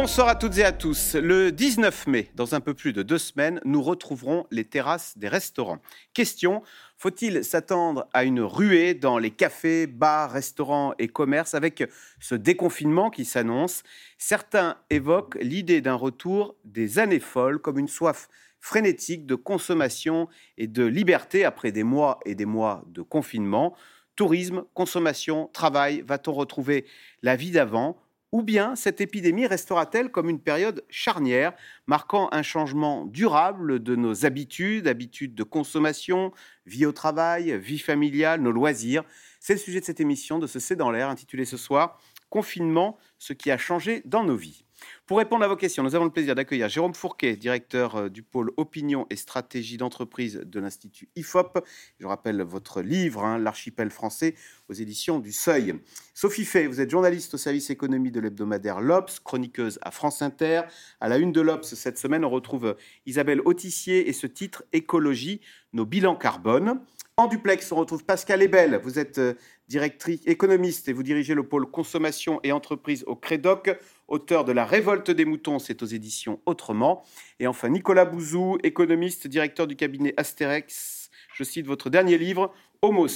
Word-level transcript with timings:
Bonsoir 0.00 0.28
à 0.28 0.36
toutes 0.36 0.58
et 0.58 0.64
à 0.64 0.70
tous. 0.70 1.16
Le 1.16 1.50
19 1.50 2.06
mai, 2.06 2.30
dans 2.36 2.54
un 2.54 2.60
peu 2.60 2.72
plus 2.72 2.92
de 2.92 3.02
deux 3.02 3.18
semaines, 3.18 3.60
nous 3.64 3.82
retrouverons 3.82 4.46
les 4.52 4.64
terrasses 4.64 5.18
des 5.18 5.26
restaurants. 5.26 5.80
Question, 6.14 6.62
faut-il 6.96 7.42
s'attendre 7.42 8.06
à 8.12 8.22
une 8.22 8.40
ruée 8.40 8.94
dans 8.94 9.18
les 9.18 9.32
cafés, 9.32 9.88
bars, 9.88 10.30
restaurants 10.30 10.94
et 11.00 11.08
commerces 11.08 11.54
avec 11.54 11.82
ce 12.20 12.36
déconfinement 12.36 13.10
qui 13.10 13.24
s'annonce? 13.24 13.82
Certains 14.18 14.76
évoquent 14.88 15.36
l'idée 15.40 15.80
d'un 15.80 15.96
retour 15.96 16.54
des 16.62 17.00
années 17.00 17.18
folles 17.18 17.58
comme 17.58 17.80
une 17.80 17.88
soif 17.88 18.28
frénétique 18.60 19.26
de 19.26 19.34
consommation 19.34 20.28
et 20.58 20.68
de 20.68 20.84
liberté 20.84 21.44
après 21.44 21.72
des 21.72 21.82
mois 21.82 22.20
et 22.24 22.36
des 22.36 22.46
mois 22.46 22.84
de 22.86 23.02
confinement. 23.02 23.74
Tourisme, 24.14 24.62
consommation, 24.74 25.50
travail, 25.52 26.04
va-t-on 26.06 26.34
retrouver 26.34 26.86
la 27.22 27.34
vie 27.34 27.50
d'avant 27.50 28.00
ou 28.32 28.42
bien 28.42 28.76
cette 28.76 29.00
épidémie 29.00 29.46
restera-t-elle 29.46 30.10
comme 30.10 30.28
une 30.28 30.40
période 30.40 30.84
charnière, 30.88 31.54
marquant 31.86 32.28
un 32.32 32.42
changement 32.42 33.06
durable 33.06 33.82
de 33.82 33.96
nos 33.96 34.26
habitudes, 34.26 34.86
habitudes 34.86 35.34
de 35.34 35.42
consommation, 35.42 36.32
vie 36.66 36.84
au 36.84 36.92
travail, 36.92 37.58
vie 37.58 37.78
familiale, 37.78 38.40
nos 38.42 38.52
loisirs? 38.52 39.04
C'est 39.40 39.54
le 39.54 39.58
sujet 39.58 39.80
de 39.80 39.84
cette 39.84 40.00
émission 40.00 40.38
de 40.38 40.46
ce 40.46 40.58
C'est 40.58 40.76
dans 40.76 40.90
l'air, 40.90 41.08
intitulée 41.08 41.44
ce 41.44 41.56
soir 41.56 41.98
Confinement, 42.28 42.98
ce 43.18 43.32
qui 43.32 43.50
a 43.50 43.56
changé 43.56 44.02
dans 44.04 44.22
nos 44.22 44.36
vies. 44.36 44.66
Pour 45.06 45.18
répondre 45.18 45.44
à 45.44 45.48
vos 45.48 45.56
questions, 45.56 45.82
nous 45.82 45.94
avons 45.94 46.04
le 46.04 46.10
plaisir 46.10 46.34
d'accueillir 46.34 46.68
Jérôme 46.68 46.94
Fourquet, 46.94 47.36
directeur 47.36 47.96
euh, 47.96 48.08
du 48.08 48.22
pôle 48.22 48.52
opinion 48.56 49.06
et 49.10 49.16
stratégie 49.16 49.76
d'entreprise 49.76 50.42
de 50.44 50.60
l'Institut 50.60 51.08
IFOP. 51.16 51.64
Je 51.98 52.06
rappelle 52.06 52.42
votre 52.42 52.82
livre, 52.82 53.24
hein, 53.24 53.38
L'archipel 53.38 53.90
français, 53.90 54.34
aux 54.68 54.74
éditions 54.74 55.18
du 55.18 55.32
Seuil. 55.32 55.74
Sophie 56.14 56.44
Fay, 56.44 56.66
vous 56.66 56.80
êtes 56.80 56.90
journaliste 56.90 57.34
au 57.34 57.38
service 57.38 57.70
économie 57.70 58.10
de 58.10 58.20
l'hebdomadaire 58.20 58.80
L'Obs, 58.80 59.20
chroniqueuse 59.20 59.78
à 59.82 59.90
France 59.90 60.22
Inter. 60.22 60.62
À 61.00 61.08
la 61.08 61.18
une 61.18 61.32
de 61.32 61.40
l'Obs 61.40 61.74
cette 61.74 61.98
semaine, 61.98 62.24
on 62.24 62.30
retrouve 62.30 62.76
Isabelle 63.06 63.40
Autissier 63.44 64.08
et 64.08 64.12
ce 64.12 64.26
titre 64.26 64.64
Écologie, 64.72 65.40
nos 65.72 65.86
bilans 65.86 66.16
carbone. 66.16 66.80
En 67.18 67.26
duplex, 67.26 67.72
on 67.72 67.76
retrouve 67.76 68.04
Pascal 68.04 68.42
Ebel. 68.42 68.78
Vous 68.80 69.00
êtes 69.00 69.18
euh, 69.18 69.34
directrice 69.68 70.20
économiste 70.26 70.88
et 70.88 70.92
vous 70.92 71.02
dirigez 71.02 71.34
le 71.34 71.42
pôle 71.42 71.70
consommation 71.70 72.40
et 72.42 72.52
entreprise 72.52 73.04
au 73.06 73.16
Crédoc, 73.16 73.70
auteur 74.08 74.44
de 74.44 74.52
La 74.52 74.64
révolte 74.64 75.10
des 75.10 75.24
moutons, 75.24 75.58
c'est 75.58 75.82
aux 75.82 75.86
éditions 75.86 76.40
Autrement. 76.46 77.04
Et 77.38 77.46
enfin, 77.46 77.68
Nicolas 77.68 78.04
Bouzou, 78.04 78.58
économiste, 78.62 79.26
directeur 79.26 79.66
du 79.66 79.76
cabinet 79.76 80.14
Astérix. 80.16 81.10
Je 81.34 81.44
cite 81.44 81.66
votre 81.66 81.90
dernier 81.90 82.18
livre, 82.18 82.52
Homo, 82.82 83.06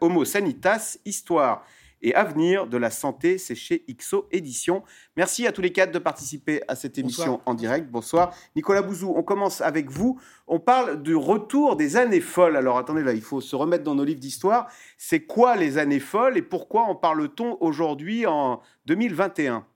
Homo 0.00 0.24
Sanitas, 0.24 0.98
Histoire 1.04 1.64
et 2.02 2.14
avenir 2.14 2.66
de 2.66 2.76
la 2.76 2.90
santé. 2.90 3.38
C'est 3.38 3.54
chez 3.54 3.84
IXO 3.88 4.26
Édition. 4.30 4.82
Merci 5.16 5.46
à 5.46 5.52
tous 5.52 5.60
les 5.60 5.72
quatre 5.72 5.92
de 5.92 5.98
participer 5.98 6.62
à 6.68 6.74
cette 6.74 6.98
émission 6.98 7.40
en 7.46 7.54
direct. 7.54 7.90
Bonsoir. 7.90 8.34
Nicolas 8.56 8.82
Bouzou, 8.82 9.12
on 9.16 9.22
commence 9.22 9.60
avec 9.60 9.90
vous. 9.90 10.20
On 10.46 10.60
parle 10.60 11.02
du 11.02 11.14
retour 11.14 11.76
des 11.76 11.96
années 11.96 12.20
folles. 12.20 12.56
Alors 12.56 12.78
attendez, 12.78 13.02
là, 13.02 13.12
il 13.12 13.22
faut 13.22 13.40
se 13.40 13.56
remettre 13.56 13.84
dans 13.84 13.94
nos 13.94 14.04
livres 14.04 14.20
d'histoire. 14.20 14.68
C'est 14.98 15.20
quoi 15.20 15.56
les 15.56 15.78
années 15.78 16.00
folles 16.00 16.36
et 16.36 16.42
pourquoi 16.42 16.82
en 16.82 16.94
parle-t-on 16.94 17.58
aujourd'hui 17.60 18.26
en 18.26 18.60
2021 18.86 19.66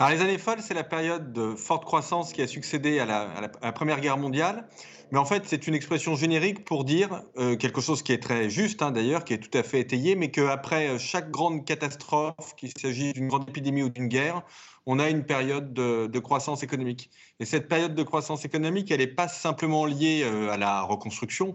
alors, 0.00 0.12
les 0.12 0.20
années 0.20 0.38
folles, 0.38 0.60
c'est 0.60 0.74
la 0.74 0.84
période 0.84 1.32
de 1.32 1.56
forte 1.56 1.84
croissance 1.84 2.32
qui 2.32 2.40
a 2.40 2.46
succédé 2.46 3.00
à 3.00 3.04
la 3.60 3.72
Première 3.72 4.00
Guerre 4.00 4.16
mondiale 4.16 4.68
mais 5.10 5.18
en 5.18 5.24
fait, 5.24 5.44
c'est 5.46 5.66
une 5.66 5.74
expression 5.74 6.16
générique 6.16 6.64
pour 6.64 6.84
dire 6.84 7.22
euh, 7.38 7.56
quelque 7.56 7.80
chose 7.80 8.02
qui 8.02 8.12
est 8.12 8.22
très 8.22 8.50
juste, 8.50 8.82
hein, 8.82 8.90
d'ailleurs, 8.90 9.24
qui 9.24 9.32
est 9.32 9.38
tout 9.38 9.56
à 9.56 9.62
fait 9.62 9.80
étayé, 9.80 10.16
mais 10.16 10.30
qu'après 10.30 10.88
euh, 10.88 10.98
chaque 10.98 11.30
grande 11.30 11.64
catastrophe, 11.64 12.54
qu'il 12.56 12.70
s'agisse 12.76 13.14
d'une 13.14 13.28
grande 13.28 13.48
épidémie 13.48 13.82
ou 13.82 13.88
d'une 13.88 14.08
guerre, 14.08 14.42
on 14.84 14.98
a 14.98 15.08
une 15.08 15.24
période 15.24 15.72
de, 15.74 16.18
croissance 16.18 16.62
économique. 16.62 17.10
Et 17.40 17.44
cette 17.44 17.68
période 17.68 17.94
de 17.94 18.02
croissance 18.02 18.44
économique, 18.44 18.90
elle 18.90 19.00
n'est 19.00 19.06
pas 19.06 19.28
simplement 19.28 19.86
liée 19.86 20.22
euh, 20.24 20.50
à 20.50 20.56
la 20.56 20.82
reconstruction, 20.82 21.54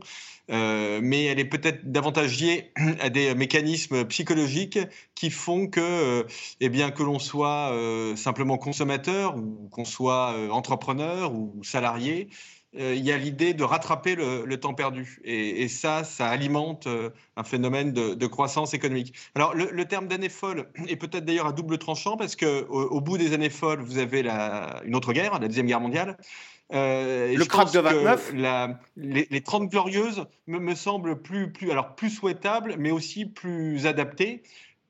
mais 0.50 1.26
elle 1.26 1.40
est 1.40 1.46
peut-être 1.46 1.90
davantage 1.90 2.40
liée 2.42 2.72
à 3.00 3.10
des 3.10 3.34
mécanismes 3.34 4.06
psychologiques 4.06 4.78
qui 5.16 5.30
font 5.30 5.68
que, 5.68 6.28
eh 6.60 6.70
bien, 6.70 6.92
que 6.92 7.02
l'on 7.02 7.18
soit 7.18 7.74
simplement 8.18 8.58
consommateur 8.58 9.38
ou 9.38 9.70
qu'on 9.72 9.86
soit 9.86 10.36
entrepreneur 10.52 11.34
ou 11.34 11.64
salarié, 11.64 12.28
il 12.76 13.06
y 13.06 13.12
a 13.12 13.18
l'idée 13.18 13.54
de 13.54 13.64
rattraper 13.64 14.16
le, 14.16 14.60
temps 14.60 14.74
perdu. 14.74 15.20
Et, 15.24 15.68
ça, 15.68 16.04
ça 16.04 16.28
alimente 16.28 16.88
euh, 16.88 17.10
un 17.36 17.44
phénomène 17.44 17.92
de, 17.92 18.28
croissance 18.28 18.74
économique. 18.74 19.14
Alors, 19.36 19.54
le, 19.54 19.86
terme 19.86 20.08
d'année 20.08 20.30
folle 20.30 20.70
est 20.88 20.96
peut-être 20.96 21.26
d'ailleurs 21.26 21.48
à 21.48 21.52
double 21.52 21.78
tranchant 21.78 22.18
parce 22.18 22.36
qu'au 22.36 22.46
au 22.46 23.02
bout 23.02 23.18
des 23.18 23.34
années 23.34 23.50
folles, 23.50 23.82
vous 23.82 23.98
avez 23.98 24.24
la, 24.24 24.82
une 24.86 24.96
autre 24.96 25.14
guerre, 25.14 25.40
la 25.40 25.48
Deuxième 25.48 25.68
Guerre 25.68 25.82
mondiale. 25.82 26.18
Euh, 26.74 27.36
le 27.36 27.46
crack 27.46 27.72
de 27.72 27.80
29 27.80 28.34
les, 28.96 29.28
les, 29.30 29.42
30 29.42 29.70
glorieuses 29.70 30.26
me, 30.48 30.60
me 30.60 30.74
semblent 30.74 31.22
plus, 31.22 31.52
plus, 31.52 31.70
alors 31.70 31.96
plus 31.96 32.10
souhaitables, 32.10 32.76
mais 32.80 32.90
aussi 32.90 33.26
plus 33.26 33.86
adaptées 33.86 34.42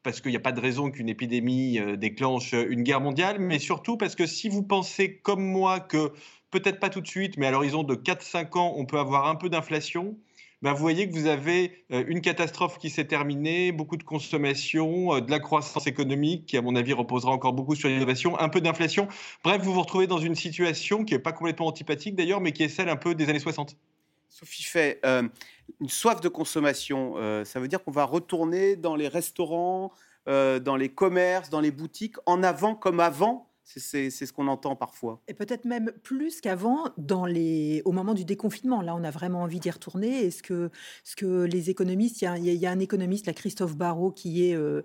parce 0.03 0.19
qu'il 0.19 0.31
n'y 0.31 0.37
a 0.37 0.41
pas 0.41 0.51
de 0.51 0.59
raison 0.59 0.91
qu'une 0.91 1.07
épidémie 1.07 1.79
déclenche 1.97 2.51
une 2.51 2.83
guerre 2.83 2.99
mondiale, 2.99 3.37
mais 3.39 3.57
surtout 3.57 3.95
parce 3.95 4.15
que 4.15 4.25
si 4.25 4.49
vous 4.49 4.61
pensez 4.61 5.15
comme 5.15 5.43
moi 5.43 5.79
que 5.79 6.11
peut-être 6.53 6.79
pas 6.79 6.89
tout 6.89 7.01
de 7.01 7.07
suite, 7.07 7.37
mais 7.37 7.47
à 7.47 7.51
l'horizon 7.51 7.83
de 7.83 7.95
4-5 7.95 8.57
ans, 8.57 8.73
on 8.77 8.85
peut 8.85 8.99
avoir 8.99 9.27
un 9.27 9.35
peu 9.35 9.49
d'inflation. 9.49 10.15
Ben, 10.61 10.71
vous 10.71 10.79
voyez 10.79 11.09
que 11.09 11.13
vous 11.13 11.25
avez 11.25 11.83
euh, 11.91 12.05
une 12.07 12.21
catastrophe 12.21 12.77
qui 12.77 12.89
s'est 12.89 13.05
terminée, 13.05 13.71
beaucoup 13.71 13.97
de 13.97 14.03
consommation, 14.03 15.15
euh, 15.15 15.19
de 15.19 15.29
la 15.29 15.39
croissance 15.39 15.87
économique 15.87 16.45
qui, 16.45 16.55
à 16.55 16.61
mon 16.61 16.75
avis, 16.75 16.93
reposera 16.93 17.31
encore 17.31 17.53
beaucoup 17.53 17.75
sur 17.75 17.89
l'innovation, 17.89 18.39
un 18.39 18.47
peu 18.47 18.61
d'inflation. 18.61 19.07
Bref, 19.43 19.61
vous 19.63 19.73
vous 19.73 19.81
retrouvez 19.81 20.07
dans 20.07 20.19
une 20.19 20.35
situation 20.35 21.03
qui 21.03 21.15
n'est 21.15 21.19
pas 21.19 21.33
complètement 21.33 21.67
antipathique 21.67 22.15
d'ailleurs, 22.15 22.39
mais 22.39 22.53
qui 22.53 22.63
est 22.63 22.69
celle 22.69 22.87
un 22.87 22.95
peu 22.95 23.15
des 23.15 23.29
années 23.29 23.39
60. 23.39 23.75
Sophie 24.29 24.63
fait 24.63 25.01
euh, 25.05 25.27
une 25.81 25.89
soif 25.89 26.21
de 26.21 26.29
consommation, 26.29 27.15
ça 27.45 27.59
veut 27.59 27.67
dire 27.67 27.83
qu'on 27.83 27.91
va 27.91 28.05
retourner 28.05 28.75
dans 28.75 28.95
les 28.95 29.07
restaurants, 29.07 29.91
dans 30.25 30.75
les 30.77 30.89
commerces, 30.89 31.49
dans 31.49 31.61
les 31.61 31.71
boutiques, 31.71 32.15
en 32.25 32.41
avant 32.41 32.73
comme 32.73 32.99
avant 32.99 33.52
c'est 33.65 34.09
ce 34.09 34.33
qu'on 34.33 34.47
entend 34.47 34.75
parfois. 34.75 35.21
Et 35.27 35.33
peut-être 35.33 35.65
même 35.65 35.91
plus 36.03 36.41
qu'avant, 36.41 36.85
au 36.85 37.91
moment 37.91 38.13
du 38.13 38.25
déconfinement. 38.25 38.81
Là, 38.81 38.95
on 38.95 39.03
a 39.03 39.11
vraiment 39.11 39.41
envie 39.41 39.59
d'y 39.59 39.71
retourner. 39.71 40.25
Est-ce 40.25 40.43
que, 40.43 41.43
les 41.45 41.69
économistes, 41.69 42.21
il 42.21 42.53
y, 42.53 42.65
a, 42.65 42.71
un 42.71 42.79
économiste, 42.79 43.27
la 43.27 43.33
Christophe 43.33 43.75
Barrault, 43.75 44.11
qui, 44.11 44.53
euh, 44.53 44.81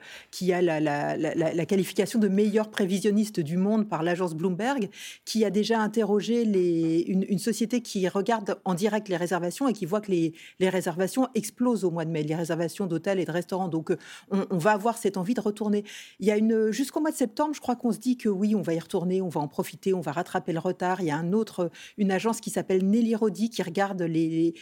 a 0.52 0.62
la, 0.62 1.66
qualification 1.66 2.18
de 2.18 2.28
meilleur 2.28 2.70
prévisionniste 2.70 3.40
du 3.40 3.56
monde 3.56 3.88
par 3.88 4.02
l'agence 4.02 4.34
Bloomberg, 4.34 4.90
qui 5.24 5.44
a 5.44 5.50
déjà 5.50 5.80
interrogé 5.80 6.42
une, 6.42 7.38
société 7.38 7.82
qui 7.82 8.08
regarde 8.08 8.60
en 8.64 8.74
direct 8.74 9.08
les 9.08 9.16
réservations 9.16 9.68
et 9.68 9.72
qui 9.72 9.86
voit 9.86 10.00
que 10.00 10.10
les, 10.10 10.34
réservations 10.60 11.28
explosent 11.34 11.84
au 11.84 11.90
mois 11.90 12.04
de 12.04 12.10
mai, 12.10 12.22
les 12.22 12.34
réservations 12.34 12.86
d'hôtels 12.86 13.18
et 13.18 13.24
de 13.24 13.30
restaurants. 13.30 13.68
Donc, 13.68 13.90
euh, 13.90 13.96
on, 14.30 14.58
va 14.58 14.72
avoir 14.72 14.98
cette 14.98 15.16
envie 15.16 15.34
de 15.34 15.40
retourner. 15.40 15.84
Il 16.20 16.26
y 16.26 16.30
a 16.30 16.38
jusqu'au 16.70 17.00
mois 17.00 17.10
de 17.10 17.16
septembre, 17.16 17.54
je 17.54 17.60
crois 17.60 17.76
qu'on 17.76 17.92
se 17.92 17.98
dit 17.98 18.16
que 18.16 18.28
oui, 18.28 18.54
on 18.54 18.62
va 18.68 18.74
y 18.74 18.78
retourner, 18.78 19.22
on 19.22 19.28
va 19.28 19.40
en 19.40 19.48
profiter, 19.48 19.94
on 19.94 20.00
va 20.00 20.12
rattraper 20.12 20.52
le 20.52 20.58
retard. 20.58 21.00
Il 21.00 21.06
y 21.06 21.10
a 21.10 21.16
un 21.16 21.32
autre, 21.32 21.70
une 21.96 22.10
agence 22.10 22.40
qui 22.40 22.50
s'appelle 22.50 22.84
Nelly 22.84 23.14
Rodi 23.14 23.50
qui 23.50 23.62
regarde 23.62 24.02
les, 24.02 24.54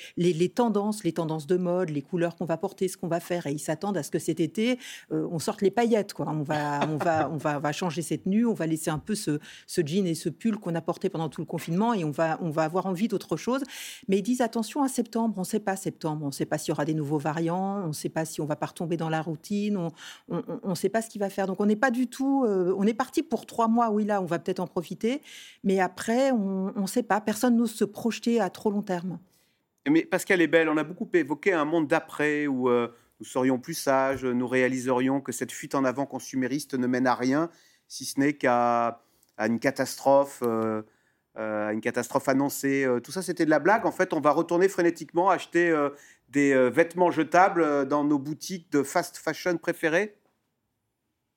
tendances, 0.54 1.04
les 1.04 1.12
tendances 1.12 1.46
de 1.46 1.56
mode, 1.56 1.90
les 1.90 2.02
couleurs 2.02 2.36
qu'on 2.36 2.44
va 2.44 2.56
porter, 2.56 2.88
ce 2.88 2.96
qu'on 2.96 3.08
va 3.08 3.20
faire. 3.20 3.46
Et 3.46 3.52
ils 3.52 3.58
s'attendent 3.58 3.96
à 3.96 4.02
ce 4.02 4.10
que 4.10 4.18
cet 4.18 4.40
été, 4.40 4.78
euh, 5.12 5.26
on 5.30 5.38
sorte 5.38 5.62
les 5.62 5.70
paillettes. 5.70 6.14
On, 6.26 7.38
va, 7.38 7.72
changer 7.72 8.02
cette 8.02 8.24
tenue, 8.24 8.46
on 8.46 8.54
va 8.54 8.66
laisser 8.66 8.90
un 8.90 8.98
peu 8.98 9.14
ce, 9.14 9.38
jean 9.68 10.06
et 10.06 10.14
ce 10.14 10.28
pull 10.28 10.58
qu'on 10.58 10.74
a 10.74 10.80
porté 10.80 11.08
pendant 11.08 11.28
tout 11.28 11.40
le 11.40 11.46
confinement 11.46 11.94
et 11.94 12.04
on 12.04 12.10
va, 12.10 12.38
on 12.40 12.50
va 12.50 12.62
avoir 12.62 12.86
envie 12.86 13.08
d'autre 13.08 13.36
chose. 13.36 13.62
Mais 14.08 14.18
ils 14.18 14.22
disent 14.22 14.40
attention 14.40 14.82
à 14.82 14.88
septembre, 14.88 15.34
on 15.36 15.40
ne 15.40 15.46
sait 15.46 15.60
pas 15.60 15.76
septembre, 15.76 16.24
on 16.24 16.28
ne 16.28 16.32
sait 16.32 16.46
pas 16.46 16.58
s'il 16.58 16.70
y 16.70 16.72
aura 16.72 16.84
des 16.84 16.94
nouveaux 16.94 17.18
variants, 17.18 17.82
on 17.84 17.88
ne 17.88 17.92
sait 17.92 18.08
pas 18.08 18.24
si 18.24 18.40
on 18.40 18.46
va 18.46 18.56
pas 18.56 18.66
retomber 18.66 18.96
dans 18.96 19.08
la 19.08 19.20
routine, 19.20 19.76
on 20.28 20.68
ne 20.68 20.74
sait 20.74 20.88
pas 20.88 21.02
ce 21.02 21.08
qu'il 21.08 21.20
va 21.20 21.30
faire. 21.30 21.46
Donc 21.46 21.60
on 21.60 21.66
n'est 21.66 21.76
pas 21.76 21.90
du 21.90 22.06
tout, 22.06 22.44
euh, 22.44 22.74
on 22.78 22.86
est 22.86 22.94
parti 22.94 23.22
pour 23.22 23.46
trois 23.46 23.68
mois, 23.68 23.90
oui 23.96 24.04
là, 24.04 24.20
on 24.20 24.26
va 24.26 24.38
peut-être 24.38 24.60
en 24.60 24.66
profiter, 24.66 25.22
mais 25.64 25.80
après, 25.80 26.30
on 26.30 26.72
ne 26.76 26.86
sait 26.86 27.02
pas. 27.02 27.20
Personne 27.20 27.56
n'ose 27.56 27.72
se 27.72 27.84
projeter 27.84 28.40
à 28.40 28.50
trop 28.50 28.70
long 28.70 28.82
terme. 28.82 29.18
Mais 29.88 30.04
Pascal 30.04 30.40
est 30.40 30.46
belle, 30.48 30.68
on 30.68 30.76
a 30.76 30.84
beaucoup 30.84 31.08
évoqué 31.14 31.52
un 31.52 31.64
monde 31.64 31.86
d'après 31.86 32.46
où 32.46 32.68
euh, 32.68 32.88
nous 33.20 33.26
serions 33.26 33.58
plus 33.58 33.74
sages, 33.74 34.24
nous 34.24 34.48
réaliserions 34.48 35.20
que 35.20 35.32
cette 35.32 35.52
fuite 35.52 35.74
en 35.74 35.84
avant 35.84 36.06
consumériste 36.06 36.74
ne 36.74 36.86
mène 36.86 37.06
à 37.06 37.14
rien, 37.14 37.50
si 37.86 38.04
ce 38.04 38.18
n'est 38.18 38.34
qu'à 38.34 39.00
une 39.38 39.58
catastrophe. 39.58 40.40
Euh, 40.42 40.82
euh, 41.38 41.68
une 41.68 41.82
catastrophe 41.82 42.30
annoncée. 42.30 42.88
tout 43.04 43.12
ça, 43.12 43.20
c'était 43.20 43.44
de 43.44 43.50
la 43.50 43.58
blague. 43.58 43.84
En 43.84 43.92
fait, 43.92 44.14
on 44.14 44.20
va 44.22 44.30
retourner 44.30 44.70
frénétiquement 44.70 45.28
acheter 45.28 45.70
des 46.30 46.70
vêtements 46.70 47.10
jetables 47.10 47.86
dans 47.86 48.04
nos 48.04 48.18
boutiques 48.18 48.72
de 48.72 48.82
fast 48.82 49.18
fashion 49.18 49.58
préférées 49.58 50.16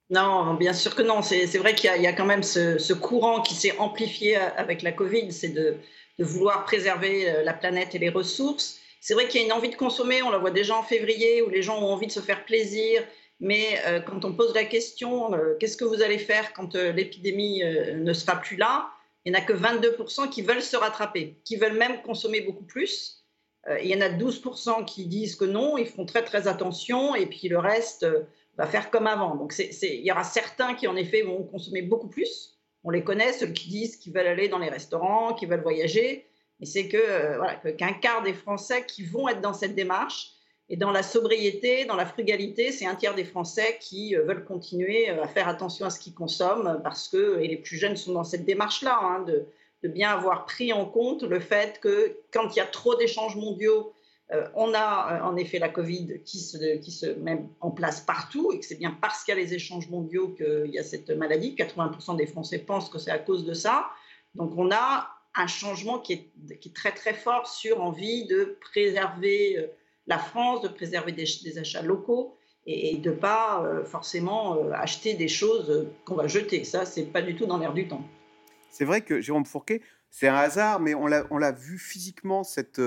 non, 0.10 0.56
bien 0.56 0.74
sûr 0.74 0.96
que 0.96 1.04
non. 1.04 1.22
C'est 1.22 1.46
vrai 1.58 1.76
qu'il 1.76 2.02
y, 2.02 2.08
a 2.08 2.14
quand 2.14 2.26
même 2.26 2.42
ce, 2.42 2.94
courant 2.94 3.42
qui 3.42 3.54
s'est 3.54 3.78
amplifié 3.78 4.36
avec 4.36 4.82
la 4.82 4.92
Covid, 4.92 5.32
c'est 5.32 5.50
de, 5.50 5.78
vouloir 6.18 6.66
préserver 6.66 7.30
euh, 7.30 7.44
la 7.44 7.54
planète 7.54 7.96
et 7.96 8.00
les 8.00 8.10
ressources. 8.10 8.78
C'est 9.00 9.14
vrai 9.14 9.30
qu'il 9.30 9.40
y 9.40 9.44
a 9.44 9.46
une 9.46 9.54
envie 9.54 9.70
de 9.70 9.76
consommer, 9.76 10.22
on 10.22 10.32
la 10.32 10.38
voit 10.38 10.52
déjà 10.52 10.76
en 10.76 10.84
février, 10.84 11.42
où 11.42 11.50
les 11.50 11.62
gens 11.62 11.82
ont 11.82 11.94
envie 11.94 12.08
de 12.08 12.12
se 12.12 12.20
faire 12.20 12.44
plaisir 12.44 13.02
Mais 13.40 13.82
quand 14.06 14.26
on 14.26 14.34
pose 14.34 14.54
la 14.54 14.66
question, 14.66 15.32
qu'est-ce 15.58 15.78
que 15.78 15.86
vous 15.86 16.02
allez 16.02 16.18
faire 16.18 16.52
quand 16.52 16.76
l'épidémie 16.76 17.64
ne 17.96 18.12
sera 18.12 18.36
plus 18.36 18.58
là? 18.58 18.90
Il 19.24 19.32
n'y 19.32 19.38
en 19.38 19.42
a 19.42 19.46
que 19.46 19.54
22% 19.54 20.30
qui 20.30 20.42
veulent 20.42 20.62
se 20.62 20.76
rattraper, 20.76 21.38
qui 21.46 21.56
veulent 21.56 21.78
même 21.78 22.02
consommer 22.02 22.42
beaucoup 22.42 22.66
plus. 22.66 23.24
il 23.82 23.88
y 23.88 23.96
en 23.96 24.02
a 24.02 24.10
12% 24.10 24.84
qui 24.84 25.06
disent 25.06 25.38
que 25.38 25.46
non, 25.46 25.78
ils 25.78 25.88
font 25.88 26.06
très 26.06 26.26
très 26.26 26.50
attention, 26.50 27.16
et 27.16 27.28
puis 27.28 27.48
le 27.48 27.60
reste 27.60 28.06
va 28.60 28.68
faire 28.68 28.92
comme 28.92 29.08
avant. 29.08 29.36
Donc 29.36 29.54
il 29.58 30.06
y 30.06 30.12
aura 30.12 30.24
certains 30.24 30.76
qui 30.76 30.88
en 30.88 30.96
effet 30.96 31.22
vont 31.24 31.44
consommer 31.44 31.82
beaucoup 31.82 32.10
plus. 32.10 32.60
On 32.84 32.92
les 32.92 33.04
connaît, 33.04 33.34
ceux 33.34 33.48
qui 33.48 33.70
disent 33.70 33.98
qu'ils 33.98 34.14
veulent 34.14 34.28
aller 34.28 34.48
dans 34.48 34.60
les 34.60 34.70
restaurants, 34.70 35.34
qu'ils 35.34 35.50
veulent 35.50 35.62
voyager. 35.62 36.28
Mais 36.60 36.66
c'est 36.66 36.88
que 36.88 37.38
voilà, 37.38 37.56
qu'un 37.56 37.94
quart 37.94 38.22
des 38.22 38.34
Français 38.34 38.86
qui 38.86 39.04
vont 39.04 39.28
être 39.28 39.42
dans 39.42 39.54
cette 39.54 39.76
démarche 39.76 40.40
et 40.70 40.78
dans 40.78 40.92
la 40.92 41.02
sobriété, 41.02 41.86
dans 41.86 41.96
la 41.96 42.06
frugalité, 42.06 42.72
c'est 42.72 42.86
un 42.86 42.94
tiers 42.94 43.16
des 43.16 43.24
Français 43.24 43.80
qui 43.82 44.16
euh, 44.16 44.24
veulent 44.24 44.46
continuer 44.46 45.10
euh, 45.10 45.24
à 45.24 45.28
faire 45.28 45.48
attention 45.48 45.86
à 45.86 45.90
ce 45.90 46.00
qu'ils 46.00 46.14
consomment 46.14 46.80
parce 46.84 47.08
que, 47.08 47.40
et 47.42 47.48
les 47.48 47.58
plus 47.58 47.78
jeunes 47.78 47.98
sont 47.98 48.14
dans 48.14 48.24
cette 48.24 48.46
démarche-là, 48.46 49.00
hein, 49.02 49.26
de, 49.26 49.48
bien 49.82 50.12
avoir 50.12 50.46
pris 50.46 50.74
en 50.74 50.86
compte 50.86 51.24
le 51.24 51.40
fait 51.40 51.80
que 51.80 52.18
quand 52.32 52.54
il 52.54 52.58
y 52.58 52.60
a 52.60 52.66
trop 52.66 52.96
d'échanges 52.96 53.36
mondiaux, 53.38 53.88
euh, 53.88 53.99
on 54.54 54.74
a 54.76 55.24
en 55.24 55.36
effet 55.38 55.58
la 55.58 55.70
Covid 55.70 56.22
qui 56.24 56.40
se, 56.40 57.20
met 57.20 57.44
en 57.62 57.72
place 57.72 58.02
partout 58.02 58.52
et 58.52 58.60
que 58.60 58.66
c'est 58.66 58.76
bien 58.76 58.96
parce 59.02 59.24
qu'il 59.24 59.34
y 59.34 59.38
a 59.38 59.42
les 59.42 59.56
échanges 59.56 59.90
mondiaux 59.90 60.30
qu'il 60.30 60.72
y 60.72 60.78
a 60.78 60.84
cette 60.84 61.10
maladie. 61.10 61.56
80% 61.56 62.16
des 62.16 62.28
Français 62.28 62.60
pensent 62.60 62.90
que 62.90 63.00
c'est 63.00 63.12
à 63.12 63.18
cause 63.18 63.44
de 63.44 63.54
ça. 63.54 63.90
Donc 64.36 64.54
on 64.56 64.72
a 64.72 65.10
un 65.36 65.48
changement 65.48 66.00
qui 66.00 66.14
est, 66.14 66.74
très 66.74 66.92
très 66.92 67.14
fort 67.14 67.48
sur 67.48 67.82
envie 67.82 68.26
de 68.28 68.58
préserver 68.62 69.70
la 70.10 70.18
France, 70.18 70.62
de 70.62 70.68
préserver 70.68 71.12
des, 71.12 71.58
achats 71.58 71.82
locaux 71.82 72.36
et, 72.66 72.98
de 72.98 73.12
ne 73.12 73.16
pas 73.16 73.64
euh, 73.64 73.86
forcément 73.86 74.58
euh, 74.58 74.72
acheter 74.74 75.14
des 75.14 75.28
choses 75.28 75.88
qu'on 76.04 76.16
va 76.16 76.28
jeter. 76.28 76.64
Ça, 76.64 76.86
c'est 76.86 77.06
pas 77.06 77.22
du 77.22 77.36
tout 77.36 77.46
dans 77.46 77.58
l'air 77.58 77.74
du 77.74 77.88
temps. 77.88 78.04
C'est 78.70 78.86
vrai 78.86 79.02
que 79.02 79.22
Jérôme 79.22 79.46
Fourquet, 79.46 79.82
c'est 80.10 80.28
un 80.28 80.36
hasard, 80.36 80.80
mais 80.80 80.94
on 80.96 81.08
l'a 81.08 81.52
vu 81.52 81.78
physiquement, 81.78 82.44
cette, 82.44 82.82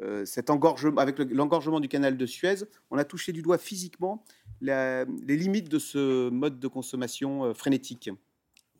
euh, 0.00 0.24
cet 0.24 0.50
engorgement, 0.50 1.00
avec 1.00 1.18
l'engorgement 1.18 1.80
du 1.80 1.88
canal 1.88 2.16
de 2.16 2.26
Suez, 2.26 2.64
on 2.90 2.98
a 2.98 3.04
touché 3.04 3.32
du 3.32 3.42
doigt 3.42 3.58
physiquement 3.58 4.24
les 4.60 5.06
limites 5.26 5.68
de 5.68 5.78
ce 5.78 6.28
mode 6.30 6.58
de 6.58 6.68
consommation 6.68 7.52
frénétique. 7.54 8.10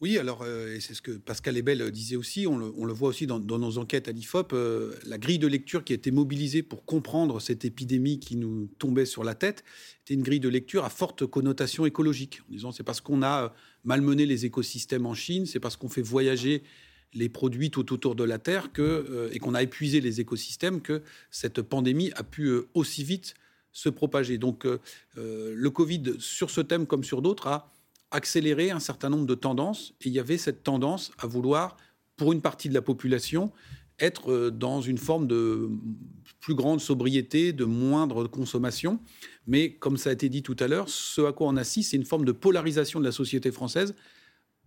Oui, 0.02 0.18
alors, 0.18 0.42
euh, 0.42 0.74
et 0.74 0.80
c'est 0.80 0.92
ce 0.92 1.00
que 1.00 1.12
Pascal 1.12 1.56
Ebel 1.56 1.90
disait 1.90 2.16
aussi, 2.16 2.46
on 2.46 2.58
le, 2.58 2.92
voit 2.92 3.08
aussi 3.08 3.26
dans, 3.26 3.40
nos 3.40 3.78
enquêtes 3.78 4.08
à 4.08 4.12
l'IFOP, 4.12 4.52
euh, 4.52 4.94
la 5.06 5.16
grille 5.16 5.38
de 5.38 5.46
lecture 5.46 5.84
qui 5.84 5.94
a 5.94 5.96
été 5.96 6.10
mobilisée 6.10 6.62
pour 6.62 6.84
comprendre 6.84 7.40
cette 7.40 7.64
épidémie 7.64 8.20
qui 8.20 8.36
nous 8.36 8.68
tombait 8.78 9.06
sur 9.06 9.24
la 9.24 9.34
tête, 9.34 9.64
était 10.02 10.12
une 10.12 10.22
grille 10.22 10.40
de 10.40 10.50
lecture 10.50 10.84
à 10.84 10.90
forte 10.90 11.24
connotation 11.24 11.86
écologique, 11.86 12.42
en 12.46 12.52
disant 12.52 12.72
c'est 12.72 12.82
parce 12.82 13.00
qu'on 13.00 13.22
a 13.22 13.44
euh, 13.44 13.48
malmené 13.84 14.26
les 14.26 14.44
écosystèmes 14.44 15.06
en 15.06 15.14
Chine, 15.14 15.46
c'est 15.46 15.60
parce 15.60 15.76
qu'on 15.76 15.88
fait 15.88 16.02
voyager 16.02 16.62
les 17.14 17.28
produits 17.28 17.70
tout 17.70 17.92
autour 17.92 18.14
de 18.14 18.24
la 18.24 18.38
Terre 18.38 18.72
que, 18.72 19.30
et 19.32 19.38
qu'on 19.38 19.54
a 19.54 19.62
épuisé 19.62 20.00
les 20.00 20.20
écosystèmes 20.20 20.80
que 20.80 21.02
cette 21.30 21.62
pandémie 21.62 22.10
a 22.16 22.22
pu 22.22 22.50
aussi 22.74 23.04
vite 23.04 23.34
se 23.72 23.88
propager. 23.88 24.38
Donc 24.38 24.66
le 25.16 25.68
Covid, 25.68 26.14
sur 26.18 26.50
ce 26.50 26.60
thème 26.60 26.86
comme 26.86 27.04
sur 27.04 27.22
d'autres, 27.22 27.46
a 27.46 27.70
accélérer 28.10 28.70
un 28.70 28.80
certain 28.80 29.08
nombre 29.08 29.26
de 29.26 29.34
tendances. 29.34 29.94
Et 30.00 30.08
il 30.08 30.12
y 30.12 30.20
avait 30.20 30.38
cette 30.38 30.62
tendance 30.62 31.12
à 31.18 31.26
vouloir, 31.26 31.76
pour 32.16 32.32
une 32.32 32.40
partie 32.40 32.68
de 32.68 32.74
la 32.74 32.82
population, 32.82 33.52
être 33.98 34.30
euh, 34.30 34.50
dans 34.50 34.80
une 34.80 34.98
forme 34.98 35.26
de 35.26 35.70
plus 36.40 36.54
grande 36.54 36.80
sobriété, 36.80 37.52
de 37.52 37.64
moindre 37.64 38.26
consommation. 38.26 39.00
Mais 39.46 39.72
comme 39.74 39.96
ça 39.96 40.10
a 40.10 40.12
été 40.12 40.28
dit 40.28 40.42
tout 40.42 40.56
à 40.60 40.68
l'heure, 40.68 40.88
ce 40.88 41.22
à 41.22 41.32
quoi 41.32 41.48
on 41.48 41.56
assiste, 41.56 41.90
c'est 41.90 41.96
une 41.96 42.04
forme 42.04 42.24
de 42.24 42.32
polarisation 42.32 43.00
de 43.00 43.04
la 43.04 43.12
société 43.12 43.50
française 43.50 43.94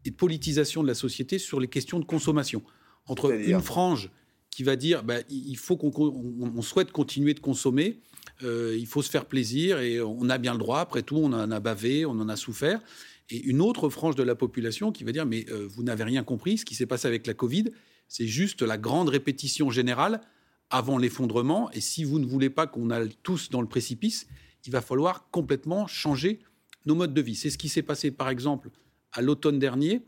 et 0.06 0.12
de 0.12 0.16
politisation 0.16 0.84
de 0.84 0.88
la 0.88 0.94
société 0.94 1.40
sur 1.40 1.60
les 1.60 1.68
questions 1.68 2.00
de 2.00 2.06
consommation. 2.06 2.64
Entre 3.06 3.32
une 3.32 3.62
frange 3.62 4.12
qui 4.50 4.64
va 4.64 4.76
dire 4.76 5.04
bah, 5.04 5.20
il 5.30 5.58
faut 5.58 5.78
qu'on 5.78 6.62
souhaite 6.62 6.92
continuer 6.92 7.34
de 7.34 7.40
consommer, 7.40 8.00
euh, 8.44 8.76
il 8.78 8.88
faut 8.88 9.02
se 9.02 9.10
faire 9.10 9.26
plaisir 9.26 9.80
et 9.80 10.02
on 10.02 10.30
a 10.30 10.38
bien 10.38 10.54
le 10.54 10.60
droit, 10.60 10.80
après 10.80 11.02
tout, 11.02 11.18
on 11.18 11.34
en 11.34 11.52
a 11.52 11.60
bavé, 11.60 12.06
on 12.06 12.12
en 12.12 12.30
a 12.30 12.36
souffert 12.36 12.82
et 13.30 13.42
une 13.44 13.62
autre 13.62 13.90
frange 13.90 14.16
de 14.16 14.24
la 14.24 14.36
population 14.36 14.92
qui 14.92 15.04
va 15.04 15.12
dire 15.12 15.26
mais 15.26 15.46
euh, 15.50 15.68
vous 15.70 15.84
n'avez 15.84 16.04
rien 16.04 16.24
compris, 16.24 16.58
ce 16.58 16.66
qui 16.66 16.76
s'est 16.76 16.86
passé 16.86 17.08
avec 17.08 17.28
la 17.28 17.34
Covid, 17.34 17.66
c'est 18.08 18.28
juste 18.28 18.62
la 18.62 18.78
grande 18.78 19.10
répétition 19.10 19.70
générale 19.70 20.22
avant 20.70 20.98
l'effondrement. 20.98 21.70
Et 21.72 21.82
si 21.82 22.04
vous 22.04 22.20
ne 22.20 22.26
voulez 22.26 22.50
pas 22.50 22.68
qu'on 22.68 22.90
aille 22.90 23.16
tous 23.24 23.50
dans 23.50 23.62
le 23.62 23.68
précipice, 23.68 24.28
il 24.66 24.72
va 24.72 24.82
falloir 24.82 25.30
complètement 25.32 25.88
changer 25.88 26.40
nos 26.86 26.96
modes 26.96 27.14
de 27.14 27.22
vie. 27.22 27.36
C'est 27.36 27.50
ce 27.50 27.58
qui 27.58 27.70
s'est 27.70 27.84
passé 27.84 28.12
par 28.12 28.30
exemple 28.30 28.70
à 29.14 29.22
l'automne 29.22 29.60
dernier, 29.60 30.02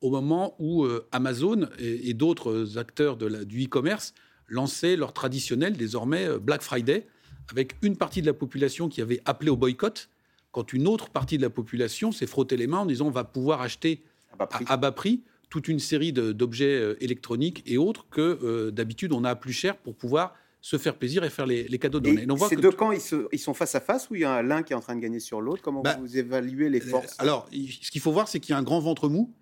au 0.00 0.10
moment 0.10 0.54
où 0.58 0.84
euh, 0.84 1.06
Amazon 1.12 1.68
et, 1.78 2.14
d'autres 2.14 2.78
acteurs 2.78 3.16
de 3.16 3.26
la, 3.26 3.44
du 3.44 3.64
e-commerce 3.64 4.14
lançaient 4.48 4.96
leur 4.96 5.12
traditionnel, 5.12 5.76
désormais 5.76 6.26
euh, 6.26 6.38
Black 6.38 6.62
Friday, 6.62 7.06
avec 7.50 7.76
une 7.82 7.96
partie 7.96 8.20
de 8.20 8.26
la 8.26 8.34
population 8.34 8.88
qui 8.88 9.00
avait 9.00 9.20
appelé 9.24 9.50
au 9.50 9.56
boycott 9.56 10.08
quand 10.52 10.72
une 10.72 10.86
autre 10.86 11.08
partie 11.08 11.38
de 11.38 11.42
la 11.42 11.50
population 11.50 12.12
s'est 12.12 12.26
frotté 12.26 12.56
les 12.56 12.66
mains 12.66 12.80
en 12.80 12.86
disant 12.86 13.06
on 13.06 13.10
va 13.10 13.24
pouvoir 13.24 13.62
acheter 13.62 14.02
à 14.38 14.76
bas 14.76 14.92
prix, 14.92 15.22
toute 15.48 15.68
une 15.68 15.78
série 15.78 16.12
d'objets 16.12 16.78
euh, 16.78 16.96
électroniques 17.02 17.62
et 17.66 17.78
autres 17.78 18.06
que 18.10 18.38
euh, 18.42 18.70
d'habitude 18.70 19.12
on 19.12 19.24
a 19.24 19.34
plus 19.34 19.52
cher 19.52 19.76
pour 19.76 19.94
pouvoir 19.94 20.34
se 20.62 20.78
faire 20.78 20.96
plaisir 20.96 21.24
et 21.24 21.30
faire 21.30 21.44
les, 21.44 21.66
cadeaux 21.78 21.98
donnés. 21.98 22.24
Ces 22.48 22.56
deux 22.56 22.70
camps, 22.70 22.92
ils, 22.92 23.38
sont 23.38 23.52
face 23.52 23.74
à 23.74 23.80
face 23.80 24.08
ou 24.08 24.14
il 24.14 24.20
y 24.20 24.24
a 24.24 24.42
l'un 24.42 24.62
qui 24.62 24.72
est 24.72 24.76
en 24.76 24.80
train 24.80 24.94
de 24.94 25.00
gagner 25.00 25.18
sur 25.18 25.40
l'autre? 25.40 25.60
Comment 25.60 25.82
bah, 25.82 25.98
vous 26.00 26.16
évaluez 26.16 26.70
les 26.70 26.80
euh, 26.80 26.88
forces? 26.88 27.16
Alors, 27.18 27.48
ce 27.50 27.90
qu'il 27.90 28.00
faut 28.00 28.12
voir, 28.12 28.28
c'est 28.28 28.38
qu'il 28.38 28.52
y 28.52 28.54
a 28.54 28.58
un 28.58 28.62
grand 28.62 28.78
ventre 28.78 29.08
mou 29.08 29.34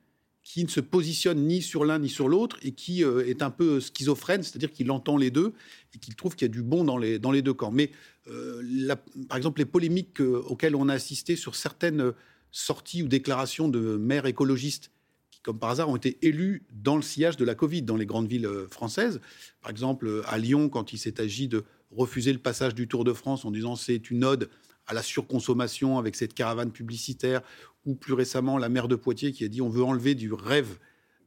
qui 0.42 0.64
ne 0.64 0.70
se 0.70 0.80
positionne 0.80 1.46
ni 1.46 1.60
sur 1.60 1.84
l'un 1.84 1.98
ni 1.98 2.08
sur 2.08 2.26
l'autre 2.26 2.56
et 2.62 2.72
qui 2.72 3.04
euh, 3.04 3.26
est 3.26 3.42
un 3.42 3.50
peu 3.50 3.80
schizophrène, 3.80 4.42
c'est-à-dire 4.42 4.72
qu'il 4.72 4.90
entend 4.90 5.18
les 5.18 5.30
deux 5.30 5.52
et 5.94 5.98
qu'il 5.98 6.16
trouve 6.16 6.34
qu'il 6.34 6.48
y 6.48 6.50
a 6.50 6.52
du 6.52 6.62
bon 6.62 6.84
dans 6.84 6.96
les, 6.96 7.18
dans 7.18 7.32
les 7.32 7.42
deux 7.42 7.52
camps. 7.52 7.70
Mais 7.70 7.90
euh, 8.28 8.96
par 9.28 9.36
exemple, 9.36 9.58
les 9.58 9.66
polémiques 9.66 10.20
auxquelles 10.20 10.74
on 10.74 10.88
a 10.88 10.94
assisté 10.94 11.36
sur 11.36 11.54
certaines 11.54 12.14
sorties 12.50 13.02
ou 13.02 13.08
déclarations 13.08 13.68
de 13.68 13.98
maires 13.98 14.24
écologistes 14.24 14.90
comme 15.42 15.58
par 15.58 15.70
hasard, 15.70 15.88
ont 15.88 15.96
été 15.96 16.18
élus 16.22 16.66
dans 16.72 16.96
le 16.96 17.02
sillage 17.02 17.36
de 17.36 17.44
la 17.44 17.54
Covid 17.54 17.82
dans 17.82 17.96
les 17.96 18.06
grandes 18.06 18.28
villes 18.28 18.48
françaises. 18.70 19.20
Par 19.62 19.70
exemple, 19.70 20.22
à 20.26 20.38
Lyon, 20.38 20.68
quand 20.68 20.92
il 20.92 20.98
s'est 20.98 21.20
agi 21.20 21.48
de 21.48 21.64
refuser 21.90 22.32
le 22.32 22.38
passage 22.38 22.74
du 22.74 22.88
Tour 22.88 23.04
de 23.04 23.12
France 23.12 23.44
en 23.44 23.50
disant 23.50 23.76
c'est 23.76 24.10
une 24.10 24.24
ode 24.24 24.50
à 24.86 24.94
la 24.94 25.02
surconsommation 25.02 25.98
avec 25.98 26.16
cette 26.16 26.34
caravane 26.34 26.72
publicitaire, 26.72 27.42
ou 27.86 27.94
plus 27.94 28.12
récemment 28.12 28.58
la 28.58 28.68
maire 28.68 28.88
de 28.88 28.96
Poitiers 28.96 29.32
qui 29.32 29.44
a 29.44 29.48
dit 29.48 29.62
on 29.62 29.68
veut 29.68 29.84
enlever 29.84 30.14
du 30.14 30.32
rêve 30.32 30.78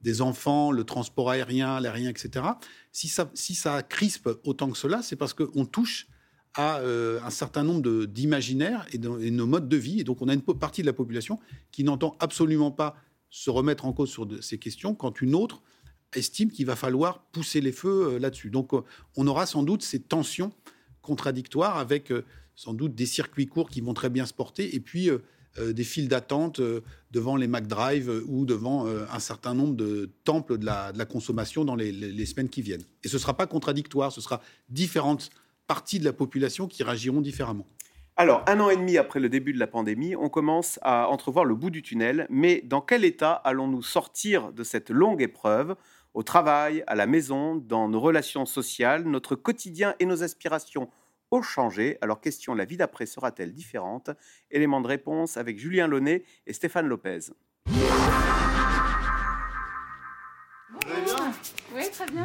des 0.01 0.21
enfants, 0.21 0.71
le 0.71 0.83
transport 0.83 1.29
aérien, 1.29 1.79
l'aérien, 1.79 2.09
etc. 2.09 2.45
Si 2.91 3.07
ça, 3.07 3.31
si 3.33 3.55
ça 3.55 3.81
crispe 3.81 4.29
autant 4.43 4.69
que 4.69 4.77
cela, 4.77 5.01
c'est 5.01 5.15
parce 5.15 5.33
qu'on 5.33 5.65
touche 5.65 6.07
à 6.55 6.79
euh, 6.79 7.19
un 7.23 7.29
certain 7.29 7.63
nombre 7.63 8.05
d'imaginaires 8.05 8.85
et, 8.91 8.97
de, 8.97 9.07
nos 9.07 9.47
modes 9.47 9.69
de 9.69 9.77
vie. 9.77 10.01
Et 10.01 10.03
donc, 10.03 10.21
on 10.21 10.27
a 10.27 10.33
une 10.33 10.41
partie 10.41 10.81
de 10.81 10.87
la 10.87 10.93
population 10.93 11.39
qui 11.71 11.83
n'entend 11.83 12.15
absolument 12.19 12.69
pas 12.69 12.95
se 13.35 13.49
remettre 13.49 13.85
en 13.85 13.93
cause 13.93 14.09
sur 14.09 14.27
ces 14.43 14.57
questions, 14.57 14.93
quand 14.95 15.21
une 15.21 15.35
autre 15.35 15.61
estime 16.13 16.51
qu'il 16.51 16.65
va 16.65 16.75
falloir 16.75 17.23
pousser 17.31 17.61
les 17.61 17.71
feux 17.71 18.13
euh, 18.13 18.19
là-dessus. 18.19 18.51
Donc, 18.51 18.73
euh, 18.73 18.81
on 19.15 19.25
aura 19.25 19.45
sans 19.45 19.63
doute 19.63 19.81
ces 19.81 20.01
tensions 20.01 20.51
contradictoires 21.01 21.77
avec 21.77 22.11
sans 22.55 22.73
doute 22.73 22.95
des 22.95 23.05
circuits 23.05 23.47
courts 23.47 23.69
qui 23.69 23.81
vont 23.81 23.93
très 23.93 24.09
bien 24.09 24.25
se 24.25 24.33
porter, 24.33 24.75
et 24.75 24.79
puis 24.79 25.09
euh, 25.09 25.19
euh, 25.59 25.73
des 25.73 25.83
files 25.83 26.07
d'attente 26.07 26.59
euh, 26.59 26.81
devant 27.11 27.35
les 27.35 27.47
McDrive 27.47 28.23
ou 28.27 28.45
devant 28.45 28.87
un 28.87 29.19
certain 29.19 29.53
nombre 29.53 29.75
de 29.75 30.09
temples 30.23 30.57
de 30.57 30.65
la, 30.65 31.05
consommation 31.05 31.63
dans 31.63 31.75
les, 31.75 32.25
semaines 32.25 32.49
qui 32.49 32.61
viennent. 32.61 32.83
Et 33.03 33.07
ce 33.07 33.15
ne 33.17 33.19
sera 33.19 33.35
pas 33.35 33.45
contradictoire, 33.45 34.11
ce 34.11 34.21
sera 34.21 34.41
différentes 34.69 35.29
parties 35.67 35.99
de 35.99 36.05
la 36.05 36.13
population 36.13 36.67
qui 36.67 36.83
réagiront 36.83 37.21
différemment. 37.21 37.67
Alors, 38.15 38.43
un 38.47 38.59
an 38.59 38.69
et 38.69 38.77
demi 38.77 38.97
après 38.97 39.19
le 39.19 39.27
début 39.27 39.53
de 39.53 39.59
la 39.59 39.67
pandémie, 39.67 40.15
on 40.15 40.29
commence 40.29 40.79
à 40.83 41.07
entrevoir 41.09 41.45
le 41.45 41.55
bout 41.55 41.71
du 41.71 41.81
tunnel, 41.81 42.27
mais 42.29 42.61
dans 42.61 42.81
quel 42.81 43.05
état 43.05 43.33
allons-nous 43.33 43.81
sortir 43.81 44.51
de 44.51 44.63
cette 44.63 44.91
longue 44.91 45.21
épreuve? 45.21 45.75
Au 46.13 46.21
travail, 46.21 46.83
à 46.85 46.93
la 46.93 47.07
maison, 47.07 47.55
dans 47.55 47.89
nos 47.89 47.99
relations 47.99 48.45
sociales, 48.45 49.03
notre 49.05 49.35
quotidien 49.35 49.95
et 49.99 50.05
nos 50.05 50.21
aspirations 50.21 50.89
changé? 51.41 51.97
Alors 52.01 52.21
question, 52.21 52.53
la 52.53 52.65
vie 52.65 52.77
d'après 52.77 53.05
sera-t-elle 53.05 53.53
différente? 53.53 54.11
Élément 54.51 54.81
de 54.81 54.87
réponse 54.87 55.37
avec 55.37 55.57
Julien 55.57 55.87
Launay 55.87 56.23
et 56.45 56.53
Stéphane 56.53 56.87
Lopez. 56.87 57.31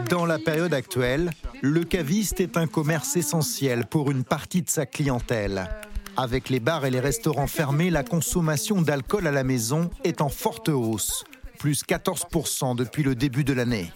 Dans 0.09 0.27
la 0.27 0.39
période 0.39 0.75
actuelle, 0.75 1.31
le 1.63 1.85
caviste 1.85 2.41
est 2.41 2.57
un 2.57 2.67
commerce 2.67 3.17
essentiel 3.17 3.87
pour 3.87 4.11
une 4.11 4.25
partie 4.25 4.63
de 4.63 4.71
sa 4.71 4.87
clientèle. 4.87 5.69
Avec 6.17 6.49
les 6.49 6.61
bars 6.61 6.85
et 6.85 6.91
les 6.91 7.01
restaurants 7.01 7.47
fermés, 7.47 7.91
la 7.91 8.03
consommation 8.03 8.83
d'alcool 8.83 9.27
à 9.27 9.31
la 9.31 9.45
maison 9.45 9.91
est 10.05 10.21
en 10.21 10.29
forte 10.29 10.69
hausse, 10.69 11.25
plus 11.59 11.85
14% 11.85 12.75
depuis 12.75 13.03
le 13.03 13.15
début 13.15 13.45
de 13.45 13.53
l'année. 13.53 13.93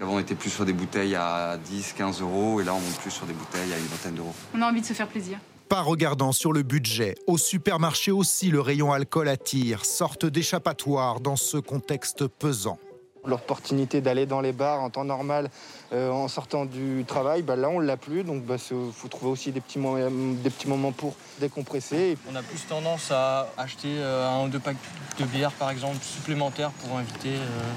Avant, 0.00 0.16
on 0.16 0.18
était 0.18 0.34
plus 0.34 0.50
sur 0.50 0.64
des 0.64 0.74
bouteilles 0.74 1.14
à 1.14 1.56
10, 1.56 1.94
15 1.96 2.20
euros, 2.20 2.60
et 2.60 2.64
là, 2.64 2.74
on 2.74 2.80
monte 2.80 2.98
plus 2.98 3.10
sur 3.10 3.26
des 3.26 3.32
bouteilles 3.32 3.72
à 3.72 3.78
une 3.78 3.86
vingtaine 3.86 4.14
d'euros. 4.14 4.34
On 4.54 4.62
a 4.62 4.70
envie 4.70 4.82
de 4.82 4.86
se 4.86 4.92
faire 4.92 5.08
plaisir. 5.08 5.38
Pas 5.68 5.80
regardant 5.80 6.30
sur 6.30 6.52
le 6.52 6.62
budget, 6.62 7.16
au 7.26 7.38
supermarché 7.38 8.12
aussi 8.12 8.50
le 8.50 8.60
rayon 8.60 8.92
alcool 8.92 9.28
attire, 9.28 9.84
sorte 9.84 10.26
d'échappatoire 10.26 11.20
dans 11.20 11.34
ce 11.34 11.56
contexte 11.56 12.28
pesant. 12.28 12.78
L'opportunité 13.26 14.00
d'aller 14.00 14.26
dans 14.26 14.40
les 14.40 14.52
bars 14.52 14.80
en 14.80 14.90
temps 14.90 15.04
normal 15.04 15.50
euh, 15.92 16.10
en 16.10 16.28
sortant 16.28 16.64
du 16.64 17.04
travail, 17.06 17.42
bah 17.42 17.56
là 17.56 17.68
on 17.68 17.78
l'a 17.78 17.96
plus, 17.96 18.24
donc 18.24 18.42
il 18.42 18.46
bah, 18.46 18.56
faut 18.58 19.08
trouver 19.08 19.30
aussi 19.30 19.52
des 19.52 19.60
petits, 19.60 19.78
moments, 19.78 20.10
des 20.10 20.50
petits 20.50 20.68
moments 20.68 20.92
pour 20.92 21.14
décompresser. 21.40 22.18
On 22.30 22.36
a 22.36 22.42
plus 22.42 22.66
tendance 22.66 23.10
à 23.10 23.48
acheter 23.56 23.96
euh, 23.98 24.28
un 24.28 24.44
ou 24.44 24.48
deux 24.48 24.58
packs 24.58 24.76
de 25.18 25.24
bière 25.24 25.52
par 25.52 25.70
exemple 25.70 25.98
supplémentaires 26.02 26.70
pour 26.70 26.98
inviter 26.98 27.34
euh, 27.34 27.72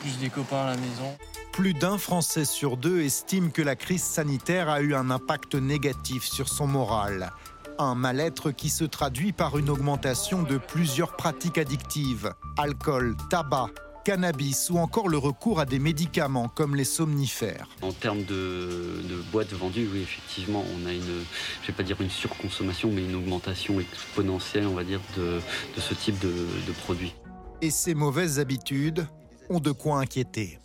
plus 0.00 0.18
des 0.18 0.30
copains 0.30 0.62
à 0.62 0.70
la 0.70 0.76
maison. 0.76 1.16
Plus 1.52 1.72
d'un 1.72 1.98
Français 1.98 2.44
sur 2.44 2.76
deux 2.76 3.02
estime 3.02 3.52
que 3.52 3.62
la 3.62 3.76
crise 3.76 4.02
sanitaire 4.02 4.68
a 4.68 4.80
eu 4.80 4.94
un 4.94 5.10
impact 5.10 5.54
négatif 5.54 6.24
sur 6.24 6.48
son 6.48 6.66
moral. 6.66 7.30
Un 7.78 7.94
mal-être 7.94 8.50
qui 8.50 8.70
se 8.70 8.84
traduit 8.84 9.32
par 9.32 9.58
une 9.58 9.70
augmentation 9.70 10.42
de 10.42 10.58
plusieurs 10.58 11.14
pratiques 11.16 11.58
addictives. 11.58 12.32
Alcool, 12.56 13.16
tabac, 13.30 13.68
cannabis 14.04 14.70
ou 14.70 14.78
encore 14.78 15.08
le 15.08 15.18
recours 15.18 15.58
à 15.58 15.64
des 15.64 15.78
médicaments 15.78 16.48
comme 16.48 16.76
les 16.76 16.84
somnifères. 16.84 17.68
En 17.82 17.92
termes 17.92 18.22
de, 18.24 19.02
boîtes 19.32 19.52
vendues, 19.52 19.88
oui, 19.92 20.02
effectivement, 20.02 20.62
on 20.76 20.86
a 20.86 20.92
une, 20.92 21.24
je 21.62 21.66
vais 21.66 21.72
pas 21.72 21.82
dire 21.82 22.00
une 22.00 22.10
surconsommation, 22.10 22.90
mais 22.92 23.02
une 23.02 23.14
augmentation 23.14 23.80
exponentielle, 23.80 24.66
on 24.66 24.74
va 24.74 24.84
dire, 24.84 25.00
de, 25.16 25.40
ce 25.78 25.94
type 25.94 26.18
de, 26.20 26.28
de 26.28 26.72
produits. 26.84 27.14
Et 27.62 27.70
ces 27.70 27.94
mauvaises 27.94 28.38
habitudes 28.38 29.06
ont 29.48 29.60
de 29.60 29.72
quoi 29.72 29.98
inquiéter 29.98 30.58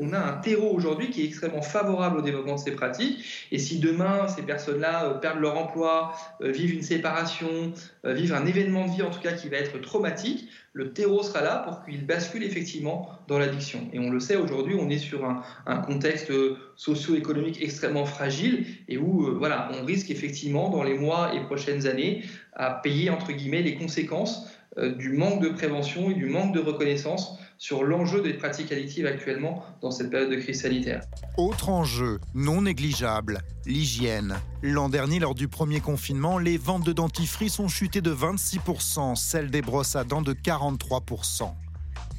on 0.00 0.12
a 0.12 0.18
un 0.18 0.32
terreau 0.38 0.70
aujourd'hui 0.70 1.10
qui 1.10 1.22
est 1.22 1.26
extrêmement 1.26 1.62
favorable 1.62 2.18
au 2.18 2.22
développement 2.22 2.54
de 2.54 2.60
ces 2.60 2.72
pratiques. 2.72 3.24
Et 3.52 3.58
si 3.58 3.78
demain, 3.78 4.28
ces 4.28 4.42
personnes-là 4.42 5.06
euh, 5.06 5.14
perdent 5.14 5.40
leur 5.40 5.56
emploi, 5.56 6.12
euh, 6.42 6.50
vivent 6.50 6.74
une 6.74 6.82
séparation, 6.82 7.72
euh, 8.04 8.12
vivent 8.12 8.34
un 8.34 8.46
événement 8.46 8.86
de 8.86 8.92
vie 8.92 9.02
en 9.02 9.10
tout 9.10 9.20
cas 9.20 9.32
qui 9.32 9.48
va 9.48 9.58
être 9.58 9.78
traumatique, 9.80 10.48
le 10.76 10.92
terreau 10.92 11.22
sera 11.22 11.40
là 11.40 11.62
pour 11.64 11.82
qu'ils 11.82 12.04
basculent 12.04 12.44
effectivement 12.44 13.08
dans 13.28 13.38
l'addiction. 13.38 13.88
Et 13.94 13.98
on 13.98 14.10
le 14.10 14.20
sait 14.20 14.36
aujourd'hui, 14.36 14.76
on 14.78 14.90
est 14.90 14.98
sur 14.98 15.24
un, 15.24 15.76
contexte 15.78 16.30
socio-économique 16.76 17.62
extrêmement 17.62 18.04
fragile 18.04 18.66
et 18.86 18.98
où 18.98 19.38
voilà, 19.38 19.70
on 19.80 19.86
risque 19.86 20.10
effectivement 20.10 20.68
dans 20.68 20.82
les 20.82 20.92
mois 20.92 21.34
et 21.34 21.40
prochaines 21.44 21.86
années 21.86 22.24
à 22.52 22.70
payer 22.72 23.08
entre 23.08 23.32
guillemets 23.32 23.62
les 23.62 23.76
conséquences 23.76 24.50
du 24.98 25.12
manque 25.14 25.42
de 25.42 25.48
prévention 25.48 26.10
et 26.10 26.14
du 26.14 26.26
manque 26.26 26.54
de 26.54 26.60
reconnaissance 26.60 27.38
sur 27.58 27.84
l'enjeu 27.84 28.22
des 28.22 28.34
pratiques 28.34 28.72
addictives 28.72 29.06
actuellement 29.06 29.64
dans 29.80 29.90
cette 29.90 30.10
période 30.10 30.30
de 30.30 30.36
crise 30.36 30.62
sanitaire. 30.62 31.02
Autre 31.36 31.68
enjeu 31.68 32.20
non 32.34 32.62
négligeable, 32.62 33.42
l'hygiène. 33.64 34.36
L'an 34.62 34.88
dernier, 34.88 35.18
lors 35.18 35.34
du 35.34 35.48
premier 35.48 35.80
confinement, 35.80 36.38
les 36.38 36.58
ventes 36.58 36.84
de 36.84 36.92
dentifrice 36.92 37.58
ont 37.58 37.68
chuté 37.68 38.00
de 38.00 38.14
26%, 38.14 39.16
celles 39.16 39.50
des 39.50 39.62
brosses 39.62 39.96
à 39.96 40.04
dents 40.04 40.22
de 40.22 40.34
43%. 40.34 41.50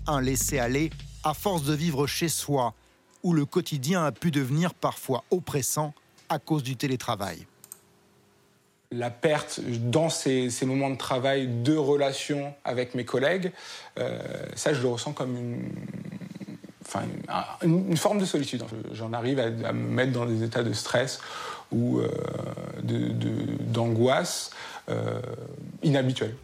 Un 0.08 0.22
laisser-aller 0.22 0.90
à 1.24 1.34
force 1.34 1.64
de 1.64 1.74
vivre 1.74 2.08
chez 2.08 2.30
soi, 2.30 2.74
où 3.24 3.34
le 3.34 3.46
quotidien 3.46 4.06
a 4.06 4.12
pu 4.12 4.32
devenir 4.32 4.74
parfois 4.74 5.24
oppressant 5.32 5.94
à 6.30 6.40
cause 6.40 6.64
du 6.64 6.76
télétravail 6.76 7.46
la 8.92 9.10
perte 9.10 9.60
dans 9.90 10.10
ces, 10.10 10.50
moments 10.64 10.90
de 10.90 10.96
travail 10.96 11.48
de 11.48 11.76
relations 11.76 12.54
avec 12.64 12.96
mes 12.96 13.06
collègues, 13.06 13.52
euh, 14.00 14.20
ça 14.56 14.74
je 14.74 14.82
le 14.82 14.88
ressens 14.88 15.14
comme 15.14 15.36
une, 15.36 15.72
enfin, 16.86 17.02
une, 17.64 17.98
forme 17.98 18.20
de 18.20 18.26
solitude. 18.26 18.64
J'en 18.94 19.14
arrive 19.14 19.40
à, 19.40 19.50
me 19.74 19.90
mettre 19.90 20.14
dans 20.14 20.26
des 20.26 20.44
états 20.44 20.64
de 20.64 20.74
stress 20.74 21.20
ou 21.72 22.00
euh, 22.00 22.10
d'angoisse 22.82 24.52
euh, 24.90 25.20
inhabituels. 25.84 26.36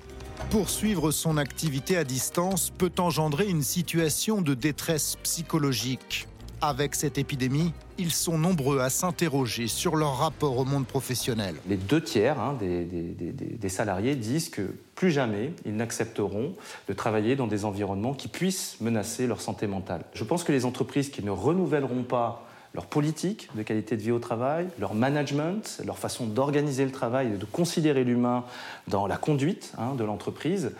Poursuivre 0.49 1.11
son 1.11 1.37
activité 1.37 1.95
à 1.95 2.03
distance 2.03 2.69
peut 2.69 2.91
engendrer 2.97 3.47
une 3.47 3.63
situation 3.63 4.41
de 4.41 4.53
détresse 4.53 5.15
psychologique. 5.23 6.27
Avec 6.65 6.95
cette 6.95 7.17
épidémie, 7.17 7.73
ils 7.97 8.13
sont 8.13 8.37
nombreux 8.37 8.79
à 8.79 8.89
s'interroger 8.89 9.67
sur 9.67 9.97
leur 9.97 10.19
rapport 10.19 10.57
au 10.57 10.63
monde 10.63 10.87
professionnel. 10.87 11.55
Les 11.67 11.75
deux 11.75 12.01
tiers 12.01 12.39
hein, 12.39 12.57
des, 12.57 13.67
salariés 13.67 14.15
disent 14.15 14.47
que 14.47 14.73
plus 14.95 15.11
jamais 15.11 15.51
ils 15.65 15.75
n'accepteront 15.75 16.53
de 16.87 16.93
travailler 16.93 17.35
dans 17.35 17.47
des 17.47 17.65
environnements 17.65 18.13
qui 18.13 18.29
puissent 18.29 18.77
menacer 18.79 19.27
leur 19.27 19.41
santé 19.41 19.67
mentale. 19.67 20.05
Je 20.13 20.23
pense 20.23 20.45
que 20.45 20.53
les 20.53 20.63
entreprises 20.63 21.09
qui 21.09 21.21
ne 21.21 21.31
renouvelleront 21.31 22.03
pas 22.03 22.47
leur 22.73 22.85
politique 22.87 23.49
de 23.55 23.61
qualité 23.61 23.95
de 23.95 24.01
vie 24.01 24.11
au 24.11 24.19
travail, 24.19 24.67
leur 24.79 24.95
management, 24.95 25.81
leur 25.85 25.97
façon 25.97 26.25
d'organiser 26.25 26.85
le 26.85 26.91
travail 26.91 27.27
et 27.33 27.37
de 27.37 27.45
considérer 27.45 28.03
l'humain 28.03 28.43
dans 28.87 29.05
la 29.05 29.17
conduite 29.17 29.73
hein, 29.77 29.93
de 29.95 30.03
l'entreprise 30.03 30.71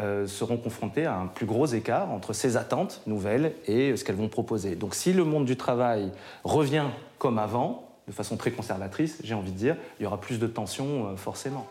euh, 0.00 0.26
seront 0.26 0.56
confrontés 0.56 1.04
à 1.04 1.18
un 1.18 1.26
plus 1.26 1.44
gros 1.44 1.66
écart 1.66 2.10
entre 2.10 2.32
ces 2.32 2.56
attentes 2.56 3.02
nouvelles 3.06 3.52
et 3.66 3.96
ce 3.96 4.04
qu'elles 4.04 4.16
vont 4.16 4.28
proposer. 4.28 4.76
Donc 4.76 4.94
si 4.94 5.12
le 5.12 5.24
monde 5.24 5.44
du 5.44 5.56
travail 5.56 6.10
revient 6.44 6.86
comme 7.18 7.38
avant, 7.38 7.88
de 8.08 8.12
façon 8.12 8.36
très 8.36 8.50
conservatrice, 8.50 9.18
j'ai 9.22 9.34
envie 9.34 9.52
de 9.52 9.56
dire, 9.56 9.76
il 10.00 10.04
y 10.04 10.06
aura 10.06 10.20
plus 10.20 10.38
de 10.38 10.46
tensions 10.46 11.08
euh, 11.08 11.16
forcément. 11.16 11.66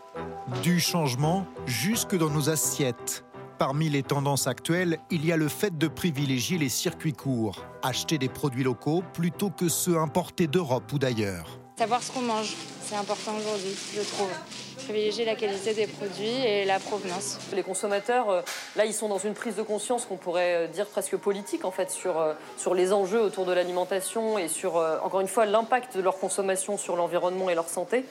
Du 0.62 0.80
changement 0.80 1.44
jusque 1.66 2.16
dans 2.16 2.30
nos 2.30 2.48
assiettes. 2.48 3.24
Parmi 3.62 3.88
les 3.88 4.02
tendances 4.02 4.48
actuelles, 4.48 4.98
il 5.12 5.24
y 5.24 5.30
a 5.30 5.36
le 5.36 5.46
fait 5.46 5.78
de 5.78 5.86
privilégier 5.86 6.58
les 6.58 6.68
circuits 6.68 7.12
courts, 7.12 7.64
acheter 7.84 8.18
des 8.18 8.28
produits 8.28 8.64
locaux 8.64 9.04
plutôt 9.14 9.50
que 9.50 9.68
ceux 9.68 9.98
importés 9.98 10.48
d'Europe 10.48 10.92
ou 10.92 10.98
d'ailleurs. 10.98 11.60
Savoir 11.78 12.02
ce 12.02 12.10
qu'on 12.10 12.22
mange, 12.22 12.56
c'est 12.82 12.96
important 12.96 13.30
aujourd'hui, 13.36 13.76
je 13.94 14.00
trouve. 14.00 14.30
Privilégier 14.78 15.24
la 15.24 15.36
qualité 15.36 15.74
des 15.74 15.86
produits 15.86 16.44
et 16.44 16.64
la 16.64 16.80
provenance. 16.80 17.38
Les 17.54 17.62
consommateurs, 17.62 18.30
euh, 18.30 18.42
là, 18.74 18.84
ils 18.84 18.92
sont 18.92 19.08
dans 19.08 19.18
une 19.18 19.34
prise 19.34 19.54
de 19.54 19.62
conscience 19.62 20.06
qu'on 20.06 20.16
pourrait 20.16 20.64
euh, 20.64 20.66
dire 20.66 20.88
presque 20.88 21.16
politique, 21.16 21.64
en 21.64 21.70
fait, 21.70 21.92
sur, 21.92 22.18
euh, 22.18 22.34
sur 22.56 22.74
les 22.74 22.92
enjeux 22.92 23.22
autour 23.22 23.46
de 23.46 23.52
l'alimentation 23.52 24.38
et 24.38 24.48
sur, 24.48 24.74
encore 25.04 25.20
une 25.20 25.28
fois, 25.28 25.46
l'impact 25.46 25.96
de 25.96 26.02
leur 26.02 26.18
consommation 26.18 26.76
sur 26.76 26.96
l'environnement 26.96 27.48
et 27.48 27.54
leur 27.54 27.68
santé. 27.68 28.06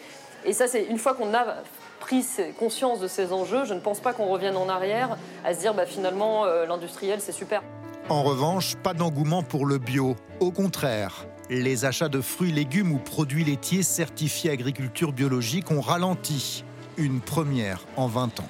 Et 0.45 0.53
ça, 0.53 0.69
c'est 0.69 0.85
une 0.85 0.97
fois 0.97 1.13
qu'on 1.13 1.33
a 1.33 1.57
pris 2.01 2.25
conscience 2.59 2.99
de 2.99 3.07
ces 3.07 3.31
enjeux, 3.31 3.63
je 3.63 3.73
ne 3.73 3.79
pense 3.79 4.01
pas 4.01 4.11
qu'on 4.11 4.27
revienne 4.27 4.57
en 4.57 4.67
arrière 4.67 5.17
à 5.45 5.53
se 5.53 5.59
dire 5.59 5.73
bah, 5.73 5.85
finalement 5.85 6.43
euh, 6.43 6.65
l'industriel 6.65 7.21
c'est 7.21 7.31
super. 7.31 7.63
En 8.09 8.23
revanche, 8.23 8.75
pas 8.75 8.93
d'engouement 8.93 9.43
pour 9.43 9.65
le 9.65 9.77
bio. 9.77 10.17
Au 10.41 10.51
contraire, 10.51 11.25
les 11.49 11.85
achats 11.85 12.09
de 12.09 12.19
fruits, 12.19 12.51
légumes 12.51 12.91
ou 12.91 12.97
produits 12.97 13.45
laitiers 13.45 13.83
certifiés 13.83 14.51
agriculture 14.51 15.13
biologique 15.13 15.71
ont 15.71 15.79
ralenti. 15.79 16.65
Une 16.97 17.21
première 17.21 17.85
en 17.95 18.07
20 18.07 18.41
ans. 18.41 18.49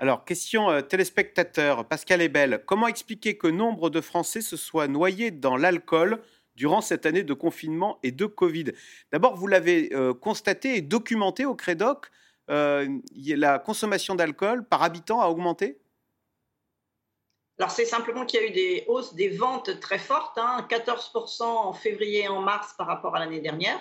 Alors, 0.00 0.24
question 0.24 0.70
euh, 0.70 0.80
téléspectateur, 0.80 1.84
Pascal 1.84 2.20
Ebel, 2.20 2.62
comment 2.66 2.88
expliquer 2.88 3.36
que 3.36 3.46
nombre 3.46 3.90
de 3.90 4.00
Français 4.00 4.40
se 4.40 4.56
soient 4.56 4.88
noyés 4.88 5.30
dans 5.30 5.56
l'alcool 5.56 6.20
durant 6.54 6.80
cette 6.80 7.06
année 7.06 7.22
de 7.22 7.34
confinement 7.34 7.98
et 8.02 8.12
de 8.12 8.26
Covid. 8.26 8.72
D'abord, 9.12 9.36
vous 9.36 9.46
l'avez 9.46 9.92
euh, 9.92 10.14
constaté 10.14 10.76
et 10.76 10.80
documenté 10.80 11.44
au 11.44 11.54
Crédoc, 11.54 12.10
euh, 12.50 12.88
la 13.16 13.58
consommation 13.58 14.14
d'alcool 14.14 14.64
par 14.64 14.82
habitant 14.82 15.20
a 15.20 15.28
augmenté? 15.28 15.78
Alors, 17.58 17.70
c'est 17.70 17.84
simplement 17.84 18.26
qu'il 18.26 18.40
y 18.40 18.42
a 18.42 18.46
eu 18.46 18.50
des 18.50 18.84
hausses 18.88 19.14
des 19.14 19.28
ventes 19.28 19.78
très 19.80 19.98
fortes, 19.98 20.36
14% 20.38 21.42
hein, 21.42 21.46
en 21.46 21.72
février 21.72 22.24
et 22.24 22.28
en 22.28 22.42
mars 22.42 22.74
par 22.76 22.86
rapport 22.86 23.14
à 23.14 23.20
l'année 23.20 23.40
dernière. 23.40 23.80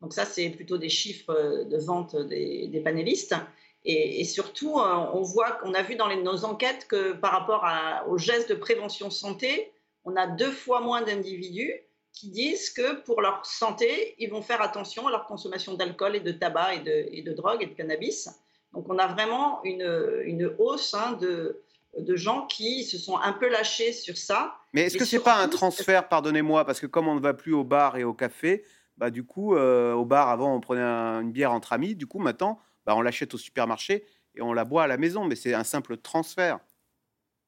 Donc, 0.00 0.12
ça, 0.12 0.24
c'est 0.24 0.50
plutôt 0.50 0.78
des 0.78 0.88
chiffres 0.88 1.64
de 1.64 1.78
vente 1.78 2.16
des, 2.16 2.80
panélistes. 2.84 3.36
Et, 3.84 4.24
surtout, 4.24 4.78
euh, 4.78 4.94
on 5.12 5.22
voit 5.22 5.52
qu'on 5.52 5.74
a 5.74 5.82
vu 5.82 5.94
dans 5.94 6.14
nos 6.16 6.44
enquêtes 6.44 6.88
que 6.88 7.12
par 7.12 7.32
rapport 7.32 7.66
aux 8.08 8.18
gestes 8.18 8.48
de 8.48 8.54
prévention 8.54 9.10
santé, 9.10 9.72
on 10.04 10.16
a 10.16 10.26
deux 10.26 10.50
fois 10.50 10.80
moins 10.80 11.02
d'individus 11.02 11.72
qui 12.14 12.28
disent 12.28 12.70
que 12.70 13.02
pour 13.02 13.20
leur 13.20 13.44
santé, 13.44 14.14
ils 14.18 14.30
vont 14.30 14.40
faire 14.40 14.62
attention 14.62 15.06
à 15.08 15.10
leur 15.10 15.26
consommation 15.26 15.74
d'alcool 15.74 16.16
et 16.16 16.20
de 16.20 16.32
tabac 16.32 16.76
et 16.76 16.78
de, 16.78 17.08
et 17.10 17.22
de, 17.22 17.32
drogue 17.32 17.62
et 17.62 17.66
de 17.66 17.74
cannabis. 17.74 18.30
Donc 18.72 18.88
on 18.88 18.98
a 18.98 19.08
vraiment 19.08 19.62
une, 19.64 20.22
une 20.24 20.54
hausse 20.58 20.94
hein, 20.94 21.18
de, 21.20 21.60
de 21.98 22.16
gens 22.16 22.46
qui 22.46 22.84
se 22.84 22.98
sont 22.98 23.18
un 23.18 23.32
peu 23.32 23.48
lâchés 23.48 23.92
sur 23.92 24.16
ça. 24.16 24.54
Mais 24.72 24.82
est-ce 24.82 24.96
que 24.96 25.04
ce 25.04 25.16
n'est 25.16 25.22
pas 25.22 25.36
un 25.36 25.48
transfert, 25.48 26.08
pardonnez-moi, 26.08 26.64
parce 26.64 26.80
que 26.80 26.86
comme 26.86 27.08
on 27.08 27.16
ne 27.16 27.20
va 27.20 27.34
plus 27.34 27.52
au 27.52 27.64
bar 27.64 27.96
et 27.96 28.04
au 28.04 28.14
café, 28.14 28.64
bah, 28.96 29.10
du 29.10 29.24
coup, 29.24 29.56
euh, 29.56 29.92
au 29.92 30.04
bar, 30.04 30.28
avant, 30.28 30.54
on 30.54 30.60
prenait 30.60 30.82
une 30.82 31.32
bière 31.32 31.52
entre 31.52 31.72
amis, 31.72 31.96
du 31.96 32.06
coup, 32.06 32.20
maintenant, 32.20 32.60
bah, 32.86 32.94
on 32.96 33.02
l'achète 33.02 33.34
au 33.34 33.38
supermarché 33.38 34.04
et 34.36 34.42
on 34.42 34.52
la 34.52 34.64
boit 34.64 34.84
à 34.84 34.86
la 34.86 34.96
maison, 34.96 35.24
mais 35.24 35.36
c'est 35.36 35.54
un 35.54 35.64
simple 35.64 35.96
transfert. 35.96 36.60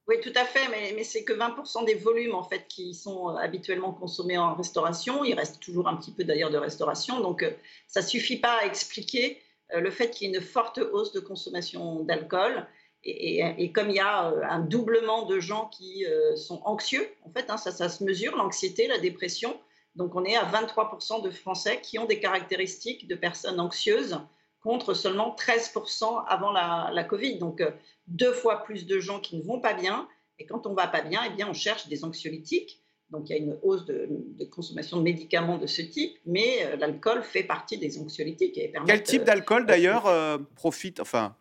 Oui, 0.08 0.20
tout 0.20 0.32
à 0.36 0.44
fait, 0.44 0.68
mais, 0.68 1.02
c'est 1.02 1.24
que 1.24 1.32
20% 1.32 1.84
des 1.84 1.94
volumes 1.94 2.36
en 2.36 2.44
fait 2.44 2.68
qui 2.68 2.94
sont 2.94 3.28
euh, 3.30 3.36
habituellement 3.38 3.92
consommés 3.92 4.38
en 4.38 4.54
restauration. 4.54 5.24
Il 5.24 5.34
reste 5.34 5.60
toujours 5.60 5.88
un 5.88 5.96
petit 5.96 6.12
peu 6.12 6.22
d'ailleurs 6.22 6.50
de 6.50 6.58
restauration, 6.58 7.20
donc 7.20 7.42
euh, 7.42 7.50
ça 7.88 8.02
suffit 8.02 8.36
pas 8.36 8.60
à 8.62 8.66
expliquer 8.66 9.42
euh, 9.74 9.80
le 9.80 9.90
fait 9.90 10.10
qu'il 10.10 10.30
y 10.30 10.32
ait 10.32 10.38
une 10.38 10.44
forte 10.44 10.78
hausse 10.78 11.12
de 11.12 11.18
consommation 11.18 12.04
d'alcool. 12.04 12.66
Et, 13.08 13.40
et, 13.58 13.70
comme 13.70 13.90
il 13.90 13.96
y 13.96 14.00
a 14.00 14.32
un 14.50 14.58
doublement 14.58 15.26
de 15.26 15.38
gens 15.38 15.66
qui 15.66 16.04
sont 16.34 16.60
anxieux, 16.64 17.08
en 17.22 17.30
fait, 17.30 17.48
hein, 17.50 17.56
ça, 17.56 17.70
ça 17.70 17.88
se 17.88 18.02
mesure, 18.02 18.34
l'anxiété, 18.34 18.88
la 18.88 18.98
dépression. 18.98 19.60
Donc 19.94 20.16
on 20.16 20.24
est 20.24 20.34
à 20.34 20.44
23% 20.44 21.22
de 21.22 21.30
Français 21.30 21.80
qui 21.80 22.00
ont 22.00 22.06
des 22.06 22.18
caractéristiques 22.18 23.06
de 23.06 23.14
personnes 23.14 23.60
anxieuses 23.60 24.18
contre 24.66 24.94
seulement 24.94 25.36
13% 25.38 26.24
avant 26.26 26.50
la, 26.50 26.90
la 26.92 27.04
Covid. 27.04 27.38
Donc, 27.38 27.60
euh, 27.60 27.70
deux 28.08 28.32
fois 28.32 28.64
plus 28.64 28.84
de 28.84 28.98
gens 28.98 29.20
qui 29.20 29.36
ne 29.36 29.42
vont 29.42 29.60
pas 29.60 29.74
bien. 29.74 30.08
Et 30.40 30.46
quand 30.46 30.66
on 30.66 30.70
ne 30.70 30.74
va 30.74 30.88
pas 30.88 31.02
bien, 31.02 31.20
eh 31.24 31.30
bien, 31.30 31.48
on 31.48 31.54
cherche 31.54 31.86
des 31.86 32.04
anxiolytiques. 32.04 32.82
Donc, 33.10 33.30
il 33.30 33.36
y 33.36 33.38
a 33.38 33.38
une 33.38 33.56
hausse 33.62 33.84
de, 33.86 34.08
consommation 34.50 34.96
de 34.96 35.02
médicaments 35.02 35.56
de 35.58 35.68
ce 35.68 35.82
type, 35.82 36.18
mais 36.26 36.64
euh, 36.64 36.76
l'alcool 36.76 37.22
fait 37.22 37.44
partie 37.44 37.78
des 37.78 37.96
anxiolytiques. 38.00 38.58
Et 38.58 38.72
Quel 38.84 39.04
type 39.04 39.22
d'alcool, 39.22 39.66
d'ailleurs, 39.66 40.06
euh, 40.06 40.38
profite, 40.56 40.98
enfin, 40.98 41.36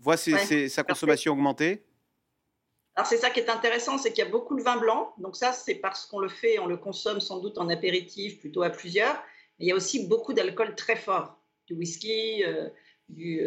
voit 0.00 0.16
sa 0.16 0.82
consommation 0.82 1.34
augmenter? 1.34 1.84
Alors 2.96 3.06
c'est 3.06 3.18
ça 3.18 3.28
qui 3.28 3.40
est 3.40 3.50
intéressant, 3.50 3.98
c'est 3.98 4.10
qu'il 4.10 4.24
y 4.24 4.26
a 4.26 4.30
beaucoup 4.30 4.56
de 4.56 4.62
vin 4.62 4.78
blanc. 4.78 5.12
Donc 5.18 5.36
ça, 5.36 5.52
c'est 5.52 5.74
parce 5.76 6.06
qu'on 6.06 6.18
le 6.18 6.30
fait, 6.30 6.58
on 6.58 6.66
le 6.66 6.78
consomme 6.78 7.20
sans 7.20 7.38
doute 7.40 7.58
en 7.58 7.68
apéritif, 7.68 8.40
plutôt 8.40 8.62
à 8.62 8.70
plusieurs. 8.70 9.14
Mais 9.58 9.66
il 9.66 9.68
y 9.68 9.72
a 9.72 9.76
aussi 9.76 10.08
beaucoup 10.08 10.32
d'alcool 10.32 10.74
très 10.74 10.96
fort, 10.96 11.38
du 11.66 11.74
whisky, 11.74 12.44
euh, 12.44 12.68
du, 13.08 13.40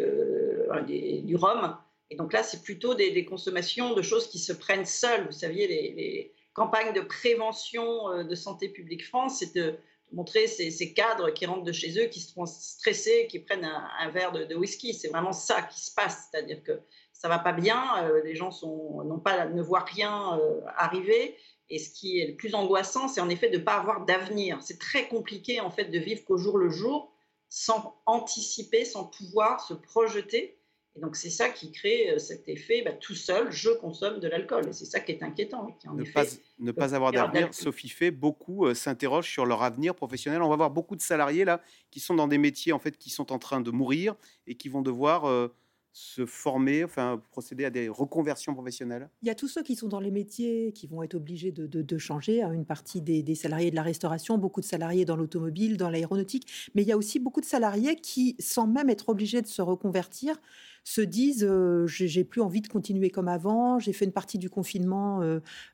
du, 1.24 1.36
rhum. 1.36 1.76
Et 2.10 2.16
donc 2.16 2.32
là, 2.32 2.42
c'est 2.42 2.62
plutôt 2.62 2.94
des, 2.94 3.24
consommations 3.24 3.94
de 3.94 4.02
choses 4.02 4.28
qui 4.28 4.38
se 4.38 4.52
prennent 4.52 4.86
seules. 4.86 5.26
Vous 5.26 5.32
saviez, 5.32 5.66
les, 5.66 6.32
campagnes 6.52 6.92
de 6.92 7.00
prévention 7.00 8.10
euh, 8.10 8.24
de 8.24 8.34
Santé 8.34 8.68
publique 8.68 9.06
France, 9.06 9.38
c'est 9.38 9.54
de 9.54 9.76
montrer 10.12 10.48
ces, 10.48 10.92
cadres 10.92 11.30
qui 11.30 11.46
rentrent 11.46 11.62
de 11.62 11.72
chez 11.72 11.98
eux, 12.02 12.08
qui 12.08 12.20
se 12.20 12.32
font 12.32 12.44
stresser, 12.44 13.28
qui 13.28 13.38
prennent 13.38 13.64
un, 13.64 14.10
verre 14.10 14.32
de, 14.32 14.54
whisky. 14.56 14.92
C'est 14.92 15.08
vraiment 15.08 15.32
ça 15.32 15.62
qui 15.62 15.80
se 15.80 15.94
passe. 15.94 16.28
C'est-à-dire 16.30 16.62
que 16.64 16.80
ça 17.12 17.28
va 17.28 17.38
pas 17.38 17.52
bien, 17.52 17.82
euh, 18.04 18.20
les 18.24 18.34
gens 18.34 18.50
sont, 18.50 19.04
non 19.04 19.20
pas, 19.20 19.46
ne 19.46 19.62
voient 19.62 19.84
rien 19.84 20.38
euh, 20.38 20.60
arriver. 20.76 21.36
Et 21.68 21.78
ce 21.78 21.90
qui 21.90 22.18
est 22.18 22.26
le 22.26 22.34
plus 22.34 22.56
angoissant, 22.56 23.06
c'est 23.06 23.20
en 23.20 23.28
effet 23.28 23.50
de 23.50 23.58
ne 23.58 23.62
pas 23.62 23.74
avoir 23.74 24.04
d'avenir. 24.04 24.58
C'est 24.60 24.80
très 24.80 25.06
compliqué 25.06 25.60
en 25.60 25.70
fait 25.70 25.84
de 25.84 25.98
vivre 25.98 26.24
qu'au 26.24 26.36
jour 26.36 26.58
le 26.58 26.68
jour, 26.68 27.09
sans 27.50 28.00
anticiper, 28.06 28.84
sans 28.84 29.04
pouvoir 29.04 29.60
se 29.60 29.74
projeter. 29.74 30.56
Et 30.96 31.00
donc, 31.00 31.14
c'est 31.14 31.30
ça 31.30 31.48
qui 31.50 31.70
crée 31.70 32.10
euh, 32.10 32.18
cet 32.18 32.48
effet, 32.48 32.82
bah, 32.82 32.92
tout 32.92 33.14
seul, 33.14 33.50
je 33.52 33.70
consomme 33.70 34.18
de 34.18 34.28
l'alcool. 34.28 34.68
Et 34.68 34.72
c'est 34.72 34.86
ça 34.86 34.98
qui 35.00 35.12
est 35.12 35.22
inquiétant. 35.22 35.76
Qui, 35.78 35.88
en 35.88 35.94
ne, 35.94 36.02
effet, 36.02 36.12
pas, 36.12 36.24
ne 36.58 36.72
pas 36.72 36.94
avoir 36.94 37.12
d'avenir, 37.12 37.52
Sophie 37.52 37.88
fait, 37.88 38.10
beaucoup 38.10 38.66
euh, 38.66 38.74
s'interrogent 38.74 39.30
sur 39.30 39.46
leur 39.46 39.62
avenir 39.62 39.94
professionnel. 39.94 40.42
On 40.42 40.48
va 40.48 40.56
voir 40.56 40.70
beaucoup 40.70 40.96
de 40.96 41.02
salariés 41.02 41.44
là 41.44 41.60
qui 41.90 42.00
sont 42.00 42.14
dans 42.14 42.28
des 42.28 42.38
métiers 42.38 42.72
en 42.72 42.78
fait 42.78 42.96
qui 42.96 43.10
sont 43.10 43.32
en 43.32 43.38
train 43.38 43.60
de 43.60 43.70
mourir 43.70 44.14
et 44.46 44.56
qui 44.56 44.68
vont 44.68 44.82
devoir 44.82 45.26
euh, 45.26 45.48
se 45.92 46.24
former, 46.24 46.84
enfin 46.84 47.20
procéder 47.30 47.64
à 47.64 47.70
des 47.70 47.88
reconversions 47.88 48.54
professionnelles? 48.54 49.08
Il 49.22 49.28
y 49.28 49.30
a 49.30 49.34
tous 49.34 49.48
ceux 49.48 49.62
qui 49.62 49.74
sont 49.74 49.88
dans 49.88 50.00
les 50.00 50.10
métiers 50.10 50.72
qui 50.72 50.86
vont 50.86 51.02
être 51.02 51.14
obligés 51.14 51.52
de, 51.52 51.98
changer, 51.98 52.42
hein, 52.42 52.52
une 52.52 52.64
partie 52.64 53.00
des, 53.00 53.34
salariés 53.34 53.70
de 53.70 53.76
la 53.76 53.82
restauration, 53.82 54.38
beaucoup 54.38 54.60
de 54.60 54.66
salariés 54.66 55.04
dans 55.04 55.16
l'automobile, 55.16 55.76
dans 55.76 55.90
l'aéronautique, 55.90 56.70
mais 56.74 56.82
il 56.82 56.88
y 56.88 56.92
a 56.92 56.96
aussi 56.96 57.18
beaucoup 57.18 57.40
de 57.40 57.46
salariés 57.46 57.96
qui, 57.96 58.36
sans 58.38 58.66
même 58.66 58.90
être 58.90 59.08
obligés 59.08 59.42
de 59.42 59.46
se 59.46 59.62
reconvertir, 59.62 60.36
se 60.84 61.00
disent 61.00 61.48
j'ai 61.86 62.24
plus 62.24 62.40
envie 62.40 62.60
de 62.60 62.68
continuer 62.68 63.10
comme 63.10 63.28
avant, 63.28 63.78
j'ai 63.78 63.92
fait 63.92 64.04
une 64.04 64.12
partie 64.12 64.38
du 64.38 64.50
confinement 64.50 65.20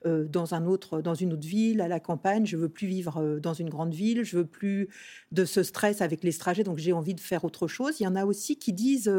dans 0.04 0.54
un 0.54 0.66
autre 0.66 1.00
dans 1.00 1.14
une 1.14 1.32
autre 1.32 1.46
ville 1.46 1.80
à 1.80 1.88
la 1.88 2.00
campagne, 2.00 2.46
je 2.46 2.56
veux 2.56 2.68
plus 2.68 2.86
vivre 2.86 3.38
dans 3.40 3.54
une 3.54 3.70
grande 3.70 3.94
ville, 3.94 4.24
je 4.24 4.38
veux 4.38 4.46
plus 4.46 4.88
de 5.32 5.44
ce 5.44 5.62
stress 5.62 6.00
avec 6.00 6.22
les 6.22 6.32
trajets 6.32 6.64
donc 6.64 6.78
j'ai 6.78 6.92
envie 6.92 7.14
de 7.14 7.20
faire 7.20 7.44
autre 7.44 7.66
chose. 7.66 8.00
Il 8.00 8.04
y 8.04 8.06
en 8.06 8.16
a 8.16 8.24
aussi 8.24 8.56
qui 8.56 8.72
disent 8.72 9.12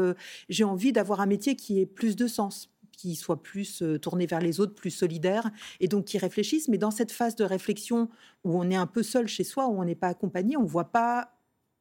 j'ai 0.48 0.64
envie 0.64 0.92
d'avoir 0.92 1.20
un 1.20 1.26
métier 1.26 1.56
qui 1.56 1.80
ait 1.80 1.86
plus 1.86 2.16
de 2.16 2.26
sens 2.26 2.70
qui 2.92 3.14
soit 3.14 3.42
plus 3.44 3.82
tourné 4.02 4.26
vers 4.26 4.40
les 4.40 4.58
autres, 4.58 4.74
plus 4.74 4.90
solidaire, 4.90 5.50
et 5.78 5.86
donc 5.86 6.06
qui 6.06 6.18
réfléchissent. 6.18 6.66
Mais 6.66 6.78
dans 6.78 6.90
cette 6.90 7.12
phase 7.12 7.36
de 7.36 7.44
réflexion 7.44 8.08
où 8.42 8.58
on 8.58 8.68
est 8.70 8.76
un 8.76 8.88
peu 8.88 9.04
seul 9.04 9.28
chez 9.28 9.44
soi, 9.44 9.68
où 9.68 9.80
on 9.80 9.84
n'est 9.84 9.94
pas 9.94 10.08
accompagné, 10.08 10.56
on 10.56 10.64
ne 10.64 10.68
voit 10.68 10.90
pas 10.90 11.37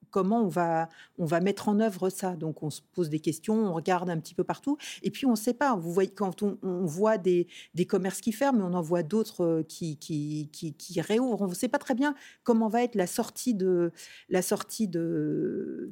comment 0.09 0.41
on 0.41 0.47
va, 0.47 0.89
on 1.17 1.25
va 1.25 1.39
mettre 1.39 1.69
en 1.69 1.79
œuvre 1.79 2.09
ça. 2.09 2.35
Donc 2.35 2.63
on 2.63 2.69
se 2.69 2.81
pose 2.93 3.09
des 3.09 3.19
questions, 3.19 3.55
on 3.55 3.73
regarde 3.73 4.09
un 4.09 4.19
petit 4.19 4.33
peu 4.33 4.43
partout, 4.43 4.77
et 5.03 5.11
puis 5.11 5.25
on 5.25 5.31
ne 5.31 5.35
sait 5.35 5.53
pas. 5.53 5.75
Vous 5.75 5.91
voyez, 5.91 6.09
quand 6.09 6.43
on, 6.43 6.57
voit 6.85 7.17
des, 7.17 7.47
des, 7.73 7.85
commerces 7.85 8.21
qui 8.21 8.31
ferment, 8.31 8.65
on 8.65 8.73
en 8.73 8.81
voit 8.81 9.03
d'autres 9.03 9.43
euh, 9.43 9.63
qui, 9.63 9.97
qui, 9.97 10.49
qui, 10.51 11.01
réouvrent, 11.01 11.41
on 11.41 11.47
ne 11.47 11.53
sait 11.53 11.67
pas 11.67 11.79
très 11.79 11.95
bien 11.95 12.15
comment 12.43 12.67
va 12.67 12.83
être 12.83 12.95
la 12.95 13.07
sortie, 13.07 13.53
de, 13.53 13.91
la 14.29 14.41
sortie 14.41 14.87
de, 14.87 15.91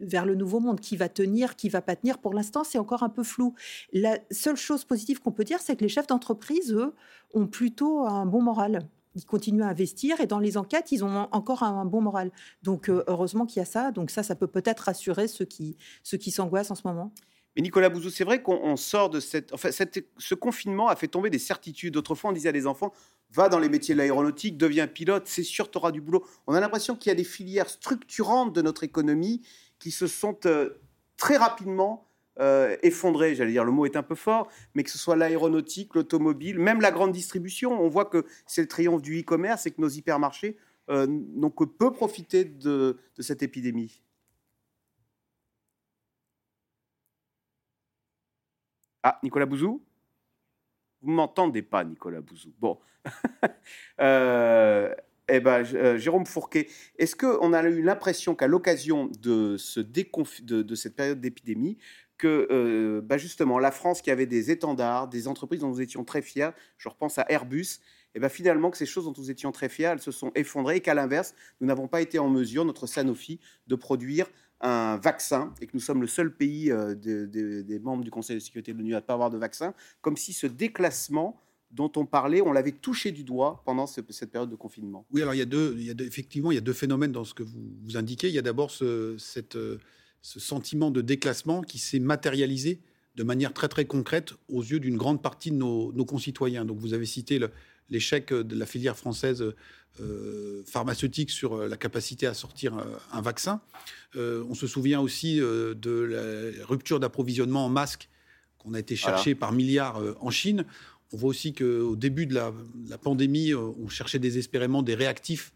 vers 0.00 0.26
le 0.26 0.34
nouveau 0.34 0.60
monde, 0.60 0.80
qui 0.80 0.96
va 0.96 1.08
tenir, 1.08 1.56
qui 1.56 1.68
va 1.68 1.82
pas 1.82 1.96
tenir. 1.96 2.18
Pour 2.18 2.34
l'instant, 2.34 2.64
c'est 2.64 2.78
encore 2.78 3.02
un 3.02 3.08
peu 3.08 3.22
flou. 3.22 3.54
La 3.92 4.18
seule 4.30 4.56
chose 4.56 4.84
positive 4.84 5.20
qu'on 5.20 5.32
peut 5.32 5.44
dire, 5.44 5.60
c'est 5.60 5.76
que 5.76 5.82
les 5.82 5.88
chefs 5.88 6.06
d'entreprise, 6.06 6.72
eux, 6.72 6.94
ont 7.34 7.46
plutôt 7.46 8.06
un 8.06 8.26
bon 8.26 8.42
moral 8.42 8.88
ils 9.14 9.24
continuent 9.24 9.62
à 9.62 9.68
investir 9.68 10.20
et 10.20 10.26
dans 10.26 10.38
les 10.38 10.56
enquêtes, 10.56 10.92
ils 10.92 11.04
ont 11.04 11.28
encore 11.32 11.62
un, 11.62 11.84
bon 11.84 12.00
moral. 12.00 12.30
Donc 12.62 12.88
euh, 12.88 13.04
heureusement 13.06 13.46
qu'il 13.46 13.60
y 13.60 13.62
a 13.62 13.66
ça. 13.66 13.90
Donc 13.90 14.10
ça, 14.10 14.22
ça 14.22 14.34
peut 14.34 14.46
peut-être 14.46 14.80
rassurer 14.80 15.28
ceux 15.28 15.44
qui, 15.44 15.76
ceux 16.02 16.18
qui 16.18 16.30
s'angoissent 16.30 16.70
en 16.70 16.74
ce 16.74 16.86
moment. 16.86 17.12
Mais 17.56 17.62
Nicolas 17.62 17.88
Bouzou, 17.88 18.10
c'est 18.10 18.24
vrai 18.24 18.42
qu'on 18.42 18.76
sort 18.76 19.10
de 19.10 19.18
cette, 19.18 19.52
enfin, 19.52 19.70
ce 19.72 20.34
confinement 20.34 20.88
a 20.88 20.94
fait 20.94 21.08
tomber 21.08 21.30
des 21.30 21.40
certitudes. 21.40 21.96
Autrefois, 21.96 22.30
on 22.30 22.32
disait 22.32 22.50
à 22.50 22.52
des 22.52 22.66
enfants, 22.66 22.92
va 23.32 23.48
dans 23.48 23.58
les 23.58 23.68
métiers 23.68 23.94
de 23.94 23.98
l'aéronautique, 23.98 24.56
deviens 24.56 24.86
pilote, 24.86 25.24
c'est 25.26 25.42
sûr, 25.42 25.70
tu 25.70 25.78
auras 25.78 25.90
du 25.90 26.00
boulot. 26.00 26.24
On 26.46 26.54
a 26.54 26.60
l'impression 26.60 26.94
qu'il 26.94 27.10
y 27.10 27.12
a 27.12 27.16
des 27.16 27.24
filières 27.24 27.68
structurantes 27.68 28.54
de 28.54 28.62
notre 28.62 28.84
économie 28.84 29.42
qui 29.80 29.90
se 29.90 30.06
sont 30.06 30.38
euh, 30.46 30.80
très 31.16 31.36
rapidement 31.36 32.09
euh, 32.40 32.76
effondré, 32.82 33.34
j'allais 33.34 33.52
dire, 33.52 33.64
le 33.64 33.72
mot 33.72 33.86
est 33.86 33.96
un 33.96 34.02
peu 34.02 34.14
fort, 34.14 34.48
mais 34.74 34.82
que 34.82 34.90
ce 34.90 34.98
soit 34.98 35.16
l'aéronautique, 35.16 35.94
l'automobile, 35.94 36.58
même 36.58 36.80
la 36.80 36.90
grande 36.90 37.12
distribution, 37.12 37.72
on 37.80 37.88
voit 37.88 38.06
que 38.06 38.24
c'est 38.46 38.62
le 38.62 38.68
triomphe 38.68 39.02
du 39.02 39.20
e-commerce 39.20 39.66
et 39.66 39.70
que 39.70 39.80
nos 39.80 39.88
hypermarchés 39.88 40.56
euh, 40.90 41.06
n'ont 41.06 41.50
que 41.50 41.64
peu 41.64 41.92
profité 41.92 42.44
de, 42.44 42.98
cette 43.18 43.42
épidémie. 43.42 44.02
Ah, 49.02 49.18
Nicolas 49.22 49.46
Bouzou? 49.46 49.82
Vous 51.02 51.10
ne 51.10 51.16
m'entendez 51.16 51.62
pas, 51.62 51.84
Nicolas 51.84 52.20
Bouzou. 52.20 52.52
Bon. 52.58 52.78
euh, 54.00 54.94
eh 55.32 55.40
ben, 55.40 55.64
euh, 55.74 55.96
Jérôme 55.96 56.26
Fourquet, 56.26 56.68
est-ce 56.98 57.14
qu'on 57.14 57.52
a 57.52 57.62
eu 57.62 57.82
l'impression 57.82 58.34
qu'à 58.34 58.48
l'occasion 58.48 59.10
de, 59.20 59.56
ce 59.56 59.80
de, 59.80 60.62
de, 60.62 60.74
cette 60.74 60.96
période 60.96 61.20
d'épidémie, 61.20 61.78
que 62.20 62.46
euh, 62.50 63.00
bah, 63.00 63.16
justement 63.16 63.58
la 63.58 63.70
France 63.70 64.02
qui 64.02 64.10
avait 64.10 64.26
des 64.26 64.50
étendards, 64.50 65.08
des 65.08 65.26
entreprises 65.26 65.60
dont 65.60 65.70
nous 65.70 65.80
étions 65.80 66.04
très 66.04 66.20
fiers, 66.20 66.50
je 66.76 66.90
repense 66.90 67.16
à 67.16 67.24
Airbus, 67.30 67.80
et 68.14 68.20
ben 68.20 68.28
finalement 68.28 68.70
que 68.70 68.76
ces 68.76 68.84
choses 68.84 69.06
dont 69.06 69.14
nous 69.16 69.30
étions 69.30 69.52
très 69.52 69.70
fiers, 69.70 69.86
elles 69.86 70.02
se 70.02 70.10
sont 70.12 70.30
effondrées 70.34 70.76
et 70.76 70.80
qu'à 70.80 70.92
l'inverse, 70.92 71.34
nous 71.60 71.66
n'avons 71.66 71.88
pas 71.88 72.02
été 72.02 72.18
en 72.18 72.28
mesure, 72.28 72.66
notre 72.66 72.86
Sanofi, 72.86 73.40
de 73.68 73.74
produire 73.74 74.26
un 74.60 74.98
vaccin 74.98 75.54
et 75.62 75.66
que 75.66 75.70
nous 75.72 75.80
sommes 75.80 76.02
le 76.02 76.06
seul 76.06 76.36
pays 76.36 76.70
euh, 76.70 76.94
des 76.94 77.78
membres 77.78 78.04
du 78.04 78.10
Conseil 78.10 78.36
de 78.36 78.40
sécurité 78.40 78.74
de 78.74 78.78
l'ONU 78.78 78.94
à 78.94 78.98
ne 78.98 79.00
pas 79.00 79.14
avoir 79.14 79.30
de 79.30 79.38
vaccin, 79.38 79.72
comme 80.02 80.18
si 80.18 80.34
ce 80.34 80.46
déclassement 80.46 81.40
dont 81.70 81.90
on 81.96 82.04
parlait, 82.04 82.42
on 82.42 82.52
l'avait 82.52 82.72
touché 82.72 83.12
du 83.12 83.24
doigt 83.24 83.62
pendant 83.64 83.86
cette 83.86 84.30
période 84.30 84.50
de 84.50 84.56
confinement. 84.56 85.06
Oui, 85.10 85.22
alors 85.22 85.34
il 85.34 85.38
y 85.38 85.42
a 85.42 85.46
deux, 85.46 85.76
il 85.78 85.84
y 85.84 85.90
a 85.90 85.94
effectivement, 86.04 86.50
il 86.50 86.56
y 86.56 86.58
a 86.58 86.62
deux 86.62 86.74
phénomènes 86.74 87.12
dans 87.12 87.24
ce 87.24 87.32
que 87.32 87.44
vous, 87.44 87.72
vous 87.84 87.96
indiquez. 87.96 88.28
Il 88.28 88.34
y 88.34 88.38
a 88.38 88.42
d'abord 88.42 88.70
ce, 88.72 89.16
cette 89.18 89.56
euh, 89.56 89.78
ce 90.22 90.40
sentiment 90.40 90.90
de 90.90 91.00
déclassement 91.00 91.62
qui 91.62 91.78
s'est 91.78 91.98
matérialisé 91.98 92.80
de 93.16 93.22
manière 93.22 93.52
très 93.52 93.68
très 93.68 93.84
concrète 93.84 94.34
aux 94.48 94.62
yeux 94.62 94.80
d'une 94.80 94.96
grande 94.96 95.22
partie 95.22 95.50
de 95.50 95.56
nos, 95.56 96.04
concitoyens. 96.04 96.64
Donc 96.64 96.78
vous 96.78 96.94
avez 96.94 97.06
cité 97.06 97.40
l'échec 97.88 98.32
de 98.32 98.56
la 98.56 98.66
filière 98.66 98.96
française 98.96 99.44
euh, 100.00 100.62
pharmaceutique 100.66 101.30
sur 101.30 101.54
euh, 101.54 101.68
la 101.68 101.76
capacité 101.76 102.26
à 102.26 102.34
sortir 102.34 102.78
euh, 102.78 102.84
un 103.12 103.20
vaccin. 103.20 103.60
on 104.14 104.54
se 104.54 104.66
souvient 104.66 105.00
aussi 105.00 105.36
de 105.38 105.90
la 105.90 106.64
rupture 106.66 107.00
d'approvisionnement 107.00 107.66
en 107.66 107.68
masques 107.68 108.08
qu'on 108.58 108.74
a 108.74 108.78
été 108.78 108.94
chercher 108.94 109.34
par 109.34 109.52
milliards 109.52 110.00
en 110.20 110.30
Chine. 110.30 110.64
On 111.12 111.16
voit 111.16 111.30
aussi 111.30 111.52
qu'au 111.52 111.96
début 111.96 112.26
de 112.26 112.34
la, 112.34 112.52
pandémie, 112.98 113.54
on 113.54 113.88
cherchait 113.88 114.18
désespérément 114.18 114.82
des 114.82 114.94
réactifs 114.94 115.52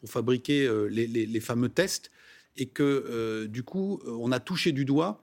pour 0.00 0.08
fabriquer 0.10 0.68
les 0.90 1.40
fameux 1.40 1.68
tests 1.68 2.10
et 2.56 2.66
que 2.66 2.82
euh, 2.82 3.46
du 3.46 3.62
coup, 3.62 4.00
euh, 4.06 4.16
on 4.20 4.32
a 4.32 4.40
touché 4.40 4.72
du 4.72 4.84
doigt 4.84 5.22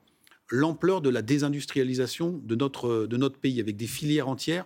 l'ampleur 0.50 1.02
de 1.02 1.10
la 1.10 1.22
désindustrialisation 1.22 2.42
de 2.44 2.56
notre, 2.56 3.06
de 3.08 3.18
notre 3.18 3.40
pays, 3.40 3.62
avec 3.62 3.78
des 3.78 3.88
filières 3.88 4.28
entières 4.28 4.66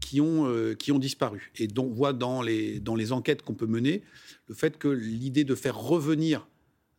qui 0.00 0.20
ont, 0.20 0.46
euh, 0.46 0.74
qui 0.74 0.92
ont 0.92 0.98
disparu. 0.98 1.52
Et 1.56 1.66
dont 1.66 1.84
on 1.84 1.92
voit 1.92 2.12
dans 2.14 2.40
les, 2.40 2.80
dans 2.80 2.94
les 2.94 3.12
enquêtes 3.12 3.42
qu'on 3.42 3.54
peut 3.54 3.66
mener 3.66 4.02
le 4.46 4.54
fait 4.54 4.78
que 4.78 4.88
l'idée 4.88 5.44
de 5.44 5.54
faire 5.54 5.78
revenir 5.78 6.48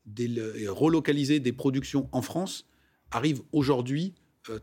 des, 0.06 0.28
relocaliser 0.68 1.40
des 1.40 1.52
productions 1.52 2.10
en 2.12 2.22
France 2.22 2.68
arrive 3.12 3.42
aujourd'hui 3.52 4.14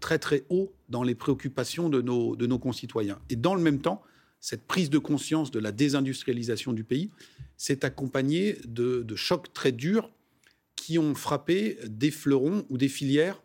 très 0.00 0.18
très 0.18 0.44
haut 0.48 0.72
dans 0.88 1.04
les 1.04 1.14
préoccupations 1.14 1.88
de 1.88 2.02
nos, 2.02 2.34
de 2.34 2.46
nos 2.46 2.58
concitoyens. 2.58 3.20
Et 3.30 3.36
dans 3.36 3.54
le 3.54 3.62
même 3.62 3.80
temps, 3.80 4.02
cette 4.40 4.66
prise 4.66 4.90
de 4.90 4.98
conscience 4.98 5.50
de 5.50 5.58
la 5.58 5.70
désindustrialisation 5.70 6.72
du 6.72 6.84
pays 6.84 7.10
s'est 7.56 7.84
accompagnée 7.84 8.58
de, 8.66 9.02
de 9.02 9.16
chocs 9.16 9.52
très 9.52 9.72
durs 9.72 10.10
ont 10.96 11.14
frappé 11.14 11.78
des 11.86 12.10
fleurons 12.10 12.64
ou 12.70 12.78
des 12.78 12.88
filières 12.88 13.42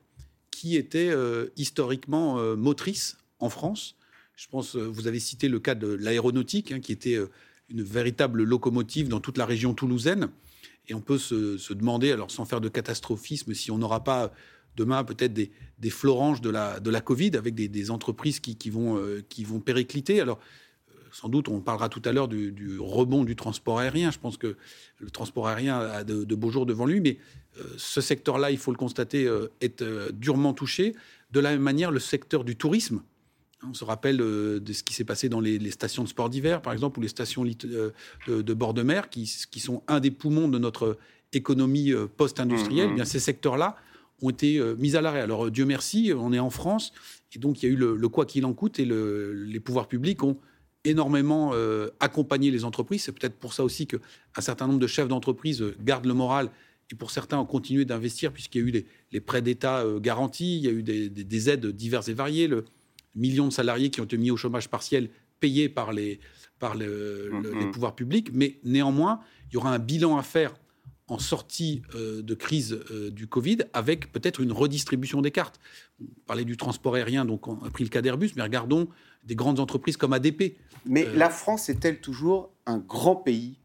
qui 0.51 0.77
étaient 0.77 1.09
euh, 1.09 1.47
historiquement 1.57 2.39
euh, 2.39 2.55
motrices 2.55 3.17
en 3.39 3.49
France. 3.49 3.97
Je 4.35 4.47
pense, 4.47 4.77
euh, 4.77 4.85
vous 4.85 5.07
avez 5.07 5.19
cité 5.19 5.49
le 5.49 5.59
cas 5.59 5.75
de 5.75 5.87
l'aéronautique, 5.87 6.71
hein, 6.71 6.79
qui 6.79 6.93
était 6.93 7.19
une 7.69 7.83
véritable 7.83 8.43
locomotive 8.43 9.09
dans 9.09 9.19
toute 9.19 9.37
la 9.37 9.45
région 9.45 9.73
toulousaine. 9.73 10.29
Et 10.87 10.93
on 10.93 11.01
peut 11.01 11.17
se, 11.17 11.73
demander, 11.73 12.11
alors 12.11 12.31
sans 12.31 12.45
faire 12.45 12.61
de 12.61 12.69
catastrophisme, 12.69 13.53
si 13.53 13.71
on 13.71 13.77
n'aura 13.77 14.03
pas 14.03 14.31
demain 14.75 15.03
peut-être 15.03 15.33
des, 15.33 15.51
des, 15.79 15.89
floranges 15.89 16.41
de 16.41 16.49
la, 16.49 16.79
de 16.79 16.89
la 16.89 17.01
Covid 17.01 17.35
avec 17.35 17.55
des, 17.55 17.91
entreprises 17.91 18.39
qui, 18.39 18.69
vont, 18.69 19.01
qui 19.29 19.43
vont 19.43 19.59
péricliter. 19.59 20.19
Alors, 20.19 20.39
sans 21.13 21.29
doute, 21.29 21.47
on 21.47 21.61
parlera 21.61 21.89
tout 21.89 22.01
à 22.05 22.11
l'heure 22.11 22.27
du, 22.27 22.51
du, 22.51 22.79
rebond 22.79 23.23
du 23.23 23.35
transport 23.35 23.79
aérien. 23.79 24.09
Je 24.09 24.17
pense 24.17 24.35
que 24.35 24.57
le 24.99 25.09
transport 25.11 25.47
aérien 25.47 25.79
a 25.79 26.03
de, 26.03 26.23
de 26.23 26.35
beaux 26.35 26.49
jours 26.49 26.65
devant 26.65 26.85
lui, 26.85 27.01
mais 27.01 27.19
euh, 27.59 27.63
ce 27.77 28.01
secteur-là, 28.01 28.49
il 28.49 28.57
faut 28.57 28.71
le 28.71 28.77
constater, 28.77 29.25
euh, 29.25 29.51
est 29.61 29.83
euh, 29.83 30.09
durement 30.11 30.53
touché. 30.53 30.95
De 31.31 31.39
la 31.39 31.51
même 31.51 31.61
manière, 31.61 31.91
le 31.91 31.99
secteur 31.99 32.43
du 32.43 32.55
tourisme, 32.55 33.01
on 33.67 33.73
se 33.73 33.85
rappelle 33.85 34.17
de 34.17 34.73
ce 34.73 34.83
qui 34.83 34.93
s'est 34.93 35.05
passé 35.05 35.29
dans 35.29 35.39
les, 35.39 35.57
les, 35.57 35.71
stations 35.71 36.03
de 36.03 36.09
sport 36.09 36.29
d'hiver, 36.29 36.61
par 36.61 36.73
exemple, 36.73 36.99
ou 36.99 37.01
les 37.01 37.07
stations 37.07 37.45
de, 37.45 37.93
de, 38.27 38.53
bord 38.53 38.73
de 38.73 38.81
mer, 38.81 39.09
qui, 39.09 39.23
qui, 39.49 39.61
sont 39.61 39.83
un 39.87 40.01
des 40.01 40.11
poumons 40.11 40.49
de 40.49 40.59
notre 40.59 40.97
économie 41.31 41.93
post-industrielle. 42.17 42.89
Mmh, 42.89 43.01
mmh. 43.01 43.05
ces 43.05 43.19
secteurs-là 43.19 43.77
ont 44.21 44.31
été 44.31 44.61
mis 44.77 44.97
à 44.97 45.01
l'arrêt. 45.01 45.21
Alors, 45.21 45.49
Dieu 45.49 45.63
merci, 45.63 46.11
on 46.13 46.33
est 46.33 46.39
en 46.39 46.49
France, 46.49 46.91
et 47.33 47.39
donc 47.39 47.63
il 47.63 47.69
y 47.69 47.69
a 47.69 47.71
eu 47.71 47.77
le, 47.77 47.95
le 47.95 48.09
quoi 48.09 48.25
qu'il 48.25 48.45
en 48.45 48.51
coûte, 48.51 48.79
et 48.79 48.85
le, 48.85 49.31
les 49.31 49.61
pouvoirs 49.61 49.87
publics 49.87 50.23
ont 50.23 50.37
énormément 50.85 51.51
euh, 51.53 51.89
accompagné 51.99 52.51
les 52.51 52.65
entreprises. 52.65 53.03
C'est 53.03 53.11
peut-être 53.11 53.35
pour 53.35 53.53
ça 53.53 53.63
aussi 53.63 53.87
qu'un 53.87 53.99
certain 54.39 54.67
nombre 54.67 54.79
de 54.79 54.87
chefs 54.87 55.07
d'entreprise 55.07 55.63
gardent 55.83 56.05
le 56.05 56.13
moral 56.13 56.49
et 56.93 56.95
pour 56.95 57.09
certains 57.09 57.39
ont 57.39 57.45
continué 57.45 57.85
d'investir 57.85 58.31
puisqu'il 58.31 58.61
y 58.61 58.63
a 58.63 58.67
eu 58.67 58.71
les, 58.71 58.85
les 59.11 59.19
prêts 59.19 59.41
d'État 59.41 59.79
euh, 59.79 59.99
garantis, 59.99 60.57
il 60.57 60.63
y 60.63 60.67
a 60.67 60.71
eu 60.71 60.83
des, 60.83 61.09
des, 61.09 61.23
des, 61.23 61.49
aides 61.49 61.65
diverses 61.65 62.07
et 62.07 62.13
variées, 62.13 62.47
le 62.47 62.65
million 63.15 63.47
de 63.47 63.53
salariés 63.53 63.89
qui 63.89 63.99
ont 63.99 64.03
été 64.03 64.17
mis 64.17 64.29
au 64.29 64.37
chômage 64.37 64.69
partiel 64.69 65.09
payés 65.39 65.69
par 65.69 65.91
les, 65.91 66.19
par 66.59 66.75
le, 66.75 67.31
mmh, 67.31 67.41
le, 67.41 67.59
les 67.59 67.71
pouvoirs 67.71 67.95
publics, 67.95 68.29
mais 68.31 68.59
néanmoins, 68.63 69.21
il 69.49 69.55
y 69.55 69.57
aura 69.57 69.73
un 69.73 69.79
bilan 69.79 70.17
à 70.17 70.23
faire 70.23 70.53
en 71.07 71.19
sortie 71.19 71.81
euh, 71.95 72.21
de 72.21 72.33
crise 72.33 72.79
euh, 72.91 73.09
du 73.09 73.27
Covid, 73.27 73.59
avec 73.73 74.11
peut-être 74.11 74.39
une 74.39 74.51
redistribution 74.51 75.21
des 75.21 75.31
cartes. 75.31 75.59
On 76.01 76.05
parlait 76.25 76.45
du 76.45 76.57
transport 76.57 76.95
aérien, 76.95 77.25
donc 77.25 77.47
on 77.47 77.61
a 77.63 77.69
pris 77.69 77.83
le 77.83 77.89
cas 77.89 78.01
d'Airbus, 78.01 78.31
mais 78.35 78.43
regardons 78.43 78.87
des 79.25 79.35
grandes 79.35 79.59
entreprises 79.59 79.97
comme 79.97 80.13
ADP. 80.13 80.57
Mais 80.85 81.05
euh... 81.05 81.15
la 81.15 81.29
France 81.29 81.69
est-elle 81.69 81.99
toujours 81.99 82.51
un 82.65 82.77
grand 82.77 83.15
pays 83.15 83.57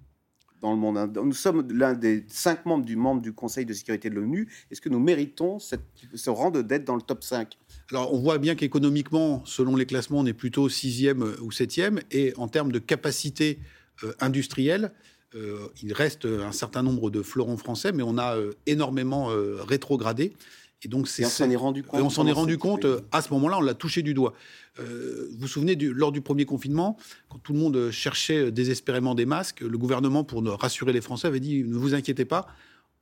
dans 0.60 0.72
le 0.72 0.78
monde 0.78 0.98
Nous 1.22 1.32
sommes 1.32 1.66
l'un 1.72 1.94
des 1.94 2.24
cinq 2.28 2.66
membres 2.66 2.84
du, 2.84 2.96
membre 2.96 3.22
du 3.22 3.32
Conseil 3.32 3.64
de 3.64 3.72
sécurité 3.72 4.10
de 4.10 4.16
l'ONU. 4.16 4.48
Est-ce 4.70 4.80
que 4.80 4.88
nous 4.88 4.98
méritons 4.98 5.58
cette, 5.58 5.84
ce 6.14 6.30
rang 6.30 6.50
de 6.50 6.62
dette 6.62 6.84
dans 6.84 6.96
le 6.96 7.02
top 7.02 7.22
5 7.22 7.56
alors, 7.90 8.12
on 8.12 8.18
voit 8.18 8.36
bien 8.36 8.54
qu'économiquement, 8.54 9.42
selon 9.46 9.74
les 9.74 9.86
classements, 9.86 10.18
on 10.18 10.26
est 10.26 10.34
plutôt 10.34 10.68
sixième 10.68 11.22
ou 11.40 11.50
septième, 11.50 12.00
et 12.10 12.34
en 12.36 12.46
termes 12.46 12.70
de 12.70 12.78
capacité 12.78 13.60
euh, 14.04 14.12
industrielle, 14.20 14.92
euh, 15.34 15.68
il 15.82 15.92
reste 15.92 16.24
un 16.24 16.52
certain 16.52 16.82
nombre 16.82 17.10
de 17.10 17.22
fleurons 17.22 17.58
français, 17.58 17.92
mais 17.92 18.02
on 18.02 18.16
a 18.16 18.36
euh, 18.36 18.52
énormément 18.66 19.30
euh, 19.30 19.58
rétrogradé. 19.62 20.32
Et 20.82 20.88
donc, 20.88 21.08
c'est 21.08 21.24
on 21.24 21.28
s'en 21.28 21.50
est 21.50 21.56
rendu 21.56 21.82
compte. 21.82 22.00
On 22.00 22.10
s'en 22.10 22.26
est 22.26 22.32
rendu 22.32 22.56
compte 22.56 22.86
à 23.10 23.20
ce 23.20 23.32
moment-là, 23.32 23.58
on 23.58 23.62
l'a 23.62 23.74
touché 23.74 24.02
du 24.02 24.14
doigt. 24.14 24.34
Euh, 24.78 25.28
vous 25.32 25.40
vous 25.40 25.48
souvenez, 25.48 25.74
du, 25.74 25.92
lors 25.92 26.12
du 26.12 26.20
premier 26.20 26.44
confinement, 26.44 26.96
quand 27.28 27.38
tout 27.38 27.52
le 27.52 27.58
monde 27.58 27.90
cherchait 27.90 28.52
désespérément 28.52 29.14
des 29.14 29.26
masques, 29.26 29.60
le 29.60 29.76
gouvernement, 29.76 30.22
pour 30.22 30.44
rassurer 30.60 30.92
les 30.92 31.00
Français, 31.00 31.26
avait 31.26 31.40
dit 31.40 31.64
ne 31.64 31.76
vous 31.76 31.94
inquiétez 31.94 32.24
pas, 32.24 32.46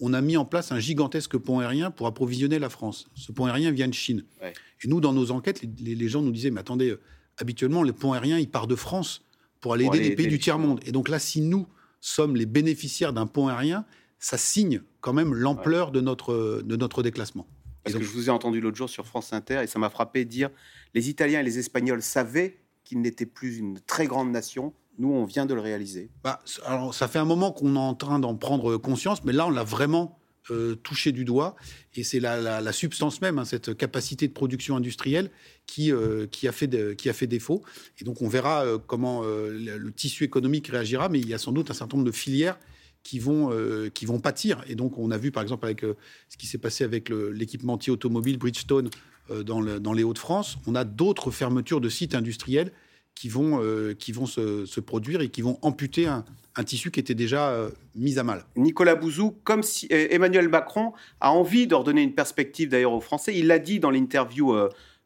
on 0.00 0.14
a 0.14 0.20
mis 0.20 0.36
en 0.36 0.44
place 0.44 0.72
un 0.72 0.78
gigantesque 0.78 1.36
pont 1.36 1.58
aérien 1.58 1.90
pour 1.90 2.06
approvisionner 2.06 2.58
la 2.58 2.70
France. 2.70 3.08
Ce 3.14 3.32
pont 3.32 3.46
aérien 3.46 3.70
vient 3.70 3.88
de 3.88 3.94
Chine. 3.94 4.24
Ouais. 4.42 4.54
Et 4.82 4.88
nous, 4.88 5.00
dans 5.00 5.12
nos 5.12 5.30
enquêtes, 5.30 5.62
les, 5.80 5.94
les, 5.94 6.08
gens 6.08 6.22
nous 6.22 6.32
disaient 6.32 6.50
mais 6.50 6.60
attendez, 6.60 6.96
habituellement, 7.38 7.82
le 7.82 7.92
pont 7.92 8.12
aérien, 8.12 8.38
il 8.38 8.48
part 8.48 8.66
de 8.66 8.76
France 8.76 9.22
pour 9.60 9.74
aller 9.74 9.84
pour 9.84 9.94
aider 9.94 10.04
aller 10.04 10.10
les 10.10 10.16
pays 10.16 10.28
du 10.28 10.38
tiers-monde. 10.38 10.80
Et 10.86 10.92
donc 10.92 11.08
là, 11.08 11.18
si 11.18 11.40
nous, 11.40 11.66
sommes 12.00 12.36
les 12.36 12.46
bénéficiaires 12.46 13.12
d'un 13.12 13.26
pont 13.26 13.48
aérien, 13.48 13.84
ça 14.18 14.38
signe 14.38 14.82
quand 15.00 15.12
même 15.12 15.34
l'ampleur 15.34 15.88
ouais. 15.88 15.94
de, 15.94 16.00
notre, 16.00 16.62
de 16.64 16.76
notre 16.76 17.02
déclassement. 17.02 17.46
Parce 17.86 17.94
donc, 17.94 18.02
que 18.02 18.08
je 18.08 18.12
vous 18.12 18.26
ai 18.26 18.30
entendu 18.32 18.60
l'autre 18.60 18.76
jour 18.76 18.90
sur 18.90 19.06
France 19.06 19.32
Inter 19.32 19.60
et 19.62 19.68
ça 19.68 19.78
m'a 19.78 19.90
frappé 19.90 20.24
dire 20.24 20.50
les 20.92 21.08
Italiens 21.08 21.38
et 21.38 21.44
les 21.44 21.60
Espagnols 21.60 22.02
savaient 22.02 22.58
qu'ils 22.82 23.00
n'étaient 23.00 23.26
plus 23.26 23.58
une 23.58 23.78
très 23.78 24.06
grande 24.06 24.32
nation. 24.32 24.74
Nous, 24.98 25.12
on 25.12 25.24
vient 25.24 25.46
de 25.46 25.54
le 25.54 25.60
réaliser. 25.60 26.10
Bah, 26.24 26.40
alors, 26.64 26.92
ça 26.94 27.06
fait 27.06 27.20
un 27.20 27.24
moment 27.24 27.52
qu'on 27.52 27.76
est 27.76 27.78
en 27.78 27.94
train 27.94 28.18
d'en 28.18 28.34
prendre 28.34 28.76
conscience, 28.76 29.22
mais 29.24 29.32
là, 29.32 29.46
on 29.46 29.50
l'a 29.50 29.62
vraiment 29.62 30.18
euh, 30.50 30.74
touché 30.74 31.12
du 31.12 31.24
doigt. 31.24 31.54
Et 31.94 32.02
c'est 32.02 32.18
la, 32.18 32.40
la, 32.40 32.60
la, 32.60 32.72
substance 32.72 33.20
même, 33.20 33.38
hein, 33.38 33.44
cette 33.44 33.76
capacité 33.76 34.26
de 34.26 34.32
production 34.32 34.74
industrielle 34.74 35.30
qui, 35.66 35.92
euh, 35.92 36.26
qui, 36.26 36.48
a 36.48 36.52
fait 36.52 36.66
de, 36.66 36.92
qui 36.92 37.08
a 37.08 37.12
fait 37.12 37.28
défaut. 37.28 37.62
Et 38.00 38.04
donc, 38.04 38.20
on 38.20 38.28
verra 38.28 38.64
euh, 38.64 38.78
comment 38.84 39.22
le, 39.22 39.78
le, 39.78 39.92
tissu 39.92 40.24
économique 40.24 40.66
réagira, 40.66 41.08
mais 41.08 41.20
il 41.20 41.28
y 41.28 41.34
a 41.34 41.38
sans 41.38 41.52
doute 41.52 41.70
un 41.70 41.74
certain 41.74 41.98
nombre 41.98 42.06
de 42.06 42.16
filières 42.16 42.58
qui 43.06 43.20
vont, 43.20 43.52
euh, 43.52 43.88
qui 43.88 44.04
vont 44.04 44.18
pâtir. 44.18 44.64
Et 44.68 44.74
donc, 44.74 44.98
on 44.98 45.12
a 45.12 45.16
vu, 45.16 45.30
par 45.30 45.44
exemple, 45.44 45.64
avec 45.64 45.84
euh, 45.84 45.96
ce 46.28 46.36
qui 46.36 46.48
s'est 46.48 46.58
passé 46.58 46.82
avec 46.82 47.08
l'équipementier 47.08 47.92
automobile 47.92 48.36
Bridgestone 48.36 48.90
euh, 49.30 49.44
dans, 49.44 49.62
dans 49.62 49.92
les 49.92 50.02
Hauts-de-France, 50.02 50.58
on 50.66 50.74
a 50.74 50.82
d'autres 50.82 51.30
fermetures 51.30 51.80
de 51.80 51.88
sites 51.88 52.16
industriels 52.16 52.72
qui 53.14 53.28
vont, 53.30 53.62
qui 53.98 54.12
vont 54.12 54.26
se, 54.26 54.80
produire 54.80 55.22
et 55.22 55.30
qui 55.30 55.40
vont 55.40 55.58
amputer 55.62 56.06
un, 56.06 56.22
tissu 56.66 56.90
qui 56.90 57.00
était 57.00 57.14
déjà 57.14 57.66
mis 57.94 58.18
à 58.18 58.22
mal. 58.22 58.44
Nicolas 58.56 58.94
Bouzou, 58.94 59.30
comme 59.42 59.62
si 59.62 59.86
Emmanuel 59.88 60.50
Macron 60.50 60.92
a 61.20 61.32
envie 61.32 61.66
de 61.66 61.74
redonner 61.74 62.02
une 62.02 62.14
perspective 62.14 62.68
d'ailleurs 62.68 62.92
aux 62.92 63.00
Français, 63.00 63.34
il 63.34 63.46
l'a 63.46 63.58
dit 63.58 63.80
dans 63.80 63.90
l'interview 63.90 64.54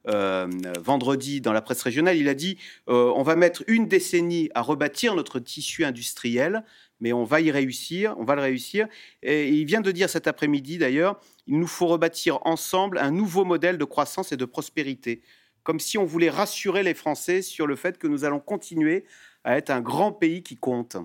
vendredi 0.04 1.40
dans 1.40 1.52
la 1.52 1.62
presse 1.62 1.82
régionale, 1.82 2.16
il 2.16 2.28
a 2.28 2.34
dit 2.34 2.58
on 2.88 3.22
va 3.22 3.36
mettre 3.36 3.62
une 3.68 3.86
décennie 3.86 4.50
à 4.56 4.62
rebâtir 4.62 5.14
notre 5.14 5.38
tissu 5.38 5.84
industriel, 5.84 6.64
mais 7.00 7.12
on 7.12 7.24
va 7.24 7.40
y 7.40 7.50
réussir, 7.50 8.14
on 8.18 8.24
va 8.24 8.34
le 8.34 8.42
réussir. 8.42 8.86
Et 9.22 9.48
il 9.48 9.64
vient 9.64 9.80
de 9.80 9.90
dire 9.90 10.08
cet 10.08 10.26
après-midi 10.26 10.78
d'ailleurs, 10.78 11.20
il 11.46 11.58
nous 11.58 11.66
faut 11.66 11.86
rebâtir 11.86 12.38
ensemble 12.46 12.98
un 12.98 13.10
nouveau 13.10 13.44
modèle 13.44 13.78
de 13.78 13.84
croissance 13.84 14.32
et 14.32 14.36
de 14.36 14.44
prospérité, 14.44 15.22
comme 15.62 15.80
si 15.80 15.98
on 15.98 16.04
voulait 16.04 16.30
rassurer 16.30 16.82
les 16.82 16.94
Français 16.94 17.42
sur 17.42 17.66
le 17.66 17.76
fait 17.76 17.98
que 17.98 18.06
nous 18.06 18.24
allons 18.24 18.40
continuer 18.40 19.04
à 19.44 19.56
être 19.56 19.70
un 19.70 19.80
grand 19.80 20.12
pays 20.12 20.42
qui 20.42 20.56
compte. 20.56 20.96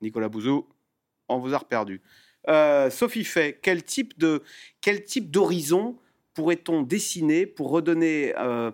Nicolas 0.00 0.28
Bouzou, 0.28 0.66
on 1.28 1.38
vous 1.38 1.54
a 1.54 1.58
reperdu. 1.58 2.00
Euh, 2.48 2.90
Sophie 2.90 3.24
Fay, 3.24 3.58
quel 3.60 3.82
type 3.82 4.18
de 4.18 4.42
quel 4.80 5.04
type 5.04 5.30
d'horizon 5.30 5.98
pourrait-on 6.34 6.82
dessiner 6.82 7.46
pour 7.46 7.70
redonner 7.70 8.34
euh, 8.38 8.70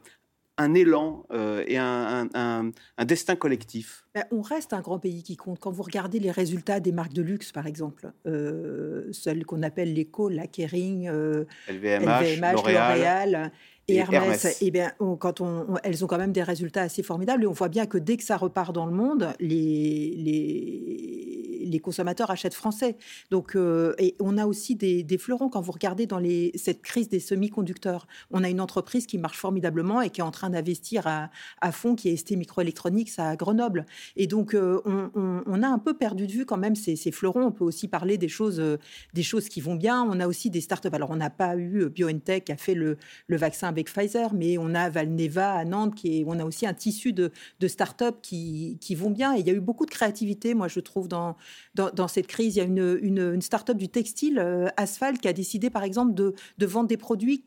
un 0.58 0.74
élan 0.74 1.24
euh, 1.32 1.64
et 1.66 1.76
un, 1.76 2.28
un, 2.34 2.70
un, 2.96 3.04
destin 3.04 3.36
collectif 3.36 4.04
ben, 4.14 4.24
On 4.30 4.40
reste 4.40 4.72
un 4.72 4.80
grand 4.80 4.98
pays 4.98 5.22
qui 5.22 5.36
compte. 5.36 5.58
Quand 5.60 5.70
vous 5.70 5.82
regardez 5.82 6.18
les 6.18 6.30
résultats 6.30 6.80
des 6.80 6.92
marques 6.92 7.12
de 7.12 7.22
luxe, 7.22 7.52
par 7.52 7.66
exemple, 7.66 8.10
euh, 8.26 9.10
celles 9.12 9.44
qu'on 9.44 9.62
appelle 9.62 9.92
l'éco, 9.92 10.28
la 10.28 10.46
Kering, 10.46 11.08
LVMH, 11.08 12.22
LVMH 12.22 12.52
L'Oréal 12.52 13.52
et 13.88 13.96
Hermès, 13.96 14.44
Hermès. 14.44 14.58
Eh 14.60 14.70
bien, 14.70 14.92
on, 14.98 15.16
quand 15.16 15.40
on, 15.40 15.66
on, 15.68 15.76
elles 15.82 16.04
ont 16.04 16.06
quand 16.06 16.18
même 16.18 16.32
des 16.32 16.42
résultats 16.42 16.82
assez 16.82 17.02
formidables 17.02 17.44
et 17.44 17.46
on 17.46 17.52
voit 17.52 17.68
bien 17.68 17.86
que 17.86 17.98
dès 17.98 18.16
que 18.16 18.24
ça 18.24 18.36
repart 18.36 18.74
dans 18.74 18.86
le 18.86 18.92
monde, 18.92 19.28
les, 19.38 20.14
les, 20.16 21.35
les 21.70 21.78
consommateurs 21.78 22.30
achètent 22.30 22.54
français. 22.54 22.96
Donc, 23.30 23.56
euh, 23.56 23.94
et 23.98 24.16
on 24.20 24.38
a 24.38 24.46
aussi 24.46 24.74
des, 24.74 25.04
fleurons 25.18 25.48
quand 25.48 25.60
vous 25.60 25.72
regardez 25.72 26.06
dans 26.06 26.20
cette 26.54 26.82
crise 26.82 27.08
des 27.08 27.20
semi-conducteurs. 27.20 28.06
On 28.30 28.44
a 28.44 28.50
une 28.50 28.60
entreprise 28.60 29.06
qui 29.06 29.18
marche 29.18 29.38
formidablement 29.38 30.02
et 30.02 30.10
qui 30.10 30.20
est 30.20 30.24
en 30.24 30.30
train 30.30 30.50
d'investir 30.50 31.06
à, 31.06 31.72
fond, 31.72 31.94
qui 31.94 32.08
est 32.08 32.16
ST 32.16 32.32
Microelectronics 32.32 33.12
à 33.18 33.36
Grenoble. 33.36 33.86
Et 34.16 34.26
donc, 34.26 34.54
euh, 34.54 34.80
on, 34.84 35.62
a 35.62 35.68
un 35.68 35.78
peu 35.78 35.94
perdu 35.94 36.26
de 36.26 36.32
vue 36.32 36.46
quand 36.46 36.58
même 36.58 36.74
ces, 36.74 36.96
fleurons. 37.10 37.46
On 37.46 37.52
peut 37.52 37.64
aussi 37.64 37.88
parler 37.88 38.18
des 38.18 38.28
choses, 38.28 38.60
euh, 38.60 38.78
des 39.14 39.22
choses 39.22 39.48
qui 39.48 39.60
vont 39.60 39.74
bien. 39.74 40.02
On 40.02 40.20
a 40.20 40.26
aussi 40.26 40.50
des 40.50 40.60
startups. 40.60 40.88
Alors, 40.92 41.10
on 41.10 41.16
n'a 41.16 41.30
pas 41.30 41.56
eu 41.56 41.88
BioNTech 41.88 42.44
qui 42.44 42.52
a 42.52 42.56
fait 42.56 42.74
le, 42.74 42.98
vaccin 43.28 43.68
avec 43.68 43.90
Pfizer, 43.90 44.32
mais 44.34 44.58
on 44.58 44.74
a 44.74 44.88
Valneva 44.88 45.52
à 45.52 45.64
Nantes, 45.64 45.94
qui 45.94 46.20
est, 46.20 46.24
on 46.26 46.38
a 46.38 46.44
aussi 46.44 46.66
un 46.66 46.74
tissu 46.74 47.12
de, 47.12 47.30
de 47.60 47.68
start-up 47.68 48.16
qui, 48.22 48.78
qui, 48.80 48.94
vont 48.94 49.10
bien. 49.10 49.34
Et 49.34 49.40
il 49.40 49.46
y 49.46 49.50
a 49.50 49.52
eu 49.52 49.60
beaucoup 49.60 49.86
de 49.86 49.90
créativité, 49.90 50.54
moi, 50.54 50.68
je 50.68 50.80
trouve, 50.80 51.08
dans, 51.08 51.36
dans, 51.74 51.90
dans 51.90 52.08
cette 52.08 52.26
crise. 52.26 52.56
Il 52.56 52.58
y 52.58 52.62
a 52.62 52.64
une, 52.64 52.98
une, 53.02 53.34
une 53.34 53.42
start-up 53.42 53.76
du 53.76 53.88
textile, 53.88 54.38
euh, 54.38 54.68
Asphalt, 54.76 55.20
qui 55.20 55.28
a 55.28 55.32
décidé, 55.32 55.70
par 55.70 55.84
exemple, 55.84 56.14
de, 56.14 56.34
de 56.58 56.66
vendre 56.66 56.88
des 56.88 56.96
produits 56.96 57.42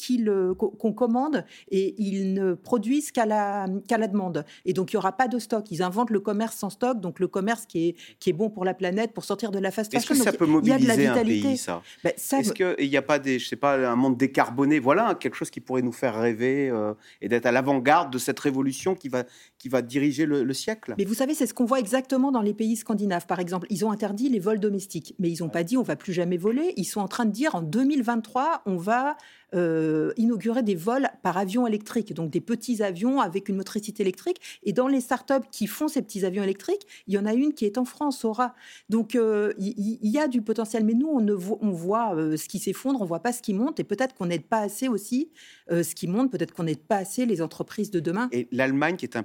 qu'on 0.58 0.70
qu 0.72 0.94
commande 0.94 1.46
et 1.70 1.96
ils 1.98 2.34
ne 2.34 2.54
produisent 2.54 3.12
qu'à 3.12 3.26
la, 3.26 3.68
qu'à 3.88 3.98
la 3.98 4.08
demande. 4.08 4.46
Et 4.66 4.74
donc, 4.74 4.92
il 4.92 4.96
n'y 4.96 5.00
aura 5.00 5.14
pas 5.14 5.28
de 5.28 5.40
stock. 5.40 5.66
Ils 5.72 5.82
inventent 5.82 6.10
le 6.10 6.20
commerce 6.20 6.58
sans 6.58 6.70
stock, 6.70 7.00
donc 7.00 7.20
le 7.20 7.28
commerce 7.28 7.66
qui 7.66 7.90
est, 7.90 7.96
qui 8.20 8.30
est 8.30 8.34
bon 8.34 8.50
pour 8.50 8.66
la 8.66 8.74
planète, 8.74 9.14
pour 9.14 9.24
sortir 9.24 9.52
de 9.52 9.60
la 9.60 9.72
fast 9.72 9.92
fashion. 9.92 10.14
Est-ce 10.14 10.24
que 10.24 10.32
ça 10.32 10.38
peut 10.38 10.46
mobiliser 10.46 11.08
un 11.08 11.24
pays, 11.24 11.58
ça, 11.58 11.82
ben, 12.04 12.14
ça 12.18 12.40
Est-ce 12.40 12.54
qu'il 12.54 12.90
n'y 12.90 12.98
a 12.98 13.02
pas 13.02 13.20
des, 13.20 13.40
je 13.40 13.48
sais 13.48 13.56
pas, 13.56 13.76
un 13.90 13.96
monde 13.96 14.18
décarboné 14.18 14.80
Voilà, 14.80 15.16
quelque 15.16 15.36
chose 15.36 15.50
qui 15.50 15.60
pourrait 15.60 15.82
nous 15.82 15.92
faire 15.92 16.20
rêver 16.20 16.70
euh, 16.70 16.94
et 17.22 17.30
d'être 17.30 17.46
à 17.46 17.52
l'avant-garde 17.52 18.12
de 18.12 18.18
cette 18.18 18.40
révolution 18.40 18.96
qui 18.96 19.10
va, 19.10 19.24
qui 19.58 19.70
va 19.70 19.82
diriger 19.82 20.26
le, 20.26 20.44
le 20.44 20.54
siècle? 20.54 20.96
Mais 20.98 21.06
vous 21.06 21.14
savez, 21.14 21.34
c'est 21.34 21.48
ce 21.48 21.54
qu'on 21.54 21.66
voit 21.66 21.80
exactement 21.80 22.32
dans 22.32 22.42
les 22.42 22.54
pays 22.54 22.76
scandinaves. 22.76 23.26
Par 23.26 23.40
exemple, 23.40 23.68
ils 23.70 23.86
ont 23.86 23.94
interdit 24.00 24.30
les 24.30 24.40
vols 24.40 24.62
domestiques, 24.62 25.14
mais 25.20 25.30
ils 25.30 25.44
n'ont 25.44 25.50
pas 25.50 25.66
dit 25.66 25.76
on 25.76 25.84
va 25.84 25.98
plus 25.98 26.14
jamais 26.14 26.38
voler. 26.38 26.74
Ils 26.78 26.86
sont 26.86 27.02
en 27.02 27.10
train 27.10 27.26
de 27.26 27.32
dire 27.32 27.54
en 27.54 27.62
2023, 27.62 28.62
on 28.66 28.78
va 28.78 29.18
euh, 29.56 30.14
inaugurer 30.18 30.64
des 30.64 30.76
vols 30.76 31.10
par 31.24 31.38
avion 31.38 31.66
électrique, 31.66 32.14
donc 32.14 32.30
des 32.30 32.42
petits 32.42 32.84
avions 32.84 33.20
avec 33.20 33.50
une 33.50 33.56
motricité 33.56 34.04
électrique. 34.04 34.60
Et 34.64 34.74
dans 34.74 34.88
les 34.88 35.02
startups 35.02 35.48
qui 35.52 35.68
font 35.68 35.88
ces 35.88 36.02
petits 36.02 36.26
avions 36.26 36.44
électriques, 36.44 36.86
il 37.08 37.14
y 37.14 37.18
en 37.18 37.26
a 37.26 37.34
une 37.34 37.54
qui 37.54 37.66
est 37.66 37.78
en 37.78 37.86
France, 37.86 38.24
Aura. 38.26 38.54
Donc 38.90 39.16
il 39.16 39.98
y, 40.02 40.20
a 40.20 40.28
du 40.28 40.42
potentiel, 40.42 40.84
mais 40.84 40.94
nous, 40.94 41.08
on, 41.08 41.22
ne 41.22 41.34
voit, 41.34 41.60
voit 41.62 42.16
ce 42.38 42.48
qui 42.48 42.60
s'effondre, 42.60 43.02
on 43.02 43.06
voit 43.06 43.22
pas 43.22 43.32
ce 43.32 43.42
qui 43.42 43.54
monte, 43.54 43.80
et 43.80 43.84
peut-être 43.84 44.16
qu'on 44.16 44.28
n'aide 44.28 44.46
pas 44.46 44.60
assez 44.60 44.88
aussi 44.88 45.32
ce 45.70 45.96
qui 45.96 46.08
monte, 46.08 46.32
peut-être 46.32 46.54
qu'on 46.54 46.64
n'aide 46.64 46.80
pas 46.80 46.98
assez 46.98 47.26
les 47.26 47.42
entreprises 47.42 47.92
de 47.92 48.00
demain. 48.00 48.30
Et 48.32 48.48
l'Allemagne, 48.52 48.98
qui 48.98 49.06
était 49.06 49.18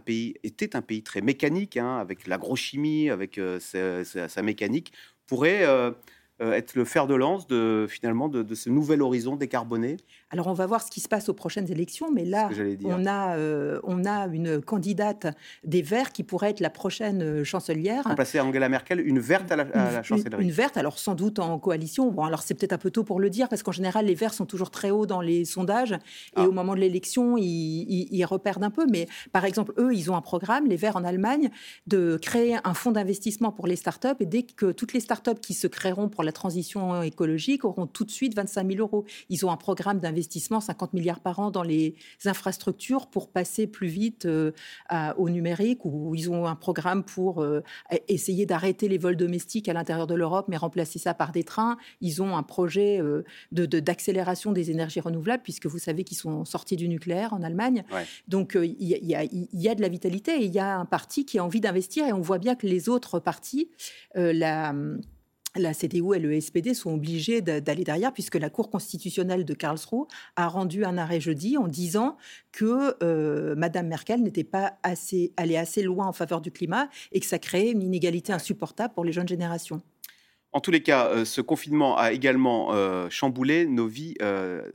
un 0.77 0.83
pays 0.83 1.03
très 1.03 1.21
mécanique, 1.21 1.77
hein, 1.77 1.99
avec 1.99 2.27
l'agrochimie, 2.27 3.11
avec 3.11 3.41
sa, 3.61 4.43
mécanique, 4.43 4.93
pourrait 5.27 5.65
être 6.41 6.75
le 6.75 6.85
fer 6.85 7.07
de 7.07 7.15
lance 7.15 7.47
de 7.47 7.87
finalement 7.89 8.29
de, 8.29 8.43
de 8.43 8.55
ce 8.55 8.69
nouvel 8.69 9.03
horizon 9.03 9.37
décarboné 9.37 9.97
alors, 10.35 10.49
on 10.49 10.53
va 10.53 10.67
voir 10.67 10.83
ce 10.83 10.91
qui 10.91 10.99
se 10.99 11.07
passe 11.07 11.29
aux 11.29 11.33
prochaines 11.33 11.71
élections, 11.71 12.11
mais 12.13 12.25
là, 12.25 12.51
on 12.83 13.07
a, 13.07 13.37
euh, 13.37 13.79
on 13.85 14.05
a 14.05 14.27
une 14.27 14.61
candidate 14.61 15.29
des 15.63 15.81
Verts 15.81 16.11
qui 16.11 16.25
pourrait 16.25 16.51
être 16.51 16.59
la 16.59 16.71
prochaine 16.71 17.23
euh, 17.23 17.45
chancelière. 17.45 18.03
Remplacer 18.03 18.41
Angela 18.41 18.69
Merkel, 18.69 18.99
une 18.99 19.21
verte 19.21 19.53
à 19.53 19.57
la, 19.57 20.03
chancellerie. 20.03 20.43
Une, 20.43 20.51
verte, 20.51 20.77
alors 20.77 20.99
sans 20.99 21.15
doute 21.15 21.39
en 21.39 21.57
coalition. 21.61 22.11
Bon, 22.11 22.25
alors 22.25 22.43
c'est 22.43 22.55
peut-être 22.55 22.73
un 22.73 22.79
peu 22.79 22.91
tôt 22.91 23.05
pour 23.05 23.21
le 23.21 23.31
dire, 23.31 23.49
parce 23.49 23.63
qu'en 23.63 23.71
général, 23.71 24.07
les 24.07 24.17
Verts 24.17 24.35
sont 24.35 24.45
toujours 24.45 24.73
très 24.73 24.91
hauts 24.91 25.07
dans 25.07 25.21
les 25.21 25.45
sondages, 25.45 25.93
et 25.93 25.99
ah. 26.35 26.49
au 26.49 26.51
moment 26.51 26.75
de 26.75 26.81
l'élection, 26.81 27.37
ils, 27.39 28.09
ils, 28.11 28.25
reperdent 28.25 28.65
un 28.65 28.71
peu. 28.71 28.87
Mais 28.91 29.07
par 29.31 29.45
exemple, 29.45 29.73
eux, 29.79 29.95
ils 29.95 30.11
ont 30.11 30.17
un 30.17 30.21
programme, 30.21 30.67
les 30.67 30.75
Verts 30.75 30.97
en 30.97 31.05
Allemagne, 31.05 31.51
de 31.87 32.19
créer 32.21 32.57
un 32.65 32.75
fonds 32.75 32.91
d'investissement 32.91 33.53
pour 33.53 33.69
les 33.69 33.77
startups, 33.77 34.09
et 34.19 34.27
dès 34.27 34.43
que 34.43 34.73
toutes 34.73 34.95
les 34.95 35.01
startups 35.01 35.41
qui 35.41 35.55
se 35.55 35.69
créeront 35.69 36.09
pour 36.09 36.25
la 36.25 36.33
transition 36.33 37.03
écologique 37.03 37.65
auront 37.65 37.87
tout 37.87 38.05
de 38.05 38.11
suite 38.11 38.35
25 38.35 38.69
000 38.69 38.81
euros. 38.81 39.05
Ils 39.29 39.47
ont 39.47 39.53
un 39.53 39.57
programme 39.57 40.01
d'investissement 40.01 40.24
50 40.61 40.93
milliards 40.93 41.21
par 41.21 41.39
an 41.39 41.51
dans 41.51 41.63
les 41.63 41.95
infrastructures 42.25 43.07
pour 43.07 43.29
passer 43.29 43.67
plus 43.67 43.89
vite 43.89 44.27
euh, 44.27 44.53
au 45.17 45.29
numérique, 45.31 45.85
ou 45.85 46.15
ils 46.15 46.31
ont 46.31 46.47
un 46.47 46.55
programme 46.55 47.05
pour 47.05 47.43
euh, 47.43 47.63
essayer 48.09 48.47
d'arrêter 48.47 48.89
les 48.89 48.99
vols 48.99 49.17
domestiques 49.17 49.69
à 49.69 49.73
l'intérieur 49.73 50.07
de 50.07 50.15
l'Europe, 50.15 50.47
mais 50.49 50.57
remplacer 50.57 50.99
ça 50.99 51.15
par 51.15 51.33
des 51.33 51.45
trains. 51.45 51.77
Ils 52.01 52.23
ont 52.23 52.37
un 52.37 52.43
projet 52.43 53.01
euh, 53.01 53.25
de, 53.53 53.67
d'accélération 53.67 54.53
des 54.53 54.71
énergies 54.71 55.01
renouvelables, 55.01 55.43
puisque 55.43 55.67
vous 55.67 55.79
savez 55.79 56.05
qu'ils 56.05 56.19
sont 56.19 56.45
sortis 56.45 56.77
du 56.77 56.89
nucléaire 56.89 57.33
en 57.33 57.43
Allemagne. 57.43 57.85
Donc 58.29 58.57
il 58.61 58.75
y, 58.81 59.17
y, 59.53 59.69
a 59.69 59.75
de 59.75 59.83
la 59.83 59.89
vitalité 59.89 60.33
et 60.33 60.45
il 60.45 60.53
y 60.53 60.59
a 60.59 60.77
un 60.77 60.85
parti 60.85 61.25
qui 61.25 61.39
a 61.39 61.45
envie 61.45 61.61
d'investir 61.61 62.07
et 62.07 62.13
on 62.13 62.21
voit 62.21 62.39
bien 62.39 62.55
que 62.55 62.67
les 62.67 62.89
autres 62.89 63.19
partis, 63.19 63.69
la 64.15 64.75
la 65.57 65.73
CDU 65.73 66.15
et 66.15 66.19
le 66.19 66.41
SPD 66.41 66.75
sont 66.75 66.95
obligés 66.95 67.41
d'aller 67.41 67.85
derrière 67.85 68.13
puisque 68.13 68.35
la 68.35 68.51
Cour 68.51 68.71
constitutionnelle 68.71 69.45
de 69.45 69.55
Karlsruhe 69.55 70.07
a 70.37 70.49
rendu 70.49 70.85
un 70.85 70.99
arrêt 70.99 71.21
jeudi 71.21 71.57
en 71.57 71.69
disant 71.69 72.17
que 72.53 72.97
euh, 73.03 73.55
Madame 73.57 73.89
Merkel 73.89 74.23
n'était 74.23 74.45
pas 74.45 74.75
assez 74.83 75.33
allée 75.37 75.57
assez 75.57 75.83
loin 75.83 76.07
en 76.07 76.13
faveur 76.13 76.41
du 76.41 76.51
climat 76.51 76.89
et 77.13 77.21
que 77.21 77.27
ça 77.27 77.39
créait 77.39 77.71
une 77.71 77.83
inégalité 77.83 78.33
insupportable 78.33 78.95
pour 78.95 79.05
les 79.05 79.13
jeunes 79.13 79.29
générations. 79.29 79.81
En 80.53 80.61
tous 80.61 80.71
les 80.71 80.83
cas, 80.83 81.09
euh, 81.09 81.25
ce 81.25 81.41
confinement 81.41 81.97
a 81.97 82.13
également 82.13 82.73
euh, 82.73 83.09
chamboulé 83.11 83.67
nos 83.67 83.89
vies 83.89 84.15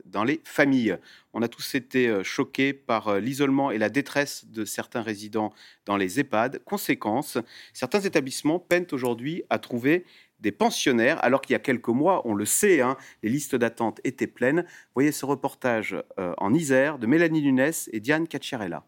dans 0.04 0.24
les 0.24 0.40
familles. 0.44 0.96
On 1.32 1.42
a 1.42 1.48
tous 1.48 1.74
été 1.74 2.22
choqués 2.24 2.72
par 2.72 3.20
l'isolement 3.20 3.70
et 3.70 3.78
la 3.78 3.88
détresse 3.88 4.46
de 4.46 4.64
certains 4.64 5.02
résidents 5.02 5.52
dans 5.86 5.96
les 5.96 6.20
EHPAD. 6.20 6.62
Conséquence, 6.64 7.38
certains 7.72 8.00
établissements 8.00 8.58
peinent 8.58 8.88
aujourd'hui 8.92 9.42
à 9.48 9.58
trouver 9.58 10.04
des 10.40 10.52
pensionnaires, 10.52 11.22
alors 11.24 11.40
qu'il 11.40 11.52
y 11.52 11.56
a 11.56 11.60
quelques 11.60 11.88
mois, 11.88 12.22
on 12.26 12.34
le 12.34 12.44
sait, 12.44 12.80
hein, 12.80 12.96
les 13.22 13.30
listes 13.30 13.54
d'attente 13.54 14.00
étaient 14.04 14.26
pleines. 14.26 14.64
Voyez 14.94 15.12
ce 15.12 15.26
reportage 15.26 15.96
euh, 16.18 16.34
en 16.38 16.54
Isère 16.54 16.98
de 16.98 17.06
Mélanie 17.06 17.42
Nunes 17.42 17.72
et 17.92 18.00
Diane 18.00 18.26
Cacciarella. 18.26 18.84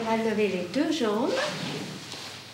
On 0.00 0.04
va 0.04 0.16
lever 0.16 0.48
les 0.48 0.66
deux 0.72 0.92
jambes, 0.92 1.32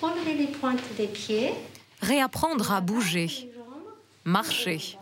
relever 0.00 0.34
les 0.34 0.46
pointes 0.46 0.82
des 0.96 1.06
pieds. 1.06 1.52
Réapprendre 2.00 2.72
à 2.72 2.80
bouger, 2.80 3.50
marcher. 4.24 4.98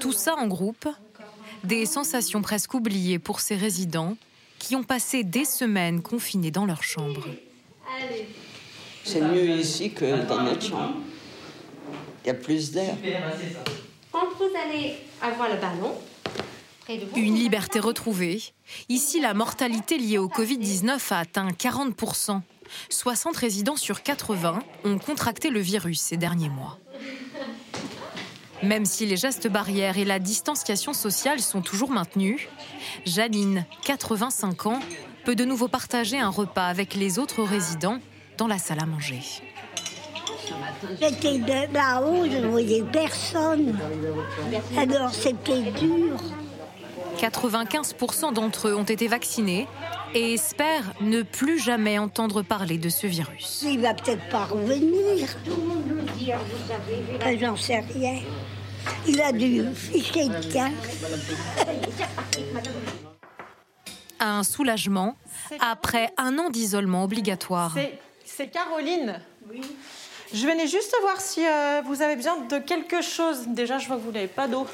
Tout 0.00 0.12
ça 0.12 0.34
en 0.34 0.46
groupe, 0.46 0.88
des 1.64 1.86
sensations 1.86 2.42
presque 2.42 2.74
oubliées 2.74 3.18
pour 3.18 3.40
ces 3.40 3.54
résidents 3.56 4.16
qui 4.58 4.76
ont 4.76 4.82
passé 4.82 5.24
des 5.24 5.44
semaines 5.44 6.02
confinés 6.02 6.50
dans 6.50 6.66
leur 6.66 6.82
chambre. 6.82 7.26
Allez. 7.98 8.26
C'est 9.04 9.20
mieux 9.20 9.50
ici 9.50 9.92
que 9.92 10.26
dans 10.26 10.42
notre 10.42 10.62
chambre. 10.62 10.94
Il 12.24 12.28
y 12.28 12.30
a 12.30 12.34
plus 12.34 12.70
d'air. 12.70 12.96
Quand 14.12 14.26
vous 14.38 14.50
allez 14.56 14.94
avoir 15.20 15.48
le 15.48 15.56
ballon, 15.56 15.94
une 17.16 17.34
liberté 17.34 17.80
retrouvée. 17.80 18.42
Ici, 18.88 19.20
la 19.20 19.34
mortalité 19.34 19.98
liée 19.98 20.18
au 20.18 20.28
Covid-19 20.28 20.98
a 21.12 21.18
atteint 21.18 21.48
40%. 21.48 22.40
60 22.88 23.36
résidents 23.36 23.76
sur 23.76 24.02
80 24.02 24.62
ont 24.84 24.98
contracté 24.98 25.50
le 25.50 25.60
virus 25.60 26.00
ces 26.00 26.16
derniers 26.16 26.48
mois. 26.48 26.78
Même 28.62 28.84
si 28.84 29.06
les 29.06 29.16
gestes 29.16 29.48
barrières 29.48 29.98
et 29.98 30.04
la 30.04 30.20
distanciation 30.20 30.92
sociale 30.92 31.40
sont 31.40 31.62
toujours 31.62 31.90
maintenus, 31.90 32.48
Janine, 33.04 33.66
85 33.84 34.66
ans, 34.66 34.80
peut 35.24 35.34
de 35.34 35.44
nouveau 35.44 35.68
partager 35.68 36.18
un 36.18 36.28
repas 36.28 36.66
avec 36.66 36.94
les 36.94 37.18
autres 37.18 37.42
résidents 37.42 37.98
dans 38.38 38.46
la 38.46 38.58
salle 38.58 38.80
à 38.80 38.86
manger. 38.86 39.20
J'étais 41.00 41.38
là-haut, 41.72 42.24
je 42.30 42.38
ne 42.38 42.46
voyais 42.48 42.82
personne. 42.82 43.78
Alors 44.76 45.12
c'était 45.12 45.62
dur. 45.72 46.16
95% 47.18 48.32
d'entre 48.32 48.68
eux 48.68 48.74
ont 48.74 48.84
été 48.84 49.06
vaccinés 49.06 49.68
et 50.14 50.34
espèrent 50.34 50.92
ne 51.00 51.22
plus 51.22 51.58
jamais 51.58 51.98
entendre 51.98 52.42
parler 52.42 52.78
de 52.78 52.88
ce 52.88 53.06
virus. 53.06 53.64
Il 53.66 53.80
va 53.80 53.94
peut-être 53.94 54.28
pas 54.28 54.44
revenir. 54.44 55.28
J'en 57.40 57.56
sais 57.56 57.80
rien. 57.80 58.20
Il 59.06 59.20
a 59.20 59.32
dû 59.32 59.64
ficher 59.74 60.28
de 60.28 60.52
camp. 60.52 60.72
Un 64.18 64.42
soulagement 64.42 65.16
après 65.60 66.12
un 66.16 66.38
an 66.38 66.50
d'isolement 66.50 67.04
obligatoire 67.04 67.76
c'est 68.36 68.48
Caroline. 68.48 69.20
Oui. 69.50 69.60
Je 70.32 70.46
venais 70.46 70.66
juste 70.66 70.94
voir 71.02 71.20
si 71.20 71.46
euh, 71.46 71.82
vous 71.84 72.00
avez 72.00 72.16
besoin 72.16 72.38
de 72.38 72.58
quelque 72.58 73.02
chose. 73.02 73.48
Déjà, 73.48 73.78
je 73.78 73.86
vois 73.86 73.96
que 73.96 74.02
vous 74.02 74.12
n'avez 74.12 74.28
pas 74.28 74.48
d'eau. 74.48 74.66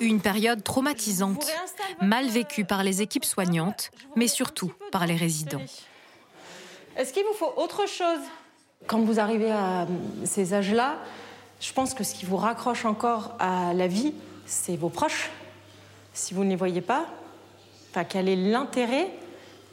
Une 0.00 0.20
période 0.20 0.62
traumatisante, 0.62 1.46
mal 2.00 2.26
vécue 2.28 2.64
par 2.64 2.82
les 2.82 3.02
équipes 3.02 3.24
soignantes, 3.24 3.90
mais 4.14 4.28
surtout 4.28 4.72
par 4.92 5.06
les 5.06 5.16
résidents. 5.16 5.62
Est-ce 6.96 7.12
qu'il 7.12 7.24
vous 7.24 7.34
faut 7.34 7.52
autre 7.56 7.86
chose 7.86 8.20
Quand 8.86 9.00
vous 9.00 9.20
arrivez 9.20 9.50
à 9.50 9.82
euh, 9.82 9.86
ces 10.24 10.54
âges-là, 10.54 10.96
je 11.60 11.72
pense 11.72 11.94
que 11.94 12.04
ce 12.04 12.14
qui 12.14 12.26
vous 12.26 12.36
raccroche 12.36 12.84
encore 12.84 13.36
à 13.38 13.74
la 13.74 13.86
vie, 13.86 14.14
c'est 14.46 14.76
vos 14.76 14.88
proches. 14.88 15.30
Si 16.14 16.32
vous 16.34 16.44
ne 16.44 16.50
les 16.50 16.56
voyez 16.56 16.80
pas, 16.80 17.06
quel 18.04 18.28
est 18.28 18.36
l'intérêt 18.36 19.10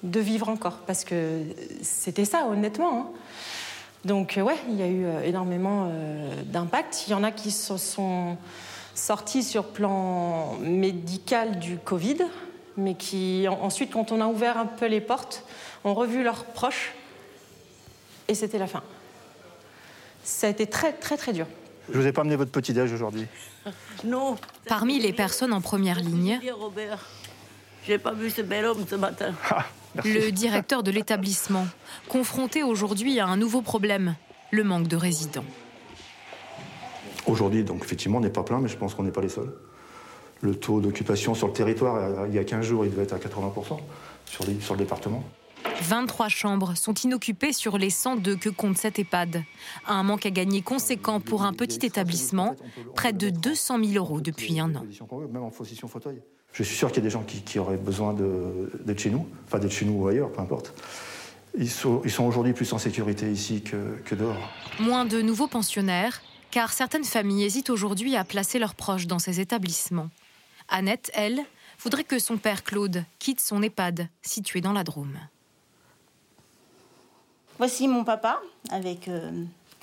de 0.04 0.20
vivre 0.20 0.50
encore, 0.50 0.78
parce 0.86 1.04
que 1.04 1.42
c'était 1.82 2.26
ça, 2.26 2.48
honnêtement. 2.48 3.00
Hein. 3.00 3.08
Donc, 4.06 4.38
euh, 4.38 4.42
ouais, 4.42 4.58
il 4.68 4.76
y 4.76 4.82
a 4.82 4.88
eu 4.88 5.06
euh, 5.06 5.22
énormément 5.24 5.88
euh, 5.90 6.44
d'impact. 6.46 7.06
Il 7.08 7.12
y 7.12 7.14
en 7.14 7.24
a 7.24 7.32
qui 7.32 7.52
se 7.52 7.78
sont 7.78 8.38
sortis 8.94 9.44
sur 9.44 9.66
plan 9.66 10.58
médical 10.60 11.58
du 11.60 11.78
Covid, 11.78 12.18
mais 12.76 12.96
qui, 12.96 13.48
ensuite, 13.48 13.92
quand 13.92 14.12
on 14.12 14.20
a 14.20 14.28
ouvert 14.28 14.58
un 14.58 14.66
peu 14.66 14.88
les 14.88 15.02
portes, 15.02 15.46
ont 15.86 15.94
revu 15.94 16.24
leurs 16.24 16.46
proches, 16.46 16.94
et 18.28 18.36
c'était 18.36 18.60
la 18.60 18.68
fin. 18.68 18.84
Ça 20.24 20.48
a 20.48 20.50
été 20.50 20.68
très, 20.68 20.94
très, 20.94 21.18
très 21.18 21.34
dur. 21.34 21.48
Je 21.92 22.00
vous 22.00 22.08
ai 22.08 22.14
pas 22.14 22.22
amené 22.22 22.36
votre 22.36 22.52
petit-déj 22.52 22.92
aujourd'hui. 22.92 23.28
Non. 24.04 24.36
Parmi 24.68 25.00
les 25.00 25.14
personnes 25.14 25.54
en 25.54 25.62
première 25.62 26.02
ligne. 26.02 26.42
Robert, 26.60 27.08
j'ai 27.88 27.98
pas 27.98 28.12
vu 28.12 28.30
ce 28.30 28.42
bel 28.42 28.66
homme 28.66 28.86
ce 28.86 28.96
matin. 28.96 29.34
Le 30.04 30.32
directeur 30.32 30.84
de 30.84 30.92
l'établissement, 30.92 31.68
confronté 32.10 32.64
aujourd'hui 32.64 33.20
à 33.20 33.28
un 33.28 33.38
nouveau 33.38 33.62
problème, 33.62 34.16
le 34.52 34.64
manque 34.64 34.88
de 34.88 34.96
résidents. 34.96 35.46
Aujourd'hui, 37.28 37.64
donc 37.64 37.84
effectivement, 37.84 38.18
on 38.18 38.22
n'est 38.22 38.30
pas 38.30 38.44
plein, 38.44 38.60
mais 38.60 38.70
je 38.70 38.78
pense 38.78 38.96
qu'on 38.96 39.04
n'est 39.04 39.12
pas 39.12 39.22
les 39.22 39.30
seuls. 39.30 39.54
Le 40.42 40.56
taux 40.56 40.82
d'occupation 40.82 41.36
sur 41.36 41.48
le 41.48 41.54
territoire, 41.54 41.96
euh, 41.96 42.28
il 42.28 42.34
y 42.34 42.40
a 42.40 42.44
15 42.44 42.66
jours, 42.66 42.86
il 42.86 42.92
devait 42.92 43.04
être 43.04 43.14
à 43.14 43.18
80% 43.18 43.80
sur, 44.26 44.46
sur 44.62 44.74
le 44.74 44.80
département. 44.80 45.24
23 45.82 46.28
chambres 46.28 46.76
sont 46.76 46.94
inoccupées 46.94 47.54
sur 47.54 47.78
les 47.78 47.90
102 47.90 48.36
que 48.36 48.50
compte 48.50 48.78
cette 48.78 49.00
EHPAD. 49.00 49.44
Un 49.88 50.04
manque 50.04 50.26
à 50.26 50.32
gagner 50.32 50.62
conséquent 50.62 51.20
pour 51.20 51.44
un 51.44 51.54
petit 51.54 51.86
établissement, 51.86 52.56
près 52.96 53.14
de 53.14 53.30
200 53.30 53.84
000 53.84 54.04
euros 54.04 54.22
depuis 54.22 54.60
un 54.60 54.76
an. 54.76 54.86
Même 55.32 55.44
en 55.44 55.50
position 55.50 55.88
fauteuil. 55.88 56.22
Je 56.54 56.62
suis 56.62 56.76
sûr 56.76 56.90
qu'il 56.90 56.98
y 56.98 57.00
a 57.00 57.04
des 57.04 57.10
gens 57.10 57.24
qui, 57.24 57.60
auraient 57.60 57.78
besoin 57.78 58.14
d'être 58.14 59.00
chez 59.00 59.10
nous, 59.10 59.28
enfin 59.48 59.58
d'être 59.58 59.72
chez 59.72 59.86
nous 59.86 60.04
ou 60.04 60.08
ailleurs, 60.08 60.32
peu 60.32 60.40
importe. 60.40 60.74
Ils 61.58 61.70
sont, 61.70 62.02
ils 62.06 62.12
sont 62.12 62.26
aujourd'hui 62.26 62.54
plus 62.54 62.72
en 62.74 62.78
sécurité 62.78 63.32
ici 63.32 63.62
que, 63.62 63.98
que 64.06 64.14
dehors. 64.16 64.50
Moins 64.80 65.06
de 65.06 65.22
nouveaux 65.22 65.48
pensionnaires, 65.48 66.22
car 66.52 66.72
certaines 66.72 67.04
familles 67.04 67.44
hésitent 67.44 67.72
aujourd'hui 67.72 68.16
à 68.16 68.24
placer 68.24 68.60
leurs 68.60 68.76
proches 68.76 69.08
dans 69.08 69.20
ces 69.20 69.40
établissements. 69.40 70.10
Annette, 70.70 71.10
elle, 71.16 71.42
voudrait 71.80 72.04
que 72.04 72.20
son 72.20 72.38
père 72.38 72.64
Claude 72.64 73.04
quitte 73.18 73.40
son 73.40 73.62
EHPAD 73.64 74.08
situé 74.22 74.62
dans 74.62 74.74
la 74.74 74.84
Drôme. 74.84 75.18
Voici 77.58 77.88
mon 77.88 78.04
papa 78.04 78.42
avec 78.70 79.08
euh, 79.08 79.32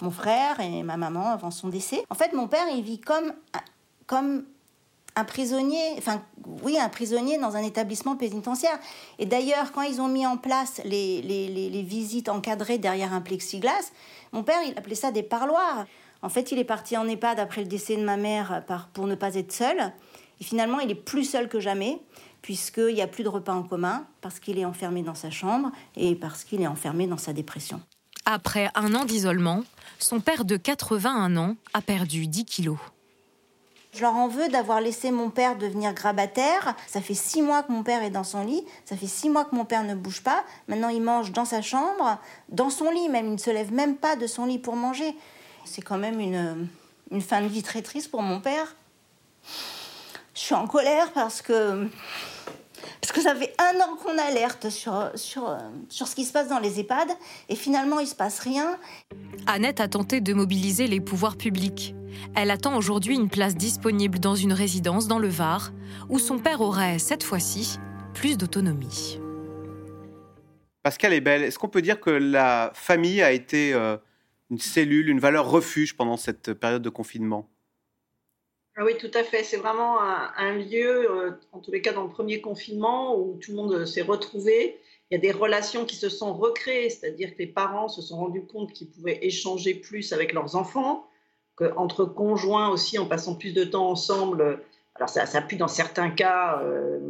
mon 0.00 0.11
frère 0.11 0.61
et 0.61 0.83
ma 0.85 0.96
maman 0.96 1.30
avant 1.30 1.50
son 1.50 1.68
décès. 1.68 2.04
En 2.11 2.14
fait, 2.14 2.33
mon 2.33 2.46
père, 2.46 2.66
il 2.72 2.83
vit 2.83 3.00
comme, 3.00 3.33
comme 4.06 4.44
un 5.16 5.25
prisonnier, 5.25 5.94
enfin 5.99 6.23
oui, 6.62 6.79
un 6.79 6.88
prisonnier 6.88 7.38
dans 7.38 7.57
un 7.57 7.62
établissement 7.62 8.16
pénitentiaire. 8.16 8.79
Et 9.18 9.27
d'ailleurs, 9.27 9.73
quand 9.73 9.83
ils 9.83 10.01
ont 10.01 10.09
mis 10.09 10.27
en 10.27 10.37
place 10.37 10.81
les, 10.85 11.85
visites 11.87 12.29
encadrées 12.29 12.79
derrière 12.79 13.12
un 13.12 13.20
plexiglas, 13.20 13.92
mon 14.33 14.42
père, 14.42 14.61
il 14.66 14.77
appelait 14.79 14.94
ça 14.94 15.11
des 15.11 15.23
parloirs. 15.23 15.87
En 16.23 16.29
fait, 16.29 16.53
il 16.53 16.59
est 16.59 16.64
parti 16.64 16.96
en 16.96 17.09
EHPAD 17.09 17.40
après 17.40 17.62
le 17.62 17.66
décès 17.66 17.96
de 17.96 18.05
ma 18.05 18.16
mère 18.16 18.62
pour 18.92 19.07
ne 19.07 19.14
pas 19.14 19.35
être 19.35 19.53
seul. 19.53 19.92
Et 20.40 20.44
finalement, 20.44 20.81
il 20.81 20.90
est 20.90 20.94
plus 20.94 21.25
seul 21.25 21.49
que 21.49 21.61
jamais, 21.61 22.01
puisqu'il 22.42 22.94
n'y 22.94 23.03
a 23.03 23.07
plus 23.07 23.25
de 23.25 23.29
repas 23.29 23.55
en 23.55 23.62
commun, 23.62 24.07
parce 24.20 24.38
qu'il 24.38 24.59
est 24.59 24.64
enfermé 24.64 25.03
dans 25.03 25.14
sa 25.14 25.31
chambre 25.31 25.70
et 25.96 26.14
parce 26.14 26.44
qu'il 26.44 26.62
est 26.62 26.66
enfermé 26.66 27.07
dans 27.07 27.18
sa 27.18 27.33
dépression. 27.33 27.81
Après 28.27 28.70
un 28.75 28.94
an 28.94 29.05
d'isolement, 29.05 29.64
son 29.99 30.20
père 30.20 30.44
de 30.44 30.57
81 30.57 31.37
ans 31.37 31.57
a 31.75 31.81
perdu 31.81 32.27
10 32.27 32.44
kilos. 32.44 32.79
Je 33.92 34.03
leur 34.03 34.14
en 34.14 34.29
veux 34.29 34.48
d'avoir 34.48 34.81
laissé 34.81 35.11
mon 35.11 35.31
père 35.31 35.57
devenir 35.57 35.92
grabataire. 35.94 36.76
Ça 36.87 37.00
fait 37.00 37.14
six 37.14 37.42
mois 37.42 37.64
que 37.64 37.72
mon 37.72 37.83
père 37.83 38.03
est 38.03 38.11
dans 38.11 38.24
son 38.24 38.44
lit. 38.44 38.64
Ça 38.85 38.96
fait 38.96 39.09
six 39.09 39.29
mois 39.29 39.44
que 39.44 39.55
mon 39.55 39.64
père 39.64 39.83
ne 39.83 39.94
bouge 39.94 40.22
pas. 40.22 40.44
Maintenant, 40.68 40.90
il 40.90 41.03
mange 41.03 41.33
dans 41.33 41.44
sa 41.44 41.61
chambre, 41.61 42.18
dans 42.48 42.70
son 42.70 42.90
lit 42.90 43.09
même. 43.09 43.26
Il 43.26 43.33
ne 43.33 43.38
se 43.38 43.50
lève 43.50 43.72
même 43.72 43.96
pas 43.96 44.14
de 44.14 44.29
son 44.29 44.46
lit 44.46 44.59
pour 44.59 44.76
manger. 44.76 45.16
C'est 45.64 45.83
quand 45.83 45.98
même 45.98 46.20
une, 46.20 47.20
fin 47.20 47.42
de 47.42 47.48
vie 47.48 47.62
très 47.62 47.83
triste 47.83 48.11
pour 48.11 48.22
mon 48.22 48.40
père. 48.40 48.76
Je 50.35 50.40
suis 50.40 50.55
en 50.55 50.68
colère 50.68 51.12
parce 51.12 51.42
que 51.42 51.88
parce 53.11 53.25
que 53.25 53.29
ça 53.29 53.35
fait 53.35 53.53
un 53.59 53.81
an 53.81 53.96
qu'on 53.96 54.16
alerte 54.18 54.70
sur, 54.70 55.11
sur, 55.16 55.59
sur 55.88 56.07
ce 56.07 56.14
qui 56.14 56.25
se 56.25 56.33
passe 56.33 56.49
dans 56.49 56.61
les 56.61 56.79
EHPAD 56.79 57.09
et 57.49 57.57
finalement 57.57 57.99
il 57.99 58.07
se 58.07 58.14
passe 58.14 58.38
rien. 58.38 58.79
Annette 59.49 59.81
a 59.81 59.88
tenté 59.88 60.20
de 60.20 60.33
mobiliser 60.33 60.87
les 60.87 61.01
pouvoirs 61.01 61.37
publics. 61.37 61.96
Elle 62.37 62.53
attend 62.53 62.77
aujourd'hui 62.77 63.16
une 63.16 63.29
place 63.29 63.57
disponible 63.57 64.20
dans 64.20 64.37
une 64.37 64.53
résidence 64.53 65.09
dans 65.09 65.18
le 65.18 65.27
Var 65.27 65.73
où 66.09 66.20
son 66.20 66.38
père 66.38 66.61
aurait, 66.61 67.01
cette 67.01 67.25
fois-ci, 67.25 67.81
plus 68.14 68.38
d'autonomie. 68.38 69.18
Pascal 70.85 71.12
est 71.12 71.20
belle. 71.20 71.42
Est-ce 71.42 71.59
qu'on 71.59 71.68
peut 71.68 71.83
dire 71.83 71.99
que 71.99 72.11
la 72.11 72.70
famille 72.75 73.23
a 73.23 73.33
été 73.33 73.75
euh, 73.75 73.96
une 74.51 74.61
cellule, 74.61 75.09
une 75.09 75.18
valeur 75.18 75.51
refuge 75.51 75.96
pendant 75.96 76.16
cette 76.16 76.53
période 76.53 76.83
de 76.83 76.90
confinement? 76.90 77.51
Ah 78.76 78.85
oui, 78.85 78.96
tout 78.98 79.11
à 79.14 79.24
fait. 79.24 79.44
C'est 79.44 79.56
vraiment 79.56 80.00
un, 80.00 80.52
lieu, 80.52 81.11
euh, 81.11 81.33
en 81.52 81.59
tous 81.59 81.72
les 81.72 81.83
cas 81.83 81.92
dans 81.92 82.04
le 82.04 82.11
premier 82.11 82.40
confinement, 82.40 83.18
où 83.18 83.38
tout 83.38 83.50
le 83.50 83.56
monde 83.56 83.85
s'est 83.85 84.02
retrouvé. 84.02 84.78
Il 85.11 85.14
y 85.14 85.16
a 85.16 85.20
des 85.20 85.33
relations 85.33 85.85
qui 85.85 85.96
se 85.96 86.09
sont 86.09 86.33
recréées, 86.35 86.88
c'est-à-dire 86.88 87.33
que 87.33 87.38
les 87.38 87.48
parents 87.48 87.88
se 87.88 88.00
sont 88.00 88.16
rendus 88.16 88.46
compte 88.46 88.72
qu'ils 88.72 88.90
pouvaient 88.90 89.18
échanger 89.22 89.74
plus 89.74 90.12
avec 90.12 90.33
leurs 90.33 90.54
enfants, 90.54 91.04
qu'entre 91.56 92.04
conjoints 92.04 92.68
aussi, 92.70 92.98
en 92.98 93.06
passant 93.06 93.35
plus 93.35 93.52
de 93.52 93.64
temps 93.64 93.90
ensemble. 93.90 94.62
Alors 94.94 95.09
ça, 95.09 95.26
ça 95.26 95.38
a 95.38 95.42
pu 95.42 95.56
dans 95.56 95.68
certains 95.68 96.11
cas 96.11 96.61
euh, 96.62 97.00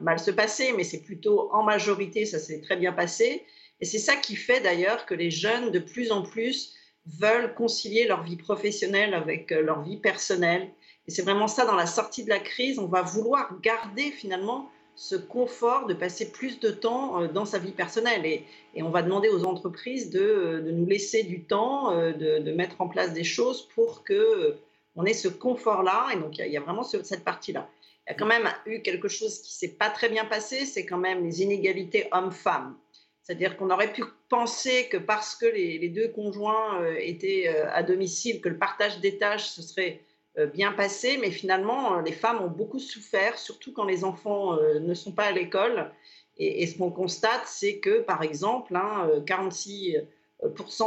mal 0.00 0.18
se 0.18 0.30
passer, 0.30 0.72
mais 0.74 0.84
c'est 0.84 1.02
plutôt 1.02 1.52
en 1.52 1.62
majorité, 1.62 2.24
ça 2.24 2.38
s'est 2.38 2.62
très 2.62 2.76
bien 2.76 2.92
passé. 2.92 3.44
Et 3.80 3.84
c'est 3.84 3.98
ça 3.98 4.16
qui 4.16 4.36
fait 4.36 4.60
d'ailleurs 4.60 5.04
que 5.04 5.14
les 5.14 5.30
jeunes, 5.30 5.70
de 5.70 5.78
plus 5.78 6.12
en 6.12 6.22
plus, 6.22 6.74
veulent 7.06 7.54
concilier 7.54 8.06
leur 8.06 8.22
vie 8.22 8.36
professionnelle 8.36 9.14
avec 9.14 9.52
euh, 9.52 9.62
leur 9.62 9.82
vie 9.82 9.98
personnelle 9.98 10.70
et 11.10 11.12
c'est 11.12 11.22
vraiment 11.22 11.48
ça, 11.48 11.66
dans 11.66 11.74
la 11.74 11.86
sortie 11.86 12.22
de 12.22 12.28
la 12.28 12.38
crise, 12.38 12.78
on 12.78 12.86
va 12.86 13.02
vouloir 13.02 13.60
garder 13.62 14.12
finalement 14.12 14.70
ce 14.94 15.16
confort 15.16 15.88
de 15.88 15.94
passer 15.94 16.30
plus 16.30 16.60
de 16.60 16.70
temps 16.70 17.20
euh, 17.20 17.26
dans 17.26 17.44
sa 17.44 17.58
vie 17.58 17.72
personnelle. 17.72 18.24
Et, 18.24 18.44
on 18.76 18.90
va 18.90 19.02
demander 19.02 19.28
aux 19.28 19.44
entreprises 19.44 20.10
de, 20.10 20.20
euh, 20.20 20.60
nous 20.60 20.86
laisser 20.86 21.24
du 21.24 21.42
temps, 21.42 21.90
euh, 21.90 22.12
de, 22.12 22.52
mettre 22.52 22.80
en 22.80 22.86
place 22.86 23.12
des 23.12 23.24
choses 23.24 23.66
pour 23.74 24.04
que 24.04 24.56
on 24.94 25.04
ait 25.04 25.12
ce 25.12 25.26
confort-là. 25.26 26.10
Et 26.14 26.16
donc, 26.16 26.38
il 26.38 26.46
y, 26.46 26.56
a 26.56 26.60
vraiment 26.60 26.84
cette 26.84 27.24
partie-là. 27.24 27.68
Il 28.06 28.12
y 28.12 28.14
a 28.14 28.16
quand 28.16 28.26
même 28.26 28.48
eu 28.66 28.80
quelque 28.80 29.08
chose 29.08 29.40
qui 29.40 29.52
s'est 29.52 29.74
pas 29.74 29.90
très 29.90 30.10
bien 30.10 30.26
passé, 30.26 30.64
c'est 30.64 30.86
quand 30.86 30.98
même 30.98 31.24
les 31.24 31.42
inégalités 31.42 32.06
hommes-femmes. 32.12 32.76
C'est-à-dire 33.24 33.56
qu'on 33.56 33.70
aurait 33.70 33.92
pu 33.92 34.04
penser 34.28 34.86
que 34.86 34.96
parce 34.96 35.34
que 35.34 35.46
les, 35.46 35.78
les 35.78 35.88
deux 35.88 36.06
conjoints 36.06 36.84
étaient 36.98 37.48
à 37.48 37.82
domicile, 37.82 38.40
que 38.40 38.48
le 38.48 38.58
partage 38.58 39.00
des 39.00 39.18
tâches, 39.18 39.48
ce 39.48 39.62
serait 39.62 40.04
bien 40.46 40.72
passé, 40.72 41.18
mais 41.20 41.30
finalement, 41.30 41.98
euh, 41.98 42.02
les 42.02 42.12
femmes 42.12 42.42
ont 42.42 42.48
beaucoup 42.48 42.78
souffert, 42.78 43.38
surtout 43.38 43.72
quand 43.72 43.84
les 43.84 44.04
enfants 44.04 44.56
euh, 44.56 44.80
ne 44.80 44.94
sont 44.94 45.12
pas 45.12 45.24
à 45.24 45.32
l'école. 45.32 45.90
Et, 46.36 46.66
ce 46.66 46.78
qu'on 46.78 46.90
constate, 46.90 47.42
c'est 47.46 47.80
que, 47.80 48.00
par 48.00 48.22
exemple, 48.22 48.72
46% 48.72 50.02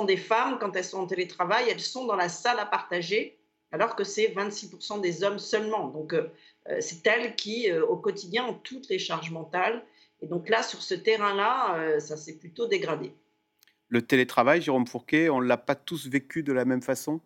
hein, 0.02 0.06
des 0.06 0.18
femmes, 0.18 0.58
quand 0.60 0.76
elles 0.76 0.84
sont 0.84 1.00
en 1.00 1.06
télétravail, 1.06 1.66
elles 1.70 1.80
sont 1.80 2.06
dans 2.06 2.16
la 2.16 2.28
salle 2.28 2.60
à 2.60 2.66
partager, 2.66 3.38
alors 3.72 3.96
que 3.96 4.04
c'est 4.04 4.28
26% 4.28 5.00
des 5.02 5.24
hommes 5.24 5.38
seulement. 5.38 5.90
Donc, 5.90 6.16
c'est 6.80 7.06
elles 7.06 7.36
qui, 7.36 7.72
au 7.72 7.98
quotidien, 7.98 8.48
ont 8.48 8.56
toutes 8.64 8.90
les 8.90 8.98
charges 8.98 9.30
mentales. 9.30 9.86
Et 10.22 10.28
donc 10.28 10.50
là, 10.50 10.64
sur 10.64 10.82
ce 10.82 10.96
terrain-là, 10.96 12.00
ça 12.00 12.18
s'est 12.18 12.38
plutôt 12.38 12.66
dégradé. 12.66 13.14
Le 13.90 14.02
télétravail, 14.02 14.60
Jérôme 14.60 14.88
Fourquet, 14.88 15.30
on 15.30 15.40
ne 15.40 15.46
l'a 15.46 15.58
pas 15.58 15.76
tous 15.76 16.08
vécu 16.08 16.42
de 16.42 16.52
la 16.52 16.66
même 16.66 16.82
façon? 16.82 17.22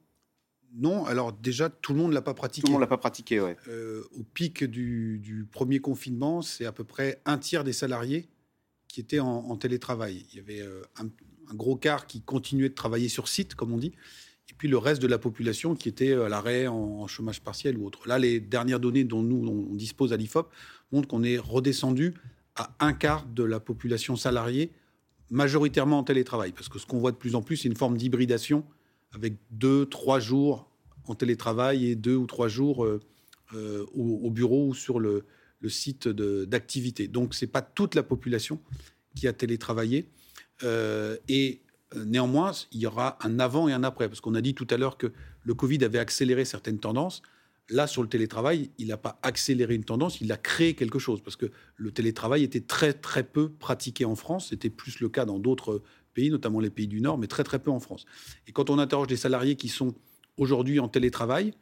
Non, 0.75 1.06
alors 1.06 1.34
déjà, 1.34 1.69
tout 1.69 1.93
le 1.93 1.99
monde 1.99 2.10
ne 2.10 2.15
l'a 2.15 2.21
pas 2.21 2.34
pratiqué. 2.34 2.65
Tout 2.65 2.67
le 2.67 2.73
monde 2.73 2.82
l'a 2.82 2.88
pas 2.88 2.97
pratiqué, 2.97 3.39
oui. 3.39 3.51
Euh, 3.67 4.03
au 4.15 4.23
pic 4.23 4.63
du, 4.63 5.47
premier 5.51 5.80
confinement, 5.80 6.41
c'est 6.41 6.65
à 6.65 6.71
peu 6.71 6.84
près 6.84 7.21
un 7.25 7.38
tiers 7.38 7.63
des 7.63 7.73
salariés 7.73 8.27
qui 8.88 8.99
étaient 8.99 9.19
en, 9.19 9.56
télétravail. 9.58 10.25
Il 10.32 10.38
y 10.38 10.39
avait 10.39 10.62
euh, 10.62 10.82
un, 10.97 11.10
gros 11.56 11.75
quart 11.75 12.08
qui 12.08 12.21
continuait 12.21 12.69
de 12.69 12.75
travailler 12.75 13.10
sur 13.10 13.27
site, 13.27 13.56
comme 13.56 13.71
on 13.71 13.77
dit, 13.77 13.93
et 14.49 14.53
puis 14.58 14.67
le 14.67 14.77
reste 14.77 15.01
de 15.01 15.08
la 15.08 15.17
population 15.17 15.75
qui 15.75 15.89
était 15.89 16.13
à 16.13 16.30
l'arrêt, 16.30 16.67
en, 16.67 17.08
chômage 17.08 17.41
partiel 17.41 17.77
ou 17.77 17.86
autre. 17.86 18.08
Là, 18.08 18.19
les 18.19 18.39
dernières 18.39 18.80
données 18.80 19.03
dont 19.03 19.23
nous 19.23 19.47
on 19.47 19.75
dispose 19.75 20.13
à 20.13 20.17
l'IFOP 20.17 20.49
montrent 20.91 21.08
qu'on 21.08 21.23
est 21.23 21.38
redescendu 21.38 22.13
à 22.56 22.75
un 22.80 22.93
quart 22.93 23.25
de 23.25 23.43
la 23.43 23.60
population 23.60 24.15
salariée, 24.15 24.71
majoritairement 25.30 25.99
en 25.99 26.03
télétravail, 26.03 26.51
parce 26.51 26.69
que 26.69 26.80
ce 26.80 26.86
qu'on 26.86 26.99
voit 26.99 27.12
de 27.12 27.17
plus 27.17 27.36
en 27.36 27.41
plus, 27.41 27.58
c'est 27.58 27.67
une 27.67 27.75
forme 27.75 27.97
d'hybridation 27.97 28.65
avec 29.13 29.36
deux, 29.52 29.86
trois 29.86 30.20
jours 30.20 30.70
en 31.06 31.15
télétravail 31.15 31.88
et 31.88 31.96
deux 31.96 32.15
ou 32.15 32.26
trois 32.26 32.48
jours 32.48 32.84
euh, 32.86 33.00
euh, 33.54 33.86
au, 33.93 34.30
bureau 34.30 34.67
ou 34.67 34.74
sur 34.74 35.00
le, 35.00 35.26
site 35.67 36.08
d'activité. 36.08 37.08
Donc, 37.08 37.34
ce 37.34 37.46
n'est 37.46 37.52
pas 37.52 37.62
toute 37.62 37.96
la 37.96 38.04
population 38.04 38.62
qui 39.15 39.28
a 39.28 39.34
télétravaillé. 39.34 40.10
Euh, 40.63 41.17
et 41.28 41.62
néanmoins, 41.96 42.52
il 42.72 42.82
y 42.82 42.86
aura 42.86 43.17
un 43.26 43.39
avant 43.39 43.67
et 43.67 43.74
un 43.74 43.84
après, 43.84 44.08
parce 44.08 44.22
qu'on 44.22 44.36
a 44.36 44.41
dit 44.41 44.54
tout 44.54 44.67
à 44.70 44.78
l'heure 44.78 44.98
que 44.98 45.12
le 45.43 45.54
Covid 45.54 45.84
avait 45.84 46.00
accéléré 46.00 46.46
certaines 46.46 46.80
tendances. 46.80 47.22
Là, 47.70 47.88
sur 47.88 48.02
le 48.02 48.08
télétravail, 48.08 48.70
il 48.78 48.88
n'a 48.88 48.98
pas 48.98 49.20
accéléré 49.24 49.76
une 49.76 49.84
tendance, 49.84 50.22
il 50.22 50.32
a 50.32 50.38
créé 50.38 50.74
quelque 50.74 51.00
chose, 51.00 51.22
parce 51.22 51.36
que 51.36 51.52
le 51.76 51.91
télétravail 51.91 52.43
était 52.43 52.62
très, 52.62 52.93
très 52.93 53.24
peu 53.24 53.50
pratiqué 53.50 54.06
en 54.06 54.15
France. 54.15 54.50
C'était 54.50 54.70
plus 54.70 55.00
le 55.00 55.10
cas 55.10 55.26
dans 55.26 55.39
d'autres 55.39 55.82
notamment 56.30 56.60
les 56.60 56.69
pays 56.69 56.88
du 56.88 57.01
Nord, 57.01 57.17
mais 57.17 57.27
très 57.27 57.43
très 57.43 57.60
peu 57.60 57.71
en 57.71 57.80
France. 57.80 58.06
Et 58.47 58.51
quand 58.51 58.69
on 58.69 58.80
interroge 58.80 59.08
des 59.08 59.17
salariés 59.17 59.56
qui 59.56 59.69
sont 59.69 59.93
aujourd'hui 60.38 60.80
en 60.80 60.88
télétravail, 60.88 61.53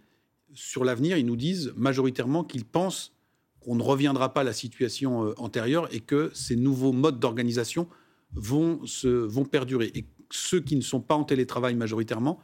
sur 0.54 0.86
l'avenir, 0.86 1.18
ils 1.18 1.26
nous 1.26 1.36
disent 1.36 1.74
majoritairement 1.76 2.44
qu'ils 2.44 2.66
pensent 2.66 3.14
qu'on 3.60 3.76
ne 3.76 3.84
reviendra 3.84 4.34
pas 4.34 4.42
à 4.42 4.44
la 4.44 4.54
situation 4.54 5.26
euh, 5.26 5.34
antérieure 5.38 5.88
et 5.94 6.00
que 6.00 6.32
ces 6.34 6.56
nouveaux 6.56 6.94
modes 6.94 7.20
d'organisation 7.20 7.88
vont, 8.34 8.86
se, 8.86 9.08
vont 9.08 9.44
perdurer. 9.46 9.92
Et 9.96 10.06
ceux 10.32 10.60
qui 10.60 10.76
ne 10.76 10.82
sont 10.82 11.02
pas 11.02 11.16
en 11.16 11.24
télétravail 11.24 11.76
majoritairement 11.76 12.40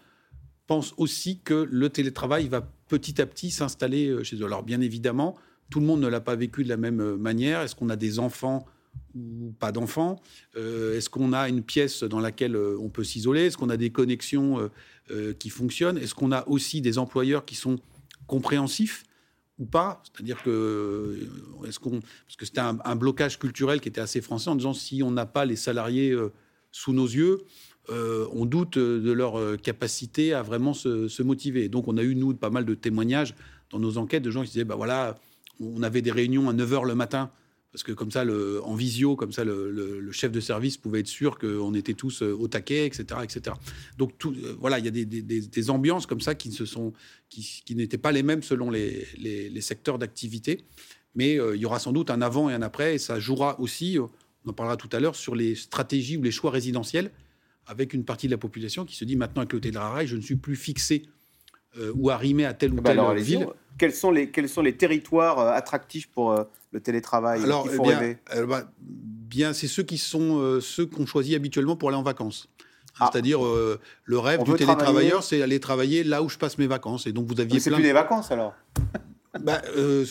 pensent 0.67 0.93
aussi 0.97 1.39
que 1.39 1.67
le 1.69 1.89
télétravail 1.89 2.47
va 2.47 2.62
petit 2.88 3.22
à 3.22 3.26
petit 3.26 3.51
s'installer 3.51 4.07
euh, 4.07 4.24
chez 4.24 4.38
eux. 4.38 4.45
Alors 4.45 4.64
bien 4.64 4.82
évidemment, 4.82 5.36
tout 5.70 5.80
le 5.80 5.86
monde 5.86 6.01
ne 6.01 6.07
l'a 6.07 6.22
pas 6.22 6.36
vécu 6.36 6.64
de 6.64 6.70
la 6.70 6.78
même 6.78 7.01
euh, 7.01 7.18
manière. 7.18 7.62
Est-ce 7.62 7.76
qu'on 7.76 7.89
a 7.89 7.95
des 7.95 8.20
enfants 8.20 8.66
ou 9.16 9.54
pas 9.60 9.72
d'enfants 9.72 10.22
euh, 10.56 10.98
Est-ce 10.98 11.10
qu'on 11.10 11.34
a 11.34 11.50
une 11.50 11.64
pièce 11.64 12.04
dans 12.04 12.20
laquelle 12.20 12.56
euh, 12.56 12.78
on 12.80 12.89
peut 12.89 13.04
s'isoler? 13.04 13.48
Est-ce 13.48 13.58
qu'on 13.58 13.70
a 13.70 13.78
des 13.78 13.89
connexions 13.89 14.70
euh, 15.10 15.34
qui 15.34 15.50
fonctionnent? 15.50 15.98
Est-ce 15.98 16.16
qu'on 16.16 16.32
a 16.32 16.48
aussi 16.48 16.82
des 16.82 16.98
employeurs 16.98 17.46
qui 17.46 17.56
sont 17.56 17.80
compréhensifs 18.28 19.04
ou 19.60 19.66
pas? 19.66 20.02
C'est-à-dire 20.04 20.42
que 20.44 21.28
est-ce 21.68 21.80
qu'on 21.80 22.00
parce 22.00 22.36
que 22.38 22.46
c'était 22.46 22.62
un, 22.62 22.96
blocage 22.96 23.39
culturel 23.39 23.82
qui 23.82 23.89
était 23.89 24.02
assez 24.02 24.22
français 24.22 24.50
en 24.50 24.56
disant 24.56 24.74
si 24.74 25.04
on 25.04 25.12
n'a 25.12 25.26
pas 25.26 25.46
les 25.46 25.56
salariés 25.56 26.16
sous 26.72 26.94
nos 26.94 27.08
yeux, 27.08 27.39
on 27.89 28.46
doute 28.46 28.78
de 28.78 29.12
leur 29.12 29.60
capacité 29.62 30.34
à 30.34 30.42
vraiment 30.44 30.74
se, 30.74 31.22
motiver. 31.22 31.68
Donc 31.68 31.89
on 31.89 31.98
a 31.98 32.04
eu 32.04 32.16
nous 32.16 32.34
pas 32.34 32.50
mal 32.50 32.64
de 32.64 32.74
témoignages 32.74 33.36
dans 33.70 33.80
nos 33.80 33.98
enquêtes 33.98 34.24
de 34.24 34.32
gens 34.32 34.44
qui 34.44 34.52
disaient 34.52 34.64
bah 34.64 34.76
voilà 34.76 35.18
on 35.60 35.84
avait 35.84 36.02
des 36.02 36.12
réunions 36.12 36.50
à 36.50 36.54
9 36.54 36.72
h 36.72 36.88
le 36.88 36.96
matin 36.96 37.32
parce 37.72 37.84
que 37.84 37.91
comme 37.93 38.11
ça, 38.11 38.26
en 38.63 38.76
visio, 38.76 39.15
comme 39.15 39.32
ça, 39.32 39.43
le, 39.45 40.11
chef 40.11 40.32
de 40.32 40.39
service 40.39 40.78
pouvait 40.78 40.99
être 40.99 41.07
sûr 41.07 41.38
qu'on 41.39 41.74
était 41.74 41.93
tous 41.93 42.22
au 42.22 42.47
taquet, 42.47 42.86
etc., 42.86 43.22
etc. 43.24 43.55
Donc 43.97 44.17
tout, 44.17 44.36
voilà, 44.59 44.80
il 44.80 44.86
y 44.86 44.88
a 44.88 44.91
des, 44.91 45.69
ambiances 45.69 46.05
comme 46.05 46.19
ça 46.19 46.36
qui 46.36 46.51
se 46.51 46.65
sont, 46.65 46.91
n'étaient 47.69 47.97
pas 47.97 48.11
les 48.11 48.24
mêmes 48.24 48.43
selon 48.43 48.69
les, 48.69 49.61
secteurs 49.61 49.99
d'activité, 49.99 50.65
mais 51.15 51.36
il 51.36 51.61
y 51.61 51.65
aura 51.65 51.80
sans 51.80 51.93
doute 51.93 52.09
un 52.09 52.22
avant 52.22 52.49
et 52.49 52.53
un 52.53 52.61
après, 52.61 52.95
et 52.95 52.97
ça 52.97 53.19
jouera 53.19 53.57
aussi, 53.61 53.97
on 53.99 54.49
en 54.49 54.53
parlera 54.53 54.76
tout 54.76 54.89
à 54.91 54.99
l'heure, 54.99 55.15
sur 55.15 55.34
les 55.34 55.55
stratégies 55.55 56.17
ou 56.17 56.24
les 56.24 56.32
choix 56.32 56.51
résidentiels 56.51 57.11
avec 57.67 57.93
une 57.93 58.03
partie 58.03 58.28
de 58.28 58.32
la 58.32 58.38
population 58.38 58.86
qui 58.86 58.95
se 58.95 59.05
dit 59.05 59.15
maintenant 59.15 59.41
avec 59.41 59.53
le 59.53 59.61
télétravail, 59.61 60.07
je 60.07 60.17
ne 60.17 60.22
suis 60.22 60.36
plus 60.36 60.55
fixé 60.55 61.03
euh, 61.78 61.93
ou 61.95 62.09
arrimé 62.09 62.45
à 62.45 62.53
telle 62.53 62.74
ou 62.74 62.82
bah 62.82 62.93
telle 62.93 63.24
ville. 63.24 63.47
Quels 63.78 63.93
sont, 63.93 64.11
les, 64.11 64.30
quels 64.30 64.49
sont 64.49 64.61
les 64.61 64.76
territoires 64.76 65.39
euh, 65.39 65.51
attractifs 65.51 66.09
pour 66.09 66.32
euh, 66.32 66.43
le 66.72 66.82
télétravail 66.82 67.41
Alors, 67.43 67.67
faut 67.67 67.84
bien, 67.84 68.15
bah, 68.47 68.69
bien 68.82 69.53
c'est 69.53 69.67
ceux 69.67 69.84
qui 69.84 69.97
sont 69.97 70.59
ceux 70.61 70.86
qu'on 70.86 71.05
choisit 71.05 71.36
habituellement 71.36 71.76
pour 71.76 71.89
aller 71.89 71.97
en 71.97 72.03
vacances. 72.03 72.49
Ah. 72.99 73.09
C'est-à-dire 73.11 73.39
le 74.03 74.19
rêve 74.19 74.43
du 74.43 74.53
télétravailleur, 74.53 75.24
c'est 75.24 75.41
aller 75.41 75.59
travailler 75.59 76.03
là 76.03 76.22
où 76.22 76.30
je 76.30 76.38
passe 76.38 76.57
mes 76.57 76.67
vacances. 76.67 77.07
Et 77.07 77.13
donc 77.13 77.28
vous 77.28 77.39
aviez. 77.39 77.55
Mais 77.55 77.59
c'est 77.59 77.72
plus 77.72 77.82
des 77.82 77.93
vacances 77.93 78.32
alors. 78.32 78.53
bah, 79.39 79.61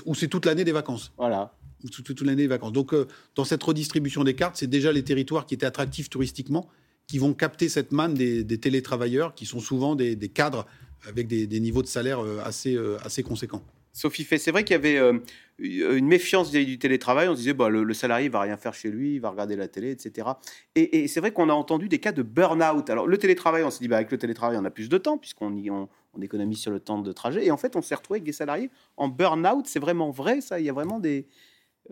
ou 0.06 0.14
c'est 0.14 0.28
toute 0.28 0.46
l'année 0.46 0.64
des 0.64 0.72
vacances. 0.72 1.12
Voilà 1.16 1.52
toute, 1.90 2.04
toute 2.04 2.20
l'année 2.20 2.42
des 2.42 2.46
vacances. 2.46 2.72
Donc, 2.72 2.94
dans 3.36 3.44
cette 3.44 3.62
redistribution 3.62 4.22
des 4.22 4.34
cartes, 4.34 4.56
c'est 4.58 4.66
déjà 4.66 4.92
les 4.92 5.02
territoires 5.02 5.46
qui 5.46 5.54
étaient 5.54 5.64
attractifs 5.64 6.10
touristiquement 6.10 6.68
qui 7.10 7.18
vont 7.18 7.34
capter 7.34 7.68
cette 7.68 7.90
manne 7.90 8.14
des, 8.14 8.60
télétravailleurs, 8.60 9.34
qui 9.34 9.44
sont 9.44 9.58
souvent 9.58 9.96
des, 9.96 10.16
cadres 10.28 10.64
avec 11.08 11.26
des, 11.26 11.60
niveaux 11.60 11.82
de 11.82 11.86
salaire 11.86 12.20
euh, 12.20 12.40
assez, 12.44 12.74
euh, 12.74 12.98
assez 13.04 13.22
conséquents. 13.22 13.62
Sophie 13.92 14.24
c'est 14.24 14.52
vrai 14.52 14.62
qu'il 14.62 14.74
y 14.74 14.78
avait 14.78 14.98
euh, 14.98 15.18
une 15.58 16.06
méfiance 16.06 16.52
du 16.52 16.78
télétravail. 16.78 17.28
On 17.28 17.32
se 17.32 17.38
disait, 17.38 17.54
bah, 17.54 17.68
le, 17.68 17.82
le, 17.82 17.94
salarié 17.94 18.28
va 18.28 18.40
rien 18.40 18.56
faire 18.56 18.72
chez 18.72 18.88
lui, 18.88 19.14
il 19.14 19.20
va 19.20 19.30
regarder 19.30 19.56
la 19.56 19.66
télé, 19.66 19.90
etc. 19.90 20.28
Et, 20.76 21.08
c'est 21.08 21.18
vrai 21.18 21.32
qu'on 21.32 21.48
a 21.48 21.52
entendu 21.52 21.88
des 21.88 21.98
cas 21.98 22.12
de 22.12 22.22
burn-out. 22.22 22.88
Alors, 22.88 23.08
le 23.08 23.18
télétravail, 23.18 23.64
on 23.64 23.70
s'est 23.70 23.80
dit, 23.80 23.88
bah, 23.88 23.96
avec 23.96 24.12
le 24.12 24.18
télétravail, 24.18 24.56
on 24.58 24.64
a 24.64 24.70
plus 24.70 24.88
de 24.88 24.96
temps, 24.96 25.18
puisqu'on 25.18 25.52
on, 25.70 25.88
on 26.14 26.22
économise 26.22 26.58
sur 26.58 26.70
le 26.70 26.78
temps 26.78 27.00
de 27.00 27.12
trajet. 27.12 27.44
Et 27.44 27.50
en 27.50 27.56
fait, 27.56 27.74
on 27.74 27.82
s'est 27.82 27.96
retrouvé 27.96 28.18
avec 28.18 28.24
des 28.24 28.32
salariés 28.32 28.70
en 28.96 29.08
burn-out. 29.08 29.66
C'est 29.66 29.80
vraiment 29.80 30.10
vrai, 30.10 30.40
ça? 30.40 30.60
Il 30.60 30.66
y 30.66 30.70
a 30.70 30.72
vraiment 30.72 31.00
des, 31.00 31.26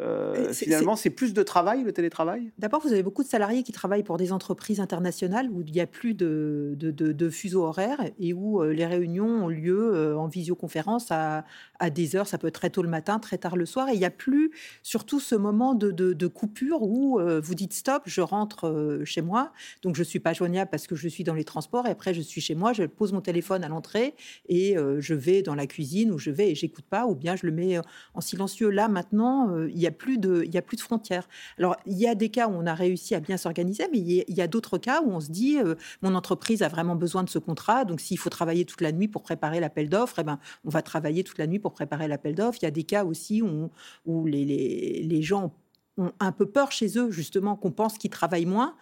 euh, 0.01 0.53
finalement, 0.53 0.97
c'est 0.97 1.11
plus 1.11 1.35
de 1.35 1.43
travail, 1.43 1.83
le 1.83 1.93
télétravail? 1.93 2.53
D'abord, 2.59 2.81
vous 2.81 2.93
avez 2.93 3.03
beaucoup 3.03 3.25
de 3.25 3.29
salariés 3.29 3.63
qui 3.63 3.73
travaillent 3.73 4.05
pour 4.05 4.17
des 4.17 4.33
entreprises 4.33 4.81
internationales 4.81 5.49
où 5.51 5.63
il 5.63 5.73
n'y 5.73 5.81
a 5.81 5.87
plus 5.87 6.15
de, 6.15 6.75
de, 6.77 6.91
de, 6.91 7.31
fuseau 7.31 7.65
horaire 7.65 7.99
et 8.19 8.33
où 8.33 8.63
euh, 8.63 8.73
les 8.73 8.87
réunions 8.87 9.45
ont 9.45 9.49
lieu 9.49 9.95
euh, 9.95 10.17
en 10.17 10.29
visioconférence 10.29 11.11
à, 11.11 11.45
à, 11.79 11.91
des 11.91 12.17
heures, 12.17 12.27
ça 12.27 12.39
peut 12.39 12.47
être 12.47 12.55
très 12.55 12.71
tôt 12.71 12.83
le 12.83 12.89
matin, 12.89 13.19
très 13.19 13.39
tard 13.39 13.57
le 13.57 13.67
soir. 13.67 13.89
Et 13.89 13.95
il 13.95 13.99
n'y 13.99 14.05
a 14.05 14.11
plus 14.11 14.53
surtout 14.83 15.21
ce 15.21 15.35
moment 15.35 15.75
de, 15.75 16.27
coupure 16.29 16.83
où 16.83 17.19
vous 17.19 17.55
dites 17.55 17.73
stop, 17.73 18.03
je 18.07 18.21
rentre 18.21 19.01
chez 19.05 19.23
moi, 19.23 19.53
donc 19.83 19.97
je 19.97 20.03
ne 20.03 20.05
suis 20.05 20.21
pas 20.21 20.35
joignable 20.35 20.71
parce 20.71 20.87
que 20.87 20.95
je 20.95 21.09
suis 21.09 21.25
dans 21.25 21.35
les 21.35 21.45
transports 21.45 21.87
et 21.87 21.91
après 21.91 22.13
je 22.13 22.21
suis 22.21 22.41
chez 22.41 22.55
moi, 22.55 22.73
je 22.73 22.85
pose 22.85 23.13
mon 23.13 23.21
téléphone 23.21 23.65
à 23.65 23.69
l'entrée 23.69 24.15
et 24.49 24.77
je 24.99 25.15
vais 25.15 25.43
dans 25.43 25.55
la 25.55 25.67
cuisine 25.67 26.13
où 26.13 26.19
je 26.19 26.31
vais 26.31 26.51
et 26.51 26.55
j'écoute 26.55 26.85
pas 26.89 27.07
ou 27.07 27.15
bien 27.15 27.35
je 27.35 27.47
le 27.47 27.53
mets 27.53 27.79
en 28.15 28.21
silencieux. 28.21 28.69
Là, 28.69 28.89
maintenant, 28.89 29.57
il 29.67 29.79
y 29.79 29.87
a 29.87 29.88
a 29.89 29.93
plus 29.93 30.19
de, 30.19 30.43
il 30.45 30.55
y 30.55 30.59
a 30.59 30.63
plus 30.63 30.77
de 30.77 30.83
frontières. 30.83 31.29
Alors, 31.59 31.77
il 31.87 31.99
y 31.99 32.07
a 32.07 32.15
des 32.15 32.29
cas 32.29 32.49
où 32.49 32.53
on 32.53 32.67
a 32.67 32.75
réussi 32.75 33.15
à 33.15 33.21
bien 33.21 33.37
s'organiser, 33.37 33.85
mais 33.93 33.99
il 33.99 34.25
y 34.29 34.41
a, 34.41 34.47
d'autres 34.47 34.79
cas 34.79 35.03
où 35.03 35.11
on 35.11 35.21
se 35.21 35.31
dit, 35.31 35.59
euh, 35.59 35.75
mon 36.03 36.15
entreprise 36.15 36.63
a 36.63 36.69
vraiment 36.69 36.97
besoin 36.97 37.23
de 37.23 37.29
ce 37.29 37.39
contrat, 37.39 37.85
donc 37.85 38.01
s'il 38.01 38.19
faut 38.19 38.31
travailler 38.31 38.65
toute 38.65 38.81
la 38.81 38.93
nuit 38.93 39.09
pour 39.09 39.23
préparer 39.23 39.61
l'appel 39.61 39.89
d'offres, 39.89 40.19
eh 40.21 40.25
ben, 40.25 40.39
on 40.65 40.71
va 40.71 40.83
travailler 40.83 41.25
toute 41.25 41.39
la 41.39 41.47
nuit 41.47 41.59
pour 41.59 41.73
préparer 41.73 42.09
l'appel 42.09 42.35
d'offres. 42.35 42.59
Il 42.63 42.65
y 42.65 42.69
a 42.69 42.73
des 42.73 42.85
cas 42.85 43.05
aussi 43.05 43.43
où, 43.43 43.71
où 44.07 44.27
les, 44.27 44.45
les, 44.45 45.03
les 45.03 45.23
gens 45.23 45.53
ont 45.99 46.13
un 46.21 46.33
peu 46.33 46.47
peur 46.47 46.73
chez 46.73 46.99
eux, 46.99 47.11
justement, 47.11 47.57
qu'on 47.57 47.71
pense 47.71 47.99
qu'ils 47.99 48.11
travaillent 48.11 48.47
moins. 48.47 48.75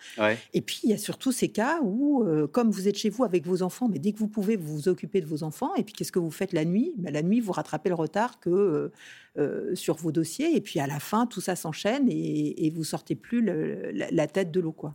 Et 0.52 0.60
puis, 0.60 0.80
il 0.84 0.90
y 0.90 0.92
a 0.92 0.98
surtout 0.98 1.32
ces 1.32 1.48
cas 1.48 1.80
où, 1.82 2.22
euh, 2.24 2.46
comme 2.46 2.70
vous 2.70 2.88
êtes 2.88 2.96
chez 2.96 3.10
vous 3.10 3.24
avec 3.24 3.46
vos 3.46 3.62
enfants, 3.62 3.88
mais 3.88 3.98
dès 3.98 4.12
que 4.12 4.18
vous 4.18 4.28
pouvez, 4.28 4.56
vous 4.56 4.76
vous 4.76 4.88
occupez 4.88 5.20
de 5.20 5.26
vos 5.26 5.42
enfants. 5.42 5.74
Et 5.74 5.82
puis, 5.82 5.94
qu'est-ce 5.94 6.12
que 6.12 6.18
vous 6.18 6.30
faites 6.30 6.52
la 6.52 6.64
nuit? 6.64 6.94
Ben, 6.98 7.12
La 7.12 7.22
nuit, 7.22 7.40
vous 7.40 7.52
rattrapez 7.52 7.88
le 7.88 7.94
retard 7.94 8.38
que 8.40 8.50
euh, 8.50 8.92
euh, 9.38 9.74
sur 9.74 9.96
vos 9.96 10.12
dossiers. 10.12 10.54
Et 10.54 10.60
puis, 10.60 10.78
à 10.80 10.86
la 10.86 11.00
fin, 11.00 11.26
tout 11.26 11.40
ça 11.40 11.56
s'enchaîne 11.56 12.08
et, 12.08 12.66
et 12.66 12.70
vous 12.70 12.84
sortez 12.84 13.14
plus 13.14 13.42
la, 13.42 14.10
la, 14.10 14.26
tête 14.26 14.50
de 14.50 14.60
l'eau, 14.60 14.72
quoi. 14.72 14.94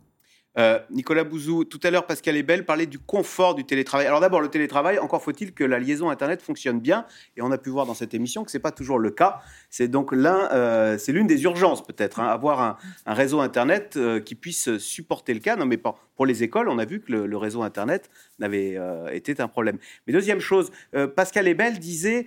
Euh, 0.58 0.78
Nicolas 0.90 1.24
Bouzou, 1.24 1.64
tout 1.64 1.80
à 1.82 1.90
l'heure, 1.90 2.06
Pascal 2.06 2.36
Ebel 2.36 2.66
parlait 2.66 2.86
du 2.86 2.98
confort 2.98 3.54
du 3.54 3.64
télétravail. 3.64 4.06
Alors 4.06 4.20
d'abord, 4.20 4.40
le 4.40 4.48
télétravail, 4.48 4.98
encore 4.98 5.22
faut-il 5.22 5.52
que 5.54 5.64
la 5.64 5.78
liaison 5.78 6.10
Internet 6.10 6.42
fonctionne 6.42 6.80
bien. 6.80 7.06
Et 7.36 7.42
on 7.42 7.50
a 7.50 7.58
pu 7.58 7.70
voir 7.70 7.86
dans 7.86 7.94
cette 7.94 8.12
émission 8.12 8.44
que 8.44 8.50
ce 8.50 8.58
n'est 8.58 8.62
pas 8.62 8.72
toujours 8.72 8.98
le 8.98 9.10
cas. 9.10 9.40
C'est 9.70 9.88
donc 9.88 10.12
euh, 10.12 10.98
l'une 11.08 11.26
des 11.26 11.42
urgences 11.44 11.84
peut-être, 11.84 12.20
hein, 12.20 12.26
avoir 12.26 12.60
un, 13.06 13.14
réseau 13.14 13.40
Internet 13.40 13.94
euh, 13.96 14.20
qui 14.20 14.34
puisse 14.34 14.76
supporter 14.78 15.32
le 15.32 15.40
cas. 15.40 15.56
Non, 15.56 15.64
mais 15.64 15.78
pas, 15.78 15.96
pour 16.16 16.26
les 16.26 16.42
écoles, 16.42 16.68
on 16.68 16.78
a 16.78 16.84
vu 16.84 17.00
que 17.00 17.12
le, 17.12 17.36
réseau 17.36 17.62
Internet 17.62 18.10
n'avait 18.38 18.78
été 19.12 19.40
un 19.40 19.48
problème. 19.48 19.78
Mais 20.06 20.12
deuxième 20.12 20.40
chose, 20.40 20.70
Pascal 21.16 21.48
Ebel 21.48 21.78
disait, 21.78 22.26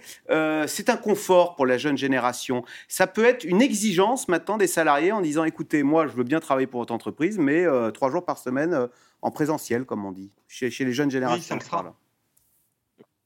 c'est 0.68 0.90
un 0.90 0.98
confort 0.98 1.56
pour 1.56 1.66
la 1.66 1.78
jeune 1.78 1.98
génération. 1.98 2.66
Ça 2.88 3.08
peut 3.08 3.24
être 3.24 3.44
une 3.44 3.62
exigence 3.62 4.28
maintenant 4.28 4.58
des 4.58 4.68
salariés 4.68 5.12
en 5.12 5.22
disant, 5.22 5.44
écoutez, 5.44 5.84
moi, 5.84 6.08
je 6.08 6.14
veux 6.14 6.24
bien 6.24 6.40
travailler 6.40 6.68
pour 6.68 6.82
votre 6.82 6.94
entreprise, 6.94 7.38
mais 7.38 7.66
trois 7.94 8.12
jours 8.12 8.15
par 8.22 8.38
semaine 8.38 8.74
euh, 8.74 8.88
en 9.22 9.32
présentiel, 9.32 9.86
comme 9.86 10.06
on 10.06 10.12
dit, 10.12 10.32
chez, 10.48 10.70
les 10.70 10.94
jeunes 10.94 11.12
générations. 11.12 11.56
Oui, 11.56 11.92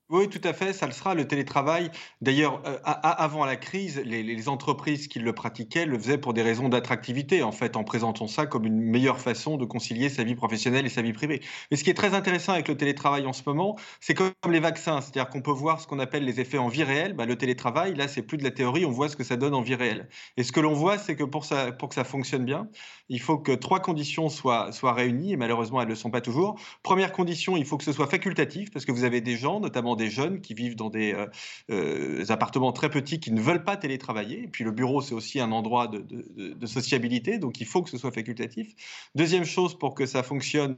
tout 0.09 0.41
à 0.43 0.53
fait, 0.53 0.73
ça 0.73 0.87
le 0.87 0.91
sera, 0.91 1.13
le 1.13 1.27
télétravail. 1.27 1.91
D'ailleurs, 2.21 2.63
euh, 2.65 2.79
avant 2.83 3.45
la 3.45 3.55
crise, 3.55 4.01
les, 4.03 4.49
entreprises 4.49 5.07
qui 5.07 5.19
le 5.19 5.33
pratiquaient 5.33 5.85
le 5.85 5.99
faisaient 5.99 6.17
pour 6.17 6.33
des 6.33 6.41
raisons 6.41 6.67
d'attractivité, 6.67 7.43
en 7.43 7.51
fait, 7.51 7.75
en 7.75 7.83
présentant 7.83 8.27
ça 8.27 8.47
comme 8.47 8.65
une 8.65 8.81
meilleure 8.81 9.19
façon 9.19 9.57
de 9.57 9.65
concilier 9.65 10.09
sa 10.09 10.23
vie 10.23 10.33
professionnelle 10.33 10.85
et 10.85 10.89
sa 10.89 11.03
vie 11.03 11.13
privée. 11.13 11.41
Mais 11.69 11.77
ce 11.77 11.83
qui 11.83 11.91
est 11.91 11.95
très 11.95 12.15
intéressant 12.15 12.53
avec 12.53 12.67
le 12.67 12.75
télétravail 12.75 13.27
en 13.27 13.33
ce 13.33 13.43
moment, 13.45 13.77
c'est 13.99 14.15
comme 14.15 14.31
les 14.49 14.59
vaccins, 14.59 15.01
c'est-à-dire 15.01 15.29
qu'on 15.29 15.41
peut 15.41 15.51
voir 15.51 15.79
ce 15.79 15.85
qu'on 15.85 15.99
appelle 15.99 16.25
les 16.25 16.39
effets 16.39 16.57
en 16.57 16.69
vie 16.69 16.83
réelle. 16.83 17.13
Bah, 17.13 17.25
le 17.27 17.37
télétravail, 17.37 17.93
là, 17.93 18.07
c'est 18.07 18.23
plus 18.23 18.37
de 18.37 18.43
la 18.43 18.51
théorie, 18.51 18.85
on 18.85 18.91
voit 18.91 19.09
ce 19.09 19.15
que 19.15 19.23
ça 19.23 19.37
donne 19.37 19.53
en 19.53 19.61
vie 19.61 19.75
réelle. 19.75 20.09
Et 20.37 20.43
ce 20.43 20.51
que 20.51 20.59
l'on 20.59 20.73
voit, 20.73 20.97
c'est 20.97 21.15
que 21.15 21.23
pour 21.23 21.41
que 21.41 21.95
ça 21.95 22.03
fonctionne 22.03 22.45
bien, 22.45 22.67
il 23.09 23.19
faut 23.19 23.37
que 23.37 23.51
trois 23.51 23.79
conditions 23.79 24.29
soient, 24.29 24.71
soient 24.71 24.93
réunies, 24.93 25.33
et 25.33 25.37
malheureusement, 25.37 25.81
elles 25.81 25.87
ne 25.87 25.93
le 25.93 25.95
sont 25.95 26.11
pas 26.11 26.21
toujours. 26.21 26.59
Première 26.83 27.11
condition, 27.11 27.57
il 27.57 27.65
faut 27.65 27.77
que 27.77 27.83
ce 27.83 27.91
soit 27.91 28.07
facultatif, 28.07 28.71
parce 28.71 28.85
que 28.85 28.91
vous 28.91 29.03
avez 29.03 29.21
des 29.21 29.35
gens, 29.35 29.59
notamment 29.59 29.95
des 29.99 30.09
jeunes 30.09 30.41
qui 30.41 30.55
vivent 30.55 30.75
dans 30.75 30.89
des, 30.89 31.13
euh, 31.13 31.27
euh, 31.69 32.25
appartements 32.29 32.71
très 32.71 32.89
petits 32.89 33.19
qui 33.19 33.31
ne 33.31 33.41
veulent 33.41 33.63
pas 33.63 33.77
télétravailler. 33.77 34.43
Et 34.43 34.47
puis 34.47 34.63
le 34.63 34.71
bureau, 34.71 35.01
c'est 35.01 35.13
aussi 35.13 35.39
un 35.39 35.51
endroit 35.51 35.87
de, 35.87 36.65
sociabilité, 36.65 37.39
donc 37.39 37.61
il 37.61 37.67
faut 37.67 37.81
que 37.81 37.89
ce 37.89 37.97
soit 37.97 38.11
facultatif. 38.11 38.73
Deuxième 39.15 39.45
chose, 39.45 39.77
pour 39.77 39.95
que 39.95 40.05
ça 40.05 40.23
fonctionne, 40.23 40.77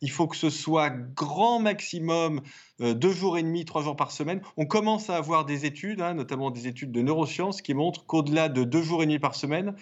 il 0.00 0.10
faut 0.10 0.26
que 0.26 0.36
ce 0.36 0.50
soit 0.50 0.90
grand 0.90 1.60
maximum 1.60 2.40
euh, 2.80 2.94
deux 2.94 3.12
jours 3.12 3.38
et 3.38 3.42
demi, 3.42 3.64
trois 3.64 3.82
jours 3.82 3.96
par 3.96 4.10
semaine. 4.10 4.40
On 4.56 4.66
commence 4.66 5.10
à 5.10 5.16
avoir 5.16 5.44
des 5.44 5.66
études, 5.66 6.00
hein, 6.00 6.14
notamment 6.14 6.50
des 6.50 6.66
études 6.66 6.92
de 6.92 7.02
neurosciences, 7.02 7.62
qui 7.62 7.74
montrent 7.74 8.04
qu'au-delà 8.06 8.48
de 8.48 8.64
deux 8.64 8.82
jours 8.82 9.02
et 9.02 9.06
demi 9.06 9.18
par 9.18 9.34
semaine, 9.34 9.74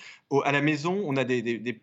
à 0.45 0.53
la 0.53 0.61
maison, 0.61 1.03
on 1.05 1.17
a 1.17 1.25
des, 1.25 1.83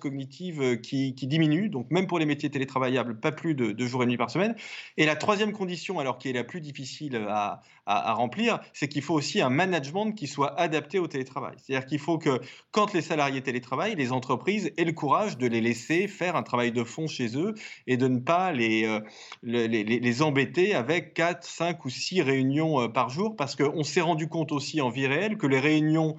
cognitive 0.00 0.62
euh, 0.62 0.76
qui, 0.76 1.14
qui, 1.14 1.26
diminue, 1.26 1.68
donc 1.68 1.90
même 1.90 2.06
pour 2.06 2.18
les 2.18 2.26
métiers 2.26 2.50
télétravaillables, 2.50 3.18
pas 3.18 3.32
plus 3.32 3.54
de 3.54 3.72
deux 3.72 3.86
jours 3.86 4.02
et 4.02 4.06
demi 4.06 4.16
par 4.16 4.30
semaine. 4.30 4.54
Et 4.96 5.06
la 5.06 5.16
troisième 5.16 5.52
condition, 5.52 5.98
alors 5.98 6.18
qui 6.18 6.30
est 6.30 6.32
la 6.32 6.44
plus 6.44 6.60
difficile 6.60 7.16
à, 7.28 7.60
remplir, 7.86 8.60
c'est 8.72 8.88
qu'il 8.88 9.02
faut 9.02 9.12
aussi 9.12 9.42
un 9.42 9.50
management 9.50 10.12
qui 10.12 10.26
soit 10.26 10.58
adapté 10.58 10.98
au 10.98 11.06
télétravail. 11.06 11.54
C'est-à-dire 11.58 11.86
qu'il 11.86 11.98
faut 11.98 12.16
que 12.16 12.40
quand 12.70 12.94
les 12.94 13.02
salariés 13.02 13.42
télétravaillent, 13.42 13.94
les 13.94 14.10
entreprises 14.10 14.72
aient 14.78 14.84
le 14.84 14.92
courage 14.92 15.36
de 15.36 15.46
les 15.46 15.60
laisser 15.60 16.08
faire 16.08 16.34
un 16.34 16.42
travail 16.42 16.72
de 16.72 16.82
fond 16.82 17.06
chez 17.06 17.36
eux 17.36 17.54
et 17.86 17.98
de 17.98 18.08
ne 18.08 18.20
pas 18.20 18.52
les, 18.52 18.86
euh, 18.86 19.00
les, 19.42 20.22
embêter 20.22 20.74
avec 20.74 21.12
4, 21.12 21.44
5 21.44 21.84
ou 21.84 21.90
6 21.90 22.22
réunions 22.22 22.80
euh, 22.80 22.88
par 22.88 23.10
jour, 23.10 23.36
parce 23.36 23.54
qu'on 23.54 23.84
s'est 23.84 24.00
rendu 24.00 24.28
compte 24.28 24.52
aussi 24.52 24.80
en 24.80 24.88
vie 24.88 25.06
réelle 25.06 25.36
que 25.36 25.46
les 25.46 25.60
réunions 25.60 26.16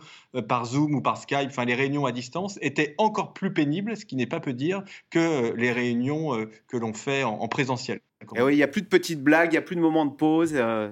par 0.47 0.65
Zoom 0.65 0.95
ou 0.95 1.01
par 1.01 1.17
Skype, 1.17 1.47
enfin 1.47 1.65
les 1.65 1.75
réunions 1.75 2.05
à 2.05 2.11
distance, 2.11 2.59
étaient 2.61 2.93
encore 2.97 3.14
encore 3.15 3.33
plus 3.33 3.53
pénible, 3.53 3.95
ce 3.95 4.05
qui 4.05 4.15
n'est 4.15 4.25
pas 4.25 4.41
peu 4.41 4.51
dire, 4.51 4.83
que 5.09 5.19
euh, 5.19 5.53
les 5.55 5.71
réunions 5.71 6.35
euh, 6.35 6.49
que 6.67 6.75
l'on 6.75 6.93
fait 6.93 7.23
en, 7.23 7.47
présentiel. 7.47 7.99
Et 8.21 8.25
eh 8.35 8.41
oui, 8.41 8.53
il 8.53 8.57
n'y 8.57 8.63
a 8.63 8.67
plus 8.67 8.81
de 8.81 8.87
petites 8.87 9.23
blagues, 9.23 9.49
il 9.51 9.55
n'y 9.55 9.57
a 9.57 9.61
plus 9.61 9.77
de 9.77 9.81
moments 9.81 10.05
de 10.05 10.13
pause. 10.13 10.51
Euh, 10.55 10.91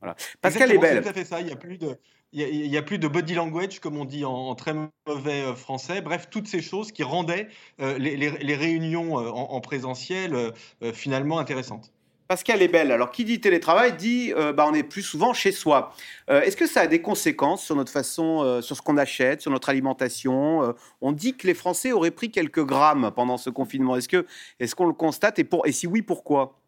voilà. 0.00 0.14
Pascal 0.40 0.70
est 0.70 0.78
belle. 0.78 1.02
Tout 1.02 1.08
à 1.08 1.12
fait 1.12 1.24
ça, 1.24 1.40
il 1.40 1.46
n'y 1.46 1.52
a 1.52 1.56
plus 1.56 1.78
de... 1.78 1.98
Il 2.30 2.42
y, 2.42 2.76
a, 2.76 2.82
plus 2.82 2.98
de 2.98 3.08
body 3.08 3.32
language, 3.32 3.80
comme 3.80 3.96
on 3.96 4.04
dit 4.04 4.26
en, 4.26 4.54
très 4.54 4.74
mauvais 5.06 5.56
français. 5.56 6.02
Bref, 6.02 6.28
toutes 6.30 6.46
ces 6.46 6.60
choses 6.60 6.92
qui 6.92 7.02
rendaient 7.02 7.48
les, 7.78 8.54
réunions 8.54 9.14
en, 9.14 9.60
présentiel 9.62 10.52
finalement 10.92 11.38
intéressantes. 11.38 11.90
Pascal 12.28 12.60
est 12.60 12.68
belle. 12.68 12.92
Alors, 12.92 13.10
qui 13.10 13.24
dit 13.24 13.40
télétravail 13.40 13.96
dit 13.96 14.34
euh, 14.36 14.52
bah, 14.52 14.66
on 14.68 14.74
est 14.74 14.82
plus 14.82 15.02
souvent 15.02 15.32
chez 15.32 15.50
soi. 15.50 15.94
Euh, 16.28 16.42
est-ce 16.42 16.58
que 16.58 16.66
ça 16.66 16.82
a 16.82 16.86
des 16.86 17.00
conséquences 17.00 17.64
sur 17.64 17.74
notre 17.74 17.90
façon, 17.90 18.42
euh, 18.42 18.60
sur 18.60 18.76
ce 18.76 18.82
qu'on 18.82 18.98
achète, 18.98 19.40
sur 19.40 19.50
notre 19.50 19.70
alimentation 19.70 20.74
On 21.00 21.12
dit 21.12 21.34
que 21.38 21.46
les 21.46 21.54
Français 21.54 21.90
auraient 21.90 22.10
pris 22.10 22.30
quelques 22.30 22.62
grammes 22.62 23.12
pendant 23.16 23.38
ce 23.38 23.48
confinement. 23.48 23.96
Est-ce 23.96 24.74
qu'on 24.74 24.86
le 24.86 24.92
constate? 24.92 25.38
Et, 25.38 25.44
pour, 25.44 25.66
et 25.66 25.72
si 25.72 25.86
oui, 25.86 26.02
pourquoi? 26.02 26.58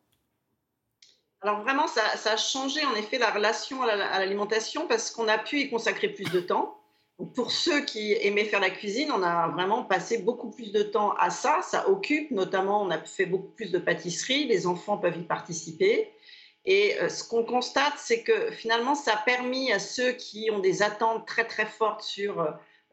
Alors 1.42 1.60
vraiment, 1.60 1.86
ça, 1.86 2.02
a 2.24 2.36
changé 2.38 2.82
en 2.86 2.94
effet 2.94 3.18
la 3.18 3.30
relation 3.30 3.82
à 3.82 4.18
l'alimentation 4.18 4.86
parce 4.86 5.10
qu'on 5.10 5.28
a 5.28 5.36
pu 5.36 5.60
y 5.60 5.70
consacrer 5.70 6.08
plus 6.08 6.30
de 6.30 6.40
temps. 6.40 6.79
Pour 7.26 7.50
ceux 7.50 7.84
qui 7.84 8.12
aimaient 8.12 8.44
faire 8.44 8.60
la 8.60 8.70
cuisine, 8.70 9.10
on 9.12 9.22
a 9.22 9.48
vraiment 9.48 9.84
passé 9.84 10.18
beaucoup 10.18 10.50
plus 10.50 10.72
de 10.72 10.82
temps 10.82 11.12
à 11.18 11.30
ça. 11.30 11.60
Ça 11.62 11.88
occupe, 11.88 12.30
notamment, 12.30 12.82
on 12.82 12.90
a 12.90 12.98
fait 12.98 13.26
beaucoup 13.26 13.50
plus 13.50 13.70
de 13.70 13.78
pâtisserie. 13.78 14.46
Les 14.46 14.66
enfants 14.66 14.98
peuvent 14.98 15.18
y 15.18 15.24
participer. 15.24 16.10
Et 16.66 16.98
euh, 17.00 17.08
ce 17.08 17.24
qu'on 17.24 17.44
constate, 17.44 17.94
c'est 17.96 18.22
que 18.22 18.50
finalement, 18.50 18.94
ça 18.94 19.14
a 19.14 19.16
permis 19.16 19.72
à 19.72 19.78
ceux 19.78 20.12
qui 20.12 20.50
ont 20.52 20.58
des 20.58 20.82
attentes 20.82 21.26
très 21.26 21.44
très 21.44 21.66
fortes 21.66 22.02
sur 22.02 22.40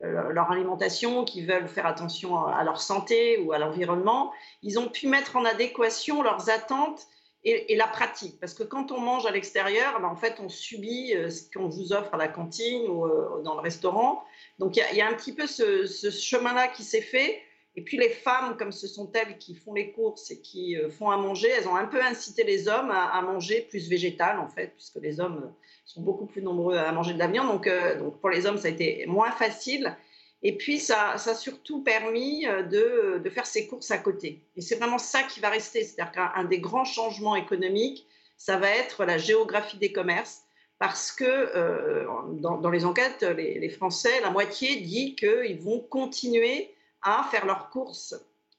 euh, 0.03 0.31
leur 0.31 0.51
alimentation, 0.51 1.25
qui 1.25 1.43
veulent 1.43 1.67
faire 1.67 1.87
attention 1.87 2.45
à 2.45 2.63
leur 2.63 2.79
santé 2.79 3.39
ou 3.39 3.51
à 3.51 3.57
l'environnement, 3.57 4.31
ils 4.61 4.77
ont 4.77 4.89
pu 4.89 5.07
mettre 5.07 5.35
en 5.35 5.43
adéquation 5.43 6.21
leurs 6.21 6.51
attentes 6.51 7.07
et, 7.43 7.75
la 7.75 7.87
pratique. 7.87 8.39
Parce 8.39 8.53
que 8.53 8.63
quand 8.63 8.91
on 8.91 8.99
mange 8.99 9.25
à 9.25 9.31
l'extérieur, 9.31 9.99
ben, 10.01 10.07
en 10.07 10.15
fait, 10.15 10.35
on 10.39 10.49
subit 10.49 11.15
euh, 11.15 11.29
ce 11.29 11.43
qu'on 11.51 11.69
vous 11.69 11.93
offre 11.93 12.13
à 12.13 12.17
la 12.17 12.27
cantine 12.27 12.87
ou 12.89 13.07
dans 13.43 13.55
le 13.55 13.61
restaurant. 13.61 14.23
Donc 14.59 14.75
il 14.75 14.97
y, 14.97 15.01
a 15.01 15.07
un 15.07 15.13
petit 15.13 15.33
peu 15.33 15.45
ce, 15.45 15.85
chemin-là 15.85 16.67
qui 16.67 16.83
s'est 16.83 17.01
fait. 17.01 17.41
Et 17.75 17.81
puis 17.81 17.97
les 17.97 18.09
femmes, 18.09 18.57
comme 18.57 18.71
ce 18.71 18.87
sont 18.87 19.11
elles 19.13 19.37
qui 19.37 19.53
font 19.53 19.73
les 19.73 19.91
courses 19.91 20.31
et 20.31 20.41
qui 20.41 20.75
euh, 20.75 20.89
font 20.89 21.11
à 21.11 21.17
manger, 21.17 21.47
elles 21.49 21.67
ont 21.67 21.75
un 21.75 21.85
peu 21.85 22.01
incité 22.01 22.43
les 22.43 22.67
hommes 22.67 22.89
à, 22.89 23.21
manger 23.21 23.67
plus 23.69 23.87
végétal, 23.87 24.39
en 24.39 24.47
fait, 24.47 24.73
puisque 24.75 24.95
les 24.95 25.19
hommes 25.19 25.53
sont 25.85 26.01
beaucoup 26.01 26.25
plus 26.25 26.41
nombreux 26.41 26.75
à 26.75 26.91
manger 26.91 27.13
de 27.13 27.19
la 27.19 27.27
viande. 27.27 27.47
Donc, 27.47 27.67
euh, 27.67 27.99
donc 27.99 28.19
pour 28.19 28.31
les 28.31 28.47
hommes, 28.47 28.57
ça 28.57 28.67
a 28.67 28.71
été 28.71 29.05
moins 29.05 29.29
facile. 29.29 29.95
Et 30.43 30.55
puis, 30.55 30.79
ça, 30.79 31.17
ça 31.17 31.31
a 31.31 31.35
surtout 31.35 31.81
permis 31.81 32.47
euh, 32.47 32.63
de, 32.63 33.21
de, 33.23 33.29
faire 33.29 33.45
ses 33.45 33.67
courses 33.67 33.91
à 33.91 33.97
côté. 33.97 34.41
Et 34.55 34.61
c'est 34.61 34.75
vraiment 34.75 34.97
ça 34.97 35.23
qui 35.23 35.39
va 35.39 35.49
rester. 35.49 35.83
C'est-à-dire 35.83 36.11
qu'un 36.11 36.43
des 36.43 36.59
grands 36.59 36.85
changements 36.85 37.35
économiques, 37.35 38.07
ça 38.37 38.57
va 38.57 38.69
être 38.69 39.03
la 39.05 39.17
géographie 39.17 39.77
des 39.77 39.91
commerces. 39.91 40.43
Parce 40.79 41.11
que 41.11 42.05
dans, 42.39 42.57
dans, 42.57 42.69
les 42.69 42.85
enquêtes, 42.85 43.23
les, 43.23 43.67
Français, 43.69 44.21
la 44.21 44.29
moitié 44.29 44.75
dit 44.81 45.15
qu'ils 45.15 45.59
vont 45.59 45.79
continuer 45.79 46.71
à 47.01 47.27
faire 47.31 47.47
leurs 47.47 47.71
courses 47.71 48.13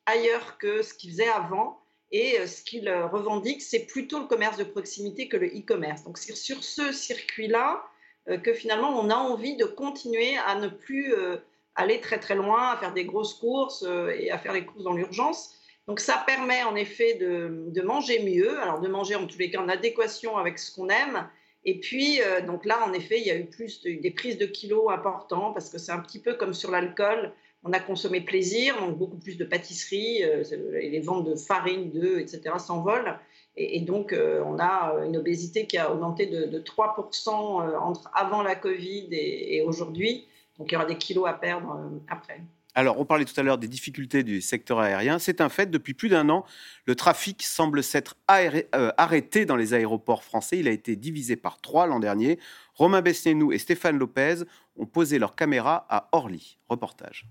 ailleurs 0.08 0.58
que 0.58 0.82
ce 0.82 0.94
qu'ils 0.94 1.10
faisaient 1.10 1.28
avant. 1.28 1.80
Et 2.10 2.38
euh, 2.40 2.46
ce 2.46 2.62
qu'ils 2.62 2.88
euh, 2.88 3.06
revendiquent, 3.06 3.62
c'est 3.62 3.84
plutôt 3.84 4.20
le 4.20 4.26
commerce 4.26 4.56
de 4.56 4.64
proximité 4.64 5.28
que 5.28 5.36
le 5.36 5.48
e-commerce. 5.48 6.04
Donc 6.04 6.18
c'est 6.18 6.34
sur 6.34 6.64
ce 6.64 6.92
circuit-là 6.92 7.84
euh, 8.28 8.38
que 8.38 8.54
finalement 8.54 8.98
on 8.98 9.10
a 9.10 9.14
envie 9.14 9.56
de 9.56 9.64
continuer 9.64 10.36
à 10.38 10.54
ne 10.54 10.68
plus 10.68 11.14
aller 11.78 12.00
très 12.00 12.18
très 12.18 12.34
loin, 12.34 12.72
à 12.72 12.76
faire 12.76 12.92
des 12.92 13.04
grosses 13.04 13.34
courses 13.34 13.86
et 14.18 14.30
à 14.30 14.38
faire 14.38 14.52
les 14.52 14.64
courses 14.64 14.84
dans 14.84 14.92
l'urgence. 14.92 15.54
Donc 15.86 16.00
ça 16.00 16.22
permet 16.26 16.62
en 16.64 16.76
effet 16.76 17.14
de, 17.14 17.64
de, 17.68 17.82
manger 17.82 18.22
mieux, 18.22 18.60
alors 18.60 18.80
de 18.80 18.88
manger 18.88 19.14
en 19.14 19.26
tous 19.26 19.38
les 19.38 19.50
cas 19.50 19.60
en 19.60 19.68
adéquation 19.68 20.36
avec 20.36 20.58
ce 20.58 20.74
qu'on 20.74 20.88
aime. 20.88 21.26
Et 21.64 21.80
puis, 21.80 22.20
donc 22.46 22.64
là, 22.66 22.78
en 22.86 22.92
effet, 22.92 23.18
il 23.20 23.26
y 23.26 23.30
a 23.30 23.36
eu 23.36 23.46
plus 23.46 23.82
des 23.82 24.10
prises 24.10 24.36
de 24.38 24.46
kilos 24.46 24.90
importantes 24.90 25.54
parce 25.54 25.70
que 25.70 25.78
c'est 25.78 25.92
un 25.92 26.00
petit 26.00 26.20
peu 26.20 26.34
comme 26.34 26.52
sur 26.52 26.70
l'alcool 26.70 27.32
on 27.64 27.72
a 27.72 27.80
consommé 27.80 28.20
plaisir, 28.20 28.78
donc 28.80 28.96
beaucoup 28.96 29.18
plus 29.18 29.36
de 29.36 29.44
pâtisserie, 29.44 30.22
euh, 30.24 30.42
et 30.80 30.90
les 30.90 31.00
ventes 31.00 31.28
de 31.28 31.34
farine, 31.34 31.90
d'œufs, 31.90 32.20
etc. 32.20 32.56
s'envolent. 32.58 33.18
Et, 33.56 33.80
donc, 33.80 34.12
euh, 34.12 34.40
on 34.46 34.60
a 34.60 34.94
une 35.04 35.16
obésité 35.16 35.66
qui 35.66 35.78
a 35.78 35.92
augmenté 35.92 36.26
de, 36.26 36.58
3% 36.60 37.28
euh, 37.28 37.76
entre 37.76 38.08
avant 38.14 38.42
la 38.42 38.54
Covid 38.54 39.08
et, 39.10 39.62
aujourd'hui. 39.62 40.27
Donc, 40.58 40.70
il 40.70 40.74
y 40.74 40.76
aura 40.76 40.86
des 40.86 40.98
kilos 40.98 41.28
à 41.28 41.34
perdre 41.34 41.78
après. 42.08 42.42
Alors, 42.74 43.00
on 43.00 43.04
parlait 43.04 43.24
tout 43.24 43.38
à 43.40 43.42
l'heure 43.42 43.58
des 43.58 43.66
difficultés 43.66 44.22
du 44.22 44.40
secteur 44.40 44.78
aérien. 44.78 45.18
C'est 45.18 45.40
un 45.40 45.48
fait, 45.48 45.70
depuis 45.70 45.94
plus 45.94 46.08
d'un 46.08 46.28
an, 46.28 46.44
le 46.84 46.94
trafic 46.94 47.42
semble 47.42 47.82
s'être 47.82 48.16
arrêté 48.28 49.46
dans 49.46 49.56
les 49.56 49.74
aéroports 49.74 50.22
français. 50.22 50.58
Il 50.58 50.68
a 50.68 50.70
été 50.70 50.94
divisé 50.94 51.34
par 51.34 51.60
trois 51.60 51.86
l'an 51.86 51.98
dernier. 51.98 52.38
Romain 52.74 53.02
Besnénou 53.02 53.50
et 53.52 53.58
Stéphane 53.58 53.98
Lopez 53.98 54.44
ont 54.76 54.86
posé 54.86 55.18
leurs 55.18 55.34
caméras 55.34 55.86
à 55.88 56.08
Orly. 56.12 56.58
Reportage. 56.68 57.26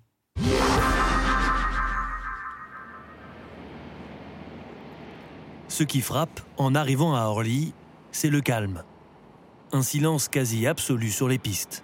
Ce 5.70 5.84
qui 5.84 6.02
frappe 6.02 6.42
en 6.58 6.76
arrivant 6.76 7.16
à 7.16 7.22
Orly, 7.22 7.74
c'est 8.12 8.30
le 8.30 8.42
calme. 8.42 8.84
Un 9.72 9.82
silence 9.82 10.28
quasi 10.28 10.66
absolu 10.68 11.10
sur 11.10 11.28
les 11.30 11.38
pistes. 11.38 11.84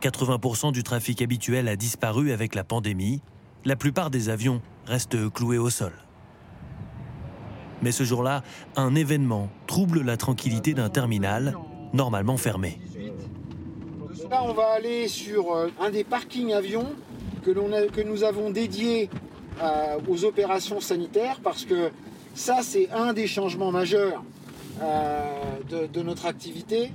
80% 0.00 0.72
du 0.72 0.82
trafic 0.82 1.22
habituel 1.22 1.68
a 1.68 1.76
disparu 1.76 2.32
avec 2.32 2.54
la 2.54 2.64
pandémie. 2.64 3.20
La 3.64 3.76
plupart 3.76 4.10
des 4.10 4.28
avions 4.28 4.62
restent 4.86 5.30
cloués 5.30 5.58
au 5.58 5.70
sol. 5.70 5.92
Mais 7.82 7.92
ce 7.92 8.04
jour-là, 8.04 8.42
un 8.76 8.94
événement 8.94 9.50
trouble 9.66 10.02
la 10.02 10.16
tranquillité 10.16 10.74
d'un 10.74 10.88
terminal 10.88 11.54
normalement 11.92 12.36
fermé. 12.36 12.78
Là, 14.30 14.42
on 14.44 14.52
va 14.52 14.72
aller 14.76 15.08
sur 15.08 15.52
euh, 15.52 15.68
un 15.80 15.90
des 15.90 16.04
parkings 16.04 16.52
avions 16.52 16.86
que, 17.42 18.02
nous 18.02 18.22
avons 18.22 18.50
dédié 18.50 19.10
euh, 19.60 19.98
aux 20.08 20.24
opérations 20.24 20.80
sanitaires 20.80 21.40
parce 21.42 21.64
que 21.64 21.90
ça, 22.34 22.60
c'est 22.62 22.90
un 22.92 23.12
des 23.12 23.26
changements 23.26 23.72
majeurs 23.72 24.22
euh, 24.82 25.86
de, 25.92 26.02
notre 26.02 26.26
activité. 26.26 26.92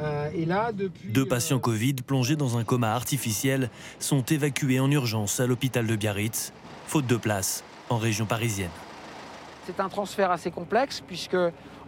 Euh, 0.00 0.30
et 0.34 0.44
là, 0.44 0.72
depuis, 0.72 1.08
Deux 1.08 1.26
patients 1.26 1.58
Covid 1.58 1.94
plongés 1.94 2.36
dans 2.36 2.56
un 2.56 2.64
coma 2.64 2.92
artificiel 2.92 3.70
sont 3.98 4.22
évacués 4.22 4.80
en 4.80 4.90
urgence 4.90 5.40
à 5.40 5.46
l'hôpital 5.46 5.86
de 5.86 5.96
Biarritz, 5.96 6.52
faute 6.86 7.06
de 7.06 7.16
place 7.16 7.64
en 7.90 7.96
région 7.96 8.26
parisienne. 8.26 8.70
C'est 9.66 9.80
un 9.80 9.88
transfert 9.88 10.30
assez 10.30 10.50
complexe 10.50 11.02
puisque 11.06 11.36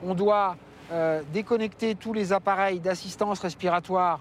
on 0.03 0.15
doit 0.15 0.57
déconnecter 1.33 1.95
tous 1.95 2.13
les 2.13 2.33
appareils 2.33 2.81
d'assistance 2.81 3.39
respiratoire 3.39 4.19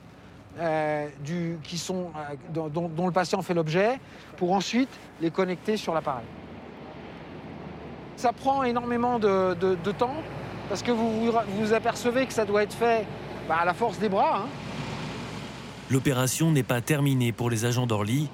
euh, 0.57 1.07
du, 1.23 1.57
qui 1.63 1.77
sont, 1.77 2.11
euh, 2.57 2.69
dont, 2.69 3.05
le 3.05 3.11
patient 3.13 3.41
fait 3.43 3.53
l'objet, 3.53 3.99
pour 4.35 4.51
ensuite 4.51 4.89
les 5.21 5.29
connecter 5.29 5.77
sur 5.77 5.93
l'appareil. 5.93 6.25
Ça 8.17 8.33
prend 8.33 8.63
énormément 8.63 9.19
de, 9.19 9.53
temps, 9.97 10.15
parce 10.67 10.81
que 10.81 10.91
vous, 10.91 11.31
vous 11.31 11.73
apercevez 11.73 12.25
que 12.25 12.33
ça 12.33 12.43
doit 12.43 12.63
être 12.63 12.73
fait 12.73 13.05
bah, 13.49 13.57
à 13.59 13.65
la 13.65 13.73
force 13.73 13.99
des 13.99 14.07
bras. 14.07 14.43
Hein. 14.43 14.49
L'opération 15.89 16.51
n'est 16.51 16.63
pas 16.63 16.79
terminée 16.79 17.31
pour 17.31 17.49
les 17.49 17.65
agents 17.65 17.87
d'Orly. 17.87 18.29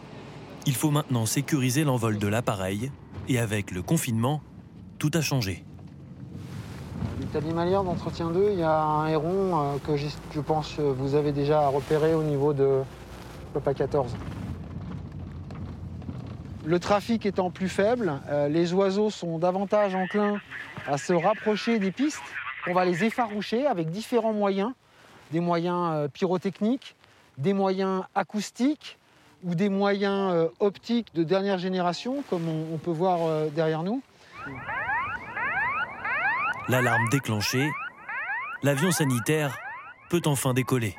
Il 0.68 0.76
faut 0.76 0.92
maintenant 0.92 1.26
sécuriser 1.26 1.84
l'envol 1.84 2.20
de 2.20 2.28
l'appareil, 2.28 2.92
et 3.28 3.40
avec 3.40 3.72
le 3.72 3.82
confinement, 3.82 4.42
tout 5.00 5.12
a 5.14 5.22
changé 5.22 5.64
animalière 7.36 7.84
d'entretien 7.84 8.30
2, 8.30 8.52
il 8.54 8.60
y 8.60 8.64
a 8.64 8.82
un 8.82 9.08
héron 9.08 9.52
euh, 9.54 9.78
que 9.86 9.98
je 9.98 10.40
pense 10.40 10.80
vous 10.80 11.16
avez 11.16 11.32
déjà 11.32 11.68
repéré 11.68 12.14
au 12.14 12.24
niveau 12.24 12.54
de 12.54 12.82
Papa 13.54 13.74
14. 13.74 14.16
Le 16.66 16.80
trafic 16.80 17.26
étant 17.26 17.52
plus 17.52 17.70
faible, 17.70 18.22
euh, 18.30 18.48
les 18.48 18.74
oiseaux 18.74 19.10
sont 19.10 19.38
davantage 19.38 19.96
enclins 19.96 20.40
à 20.88 20.98
se 20.98 21.14
rapprocher 21.14 21.80
des 21.80 21.92
pistes. 21.92 22.22
On 22.68 22.74
va 22.74 22.86
les 22.86 23.04
effaroucher 23.04 23.66
avec 23.68 23.90
différents 23.90 24.34
moyens, 24.34 24.72
des 25.32 25.40
moyens 25.40 25.92
euh, 25.94 26.08
pyrotechniques, 26.08 26.96
des 27.38 27.54
moyens 27.54 28.04
acoustiques 28.16 28.98
ou 29.44 29.56
des 29.56 29.70
moyens 29.70 30.50
optiques 30.60 31.14
de 31.14 31.24
dernière 31.24 31.60
génération, 31.60 32.24
comme 32.30 32.48
on 32.48 32.78
peut 32.78 32.92
voir 32.92 33.52
derrière 33.52 33.84
nous. 33.84 34.02
L'alarme 36.68 37.08
déclenchée, 37.10 37.70
l'avion 38.64 38.92
sanitaire 38.92 39.56
peut 40.10 40.22
enfin 40.26 40.56
décoller. 40.56 40.96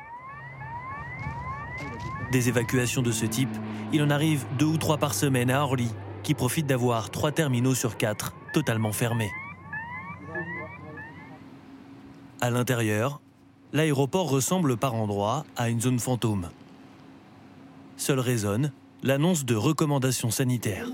Des 2.31 2.47
évacuations 2.47 3.01
de 3.01 3.11
ce 3.11 3.25
type, 3.25 3.53
il 3.91 4.01
en 4.01 4.09
arrive 4.09 4.45
deux 4.57 4.65
ou 4.65 4.77
trois 4.77 4.97
par 4.97 5.13
semaine 5.13 5.49
à 5.51 5.61
Orly, 5.63 5.89
qui 6.23 6.33
profite 6.33 6.67
d'avoir 6.67 7.09
trois 7.09 7.31
terminaux 7.31 7.75
sur 7.75 7.97
quatre 7.97 8.33
totalement 8.53 8.91
fermés. 8.93 9.31
À 12.41 12.49
l'intérieur, 12.49 13.21
l'aéroport 13.73 14.29
ressemble 14.29 14.77
par 14.77 14.95
endroits 14.95 15.45
à 15.55 15.69
une 15.69 15.81
zone 15.81 15.99
fantôme. 15.99 16.49
Seule 17.97 18.19
résonne 18.19 18.71
l'annonce 19.03 19.45
de 19.45 19.55
recommandations 19.55 20.31
sanitaires. 20.31 20.87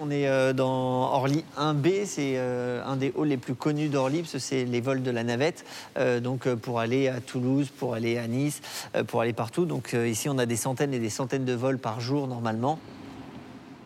On 0.00 0.10
est 0.10 0.28
euh, 0.28 0.52
dans 0.52 1.12
Orly 1.14 1.44
1B, 1.58 2.04
c'est 2.04 2.34
euh, 2.36 2.84
un 2.84 2.96
des 2.96 3.12
halls 3.16 3.28
les 3.28 3.36
plus 3.36 3.54
connus 3.54 3.88
d'Orly, 3.88 4.20
parce 4.20 4.32
que 4.32 4.38
c'est 4.38 4.64
les 4.64 4.80
vols 4.80 5.02
de 5.02 5.10
la 5.10 5.24
navette, 5.24 5.64
euh, 5.96 6.20
donc 6.20 6.52
pour 6.56 6.80
aller 6.80 7.08
à 7.08 7.20
Toulouse, 7.20 7.68
pour 7.70 7.94
aller 7.94 8.18
à 8.18 8.26
Nice, 8.26 8.60
pour 9.06 9.20
aller 9.20 9.32
partout. 9.32 9.64
Donc 9.64 9.94
ici, 9.94 10.28
on 10.28 10.38
a 10.38 10.46
des 10.46 10.56
centaines 10.56 10.92
et 10.92 10.98
des 10.98 11.10
centaines 11.10 11.44
de 11.44 11.54
vols 11.54 11.78
par 11.78 12.00
jour 12.00 12.28
normalement. 12.28 12.78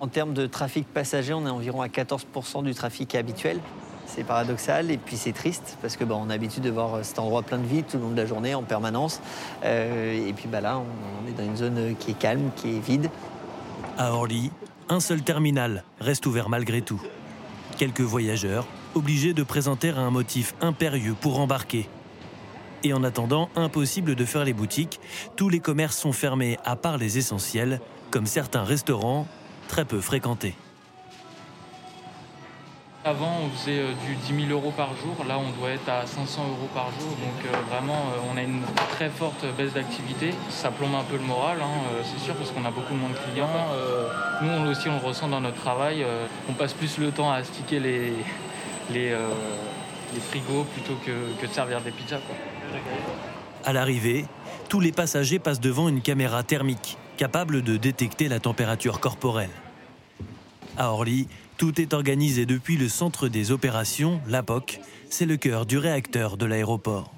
En 0.01 0.07
termes 0.07 0.33
de 0.33 0.47
trafic 0.47 0.87
passager, 0.87 1.33
on 1.33 1.47
est 1.47 1.51
environ 1.51 1.83
à 1.83 1.89
14% 1.89 2.63
du 2.63 2.75
trafic 2.75 3.15
habituel. 3.15 3.61
C'est 4.07 4.25
paradoxal 4.25 4.91
et 4.91 4.97
puis 4.97 5.17
c'est 5.17 5.33
triste 5.33 5.77
parce 5.83 5.97
que 5.97 6.05
bah, 6.05 6.15
on 6.17 6.25
a 6.25 6.29
l'habitude 6.29 6.63
de 6.63 6.71
voir 6.71 7.05
cet 7.05 7.19
endroit 7.19 7.43
plein 7.43 7.59
de 7.59 7.67
vie 7.67 7.83
tout 7.83 7.99
le 7.99 8.05
long 8.05 8.11
de 8.11 8.17
la 8.17 8.25
journée 8.25 8.55
en 8.55 8.63
permanence. 8.63 9.21
et 9.63 10.33
puis 10.35 10.49
bah, 10.49 10.61
là, 10.61 10.81
on 10.81 11.29
est 11.29 11.33
dans 11.33 11.45
une 11.45 11.57
zone 11.57 11.95
qui 11.99 12.13
est 12.13 12.19
calme, 12.19 12.51
qui 12.57 12.77
est 12.77 12.81
vide. 12.81 13.11
À 13.99 14.13
Orly, 14.13 14.51
un 14.89 15.01
seul 15.01 15.23
terminal 15.23 15.85
reste 16.01 16.25
ouvert 16.25 16.49
malgré 16.49 16.81
tout. 16.81 17.03
Quelques 17.77 18.01
voyageurs 18.01 18.67
obligés 18.95 19.35
de 19.35 19.43
présenter 19.43 19.91
un 19.91 20.11
motif 20.11 20.55
impérieux 20.61 21.15
pour 21.21 21.41
embarquer. 21.41 21.89
Et 22.85 22.93
en 22.93 23.03
attendant, 23.03 23.49
impossible 23.57 24.15
de 24.15 24.25
faire 24.25 24.45
les 24.45 24.53
boutiques, 24.53 25.01
tous 25.37 25.49
les 25.49 25.61
commerces 25.61 25.99
sont 25.99 26.13
fermés 26.13 26.59
à 26.65 26.77
part 26.77 26.97
les 26.97 27.19
essentiels, 27.19 27.81
comme 28.11 28.27
certains 28.27 28.63
restaurants 28.63 29.27
très 29.69 29.85
peu 29.85 30.01
fréquentés. 30.01 30.55
Avant, 33.05 33.39
on 33.45 33.57
faisait 33.57 33.79
euh, 33.79 33.93
du 34.07 34.17
10 34.35 34.49
000 34.49 34.53
euros 34.53 34.73
par 34.77 34.89
jour. 34.97 35.25
Là, 35.27 35.39
on 35.39 35.59
doit 35.59 35.71
être 35.71 35.89
à 35.89 36.05
500 36.05 36.43
euros 36.43 36.69
par 36.75 36.91
jour. 36.99 37.11
Donc, 37.11 37.47
euh, 37.47 37.57
vraiment, 37.71 37.95
euh, 37.95 38.31
on 38.33 38.37
a 38.37 38.43
une 38.43 38.61
très 38.91 39.09
forte 39.09 39.47
baisse 39.57 39.73
d'activité. 39.73 40.35
Ça 40.51 40.71
plombe 40.71 40.95
un 40.95 41.05
peu 41.05 41.17
le 41.17 41.23
moral, 41.23 41.59
hein, 41.63 42.03
c'est 42.03 42.23
sûr, 42.23 42.35
parce 42.35 42.51
qu'on 42.51 42.65
a 42.65 42.71
beaucoup 42.71 42.95
moins 42.95 43.11
de 43.11 43.33
clients. 43.33 43.49
nous, 44.43 44.51
on, 44.51 44.67
aussi, 44.69 44.89
on 44.89 44.99
le 45.01 45.07
ressent 45.07 45.29
dans 45.29 45.41
notre 45.41 45.57
travail. 45.57 46.05
on 46.51 46.53
passe 46.55 46.75
plus 46.75 46.99
le 46.99 47.13
temps 47.13 47.31
à 47.31 47.45
sticker 47.45 47.79
les, 47.79 48.13
les, 48.91 49.11
les 50.15 50.21
frigos 50.21 50.65
plutôt 50.75 50.97
que, 51.07 51.41
que, 51.41 51.47
de 51.47 51.53
servir 51.53 51.81
des 51.81 51.93
pizzas. 51.93 52.19
Quoi. 52.19 52.37
À 53.65 53.73
l'arrivée, 53.73 54.27
tous 54.69 54.81
les 54.81 54.93
passagers 54.93 55.39
passent 55.39 55.61
devant 55.61 55.89
une 55.89 56.03
caméra 56.03 56.43
thermique 56.43 56.99
capable 57.19 57.63
de 57.63 57.77
détecter 57.77 58.29
la 58.29 58.39
température 58.39 59.01
corporelle. 59.01 59.51
À 60.77 60.93
Orly, 60.93 61.27
tout 61.57 61.81
est 61.81 61.93
organisé 61.93 62.47
depuis 62.47 62.77
le 62.77 62.89
centre 62.89 63.27
des 63.27 63.51
opérations, 63.51 64.21
l'APOC. 64.29 64.81
C'est 65.11 65.27
le 65.27 65.37
cœur 65.37 65.67
du 65.67 65.79
réacteur 65.79 66.37
de 66.37 66.47
l'aéroport. 66.47 67.13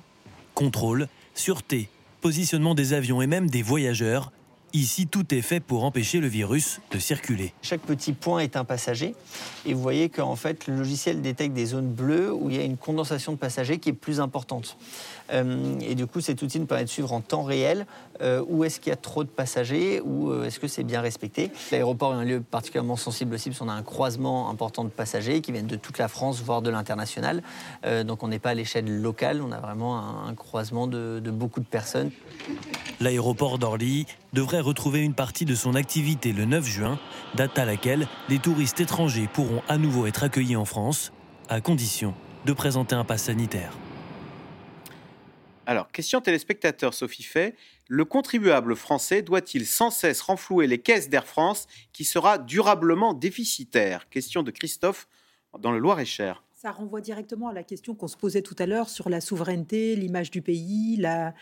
Contrôle, 0.55 1.07
sûreté, 1.35 1.91
positionnement 2.23 2.75
des 2.75 2.95
avions 2.95 3.21
et 3.21 3.27
même 3.27 3.51
des 3.51 3.63
voyageurs 3.63 4.33
Ici, 4.73 5.09
tout 5.09 5.35
est 5.35 5.43
fait 5.43 5.59
pour 5.59 5.83
empêcher 5.83 6.21
le 6.21 6.29
virus 6.29 6.81
de 6.93 7.01
circuler. 7.01 7.53
Chaque 7.61 7.81
petit 7.81 8.13
point 8.13 8.39
est 8.39 8.57
un 8.57 8.65
passager. 8.65 9.17
Et 9.67 9.75
vous 9.75 9.83
voyez 9.83 10.09
qu'en 10.09 10.37
fait, 10.37 10.69
le 10.69 10.77
logiciel 10.77 11.21
détecte 11.23 11.55
des 11.55 11.67
zones 11.67 11.91
bleues 11.91 12.33
où 12.33 12.51
il 12.51 12.57
y 12.57 12.61
a 12.61 12.63
une 12.63 12.77
condensation 12.77 13.33
de 13.33 13.37
passagers 13.37 13.79
qui 13.79 13.89
est 13.89 13.95
plus 13.95 14.21
importante. 14.21 14.77
Euh, 15.33 15.79
et 15.81 15.97
du 15.97 16.07
coup, 16.07 16.21
cet 16.21 16.43
outil 16.43 16.61
nous 16.61 16.67
permet 16.67 16.85
de 16.85 16.89
suivre 16.89 17.13
en 17.13 17.21
temps 17.21 17.43
réel 17.43 17.85
euh, 18.23 18.45
où 18.47 18.63
est-ce 18.63 18.79
qu'il 18.79 18.91
y 18.91 18.93
a 18.93 18.97
trop 18.97 19.25
de 19.25 19.29
passagers 19.29 20.01
ou 20.01 20.31
euh, 20.31 20.45
est-ce 20.45 20.61
que 20.61 20.69
c'est 20.69 20.85
bien 20.85 21.01
respecté. 21.01 21.51
L'aéroport 21.73 22.15
est 22.15 22.19
un 22.19 22.25
lieu 22.25 22.41
particulièrement 22.41 22.97
sensible 22.97 23.35
aussi 23.35 23.51
parce 23.51 23.59
qu'on 23.59 23.69
a 23.69 23.73
un 23.73 23.83
croisement 23.83 24.51
important 24.51 24.85
de 24.85 24.91
passagers 24.91 25.41
qui 25.41 25.51
viennent 25.51 25.67
de 25.67 25.77
toute 25.77 25.99
la 25.99 26.07
France, 26.07 26.43
voire 26.43 26.63
de 26.63 26.71
l'international. 26.71 27.43
donc 28.05 28.23
on 28.23 28.29
n'est 28.29 28.39
pas 28.39 28.51
à 28.51 28.55
l'échelle 28.55 29.01
locale, 29.01 29.43
on 29.43 29.53
a 29.53 29.59
vraiment 29.59 30.27
un, 30.27 30.35
croisement 30.35 30.87
de, 30.87 31.21
de 31.23 31.31
beaucoup 31.31 31.61
de 31.61 31.67
personnes. 31.67 32.11
L'aéroport 33.01 33.59
d'Orly 33.59 34.07
devrait 34.33 34.61
retrouver 34.61 35.01
une 35.01 35.15
partie 35.15 35.45
de 35.45 35.55
son 35.55 35.75
activité 35.75 36.33
le 36.33 36.45
9 36.45 36.67
juin, 36.67 36.99
date 37.35 37.59
à 37.59 37.65
laquelle 37.65 38.09
les 38.29 38.39
touristes 38.39 38.81
étrangers 38.81 39.29
pourront 39.33 39.63
à 39.69 39.79
nouveau 39.79 40.07
être 40.07 40.23
accueillis 40.23 40.57
en 40.57 40.65
France, 40.65 41.13
à 41.49 41.61
condition 41.61 42.15
de 42.47 42.53
présenter 42.53 42.95
un 42.95 43.05
pass 43.05 43.25
sanitaire. 43.25 43.73
Alors, 45.67 45.91
question 45.93 46.21
téléspectateur 46.21 46.95
Sophie 46.95 47.23
Fay. 47.23 47.55
Le 47.87 48.05
contribuable 48.05 48.75
français 48.75 49.23
doit-il 49.23 49.67
sans 49.67 49.91
cesse 49.91 50.21
renflouer 50.21 50.67
les 50.67 50.79
caisses 50.79 51.09
d'Air 51.09 51.27
France 51.27 51.67
qui 51.93 52.05
sera 52.05 52.39
durablement 52.39 53.15
déficitaire? 53.15 54.09
Question 54.09 54.43
de 54.43 54.51
Christophe 54.51 55.07
dans 55.59 55.71
le 55.71 55.79
Loir-et-Cher. 55.79 56.43
Ça 56.63 56.73
renvoie 56.73 57.01
directement 57.01 57.49
à 57.49 57.55
la 57.55 57.63
question 57.63 57.95
qu'on 57.95 58.07
se 58.07 58.19
posait 58.19 58.43
tout 58.43 58.57
à 58.59 58.67
l'heure 58.67 58.91
sur 58.91 59.09
la 59.09 59.23
souveraineté, 59.23 59.97
l'image 59.97 60.31
du 60.31 60.43
pays, 60.43 60.99
la, 60.99 61.33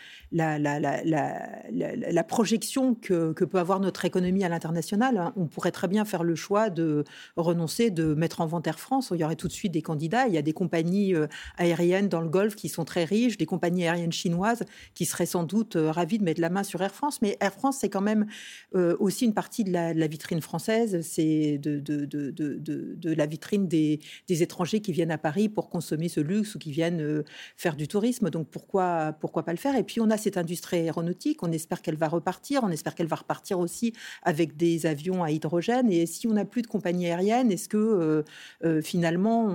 projection 2.25 2.95
que, 2.95 3.33
peut 3.33 3.59
avoir 3.59 3.81
notre 3.81 4.05
économie 4.05 4.45
à 4.45 4.47
l'international. 4.47 5.17
Hein. 5.17 5.33
On 5.35 5.47
pourrait 5.47 5.73
très 5.73 5.89
bien 5.89 6.05
faire 6.05 6.23
le 6.23 6.35
choix 6.35 6.69
de 6.69 7.03
renoncer, 7.35 7.89
de 7.89 8.13
mettre 8.13 8.39
en 8.39 8.45
vente 8.45 8.65
Air 8.65 8.79
France. 8.79 9.11
Il 9.13 9.19
y 9.19 9.25
aurait 9.25 9.35
tout 9.35 9.49
de 9.49 9.53
suite 9.53 9.73
des 9.73 9.81
candidats. 9.81 10.25
Il 10.29 10.33
y 10.33 10.37
a 10.37 10.41
des 10.41 10.53
compagnies 10.53 11.13
euh, 11.13 11.27
aériennes 11.57 12.07
dans 12.07 12.21
le 12.21 12.29
Golfe 12.29 12.55
qui 12.55 12.69
sont 12.69 12.85
très 12.85 13.03
riches, 13.03 13.35
des 13.35 13.45
compagnies 13.45 13.87
aériennes 13.87 14.13
chinoises 14.13 14.63
qui 14.93 15.03
seraient 15.03 15.25
sans 15.25 15.43
doute 15.43 15.75
euh, 15.75 15.91
ravies 15.91 16.19
de 16.19 16.23
mettre 16.23 16.39
la 16.39 16.49
main 16.49 16.63
sur 16.63 16.81
Air 16.81 16.95
France. 16.95 17.21
Mais 17.21 17.35
Air 17.41 17.51
France, 17.51 17.79
c'est 17.81 17.89
quand 17.89 17.99
même 17.99 18.25
euh, 18.73 18.95
aussi 19.01 19.25
une 19.25 19.33
partie 19.33 19.65
de 19.65 19.73
la, 19.73 20.07
vitrine 20.07 20.39
française. 20.39 21.01
C'est 21.01 21.57
de, 21.57 23.13
la 23.13 23.25
vitrine 23.25 23.67
des 23.67 23.99
étrangers 24.29 24.79
qui 24.79 24.93
viennent 24.93 25.08
à 25.11 25.17
Paris 25.17 25.49
pour 25.49 25.69
consommer 25.69 26.09
ce 26.09 26.19
luxe 26.19 26.55
ou 26.55 26.59
qui 26.59 26.71
viennent 26.71 27.01
euh, 27.01 27.23
faire 27.57 27.75
du 27.75 27.87
tourisme. 27.87 28.29
Donc 28.29 28.47
pourquoi, 28.47 29.15
pourquoi 29.19 29.43
pas 29.43 29.51
le 29.51 29.57
faire? 29.57 29.75
Et 29.75 29.83
puis 29.83 30.01
on 30.01 30.09
a 30.09 30.17
cette 30.17 30.37
industrie 30.37 30.77
aéronautique, 30.77 31.43
on 31.43 31.51
espère 31.51 31.81
qu'elle 31.81 31.95
va 31.95 32.07
repartir, 32.07 32.61
on 32.63 32.69
espère 32.69 32.95
qu'elle 32.95 33.07
va 33.07 33.17
repartir 33.17 33.59
aussi 33.59 33.93
avec 34.23 34.57
des 34.57 34.85
avions 34.85 35.23
à 35.23 35.31
hydrogène. 35.31 35.91
Et 35.91 36.05
si 36.05 36.27
on 36.27 36.33
n'a 36.33 36.45
plus 36.45 36.61
de 36.61 36.67
compagnie 36.67 37.07
aérienne, 37.07 37.51
est-ce 37.51 37.69
que 37.69 37.77
euh, 37.77 38.23
euh, 38.63 38.81
finalement, 38.81 39.45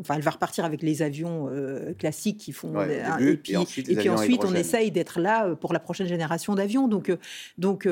enfin, 0.00 0.14
elle 0.14 0.22
va 0.22 0.30
repartir 0.30 0.64
avec 0.64 0.82
les 0.82 1.02
avions 1.02 1.48
classiques 1.98 2.38
qui 2.38 2.52
font... 2.52 2.80
et 2.80 3.36
puis, 3.36 3.56
ensuite, 3.56 3.88
et 3.88 3.96
puis 3.96 4.08
ensuite 4.08 4.44
on 4.44 4.54
essaye 4.54 4.90
d'être 4.90 5.20
là 5.20 5.54
pour 5.54 5.72
la 5.72 5.80
prochaine 5.80 6.06
génération 6.06 6.54
d'avions. 6.54 6.88
Donc, 6.88 7.12
donc 7.58 7.88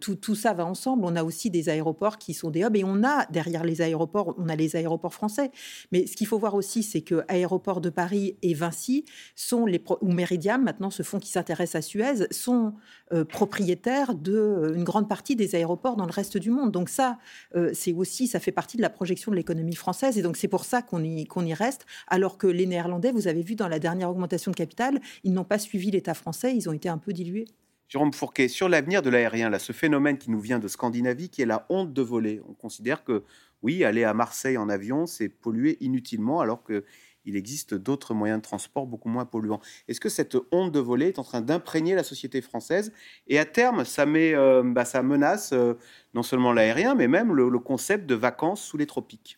tout, 0.00 0.14
tout 0.16 0.34
ça 0.34 0.52
va 0.52 0.64
ensemble. 0.64 1.04
On 1.04 1.16
a 1.16 1.24
aussi 1.24 1.50
des 1.50 1.68
aéroports 1.68 2.18
qui 2.18 2.34
sont 2.34 2.50
des 2.50 2.62
hubs 2.62 2.76
et 2.76 2.84
on 2.84 3.02
a 3.04 3.26
derrière 3.30 3.64
les 3.64 3.82
aéroports, 3.82 4.34
on 4.38 4.48
a 4.48 4.56
les 4.56 4.76
aéroports 4.76 5.14
français. 5.14 5.50
Mais 5.92 6.06
ce 6.10 6.16
qu'il 6.16 6.26
faut 6.26 6.38
voir 6.38 6.54
aussi, 6.54 6.82
c'est 6.82 7.00
que 7.00 7.22
Aéroport 7.28 7.80
de 7.80 7.88
Paris 7.88 8.36
et 8.42 8.52
Vinci 8.52 9.04
sont 9.34 9.64
les 9.64 9.82
ou 10.00 10.12
Meridiam, 10.12 10.62
maintenant 10.62 10.90
ce 10.90 11.02
fonds 11.02 11.18
qui 11.18 11.30
s'intéresse 11.30 11.74
à 11.74 11.82
Suez, 11.82 12.26
sont 12.30 12.74
euh, 13.12 13.24
propriétaires 13.24 14.14
d'une 14.14 14.34
euh, 14.34 14.82
grande 14.82 15.08
partie 15.08 15.36
des 15.36 15.54
aéroports 15.54 15.96
dans 15.96 16.06
le 16.06 16.12
reste 16.12 16.36
du 16.36 16.50
monde. 16.50 16.72
Donc 16.72 16.88
ça, 16.88 17.18
euh, 17.54 17.70
c'est 17.72 17.92
aussi, 17.92 18.26
ça 18.26 18.40
fait 18.40 18.52
partie 18.52 18.76
de 18.76 18.82
la 18.82 18.90
projection 18.90 19.30
de 19.30 19.36
l'économie 19.36 19.76
française, 19.76 20.18
et 20.18 20.22
donc 20.22 20.36
c'est 20.36 20.48
pour 20.48 20.64
ça 20.64 20.82
qu'on 20.82 21.02
y, 21.02 21.24
qu'on 21.26 21.44
y 21.44 21.54
reste. 21.54 21.86
Alors 22.08 22.36
que 22.36 22.46
les 22.46 22.66
Néerlandais, 22.66 23.12
vous 23.12 23.28
avez 23.28 23.42
vu 23.42 23.54
dans 23.54 23.68
la 23.68 23.78
dernière 23.78 24.10
augmentation 24.10 24.50
de 24.50 24.56
capital, 24.56 25.00
ils 25.24 25.32
n'ont 25.32 25.44
pas 25.44 25.58
suivi 25.58 25.90
l'État 25.90 26.14
français, 26.14 26.54
ils 26.54 26.68
ont 26.68 26.72
été 26.72 26.88
un 26.88 26.98
peu 26.98 27.12
dilués. 27.12 27.46
Jérôme 27.90 28.12
Fourquet, 28.12 28.46
sur 28.46 28.68
l'avenir 28.68 29.02
de 29.02 29.10
l'aérien, 29.10 29.50
là, 29.50 29.58
ce 29.58 29.72
phénomène 29.72 30.16
qui 30.16 30.30
nous 30.30 30.38
vient 30.38 30.60
de 30.60 30.68
Scandinavie, 30.68 31.28
qui 31.28 31.42
est 31.42 31.46
la 31.46 31.66
honte 31.70 31.92
de 31.92 32.02
voler. 32.02 32.40
On 32.48 32.52
considère 32.52 33.02
que 33.02 33.24
oui, 33.62 33.84
aller 33.84 34.04
à 34.04 34.14
Marseille 34.14 34.56
en 34.56 34.68
avion, 34.68 35.06
c'est 35.06 35.28
polluer 35.28 35.76
inutilement, 35.80 36.40
alors 36.40 36.64
qu'il 36.64 37.36
existe 37.36 37.74
d'autres 37.74 38.14
moyens 38.14 38.38
de 38.38 38.42
transport 38.42 38.86
beaucoup 38.86 39.08
moins 39.08 39.26
polluants. 39.26 39.60
Est-ce 39.88 40.00
que 40.00 40.08
cette 40.08 40.36
honte 40.50 40.72
de 40.72 40.80
voler 40.80 41.08
est 41.08 41.18
en 41.18 41.24
train 41.24 41.42
d'imprégner 41.42 41.94
la 41.94 42.02
société 42.02 42.40
française? 42.40 42.92
Et 43.26 43.38
à 43.38 43.44
terme, 43.44 43.84
ça, 43.84 44.06
met, 44.06 44.34
euh, 44.34 44.62
bah, 44.64 44.84
ça 44.84 45.02
menace 45.02 45.50
euh, 45.52 45.74
non 46.14 46.22
seulement 46.22 46.52
l'aérien, 46.52 46.94
mais 46.94 47.08
même 47.08 47.34
le, 47.34 47.58
concept 47.58 48.06
de 48.06 48.14
vacances 48.14 48.62
sous 48.62 48.78
les 48.78 48.86
tropiques. 48.86 49.36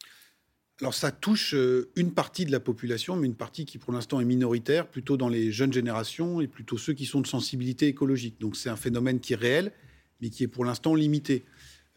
Alors 0.81 0.95
ça 0.95 1.11
touche 1.11 1.55
euh, 1.55 1.91
une 1.97 2.13
partie 2.13 2.45
de 2.45 2.53
la 2.53 2.61
population, 2.61 3.17
mais 3.17 3.27
une 3.27 3.35
partie 3.35 3.65
qui 3.65 3.79
pour 3.79 3.93
l'instant 3.93 4.21
est 4.21 4.25
minoritaire, 4.25 4.89
plutôt 4.89 5.17
dans 5.17 5.29
les 5.29 5.51
jeunes 5.51 5.73
générations 5.73 6.41
et 6.41 6.47
plutôt 6.47 6.79
ceux 6.79 6.93
qui 6.93 7.05
sont 7.05 7.21
de 7.21 7.27
sensibilité 7.27 7.89
écologique. 7.89 8.41
Donc 8.41 8.57
c'est 8.57 8.71
un 8.71 8.77
phénomène 8.77 9.21
qui 9.21 9.33
est 9.33 9.37
réel, 9.37 9.73
mais 10.21 10.31
qui 10.31 10.45
est 10.45 10.49
pour 10.49 10.65
l'instant 10.65 10.95
limité. 10.95 11.45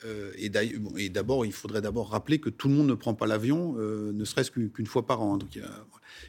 Euh, 0.06 0.32
et 0.38 1.10
d'abord, 1.10 1.46
il 1.46 1.52
faudrait 1.52 1.82
d'abord 1.82 2.10
rappeler 2.10 2.40
que 2.40 2.50
tout 2.50 2.68
le 2.68 2.76
monde 2.76 2.88
ne 2.88 2.94
prend 2.94 3.14
pas 3.14 3.28
l'avion, 3.28 3.76
euh, 3.78 4.12
ne 4.14 4.26
serait-ce 4.26 4.52
qu'une 4.52 4.86
fois 4.86 5.06
par 5.06 5.22
an. 5.22 5.38
Donc, 5.38 5.60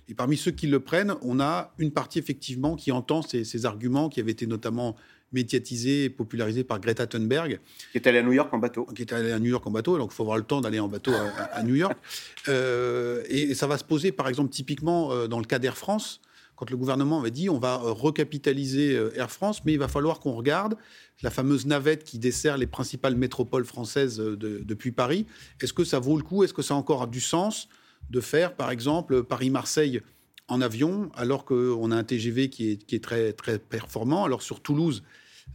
et 0.09 0.15
parmi 0.15 0.37
ceux 0.37 0.51
qui 0.51 0.67
le 0.67 0.81
prennent, 0.81 1.15
on 1.23 1.41
a 1.41 1.75
une 1.79 1.91
partie 1.91 2.19
effectivement 2.19 2.77
qui 2.77 2.93
entend 2.93 3.23
ces, 3.23 3.67
arguments 3.67 4.09
qui 4.09 4.21
avaient 4.21 4.33
été 4.33 4.47
notamment 4.47 4.97
médiatisés 5.33 6.05
et 6.05 6.11
popularisés 6.11 6.65
par 6.65 6.81
Greta 6.81 7.07
Thunberg. 7.07 7.61
Qui 7.93 7.99
est 7.99 8.07
allée 8.07 8.19
à 8.19 8.23
New 8.23 8.33
York 8.33 8.53
en 8.55 8.59
bateau. 8.59 8.87
Qui 8.95 9.03
est 9.03 9.13
allée 9.13 9.33
à 9.33 9.39
New 9.39 9.51
York 9.51 9.67
en 9.67 9.71
bateau, 9.71 9.99
donc 9.99 10.11
il 10.13 10.15
faut 10.15 10.23
avoir 10.23 10.39
le 10.39 10.45
temps 10.45 10.61
d'aller 10.61 10.79
en 10.81 10.89
bateau 10.89 11.13
à, 11.53 11.63
New 11.65 11.75
York. 11.75 11.99
Euh, 12.49 13.23
et, 13.29 13.55
ça 13.55 13.67
va 13.67 13.77
se 13.77 13.85
poser, 13.85 14.13
par 14.13 14.29
exemple, 14.29 14.51
typiquement 14.51 15.27
dans 15.27 15.39
le 15.41 15.45
cas 15.45 15.59
d'Air 15.59 15.77
France, 15.77 16.21
quand 16.57 16.71
le 16.71 16.77
gouvernement 16.77 17.21
avait 17.21 17.31
dit 17.31 17.49
on 17.49 17.59
va 17.59 17.77
recapitaliser 17.77 18.99
Air 19.15 19.31
France, 19.31 19.65
mais 19.65 19.75
il 19.75 19.79
va 19.79 19.89
falloir 19.89 20.21
qu'on 20.21 20.33
regarde 20.33 20.77
la 21.23 21.31
fameuse 21.31 21.67
navette 21.67 22.05
qui 22.05 22.19
dessert 22.19 22.57
les 22.57 22.67
principales 22.67 23.17
métropoles 23.17 23.65
françaises 23.65 24.21
euh, 24.21 24.37
depuis 24.37 24.93
Paris. 24.93 25.27
Est-ce 25.61 25.73
que 25.73 25.85
ça 25.85 25.99
vaut 25.99 26.17
le 26.17 26.23
coup? 26.23 26.45
Est-ce 26.45 26.55
que 26.55 26.63
ça 26.63 26.75
a 26.75 26.77
encore 26.77 27.07
du 27.07 27.21
sens 27.21 27.69
de 28.11 28.21
faire, 28.21 28.55
par 28.55 28.71
exemple, 28.71 29.23
Paris-Marseille 29.25 30.01
en 30.49 30.61
avion, 30.61 31.11
alors 31.15 31.45
qu'on 31.45 31.91
a 31.91 31.97
un 31.97 32.05
TGV 32.05 32.51
qui 32.51 32.79
est, 32.89 33.03
très, 33.03 33.33
très 33.33 33.59
performant? 33.59 34.25
Alors 34.25 34.43
sur 34.43 34.61
Toulouse, 34.61 35.03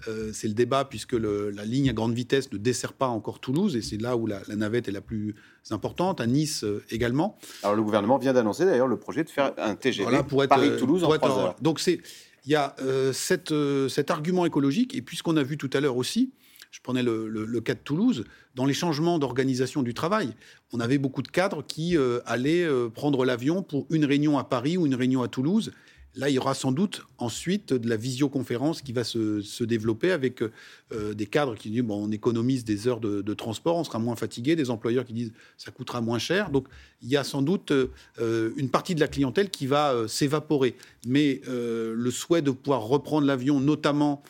euh, 0.07 0.31
c'est 0.33 0.47
le 0.47 0.53
débat 0.53 0.85
puisque 0.85 1.13
la 1.13 1.65
ligne 1.65 1.89
à 1.89 1.93
grande 1.93 2.13
vitesse 2.13 2.51
ne 2.51 2.57
dessert 2.57 2.93
pas 2.93 3.07
encore 3.07 3.39
Toulouse 3.39 3.75
et 3.75 3.81
c'est 3.81 4.01
là 4.01 4.17
où 4.17 4.25
la, 4.25 4.41
navette 4.55 4.87
est 4.87 4.91
la 4.91 5.01
plus 5.01 5.35
importante, 5.69 6.21
à 6.21 6.27
Nice 6.27 6.63
euh, 6.63 6.83
également. 6.89 7.37
Alors 7.63 7.75
le 7.75 7.83
gouvernement 7.83 8.17
vient 8.17 8.33
d'annoncer 8.33 8.65
d'ailleurs 8.65 8.87
le 8.87 8.97
projet 8.97 9.23
de 9.23 9.29
faire 9.29 9.53
un 9.57 9.75
TGV 9.75 10.09
Paris-Toulouse 10.49 11.03
en 11.03 11.09
trois 11.17 11.39
heures. 11.39 11.55
Donc 11.61 11.79
c'est 11.79 12.01
il 12.45 12.51
y 12.51 12.55
a 12.55 12.75
euh, 12.81 13.13
cet 13.13 14.09
argument 14.09 14.47
écologique, 14.47 14.95
et 14.95 15.03
puisqu'on 15.03 15.37
a 15.37 15.43
vu 15.43 15.57
tout 15.57 15.69
à 15.73 15.79
l'heure 15.79 15.97
aussi, 15.97 16.33
je 16.71 16.79
prenais 16.81 17.03
le, 17.03 17.59
cas 17.59 17.75
de 17.75 17.79
Toulouse, 17.79 18.23
dans 18.55 18.65
les 18.65 18.73
changements 18.73 19.19
d'organisation 19.19 19.83
du 19.83 19.93
travail, 19.93 20.33
on 20.73 20.79
avait 20.79 20.97
beaucoup 20.97 21.21
de 21.21 21.27
cadres 21.27 21.63
qui 21.63 21.95
allaient 22.25 22.67
prendre 22.95 23.25
l'avion 23.25 23.61
pour 23.61 23.85
une 23.91 24.05
réunion 24.05 24.39
à 24.39 24.43
Paris 24.43 24.75
ou 24.75 24.87
une 24.87 24.95
réunion 24.95 25.21
à 25.21 25.27
Toulouse, 25.27 25.71
Là, 26.15 26.29
il 26.29 26.33
y 26.33 26.39
aura 26.39 26.53
sans 26.53 26.73
doute 26.73 27.05
ensuite 27.19 27.73
de 27.73 27.87
la 27.87 27.95
visioconférence 27.95 28.81
qui 28.81 28.91
va 28.91 29.05
se, 29.05 29.63
développer 29.63 30.11
avec 30.11 30.41
euh, 30.41 31.13
des 31.13 31.25
cadres 31.25 31.55
qui 31.55 31.69
disent 31.69 31.83
bon, 31.83 32.05
on 32.05 32.11
économise 32.11 32.65
des 32.65 32.87
heures 32.87 32.99
de, 32.99 33.33
transport, 33.33 33.77
on 33.77 33.83
sera 33.85 33.97
moins 33.97 34.17
fatigué, 34.17 34.57
des 34.57 34.69
employeurs 34.69 35.05
qui 35.05 35.13
disent 35.13 35.31
ça 35.57 35.71
coûtera 35.71 36.01
moins 36.01 36.19
cher. 36.19 36.49
Donc, 36.49 36.67
il 37.01 37.09
y 37.09 37.15
a 37.15 37.23
sans 37.23 37.41
doute 37.41 37.71
euh, 37.71 38.51
une 38.57 38.69
partie 38.69 38.93
de 38.93 38.99
la 38.99 39.07
clientèle 39.07 39.49
qui 39.49 39.67
va 39.67 39.93
euh, 39.93 40.07
s'évaporer. 40.07 40.75
Mais 41.07 41.41
le 41.45 42.11
souhait 42.11 42.41
de 42.41 42.51
pouvoir 42.51 42.83
reprendre 42.83 43.25
l'avion, 43.25 43.59
notamment 43.59 44.21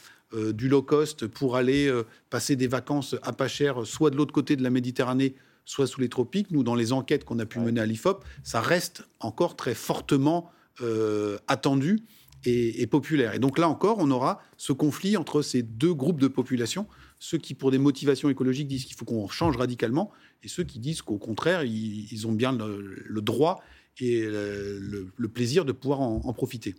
du 0.54 0.70
low 0.70 0.82
cost, 0.82 1.28
pour 1.28 1.58
aller 1.58 1.92
passer 2.30 2.56
des 2.56 2.68
vacances 2.68 3.16
à 3.22 3.34
pas 3.34 3.50
cher, 3.50 3.86
soit 3.86 4.10
de 4.10 4.16
l'autre 4.16 4.32
côté 4.32 4.56
de 4.56 4.64
la 4.64 4.70
Méditerranée, 4.70 5.36
soit 5.66 5.88
sous 5.88 6.00
les 6.00 6.08
tropiques, 6.10 6.52
nous, 6.52 6.64
dans 6.64 6.76
les 6.76 6.94
enquêtes 6.94 7.26
qu'on 7.26 7.40
a 7.40 7.46
pu 7.46 7.60
mener 7.60 7.82
à 7.82 7.86
l'IFOP, 7.86 8.24
ça 8.44 8.62
reste 8.62 9.04
encore 9.20 9.56
très 9.56 9.76
fortement 9.76 10.50
euh, 10.82 11.38
attendu 11.48 12.00
et, 12.46 12.88
populaire. 12.88 13.36
Et 13.36 13.40
donc 13.40 13.60
là 13.60 13.70
encore, 13.70 13.98
on 14.00 14.10
aura 14.10 14.42
ce 14.58 14.74
conflit 14.74 15.16
entre 15.18 15.42
ces 15.42 15.62
deux 15.62 15.94
groupes 15.94 16.20
de 16.20 16.28
population, 16.28 16.88
ceux 17.20 17.38
qui, 17.38 17.54
pour 17.54 17.70
des 17.70 17.78
motivations 17.78 18.30
écologiques, 18.30 18.68
disent 18.68 18.86
qu'il 18.86 18.96
faut 18.96 19.06
qu'on 19.06 19.28
change 19.28 19.58
radicalement, 19.58 20.12
et 20.42 20.48
ceux 20.48 20.64
qui 20.64 20.80
disent 20.80 21.04
qu'au 21.04 21.20
contraire, 21.20 21.64
ils, 21.64 22.26
ont 22.26 22.32
bien 22.32 22.52
le, 22.52 23.22
droit 23.22 23.62
et 24.00 24.22
le, 24.26 25.28
plaisir 25.32 25.66
de 25.66 25.72
pouvoir 25.72 26.02
en, 26.02 26.34
profiter. 26.34 26.74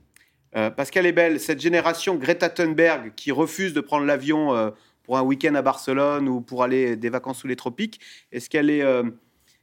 Euh, 0.56 0.70
Pascal 0.70 1.06
est 1.06 1.12
belle, 1.12 1.38
cette 1.38 1.60
génération 1.60 2.16
Greta 2.16 2.48
Thunberg 2.50 3.12
qui 3.14 3.30
refuse 3.30 3.72
de 3.72 3.80
prendre 3.80 4.04
l'avion 4.04 4.54
euh, 4.54 4.70
pour 5.04 5.16
un 5.16 5.22
week-end 5.22 5.54
à 5.54 5.62
Barcelone 5.62 6.28
ou 6.28 6.40
pour 6.40 6.64
aller 6.64 6.96
des 6.96 7.08
vacances 7.08 7.38
sous 7.38 7.46
les 7.46 7.56
tropiques, 7.56 8.00
est-ce 8.32 8.50
qu'elle 8.50 8.68
est, 8.68 8.84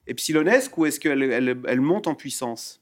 epsilonesque 0.08 0.78
ou 0.78 0.86
est-ce 0.86 1.00
qu'elle 1.00 1.24
elle 1.24 1.82
monte 1.82 2.08
en 2.08 2.16
puissance? 2.16 2.82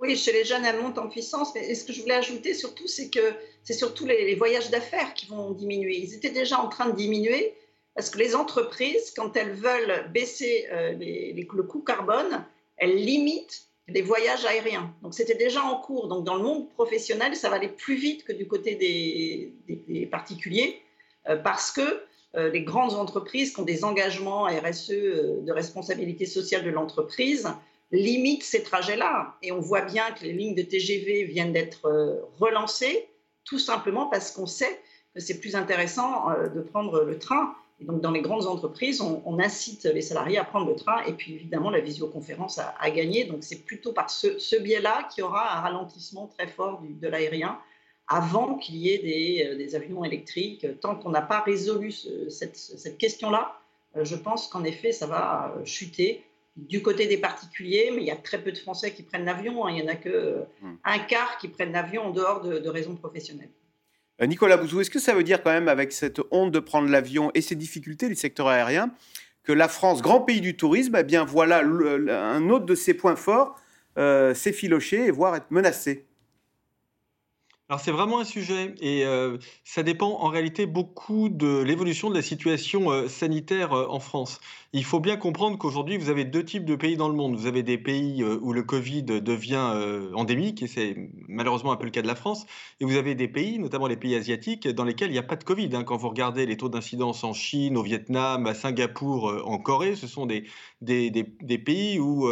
Oui, 0.00 0.16
chez 0.16 0.32
les 0.32 0.44
jeunes, 0.44 0.64
elle 0.64 0.80
monte 0.80 0.98
en 0.98 1.08
puissance. 1.08 1.54
Mais 1.54 1.74
ce 1.74 1.84
que 1.84 1.92
je 1.92 2.00
voulais 2.00 2.14
ajouter 2.14 2.54
surtout, 2.54 2.86
c'est 2.86 3.10
que 3.10 3.34
c'est 3.64 3.74
surtout 3.74 4.06
les, 4.06 4.34
voyages 4.34 4.70
d'affaires 4.70 5.12
qui 5.14 5.26
vont 5.26 5.50
diminuer. 5.50 5.98
Ils 5.98 6.14
étaient 6.14 6.30
déjà 6.30 6.58
en 6.58 6.68
train 6.68 6.88
de 6.88 6.96
diminuer 6.96 7.54
parce 7.94 8.08
que 8.08 8.18
les 8.18 8.34
entreprises, 8.34 9.12
quand 9.14 9.36
elles 9.36 9.52
veulent 9.52 10.10
baisser 10.12 10.66
euh, 10.72 10.94
le 10.98 11.62
coût 11.62 11.80
carbone, 11.80 12.44
elles 12.78 12.96
limitent 12.96 13.66
les 13.88 14.00
voyages 14.00 14.46
aériens. 14.46 14.94
Donc 15.02 15.12
c'était 15.12 15.34
déjà 15.34 15.62
en 15.62 15.78
cours. 15.80 16.08
Donc 16.08 16.24
dans 16.24 16.36
le 16.36 16.42
monde 16.42 16.70
professionnel, 16.70 17.36
ça 17.36 17.50
va 17.50 17.56
aller 17.56 17.68
plus 17.68 17.96
vite 17.96 18.24
que 18.24 18.32
du 18.32 18.46
côté 18.48 18.76
des, 18.76 20.06
particuliers 20.06 20.80
euh, 21.28 21.36
parce 21.36 21.72
que 21.72 22.02
euh, 22.36 22.48
les 22.50 22.62
grandes 22.62 22.94
entreprises 22.94 23.52
qui 23.52 23.60
ont 23.60 23.64
des 23.64 23.84
engagements 23.84 24.44
RSE 24.44 24.90
de 24.90 25.52
responsabilité 25.52 26.24
sociale 26.24 26.64
de 26.64 26.70
l'entreprise 26.70 27.48
limite 27.92 28.42
ces 28.42 28.62
trajets-là. 28.62 29.36
Et 29.42 29.52
on 29.52 29.60
voit 29.60 29.82
bien 29.82 30.10
que 30.12 30.24
les 30.24 30.32
lignes 30.32 30.54
de 30.54 30.62
TGV 30.62 31.24
viennent 31.24 31.52
d'être 31.52 31.86
euh, 31.86 32.20
relancées, 32.38 33.08
tout 33.44 33.58
simplement 33.58 34.06
parce 34.06 34.30
qu'on 34.30 34.46
sait 34.46 34.80
que 35.14 35.20
c'est 35.20 35.40
plus 35.40 35.56
intéressant 35.56 36.30
euh, 36.30 36.48
de 36.48 36.60
prendre 36.60 37.02
le 37.02 37.18
train. 37.18 37.54
Et 37.80 37.84
donc, 37.84 38.02
dans 38.02 38.10
les 38.10 38.20
grandes 38.20 38.46
entreprises, 38.46 39.00
on, 39.00 39.38
incite 39.38 39.84
les 39.84 40.02
salariés 40.02 40.36
à 40.36 40.44
prendre 40.44 40.68
le 40.68 40.76
train. 40.76 41.02
Et 41.06 41.14
puis, 41.14 41.34
évidemment, 41.34 41.70
la 41.70 41.80
visioconférence 41.80 42.58
a, 42.58 42.90
gagné. 42.90 43.24
Donc, 43.24 43.38
c'est 43.40 43.64
plutôt 43.64 43.94
par 43.94 44.10
ce, 44.10 44.60
biais-là 44.60 45.08
qu'il 45.10 45.22
y 45.22 45.24
aura 45.24 45.56
un 45.56 45.60
ralentissement 45.62 46.26
très 46.26 46.46
fort 46.46 46.82
de 46.82 47.08
l'aérien 47.08 47.58
avant 48.06 48.56
qu'il 48.56 48.76
y 48.76 48.90
ait 48.90 48.98
des, 48.98 49.46
euh, 49.46 49.56
des, 49.56 49.74
avions 49.76 50.04
électriques. 50.04 50.66
Tant 50.80 50.94
qu'on 50.94 51.08
n'a 51.08 51.22
pas 51.22 51.40
résolu 51.40 51.90
cette 52.28 52.98
question-là, 52.98 53.56
je 53.96 54.14
pense 54.14 54.46
qu'en 54.48 54.62
effet, 54.64 54.92
ça 54.92 55.06
va 55.06 55.54
chuter 55.64 56.22
du 56.68 56.82
côté 56.82 57.06
des 57.06 57.18
particuliers, 57.18 57.90
mais 57.94 58.02
il 58.02 58.06
y 58.06 58.10
a 58.10 58.16
très 58.16 58.42
peu 58.42 58.52
de 58.52 58.58
Français 58.58 58.92
qui 58.92 59.02
prennent 59.02 59.24
l'avion. 59.24 59.66
Hein. 59.66 59.70
Il 59.70 59.76
n'y 59.76 59.82
en 59.82 59.92
a 59.92 59.96
que 59.96 60.44
hmm. 60.62 60.76
un 60.84 60.98
quart 60.98 61.38
qui 61.38 61.48
prennent 61.48 61.72
l'avion 61.72 62.06
en 62.06 62.10
dehors 62.10 62.40
de, 62.40 62.68
raisons 62.68 62.96
professionnelles. 62.96 63.50
Euh, 64.20 64.26
Nicolas 64.26 64.56
Bouzou, 64.56 64.80
est-ce 64.80 64.90
que 64.90 64.98
ça 64.98 65.14
veut 65.14 65.24
dire 65.24 65.42
quand 65.42 65.50
même, 65.50 65.68
avec 65.68 65.92
cette 65.92 66.20
honte 66.30 66.52
de 66.52 66.58
prendre 66.58 66.88
l'avion 66.88 67.30
et 67.34 67.40
ces 67.40 67.54
difficultés 67.54 68.08
du 68.08 68.14
secteur 68.14 68.48
aérien, 68.48 68.92
que 69.42 69.52
la 69.52 69.68
France, 69.68 70.02
grand 70.02 70.20
pays 70.20 70.40
du 70.40 70.56
tourisme, 70.56 70.96
eh 70.98 71.04
bien 71.04 71.24
voilà 71.24 71.62
un 71.62 72.50
autre 72.50 72.66
de 72.66 72.74
ses 72.74 72.94
points 72.94 73.16
forts, 73.16 73.56
euh, 73.98 74.34
s'effilocher 74.34 75.06
et 75.06 75.10
voire 75.10 75.34
être 75.36 75.50
menacé 75.50 76.06
alors 77.70 77.78
c'est 77.78 77.92
vraiment 77.92 78.18
un 78.18 78.24
sujet 78.24 78.74
et 78.80 79.04
euh, 79.04 79.38
ça 79.62 79.84
dépend 79.84 80.08
en 80.08 80.26
réalité 80.26 80.66
beaucoup 80.66 81.28
de 81.28 81.62
l'évolution 81.62 82.10
de 82.10 82.16
la 82.16 82.22
situation 82.22 82.90
euh, 82.90 83.06
sanitaire 83.06 83.72
euh, 83.72 83.86
en 83.88 84.00
France. 84.00 84.40
Il 84.72 84.84
faut 84.84 85.00
bien 85.00 85.16
comprendre 85.16 85.58
qu'aujourd'hui 85.58 85.96
vous 85.98 86.10
avez 86.10 86.24
deux 86.24 86.44
types 86.44 86.64
de 86.64 86.76
pays 86.76 86.96
dans 86.96 87.08
le 87.08 87.14
monde. 87.14 87.36
Vous 87.36 87.46
avez 87.46 87.62
des 87.64 87.76
pays 87.76 88.22
où 88.22 88.52
le 88.52 88.62
Covid 88.62 89.02
devient 89.02 89.74
endémique 90.14 90.62
et 90.62 90.68
c'est 90.68 90.96
malheureusement 91.28 91.72
un 91.72 91.76
peu 91.76 91.86
le 91.86 91.90
cas 91.90 92.02
de 92.02 92.06
la 92.06 92.14
France. 92.14 92.46
Et 92.78 92.84
vous 92.84 92.96
avez 92.96 93.16
des 93.16 93.26
pays, 93.28 93.58
notamment 93.58 93.88
les 93.88 93.96
pays 93.96 94.14
asiatiques, 94.14 94.68
dans 94.68 94.84
lesquels 94.84 95.10
il 95.10 95.14
n'y 95.14 95.18
a 95.18 95.24
pas 95.24 95.36
de 95.36 95.42
Covid. 95.42 95.70
Hein. 95.72 95.82
Quand 95.82 95.96
vous 95.96 96.08
regardez 96.08 96.46
les 96.46 96.56
taux 96.56 96.68
d'incidence 96.68 97.24
en 97.24 97.32
Chine, 97.32 97.76
au 97.76 97.82
Vietnam, 97.82 98.46
à 98.46 98.54
Singapour, 98.54 99.42
en 99.44 99.58
Corée, 99.58 99.96
ce 99.96 100.06
sont 100.06 100.26
des, 100.26 100.44
pays 101.64 101.98
où 101.98 102.28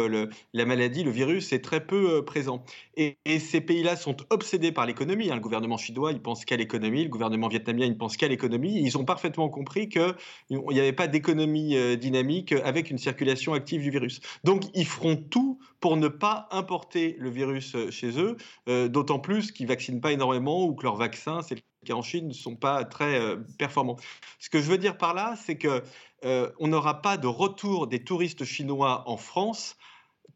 la 0.53 0.65
maladie, 0.65 1.03
le 1.03 1.11
virus 1.11 1.51
est 1.51 1.63
très 1.63 1.85
peu 1.85 2.23
présent. 2.23 2.63
Et, 2.95 3.17
ces 3.39 3.61
pays-là 3.61 3.95
sont 3.95 4.17
obsédés 4.29 4.71
par 4.71 4.85
l'économie 4.85 5.29
Hein, 5.29 5.35
le 5.35 5.41
gouvernement 5.41 5.77
chinois, 5.77 6.11
il 6.11 6.21
pense 6.21 6.45
qu'à 6.45 6.55
l'économie. 6.55 7.03
Le 7.03 7.09
gouvernement 7.09 7.47
vietnamien, 7.47 7.85
il 7.85 7.97
pense 7.97 8.17
qu'à 8.17 8.27
l'économie. 8.27 8.79
Ils 8.81 8.97
ont 8.97 9.05
parfaitement 9.05 9.49
compris 9.49 9.89
qu'il 9.89 10.13
n'y 10.49 10.79
avait 10.79 10.93
pas 10.93 11.07
d'économie 11.07 11.75
euh, 11.75 11.95
avec 12.63 12.89
une 12.89 12.97
circulation 12.97 13.53
active 13.53 13.81
du 13.81 13.89
virus. 13.89 14.21
Donc, 14.43 14.63
ils 14.73 14.85
feront 14.85 15.15
tout 15.15 15.59
pour 15.79 15.97
ne 15.97 16.07
pas 16.07 16.47
importer 16.51 17.15
le 17.19 17.29
virus 17.29 17.75
euh, 17.75 17.91
chez 17.91 18.19
eux, 18.19 18.37
euh, 18.67 18.87
d'autant 18.87 19.19
plus 19.19 19.51
qu'ils 19.51 19.65
ne 19.65 19.69
vaccinent 19.69 20.01
pas 20.01 20.11
énormément 20.11 20.65
ou 20.65 20.73
que 20.73 20.83
leurs 20.83 20.95
vaccins, 20.95 21.41
c'est 21.41 21.55
le 21.55 21.61
cas 21.85 21.93
en 21.93 22.01
Chine, 22.01 22.27
ne 22.27 22.33
sont 22.33 22.55
pas 22.55 22.83
très 22.85 23.19
performants. 23.57 23.97
Ce 24.39 24.49
que 24.49 24.61
je 24.61 24.69
veux 24.69 24.77
dire 24.77 24.97
par 24.97 25.13
là, 25.13 25.35
c'est 25.37 25.57
que 25.57 25.81
on 26.23 26.67
n'aura 26.67 27.01
pas 27.01 27.15
de 27.15 27.27
retour 27.27 27.87
des 27.87 28.03
touristes 28.03 28.43
chinois 28.43 29.03
en 29.07 29.15
France 29.15 29.77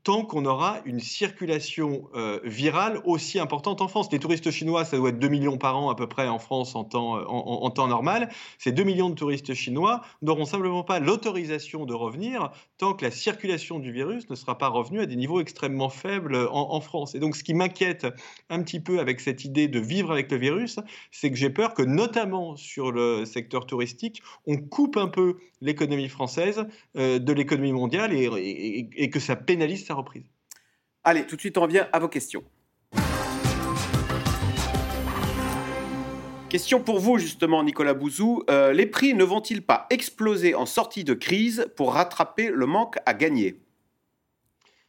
tant 0.04 0.26
qu'on 0.26 0.46
aura 0.46 0.82
une 0.86 1.00
circulation 1.00 2.10
euh, 2.14 2.40
virale 2.44 3.02
aussi 3.06 3.40
importante 3.40 3.82
en 3.82 3.88
France. 3.88 4.10
Les 4.12 4.20
touristes 4.20 4.52
chinois, 4.52 4.84
ça 4.84 4.98
doit 4.98 5.10
être 5.10 5.20
2 5.20 5.28
millions 5.30 5.58
par 5.58 5.78
an 5.78 5.90
à 5.90 5.96
peu 5.96 6.08
près 6.08 6.28
en 6.28 6.40
France 6.40 6.76
en 6.76 6.84
temps, 6.84 7.18
euh, 7.18 7.88
normal. 7.88 8.30
Ces 8.58 8.72
2 8.74 8.84
millions 8.84 9.10
de 9.10 9.16
touristes 9.16 9.54
chinois 9.54 10.02
n'auront 10.22 10.46
simplement 10.46 10.84
pas 10.84 11.00
l'autorisation 11.00 11.86
de 11.86 11.94
revenir 11.94 12.52
tant 12.78 12.94
que 12.94 13.06
la 13.06 13.12
circulation 13.12 13.80
du 13.80 13.92
virus 13.92 14.30
ne 14.30 14.36
sera 14.36 14.58
pas 14.58 14.68
revenue 14.68 15.00
à 15.00 15.06
des 15.06 15.16
niveaux 15.16 15.40
extrêmement 15.40 15.90
faibles 15.90 16.48
en, 16.52 16.82
France. 16.82 17.16
Et 17.16 17.20
donc 17.20 17.36
ce 17.36 17.44
qui 17.44 17.54
m'inquiète 17.54 18.08
un 18.50 18.62
petit 18.62 18.80
peu 18.80 19.00
avec 19.00 19.22
cette 19.22 19.46
idée 19.46 19.68
de 19.68 19.80
vivre 19.80 20.12
avec 20.12 20.30
le 20.32 20.38
virus, 20.38 20.80
c'est 21.12 21.30
que 21.30 21.38
j'ai 21.38 21.50
peur 21.50 21.74
que 21.74 21.82
notamment 21.82 22.58
sur 22.58 22.92
le 22.92 23.26
secteur 23.26 23.66
touristique, 23.66 24.22
on 24.48 24.58
coupe 24.58 24.98
un 24.98 25.08
peu 25.08 25.38
l'économie 25.62 26.10
française 26.10 26.66
euh, 26.98 27.20
de 27.20 27.32
l'économie 27.32 27.72
mondiale 27.72 28.14
et, 28.14 28.90
et 28.96 29.10
que 29.10 29.20
ça 29.20 29.36
pénalise 29.36 29.86
reprise. 29.94 30.26
Allez, 31.04 31.26
tout 31.26 31.36
de 31.36 31.42
suite, 31.42 31.58
on 31.58 31.62
revient 31.62 31.86
à 31.92 32.00
vos 32.00 32.08
questions. 32.08 32.44
Question 36.50 36.82
pour 36.82 37.00
vous, 37.00 37.18
justement, 37.18 37.64
Nicolas 37.64 37.96
Bouzou. 37.96 38.44
Euh, 38.50 38.74
les 38.74 38.86
prix 38.86 39.16
ne 39.16 39.24
vont-ils 39.24 39.66
pas 39.66 39.88
exploser 39.90 40.54
en 40.54 40.68
sortie 40.68 41.04
de 41.04 41.16
crise 41.16 41.68
pour 41.76 41.94
rattraper 41.94 42.50
le 42.50 42.68
manque 42.68 42.98
à 43.08 43.16
gagner? 43.16 43.60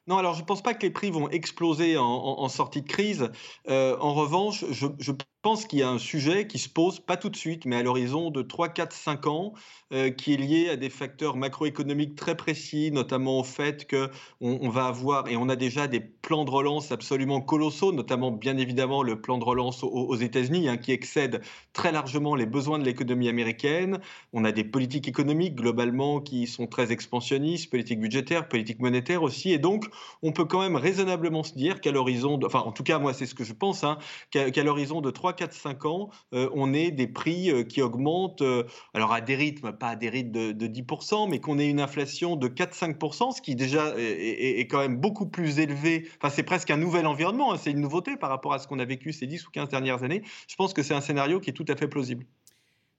Non, 0.06 0.18
alors 0.18 0.34
je 0.34 0.42
ne 0.42 0.44
pense 0.44 0.62
pas 0.62 0.74
que 0.74 0.82
les 0.82 0.90
prix 0.90 1.10
vont 1.10 1.30
exploser 1.30 1.96
en, 1.96 2.48
sortie 2.48 2.82
de 2.82 2.86
crise. 2.86 3.30
Euh, 3.68 3.96
en 3.98 4.12
revanche, 4.12 4.66
je, 4.70 4.88
je 4.98 5.12
pense 5.44 5.66
qu'il 5.66 5.80
y 5.80 5.82
a 5.82 5.90
un 5.90 5.98
sujet 5.98 6.46
qui 6.46 6.58
se 6.58 6.70
pose, 6.70 7.00
pas 7.00 7.18
tout 7.18 7.28
de 7.28 7.36
suite, 7.36 7.66
mais 7.66 7.76
à 7.76 7.82
l'horizon 7.82 8.30
de 8.30 8.40
3, 8.40 8.70
4, 8.70 8.94
5 8.94 9.26
ans, 9.26 9.52
euh, 9.92 10.08
qui 10.08 10.32
est 10.32 10.38
lié 10.38 10.70
à 10.70 10.76
des 10.76 10.88
facteurs 10.88 11.36
macroéconomiques 11.36 12.16
très 12.16 12.34
précis, 12.34 12.90
notamment 12.90 13.40
au 13.40 13.44
fait 13.44 13.86
qu'on 13.86 14.08
on 14.40 14.68
va 14.70 14.86
avoir, 14.86 15.28
et 15.28 15.36
on 15.36 15.50
a 15.50 15.56
déjà 15.56 15.86
des 15.86 16.00
plans 16.00 16.46
de 16.46 16.50
relance 16.50 16.92
absolument 16.92 17.42
colossaux, 17.42 17.92
notamment 17.92 18.30
bien 18.30 18.56
évidemment 18.56 19.02
le 19.02 19.20
plan 19.20 19.36
de 19.36 19.44
relance 19.44 19.84
aux, 19.84 20.16
États-Unis, 20.16 20.66
hein, 20.66 20.78
qui 20.78 20.92
excède 20.92 21.42
très 21.74 21.92
largement 21.92 22.36
les 22.36 22.46
besoins 22.46 22.78
de 22.78 22.84
l'économie 22.84 23.28
américaine. 23.28 24.00
On 24.32 24.46
a 24.46 24.50
des 24.50 24.64
politiques 24.64 25.08
économiques 25.08 25.56
globalement 25.56 26.22
qui 26.22 26.46
sont 26.46 26.66
très 26.66 26.90
expansionnistes, 26.90 27.70
politiques 27.70 28.00
budgétaires, 28.00 28.48
politiques 28.48 28.80
monétaires 28.80 29.22
aussi, 29.22 29.52
et 29.52 29.58
donc 29.58 29.84
on 30.22 30.32
peut 30.32 30.46
quand 30.46 30.62
même 30.62 30.76
raisonnablement 30.76 31.42
se 31.42 31.52
dire 31.52 31.82
qu'à 31.82 31.92
l'horizon, 31.92 32.40
enfin 32.46 32.60
en 32.60 32.72
tout 32.72 32.82
cas 32.82 32.98
moi 32.98 33.12
c'est 33.12 33.26
ce 33.26 33.34
que 33.34 33.44
je 33.44 33.52
pense, 33.52 33.84
hein, 33.84 33.98
qu'à 34.30 34.64
l'horizon 34.64 35.02
de 35.02 35.10
3 35.10 35.33
4, 35.34 35.52
5 35.52 35.84
ans, 35.84 36.10
euh, 36.32 36.48
on 36.54 36.72
ait 36.72 36.90
des 36.90 37.06
prix 37.06 37.50
euh, 37.50 37.64
qui 37.64 37.82
augmentent, 37.82 38.42
euh, 38.42 38.64
alors 38.94 39.12
à 39.12 39.20
des 39.20 39.34
rythmes, 39.34 39.72
pas 39.72 39.90
à 39.90 39.96
des 39.96 40.08
rythmes 40.08 40.52
de, 40.52 40.66
10%, 40.66 41.28
mais 41.28 41.40
qu'on 41.40 41.58
ait 41.58 41.68
une 41.68 41.80
inflation 41.80 42.36
de 42.36 42.48
4-5%, 42.48 43.36
ce 43.36 43.42
qui 43.42 43.54
déjà 43.54 43.94
est, 43.98 44.66
quand 44.68 44.78
même 44.78 44.96
beaucoup 44.96 45.26
plus 45.26 45.58
élevé. 45.58 46.08
Enfin, 46.20 46.32
c'est 46.34 46.42
presque 46.42 46.70
un 46.70 46.76
nouvel 46.76 47.06
environnement, 47.06 47.52
hein, 47.52 47.58
c'est 47.60 47.70
une 47.70 47.80
nouveauté 47.80 48.16
par 48.16 48.30
rapport 48.30 48.52
à 48.52 48.58
ce 48.58 48.66
qu'on 48.66 48.78
a 48.78 48.84
vécu 48.84 49.12
ces 49.12 49.26
10 49.26 49.46
ou 49.46 49.50
15 49.50 49.68
dernières 49.68 50.02
années. 50.02 50.22
Je 50.48 50.56
pense 50.56 50.72
que 50.72 50.82
c'est 50.82 50.94
un 50.94 51.00
scénario 51.00 51.40
qui 51.40 51.50
est 51.50 51.54
tout 51.54 51.66
à 51.68 51.76
fait 51.76 51.88
plausible. 51.88 52.24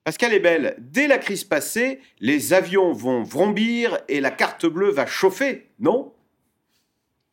Pascal 0.03 0.33
est 0.33 0.39
belle. 0.39 0.75
Dès 0.79 1.07
la 1.07 1.17
crise 1.17 1.43
passée, 1.43 1.99
les 2.19 2.53
avions 2.53 2.93
vont 2.93 3.23
vrombir 3.23 3.97
et 4.07 4.21
la 4.21 4.29
carte 4.29 4.67
bleue 4.67 4.91
va 4.91 5.07
chauffer, 5.07 5.71
non? 5.79 6.13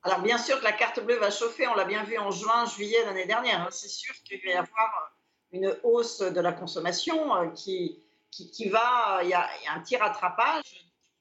Alors 0.05 0.20
bien 0.20 0.38
sûr 0.38 0.59
que 0.59 0.64
la 0.64 0.72
carte 0.72 1.00
bleue 1.00 1.18
va 1.18 1.30
chauffer, 1.30 1.68
on 1.68 1.74
l'a 1.74 1.84
bien 1.84 2.03
vu 2.03 2.18
en 2.18 2.30
juin, 2.30 2.66
juillet 2.66 3.05
l'année 3.05 3.26
dernière. 3.26 3.62
Hein. 3.62 3.68
C'est 3.70 3.88
sûr 3.88 4.14
qu'il 4.24 4.40
va 4.44 4.50
y 4.50 4.55
avoir 4.55 5.12
une 5.53 5.76
hausse 5.84 6.20
de 6.20 6.40
la 6.40 6.53
consommation 6.53 7.36
euh, 7.36 7.48
qui, 7.50 8.03
qui, 8.30 8.68
va... 8.68 9.20
Il 9.22 9.28
y, 9.28 9.34
a, 9.34 9.48
un 9.72 9.80
petit 9.80 9.96
rattrapage 9.96 10.64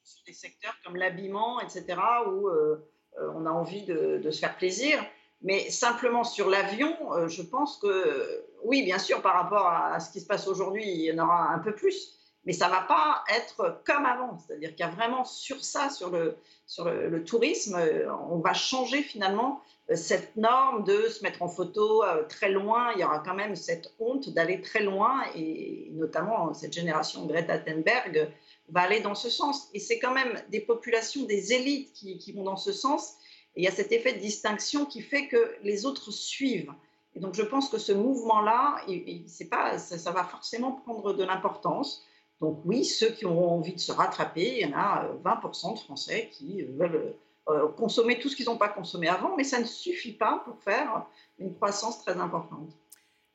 sur 0.03 0.23
des 0.25 0.34
secteurs 0.34 0.73
comme 0.84 0.95
l'habillement, 0.95 1.59
etc., 1.61 1.86
où 2.25 2.47
euh, 2.47 2.89
euh, 3.19 3.32
on 3.36 3.45
a 3.45 3.51
envie 3.51 3.84
de, 3.84 4.32
se 4.32 4.39
faire 4.39 4.57
plaisir. 4.57 5.03
Mais 5.43 5.69
simplement 5.69 6.23
sur 6.23 6.49
l'avion, 6.49 6.95
je 7.27 7.41
pense 7.41 7.77
que, 7.77 8.45
oui, 8.63 8.84
bien 8.84 8.99
sûr, 8.99 9.23
par 9.23 9.34
rapport 9.34 9.67
à 9.67 9.99
ce 9.99 10.11
qui 10.11 10.19
se 10.19 10.27
passe 10.27 10.47
aujourd'hui, 10.47 10.88
il 10.88 11.01
y 11.01 11.11
en 11.11 11.23
aura 11.23 11.49
un 11.49 11.57
peu 11.57 11.73
plus 11.73 12.20
mais 12.45 12.53
ça 12.53 12.67
ne 12.67 12.71
va 12.71 12.81
pas 12.81 13.23
être 13.35 13.81
comme 13.85 14.05
avant. 14.05 14.37
C'est-à-dire 14.39 14.71
qu'il 14.71 14.79
y 14.79 14.89
a 14.89 14.91
vraiment 14.91 15.25
sur 15.25 15.63
ça, 15.63 15.89
sur 15.89 16.09
le, 16.09 16.37
sur 16.65 16.85
le, 16.85 17.23
tourisme, 17.23 17.75
euh, 17.75 18.11
on 18.29 18.39
va 18.39 18.53
changer 18.53 19.03
finalement 19.03 19.61
euh, 19.89 19.95
cette 19.95 20.35
norme 20.35 20.83
de 20.83 21.07
se 21.07 21.23
mettre 21.23 21.41
en 21.43 21.47
photo 21.47 22.03
euh, 22.03 22.23
très 22.23 22.49
loin. 22.49 22.91
Il 22.95 23.01
y 23.01 23.03
aura 23.03 23.19
quand 23.19 23.35
même 23.35 23.55
cette 23.55 23.93
honte 23.99 24.29
d'aller 24.29 24.61
très 24.61 24.81
loin, 24.81 25.21
et 25.35 25.89
notamment 25.93 26.53
cette 26.53 26.73
génération 26.73 27.25
Greta 27.25 27.59
Thunberg 27.59 28.31
va 28.69 28.81
aller 28.81 29.01
dans 29.01 29.15
ce 29.15 29.29
sens. 29.29 29.69
Et 29.73 29.79
c'est 29.79 29.99
quand 29.99 30.13
même 30.13 30.41
des 30.49 30.61
populations, 30.61 31.25
des 31.25 31.53
élites 31.53 31.93
qui, 31.93 32.31
vont 32.31 32.43
dans 32.43 32.57
ce 32.57 32.71
sens. 32.71 33.15
Et 33.55 33.61
il 33.61 33.65
y 33.65 33.67
a 33.67 33.71
cet 33.71 33.91
effet 33.91 34.13
de 34.13 34.19
distinction 34.19 34.85
qui 34.85 35.01
fait 35.01 35.27
que 35.27 35.55
les 35.61 35.85
autres 35.85 36.09
suivent. 36.09 36.73
Et 37.13 37.19
donc 37.19 37.35
je 37.35 37.43
pense 37.43 37.69
que 37.69 37.77
ce 37.77 37.91
mouvement-là, 37.91 38.81
pas, 39.49 39.77
ça, 39.77 39.97
ça 39.97 40.11
va 40.11 40.23
forcément 40.23 40.71
prendre 40.71 41.13
de 41.13 41.23
l'importance. 41.25 42.05
Donc 42.41 42.63
oui, 42.65 42.83
ceux 42.83 43.11
qui 43.11 43.25
auront 43.25 43.51
envie 43.51 43.73
de 43.75 43.79
se 43.79 43.91
rattraper, 43.91 44.61
il 44.61 44.67
y 44.67 44.73
en 44.73 44.75
a 44.75 45.07
20% 45.23 45.69
euh, 45.69 45.73
de 45.73 45.79
Français 45.79 46.29
qui 46.33 46.63
euh, 46.63 46.65
veulent 46.75 47.13
euh, 47.49 47.67
consommer 47.69 48.19
tout 48.19 48.29
ce 48.29 48.35
qu'ils 48.35 48.47
n'ont 48.47 48.57
pas 48.57 48.69
consommé 48.69 49.07
avant, 49.07 49.37
mais 49.37 49.43
ça 49.43 49.59
ne 49.59 49.65
suffit 49.65 50.13
pas 50.13 50.41
pour 50.43 50.57
faire 50.59 51.05
une 51.37 51.53
croissance 51.53 52.03
très 52.03 52.17
importante. 52.17 52.75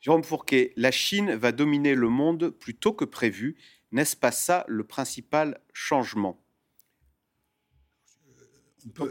Jérôme 0.01 0.25
Fourquet, 0.25 0.73
la 0.77 0.91
Chine 0.91 1.35
va 1.37 1.53
dominer 1.53 1.95
le 1.95 2.09
monde 2.09 2.51
plus 2.51 2.75
tôt 2.75 2.93
que 2.93 3.05
prévu. 3.05 3.57
N'est-ce 3.93 4.17
pas 4.17 4.33
ça 4.33 4.65
le 4.67 4.83
principal 4.83 5.61
changement? 5.73 6.43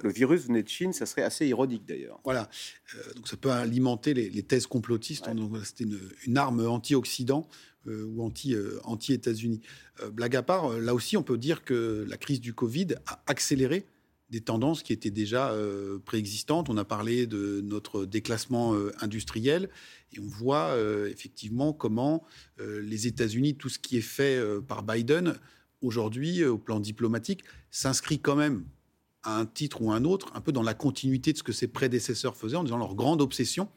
Le 0.04 0.10
virus 0.10 0.46
venait 0.46 0.64
de 0.64 0.70
Chine, 0.70 0.94
ça 0.94 1.06
serait 1.06 1.24
assez 1.24 1.48
ironique 1.48 1.86
d'ailleurs. 1.86 2.22
Voilà, 2.24 2.50
donc 3.18 3.28
ça 3.28 3.36
peut 3.36 3.52
alimenter 3.52 4.14
les, 4.14 4.44
thèses 4.44 4.68
complotistes. 4.68 5.26
C'était 5.66 5.84
une, 5.84 6.00
une, 6.26 6.38
arme 6.38 6.66
anti-Occident 6.66 7.46
ou 7.88 8.24
anti, 8.24 8.54
euh, 8.54 8.80
anti-États-Unis. 8.84 9.62
Euh, 10.02 10.10
blague 10.10 10.36
à 10.36 10.44
part, 10.44 10.70
là 10.80 10.94
aussi, 10.94 11.18
on 11.18 11.24
peut 11.24 11.38
dire 11.38 11.64
que 11.64 12.06
la 12.08 12.18
crise 12.18 12.42
du 12.42 12.54
Covid 12.54 12.96
a 13.06 13.22
accéléré 13.28 13.86
des 14.30 14.42
tendances 14.42 14.82
qui 14.82 14.92
étaient 14.92 15.12
déjà 15.12 15.56
préexistantes. 16.04 16.68
On 16.70 16.78
a 16.78 16.84
parlé 16.84 17.28
de 17.28 17.62
notre 17.64 18.06
déclassement 18.06 18.76
industriel 19.00 19.70
et 20.14 20.20
on 20.20 20.26
voit 20.26 20.76
effectivement 21.08 21.74
comment 21.74 22.26
les 22.58 23.06
États-Unis, 23.06 23.54
tout 23.56 23.70
ce 23.70 23.78
qui 23.78 23.98
est 23.98 24.02
fait 24.02 24.44
par 24.68 24.82
Biden 24.82 25.36
aujourd'hui 25.82 26.44
au 26.44 26.58
plan 26.58 26.80
diplomatique, 26.80 27.44
s'inscrit 27.70 28.18
quand 28.20 28.36
même 28.36 28.66
à 29.22 29.38
un 29.38 29.46
titre 29.46 29.84
ou 29.84 29.92
à 29.92 29.96
un 29.96 30.06
autre, 30.06 30.32
un 30.34 30.42
peu 30.42 30.52
dans 30.52 30.64
la 30.64 30.74
continuité 30.74 31.32
de 31.32 31.38
ce 31.38 31.44
que 31.44 31.54
ses 31.54 31.68
prédécesseurs 31.68 32.36
faisaient 32.36 32.58
en 32.58 32.64
disant 32.64 32.78
leur 32.78 32.96
grande 32.96 33.22
obsession, 33.22 33.70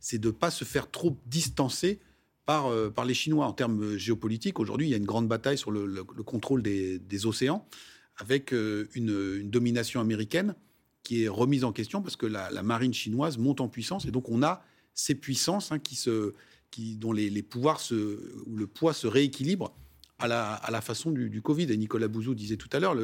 c'est 0.00 0.18
de 0.18 0.28
ne 0.28 0.32
pas 0.32 0.50
se 0.50 0.64
faire 0.64 0.90
trop 0.90 1.16
distancer 1.26 2.00
par, 2.46 2.66
euh, 2.66 2.90
par 2.90 3.04
les 3.04 3.14
Chinois 3.14 3.46
en 3.46 3.52
termes 3.52 3.96
géopolitiques. 3.96 4.58
Aujourd'hui, 4.60 4.88
il 4.88 4.90
y 4.90 4.94
a 4.94 4.98
une 4.98 5.06
grande 5.06 5.28
bataille 5.28 5.58
sur 5.58 5.70
le, 5.70 6.04
contrôle 6.04 6.62
des, 6.62 7.26
océans, 7.26 7.66
avec 8.16 8.52
euh, 8.52 8.88
une, 8.94 9.48
domination 9.50 10.00
américaine 10.00 10.54
qui 11.02 11.24
est 11.24 11.28
remise 11.28 11.64
en 11.64 11.72
question 11.72 12.00
parce 12.00 12.16
que 12.16 12.26
la, 12.26 12.62
marine 12.62 12.94
chinoise 12.94 13.38
monte 13.38 13.60
en 13.60 13.68
puissance. 13.68 14.06
Et 14.06 14.10
donc, 14.10 14.28
on 14.28 14.42
a 14.42 14.62
ces 14.94 15.14
puissances 15.14 15.72
hein, 15.72 15.78
qui 15.78 16.96
dont 16.96 17.12
les, 17.12 17.42
pouvoirs 17.42 17.80
ou 17.90 18.56
le 18.56 18.66
poids 18.66 18.92
se 18.92 19.06
rééquilibre 19.06 19.74
à 20.18 20.28
la, 20.70 20.80
façon 20.80 21.10
du, 21.10 21.42
Covid. 21.42 21.70
Et 21.70 21.76
Nicolas 21.76 22.08
Bouzou 22.08 22.34
disait 22.34 22.56
tout 22.56 22.70
à 22.72 22.80
l'heure, 22.80 22.96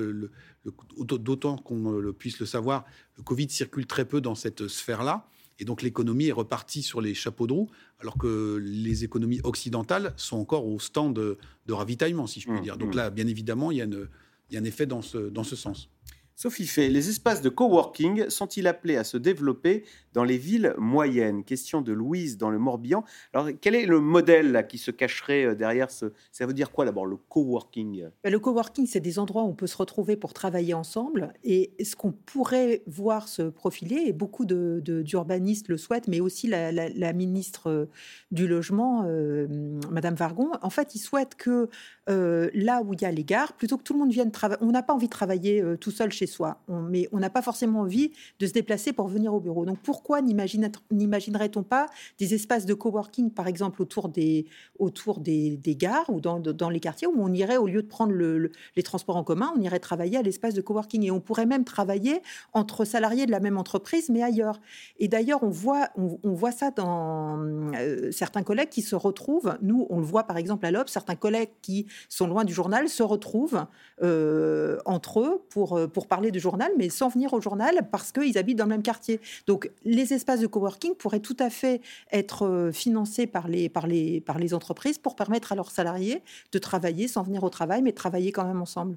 d'autant 0.98 1.56
qu'on 1.56 2.12
puisse 2.18 2.38
le 2.38 2.46
savoir, 2.46 2.84
le 3.16 3.22
Covid 3.22 3.50
circule 3.50 3.86
très 3.86 4.04
peu 4.04 4.20
dans 4.20 4.34
cette 4.34 4.68
sphère-là. 4.68 5.26
Et 5.60 5.64
donc 5.64 5.82
l'économie 5.82 6.26
est 6.26 6.32
repartie 6.32 6.82
sur 6.82 7.00
les 7.00 7.14
chapeaux 7.14 7.46
de 7.46 7.52
roue, 7.52 7.70
alors 8.00 8.18
que 8.18 8.58
les 8.60 9.04
économies 9.04 9.40
occidentales 9.44 10.12
sont 10.16 10.38
encore 10.38 10.66
au 10.66 10.80
stand 10.80 11.14
de, 11.14 11.38
ravitaillement, 11.68 12.26
si 12.26 12.40
je 12.40 12.48
puis 12.48 12.58
mmh, 12.58 12.62
dire. 12.62 12.76
Donc 12.76 12.94
mmh. 12.94 12.96
là, 12.96 13.10
bien 13.10 13.26
évidemment, 13.28 13.70
il 13.70 13.78
y 13.78 13.82
a, 13.82 13.84
il 13.84 14.54
y 14.54 14.56
a 14.56 14.60
un 14.60 14.64
effet 14.64 14.86
dans 14.86 15.02
ce, 15.02 15.18
dans 15.18 15.44
ce 15.44 15.54
sens. 15.54 15.88
Sophie 16.34 16.66
Fay, 16.66 16.88
les 16.88 17.10
espaces 17.10 17.42
de 17.42 17.50
coworking 17.50 18.30
sont-ils 18.30 18.66
appelés 18.66 18.96
à 18.96 19.04
se 19.04 19.18
développer 19.18 19.84
dans 20.12 20.24
les 20.24 20.38
villes 20.38 20.74
moyennes 20.78 21.44
Question 21.44 21.82
de 21.82 21.92
Louise 21.92 22.36
dans 22.36 22.50
le 22.50 22.58
Morbihan. 22.58 23.04
Alors, 23.32 23.48
quel 23.60 23.74
est 23.74 23.86
le 23.86 24.00
modèle 24.00 24.66
qui 24.68 24.78
se 24.78 24.90
cacherait 24.90 25.44
euh, 25.44 25.54
derrière 25.54 25.90
ce... 25.90 26.06
Ça 26.32 26.46
veut 26.46 26.52
dire 26.52 26.70
quoi 26.72 26.84
d'abord, 26.84 27.06
le 27.06 27.16
coworking? 27.16 28.08
Bah, 28.24 28.30
Le 28.30 28.38
coworking, 28.38 28.86
c'est 28.86 29.00
des 29.00 29.18
endroits 29.18 29.44
où 29.44 29.48
on 29.48 29.54
peut 29.54 29.66
se 29.66 29.76
retrouver 29.76 30.16
pour 30.16 30.32
travailler 30.32 30.74
ensemble. 30.74 31.32
Et 31.44 31.72
ce 31.82 31.96
qu'on 31.96 32.12
pourrait 32.12 32.82
voir 32.86 33.28
se 33.28 33.42
profiler, 33.42 34.02
et 34.06 34.12
beaucoup 34.12 34.44
d'urbanistes 34.44 35.68
le 35.68 35.76
souhaitent, 35.76 36.08
mais 36.08 36.20
aussi 36.20 36.46
la, 36.48 37.12
ministre 37.12 37.68
euh, 37.68 37.86
du 38.30 38.46
Logement, 38.46 39.04
euh, 39.06 39.46
Madame 39.90 40.14
Vargon, 40.14 40.50
en 40.62 40.70
fait, 40.70 40.94
ils 40.94 41.00
souhaitent 41.00 41.34
que 41.34 41.68
là 42.06 42.82
où 42.84 42.92
il 42.92 43.02
y 43.02 43.04
a 43.04 43.12
les 43.12 43.22
gares, 43.22 43.52
plutôt 43.52 43.76
que 43.76 43.84
tout 43.84 43.92
le 43.92 44.00
monde 44.00 44.10
vienne 44.10 44.32
travailler, 44.32 44.60
on 44.62 44.72
n'a 44.72 44.82
pas 44.82 44.92
envie 44.92 45.06
de 45.06 45.12
travailler 45.12 45.62
tout 45.80 45.92
seul 45.92 46.10
chez 46.10 46.26
soi. 46.26 46.60
mais 46.68 47.08
on 47.12 47.20
n'a 47.20 47.30
pas 47.30 47.40
forcément 47.40 47.82
envie 47.82 48.10
de 48.40 48.46
se 48.48 48.52
déplacer 48.52 48.92
pour 48.92 49.06
venir 49.06 49.32
au 49.32 49.38
bureau. 49.38 49.64
Donc 49.64 49.78
pourquoi 50.00 50.22
n'imaginerait-on 50.22 51.62
pas 51.62 51.86
des 52.18 52.32
espaces 52.32 52.64
de 52.64 52.72
coworking, 52.72 53.30
par 53.30 53.46
exemple, 53.46 53.82
autour 53.82 54.08
des, 54.08 54.46
autour 54.78 55.20
des, 55.20 55.60
gares 55.78 56.08
ou 56.08 56.22
dans, 56.22 56.40
dans, 56.40 56.70
les 56.70 56.80
quartiers 56.80 57.06
où 57.06 57.14
on 57.18 57.30
irait, 57.34 57.58
au 57.58 57.66
lieu 57.66 57.82
de 57.82 57.86
prendre 57.86 58.14
les 58.14 58.82
transports 58.82 59.16
en 59.16 59.24
commun, 59.24 59.52
on 59.54 59.60
irait 59.60 59.78
travailler 59.78 60.16
à 60.16 60.22
l'espace 60.22 60.54
de 60.54 60.62
coworking. 60.62 61.04
Et 61.04 61.10
on 61.10 61.20
pourrait 61.20 61.44
même 61.44 61.64
travailler 61.64 62.22
entre 62.54 62.86
salariés 62.86 63.26
de 63.26 63.30
la 63.30 63.40
même 63.40 63.58
entreprise, 63.58 64.08
mais 64.08 64.22
ailleurs. 64.22 64.58
Et 64.98 65.08
d'ailleurs, 65.08 65.42
on 65.42 65.50
voit, 65.50 65.90
on, 65.96 66.32
voit 66.32 66.52
ça 66.52 66.70
dans 66.70 67.38
euh, 67.74 68.10
certains 68.10 68.42
collègues 68.42 68.70
qui 68.70 68.80
se 68.80 68.96
retrouvent. 68.96 69.58
Nous, 69.60 69.86
on 69.90 69.98
le 69.98 70.06
voit 70.06 70.24
par 70.24 70.38
exemple 70.38 70.64
à 70.64 70.70
l'OP, 70.70 70.88
certains 70.88 71.14
collègues 71.14 71.50
qui 71.60 71.86
sont 72.08 72.26
loin 72.26 72.44
du 72.44 72.54
journal 72.54 72.88
se 72.88 73.02
retrouvent 73.02 73.66
euh, 74.02 74.78
entre 74.86 75.20
eux 75.20 75.42
pour, 75.50 75.76
euh, 75.76 75.86
pour 75.86 76.06
parler 76.06 76.30
du 76.30 76.40
journal, 76.40 76.72
mais 76.78 76.88
sans 76.88 77.10
venir 77.10 77.34
au 77.34 77.40
journal 77.42 77.86
parce 77.92 78.12
qu'ils 78.12 78.38
habitent 78.38 78.56
dans 78.56 78.64
le 78.64 78.70
même 78.70 78.82
quartier. 78.82 79.20
Donc, 79.46 79.70
les 79.90 80.12
espaces 80.12 80.40
de 80.40 80.46
coworking 80.46 80.94
pourraient 80.94 81.20
tout 81.20 81.36
à 81.40 81.50
fait 81.50 81.80
être 82.12 82.46
euh, 82.46 82.72
financés 82.72 83.26
par 83.26 83.48
les, 83.48 83.68
par 83.68 83.86
les, 83.86 84.20
par 84.20 84.38
les 84.38 84.54
entreprises 84.54 84.98
pour 84.98 85.16
permettre 85.16 85.52
à 85.52 85.56
leurs 85.56 85.70
salariés 85.70 86.22
de 86.52 86.58
travailler 86.58 87.08
sans 87.08 87.24
venir 87.24 87.42
au 87.42 87.50
travail, 87.50 87.82
mais 87.82 87.90
de 87.90 87.96
travailler 87.96 88.30
quand 88.30 88.44
même 88.44 88.62
ensemble. 88.62 88.96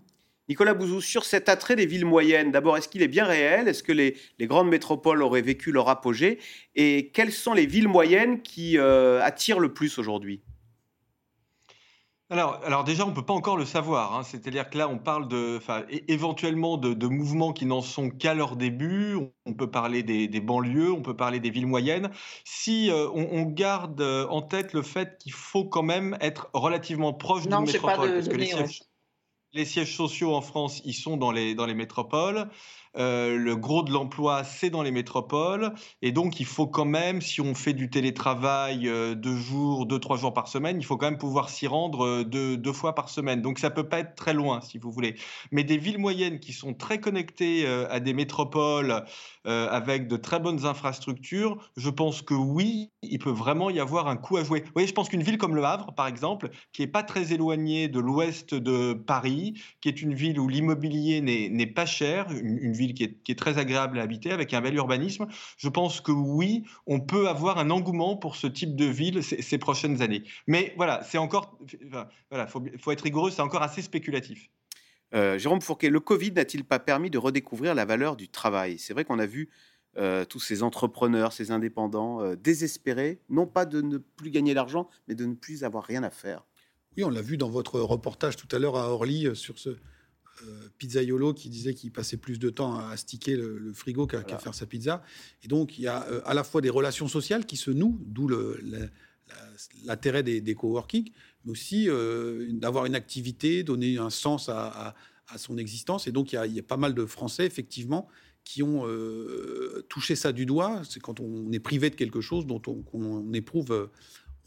Nicolas 0.50 0.74
Bouzou, 0.74 1.02
sur 1.02 1.26
cet 1.26 1.50
attrait 1.50 1.76
des 1.76 1.86
villes 1.86 2.06
moyennes, 2.06 2.52
d'abord, 2.52 2.78
est-ce 2.78 2.90
qu'il 2.90 3.02
est 3.02 3.08
bien 3.08 3.26
réel? 3.26 3.68
Est-ce 3.68 3.82
que 3.82 3.94
les, 3.94 4.18
les, 4.40 4.46
grandes 4.46 4.70
métropoles 4.70 5.24
auraient 5.24 5.42
vécu 5.42 5.72
leur 5.72 5.90
apogée? 5.90 6.38
Et 6.76 7.12
quelles 7.14 7.32
sont 7.32 7.54
les 7.54 7.66
villes 7.66 7.88
moyennes 7.88 8.42
qui 8.42 8.78
euh, 8.78 9.22
attirent 9.24 9.62
le 9.62 9.74
plus 9.74 9.98
aujourd'hui? 9.98 10.42
Alors, 12.34 12.60
alors 12.66 12.84
déjà, 12.84 13.06
on 13.06 13.10
ne 13.10 13.14
peut 13.14 13.26
pas 13.26 13.34
encore 13.34 13.58
le 13.58 13.66
savoir. 13.66 14.16
Hein. 14.16 14.24
C'est-à-dire 14.24 14.70
que 14.70 14.78
là, 14.78 14.90
on 14.90 14.98
parle 14.98 15.28
de, 15.28 15.60
éventuellement 16.08 16.78
de, 16.78 17.08
mouvements 17.08 17.54
qui 17.54 17.68
n'en 17.68 17.82
sont 17.82 18.10
qu'à 18.10 18.34
leur 18.34 18.56
début. 18.56 19.18
On 19.46 19.54
peut 19.54 19.70
parler 19.70 20.02
des, 20.02 20.28
banlieues, 20.42 20.92
on 20.92 21.04
peut 21.04 21.16
parler 21.16 21.40
des 21.40 21.52
villes 21.52 21.68
moyennes. 21.68 22.10
Si 22.44 22.90
euh, 22.90 23.08
on, 23.14 23.44
garde 23.44 24.02
euh, 24.02 24.28
en 24.30 24.42
tête 24.42 24.74
le 24.74 24.82
fait 24.82 25.18
qu'il 25.20 25.32
faut 25.32 25.66
quand 25.66 25.84
même 25.84 26.18
être 26.22 26.50
relativement 26.54 27.14
proche 27.14 27.44
d'une 27.44 27.60
métropole, 27.60 28.14
parce 28.14 28.28
que 28.28 28.36
les 28.36 28.48
sièges, 28.48 28.82
les 29.54 29.66
sièges, 29.66 29.96
sociaux 29.96 30.34
en 30.34 30.42
France, 30.42 30.82
ils 30.86 30.96
sont 30.96 31.18
dans 31.18 31.32
les, 31.32 31.54
dans 31.54 31.68
les 31.68 31.76
métropoles. 31.76 32.50
Euh, 32.98 33.38
le 33.38 33.56
gros 33.56 33.84
de 33.84 33.92
l'emploi, 33.92 34.44
c'est 34.44 34.70
dans 34.70 34.84
les 34.84 34.92
métropoles. 34.92 35.74
Et 36.02 36.12
donc, 36.12 36.40
il 36.40 36.46
faut 36.46 36.68
quand 36.68 36.86
même, 36.86 37.22
si 37.22 37.42
on 37.42 37.56
fait 37.56 37.74
du 37.74 37.90
télétravail 37.90 38.88
euh, 38.88 39.16
deux 39.16 39.36
jours, 39.36 39.86
deux, 39.86 40.00
trois 40.00 40.18
jours 40.18 40.34
par 40.34 40.48
semaine, 40.48 40.78
il 40.80 40.86
faut 40.86 40.98
quand 40.98 41.10
même 41.10 41.18
pouvoir 41.18 41.50
s'y 41.50 41.68
rendre 41.68 42.06
euh, 42.06 42.24
deux, 42.24 42.58
deux, 42.58 42.74
fois 42.74 42.94
par 42.94 43.10
semaine. 43.10 43.42
Donc, 43.42 43.60
ça 43.60 43.70
peut 43.70 43.88
pas 43.88 44.00
être 44.00 44.16
très 44.16 44.34
loin, 44.34 44.62
si 44.62 44.78
vous 44.78 44.92
voulez. 44.92 45.16
Mais 45.52 45.64
des 45.64 45.78
villes 45.78 45.98
moyennes 45.98 46.40
qui 46.40 46.54
sont 46.54 46.74
très 46.74 47.00
connectées 47.00 47.66
à 47.68 48.00
des 48.00 48.14
métropoles 48.14 49.04
avec 49.46 50.08
de 50.08 50.18
très 50.18 50.40
bonnes 50.40 50.66
infrastructures, 50.66 51.58
je 51.78 51.90
pense 51.90 52.22
que 52.22 52.34
oui, 52.34 52.92
il 53.02 53.20
peut 53.20 53.30
vraiment 53.30 53.70
y 53.70 53.80
avoir 53.80 54.08
un 54.08 54.16
coup 54.18 54.38
à 54.38 54.44
jouer. 54.44 54.62
Vous 54.62 54.72
voyez, 54.74 54.88
je 54.88 54.94
pense 54.94 55.10
qu'une 55.10 55.24
ville 55.24 55.38
comme 55.38 55.56
Le 55.56 55.64
Havre, 55.64 55.94
par 55.94 56.08
exemple, 56.08 56.50
qui 56.72 56.82
est 56.82 56.88
pas 56.88 57.04
très 57.04 57.34
éloignée 57.34 57.88
de 57.88 58.00
l'ouest 58.00 58.56
de 58.56 58.94
Paris, 58.94 59.62
qui 59.82 59.90
est 59.90 60.02
une 60.02 60.14
ville 60.14 60.40
où 60.40 60.48
l'immobilier 60.48 61.22
n'est 61.22 61.68
pas 61.68 61.86
cher, 61.86 62.28
une 62.32 62.74
ville 62.74 62.83
qui 62.92 63.04
est, 63.04 63.40
très 63.40 63.58
agréable 63.58 64.00
à 64.00 64.04
habiter, 64.04 64.32
avec 64.32 64.54
un 64.54 64.62
bel 64.62 64.76
urbanisme, 64.76 65.28
je 65.58 65.70
pense 65.70 66.02
que 66.02 66.12
oui, 66.12 66.64
on 66.88 67.00
peut 67.00 67.28
avoir 67.30 67.58
un 67.58 67.70
engouement 67.70 68.18
pour 68.18 68.36
ce 68.36 68.48
type 68.48 68.76
de 68.76 68.86
ville 68.86 69.24
ces, 69.24 69.58
prochaines 69.58 70.02
années. 70.02 70.24
Mais 70.48 70.74
voilà, 70.76 71.04
c'est 71.04 71.18
encore, 71.18 71.58
voilà, 72.30 72.48
faut, 72.48 72.64
faut 72.80 72.92
être 72.92 73.02
rigoureux, 73.02 73.32
c'est 73.32 73.42
encore 73.42 73.64
assez 73.64 73.82
spéculatif. 73.82 74.50
Euh, 75.14 75.38
Jérôme 75.38 75.62
Fourquet, 75.62 75.90
le 75.90 76.00
Covid 76.00 76.32
n'a-t-il 76.32 76.64
pas 76.64 76.80
permis 76.80 77.10
de 77.10 77.18
redécouvrir 77.18 77.76
la 77.76 77.86
valeur 77.86 78.16
du 78.16 78.30
travail? 78.30 78.80
C'est 78.80 78.94
vrai 78.94 79.06
qu'on 79.06 79.20
a 79.20 79.26
vu 79.26 79.50
euh, 79.98 80.26
tous 80.26 80.40
ces 80.40 80.64
entrepreneurs, 80.64 81.34
ces 81.34 81.52
indépendants 81.52 82.22
euh, 82.22 82.36
désespérés, 82.36 83.20
non 83.30 83.46
pas 83.46 83.66
de 83.66 83.82
ne 83.82 83.98
plus 84.00 84.32
gagner 84.32 84.56
d'argent, 84.56 84.90
mais 85.08 85.14
de 85.14 85.26
ne 85.26 85.36
plus 85.36 85.64
avoir 85.64 85.84
rien 85.84 86.02
à 86.02 86.10
faire. 86.10 86.44
Oui, 86.98 87.04
on 87.04 87.10
l'a 87.10 87.22
vu 87.22 87.38
dans 87.38 87.50
votre 87.50 87.80
reportage 87.80 88.38
tout 88.38 88.48
à 88.56 88.60
l'heure 88.60 88.76
à 88.76 88.90
Orly 88.90 89.36
sur 89.36 89.60
ce 89.60 89.78
pizzaiolo 90.78 91.34
qui 91.34 91.50
disait 91.50 91.74
qu'il 91.74 91.92
passait 91.92 92.18
plus 92.18 92.40
de 92.40 92.50
temps 92.50 92.78
à 92.78 92.98
sticker 92.98 93.36
le, 93.36 93.72
frigo 93.74 94.08
qu'à 94.08 94.38
faire 94.38 94.54
sa 94.54 94.66
pizza. 94.66 95.04
Et 95.44 95.48
donc, 95.48 95.78
il 95.78 95.84
y 95.84 95.88
a 95.88 95.98
à 95.98 96.34
la 96.34 96.44
fois 96.44 96.62
des 96.62 96.70
relations 96.70 97.08
sociales 97.08 97.46
qui 97.46 97.58
se 97.58 97.72
nouent, 97.72 98.00
d'où 98.06 98.30
l'intérêt 99.86 100.24
des, 100.24 100.42
des 100.42 100.56
coworking, 100.56 101.12
mais 101.46 101.52
aussi 101.52 101.88
d'avoir 102.50 102.86
une 102.86 102.96
activité, 102.96 103.64
donner 103.64 103.98
un 103.98 104.10
sens 104.10 104.50
à, 104.50 104.96
son 105.38 105.58
existence. 105.58 106.08
Et 106.08 106.12
donc, 106.12 106.32
il 106.32 106.36
y, 106.36 106.38
a, 106.38 106.46
il 106.46 106.54
y, 106.54 106.60
a, 106.60 106.64
pas 106.64 106.78
mal 106.78 106.94
de 106.94 107.06
Français, 107.06 107.46
effectivement, 107.46 108.08
qui 108.44 108.62
ont 108.62 108.86
euh, 108.86 109.86
touché 109.90 110.16
ça 110.16 110.32
du 110.32 110.46
doigt. 110.46 110.82
C'est 110.88 111.00
quand 111.00 111.20
on 111.20 111.52
est 111.52 111.60
privé 111.60 111.90
de 111.90 111.96
quelque 111.96 112.22
chose 112.22 112.46
dont 112.46 112.62
on, 112.68 113.34
éprouve, 113.34 113.90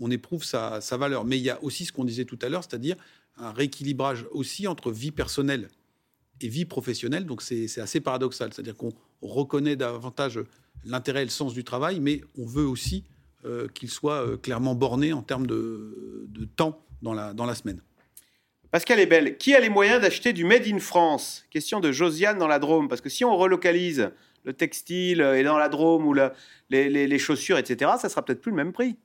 on 0.01 0.11
éprouve 0.11 0.45
sa, 0.45 0.81
valeur. 0.93 1.25
Mais 1.25 1.39
il 1.39 1.43
y 1.43 1.51
a 1.51 1.63
aussi 1.63 1.85
ce 1.87 1.93
qu'on 1.93 2.05
disait 2.05 2.25
tout 2.25 2.39
à 2.43 2.49
l'heure, 2.49 2.63
c'est-à-dire 2.63 2.97
un 3.37 3.53
rééquilibrage 3.53 4.27
aussi 4.31 4.67
entre 4.67 4.91
vie 4.91 5.11
personnelle 5.11 5.69
et 6.41 6.49
vie 6.49 6.65
professionnelle. 6.65 7.27
Donc 7.27 7.43
c'est 7.43 7.79
assez 7.79 8.01
paradoxal. 8.01 8.53
C'est-à-dire 8.53 8.77
qu'on 8.77 8.93
reconnaît 9.23 9.77
davantage 9.77 10.41
l'intérêt 10.85 11.23
et 11.23 11.25
le 11.25 11.31
sens 11.31 11.55
du 11.55 11.65
travail, 11.65 12.01
mais 12.01 12.21
on 12.39 12.47
veut 12.47 12.67
aussi 12.67 13.05
euh, 13.45 13.69
qu'il 13.69 13.91
soit 13.91 14.27
euh, 14.27 14.37
clairement 14.37 14.75
borné 14.75 15.13
en 15.13 15.23
termes 15.23 15.47
de, 15.47 16.29
temps 16.57 16.85
dans 17.03 17.15
la, 17.15 17.33
dans 17.33 17.47
la 17.47 17.55
semaine. 17.55 17.81
Pascal 18.71 19.01
est 19.01 19.07
belle. 19.07 19.39
Qui 19.39 19.55
a 19.55 19.61
les 19.61 19.69
moyens 19.69 20.01
d'acheter 20.01 20.33
du 20.33 20.45
Made 20.45 20.67
in 20.67 20.79
France? 20.79 21.45
Question 21.51 21.81
de 21.81 21.93
Josiane 21.93 22.39
dans 22.39 22.49
la 22.49 22.59
Drôme. 22.59 22.89
Parce 22.89 23.01
que 23.01 23.09
si 23.09 23.25
on 23.25 23.37
relocalise 23.37 24.11
le 24.45 24.53
textile 24.53 25.21
et 25.21 25.43
dans 25.43 25.59
la 25.59 25.69
Drôme 25.69 26.07
ou 26.07 26.15
les, 26.71 27.19
chaussures, 27.19 27.59
etc., 27.59 27.93
ça 27.99 28.09
sera 28.09 28.25
peut-être 28.25 28.41
plus 28.41 28.51
le 28.51 28.57
même 28.57 28.73
prix. 28.73 28.97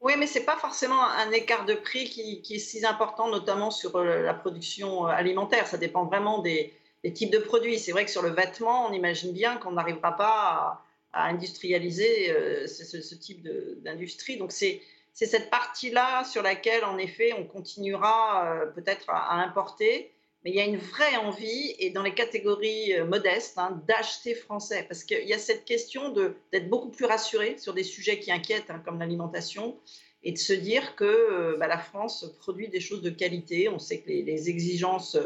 Oui, 0.00 0.12
mais 0.16 0.28
ce 0.28 0.38
n'est 0.38 0.44
pas 0.44 0.56
forcément 0.56 1.02
un 1.02 1.30
écart 1.32 1.64
de 1.64 1.74
prix 1.74 2.04
qui, 2.04 2.40
est 2.50 2.58
si 2.58 2.86
important, 2.86 3.28
notamment 3.28 3.72
sur 3.72 3.96
euh, 3.96 4.22
la 4.22 4.32
production 4.32 5.06
euh, 5.06 5.10
alimentaire. 5.10 5.66
Ça 5.66 5.76
dépend 5.76 6.04
vraiment 6.04 6.38
des, 6.38 6.72
types 7.14 7.30
de 7.32 7.38
produits. 7.38 7.78
C'est 7.78 7.92
vrai 7.92 8.04
que 8.04 8.10
sur 8.10 8.22
le 8.22 8.30
vêtement, 8.30 8.86
on 8.86 8.92
imagine 8.92 9.32
bien 9.32 9.56
qu'on 9.56 9.72
n'arrivera 9.72 10.16
pas 10.16 10.84
à, 11.12 11.24
industrialiser 11.28 12.30
euh, 12.30 12.66
ce, 12.68 13.14
type 13.16 13.48
d'industrie. 13.82 14.36
Donc 14.36 14.52
c'est 14.52 14.82
cette 15.14 15.50
partie-là 15.50 16.22
sur 16.24 16.42
laquelle, 16.42 16.84
en 16.84 16.96
effet, 16.96 17.32
on 17.32 17.44
continuera 17.44 18.62
peut-être 18.76 19.10
à, 19.10 19.34
importer. 19.42 20.12
Mais 20.44 20.50
il 20.50 20.56
y 20.56 20.60
a 20.60 20.64
une 20.64 20.76
vraie 20.76 21.16
envie, 21.16 21.74
et 21.78 21.90
dans 21.90 22.02
les 22.02 22.14
catégories 22.14 22.94
euh, 22.94 23.04
modestes, 23.04 23.58
hein, 23.58 23.82
d'acheter 23.86 24.34
français. 24.34 24.84
Parce 24.88 25.04
qu'il 25.04 25.26
y 25.26 25.34
a 25.34 25.38
cette 25.38 25.64
question 25.64 26.10
d'être 26.10 26.68
beaucoup 26.68 26.90
plus 26.90 27.06
rassuré 27.06 27.56
sur 27.58 27.74
des 27.74 27.84
sujets 27.84 28.20
qui 28.20 28.30
inquiètent, 28.30 28.70
hein, 28.70 28.80
comme 28.84 29.00
l'alimentation, 29.00 29.76
et 30.22 30.32
de 30.32 30.38
se 30.38 30.52
dire 30.52 30.94
que 30.94 31.04
euh, 31.04 31.56
bah, 31.58 31.66
la 31.66 31.78
France 31.78 32.32
produit 32.38 32.68
des 32.68 32.80
choses 32.80 33.02
de 33.02 33.10
qualité. 33.10 33.68
On 33.68 33.78
sait 33.78 34.00
que 34.00 34.08
les, 34.08 34.48
exigences 34.48 35.16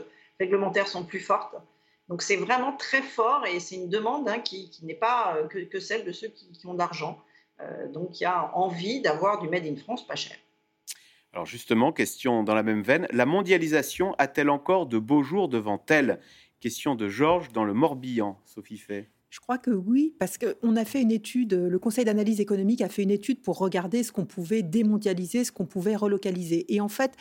réglementaires 0.40 0.88
sont 0.88 1.04
plus 1.04 1.20
fortes. 1.20 1.56
Donc 2.08 2.22
c'est 2.22 2.36
vraiment 2.36 2.76
très 2.76 3.02
fort, 3.02 3.46
et 3.46 3.60
c'est 3.60 3.76
une 3.76 3.88
demande 3.88 4.28
hein, 4.28 4.38
qui, 4.40 4.70
n'est 4.82 4.94
pas 4.94 5.38
que, 5.48 5.80
celle 5.80 6.04
de 6.04 6.12
ceux 6.12 6.28
qui, 6.28 6.66
ont 6.66 6.74
de 6.74 6.78
l'argent. 6.78 7.22
Euh, 7.60 7.88
donc 7.88 8.20
il 8.20 8.24
y 8.24 8.26
a 8.26 8.50
envie 8.54 9.00
d'avoir 9.00 9.40
du 9.40 9.48
Made 9.48 9.66
in 9.66 9.76
France 9.76 10.06
pas 10.06 10.16
cher. 10.16 10.36
Alors 11.34 11.46
justement, 11.46 11.92
question 11.92 12.42
dans 12.42 12.54
la 12.54 12.62
même 12.62 12.82
veine, 12.82 13.06
la 13.10 13.24
mondialisation 13.24 14.14
a-t-elle 14.18 14.50
encore 14.50 14.86
de 14.86 14.98
beaux 14.98 15.22
jours 15.22 15.48
devant 15.48 15.82
elle? 15.88 16.20
Question 16.60 16.94
de 16.94 17.08
Georges 17.08 17.50
dans 17.52 17.64
le 17.64 17.72
Morbihan, 17.72 18.38
Sophie 18.44 18.76
Fay. 18.76 19.08
Je 19.30 19.40
crois 19.40 19.56
que 19.56 19.70
oui, 19.70 20.14
parce 20.18 20.36
qu'on 20.36 20.76
a 20.76 20.84
fait 20.84 21.00
une 21.00 21.10
étude, 21.10 21.54
le 21.54 21.78
Conseil 21.78 22.04
d'analyse 22.04 22.38
économique 22.38 22.82
a 22.82 22.90
fait 22.90 23.02
une 23.02 23.10
étude 23.10 23.40
pour 23.40 23.56
regarder 23.56 24.02
ce 24.02 24.12
qu'on 24.12 24.26
pouvait 24.26 24.62
démondialiser, 24.62 25.44
ce 25.44 25.52
qu'on 25.52 25.64
pouvait 25.64 25.96
relocaliser. 25.96 26.66
Et 26.72 26.82
en 26.82 26.88
fait, 26.88 27.16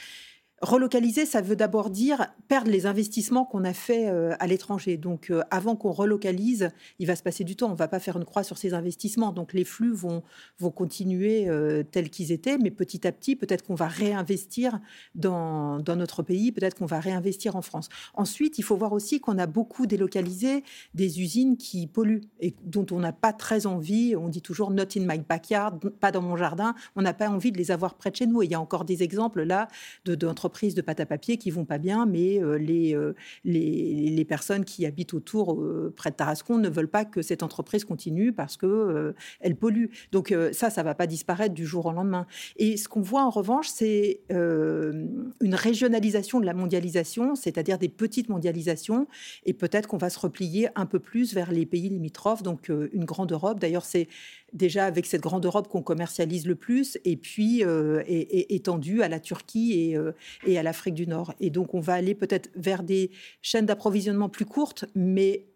Relocaliser, 0.61 1.25
ça 1.25 1.41
veut 1.41 1.55
d'abord 1.55 1.89
dire 1.89 2.27
perdre 2.47 2.69
les 2.69 2.85
investissements 2.85 3.45
qu'on 3.45 3.63
a 3.63 3.73
fait 3.73 4.09
euh, 4.09 4.35
à 4.39 4.45
l'étranger. 4.45 4.95
Donc, 4.95 5.31
euh, 5.31 5.41
avant 5.49 5.75
qu'on 5.75 5.91
relocalise, 5.91 6.69
il 6.99 7.07
va 7.07 7.15
se 7.15 7.23
passer 7.23 7.43
du 7.43 7.55
temps. 7.55 7.69
On 7.69 7.71
ne 7.71 7.75
va 7.77 7.87
pas 7.87 7.99
faire 7.99 8.15
une 8.15 8.25
croix 8.25 8.43
sur 8.43 8.59
ces 8.59 8.75
investissements. 8.75 9.31
Donc, 9.31 9.53
les 9.53 9.63
flux 9.63 9.91
vont, 9.91 10.21
vont 10.59 10.69
continuer 10.69 11.49
euh, 11.49 11.81
tels 11.81 12.11
qu'ils 12.11 12.31
étaient, 12.31 12.59
mais 12.59 12.69
petit 12.69 13.07
à 13.07 13.11
petit, 13.11 13.35
peut-être 13.35 13.65
qu'on 13.65 13.73
va 13.73 13.87
réinvestir 13.87 14.79
dans, 15.15 15.79
dans 15.79 15.95
notre 15.95 16.21
pays, 16.21 16.51
peut-être 16.51 16.77
qu'on 16.77 16.85
va 16.85 16.99
réinvestir 16.99 17.55
en 17.55 17.63
France. 17.63 17.89
Ensuite, 18.13 18.59
il 18.59 18.63
faut 18.63 18.77
voir 18.77 18.93
aussi 18.93 19.19
qu'on 19.19 19.39
a 19.39 19.47
beaucoup 19.47 19.87
délocalisé 19.87 20.63
des 20.93 21.21
usines 21.21 21.57
qui 21.57 21.87
polluent 21.87 22.21
et 22.39 22.53
dont 22.63 22.85
on 22.91 22.99
n'a 22.99 23.13
pas 23.13 23.33
très 23.33 23.65
envie. 23.65 24.15
On 24.15 24.29
dit 24.29 24.43
toujours 24.43 24.69
not 24.69 24.83
in 24.95 25.07
my 25.07 25.17
backyard, 25.27 25.79
pas 25.99 26.11
dans 26.11 26.21
mon 26.21 26.37
jardin. 26.37 26.75
On 26.95 27.01
n'a 27.01 27.15
pas 27.15 27.29
envie 27.29 27.51
de 27.51 27.57
les 27.57 27.71
avoir 27.71 27.95
près 27.95 28.11
de 28.11 28.17
chez 28.17 28.27
nous. 28.27 28.43
Il 28.43 28.51
y 28.51 28.53
a 28.53 28.61
encore 28.61 28.85
des 28.85 29.01
exemples 29.01 29.41
là 29.41 29.67
d'entreprises 30.05 30.50
entreprises 30.51 30.75
de 30.75 30.81
pâte 30.81 30.99
à 30.99 31.05
papier 31.05 31.37
qui 31.37 31.49
vont 31.49 31.63
pas 31.63 31.77
bien, 31.77 32.05
mais 32.05 32.43
euh, 32.43 32.57
les, 32.57 32.93
euh, 32.93 33.15
les, 33.45 34.09
les, 34.09 34.25
personnes 34.25 34.65
qui 34.65 34.85
habitent 34.85 35.13
autour, 35.13 35.55
euh, 35.55 35.93
près 35.95 36.11
de 36.11 36.15
Tarascon, 36.15 36.57
ne 36.57 36.67
veulent 36.67 36.89
pas 36.89 37.05
que 37.05 37.21
cette 37.21 37.41
entreprise 37.41 37.85
continue 37.85 38.33
parce 38.33 38.57
que 38.57 39.13
elle 39.39 39.55
pollue. 39.55 39.85
Donc 40.11 40.33
ça, 40.51 40.69
ça 40.69 40.83
va 40.83 40.93
pas 40.93 41.07
disparaître 41.07 41.53
du 41.53 41.65
jour 41.65 41.85
au 41.85 41.91
lendemain. 41.91 42.27
Et 42.57 42.75
ce 42.75 42.89
qu'on 42.89 43.01
voit 43.01 43.23
en 43.23 43.29
revanche, 43.29 43.67
c'est 43.69 44.21
une 44.29 45.55
régionalisation 45.55 46.39
de 46.39 46.45
la 46.45 46.53
mondialisation, 46.53 47.35
c'est-à-dire 47.35 47.77
des 47.77 47.89
petites 47.89 48.29
mondialisations, 48.29 49.07
et 49.45 49.53
peut-être 49.53 49.87
qu'on 49.87 49.97
va 49.97 50.09
se 50.09 50.19
replier 50.19 50.67
un 50.75 50.85
peu 50.85 50.99
plus 50.99 51.33
vers 51.33 51.51
les 51.51 51.65
pays 51.65 51.89
limitrophes, 51.89 52.43
donc 52.43 52.69
une 52.69 53.05
grande 53.05 53.31
Europe. 53.31 53.59
D'ailleurs, 53.59 53.85
c'est 53.85 54.07
déjà 54.53 54.85
avec 54.85 55.05
cette 55.05 55.21
grande 55.21 55.45
Europe 55.45 55.67
qu'on 55.67 55.81
commercialise 55.81 56.45
le 56.45 56.55
plus, 56.55 56.97
et 57.05 57.15
puis 57.15 57.63
euh, 57.63 58.03
étendue 58.07 59.01
à 59.01 59.07
la 59.07 59.19
Turquie 59.19 59.73
et, 59.73 59.97
et 60.45 60.57
à 60.57 60.63
l'Afrique 60.63 60.93
du 60.93 61.07
Nord. 61.07 61.33
Et 61.39 61.49
donc 61.49 61.73
on 61.73 61.79
va 61.79 61.93
aller 61.93 62.15
peut-être 62.15 62.49
vers 62.55 62.83
des 62.83 63.11
chaînes 63.41 63.65
d'approvisionnement 63.65 64.29
plus 64.29 64.45
courtes, 64.45 64.85
mais 64.95 65.47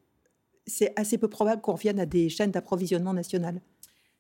c'est 0.68 0.94
assez 0.96 1.18
peu 1.18 1.28
probable 1.28 1.62
qu'on 1.62 1.74
revienne 1.74 2.00
à 2.00 2.06
des 2.06 2.30
chaînes 2.30 2.52
d'approvisionnement 2.52 3.14
nationales. 3.14 3.62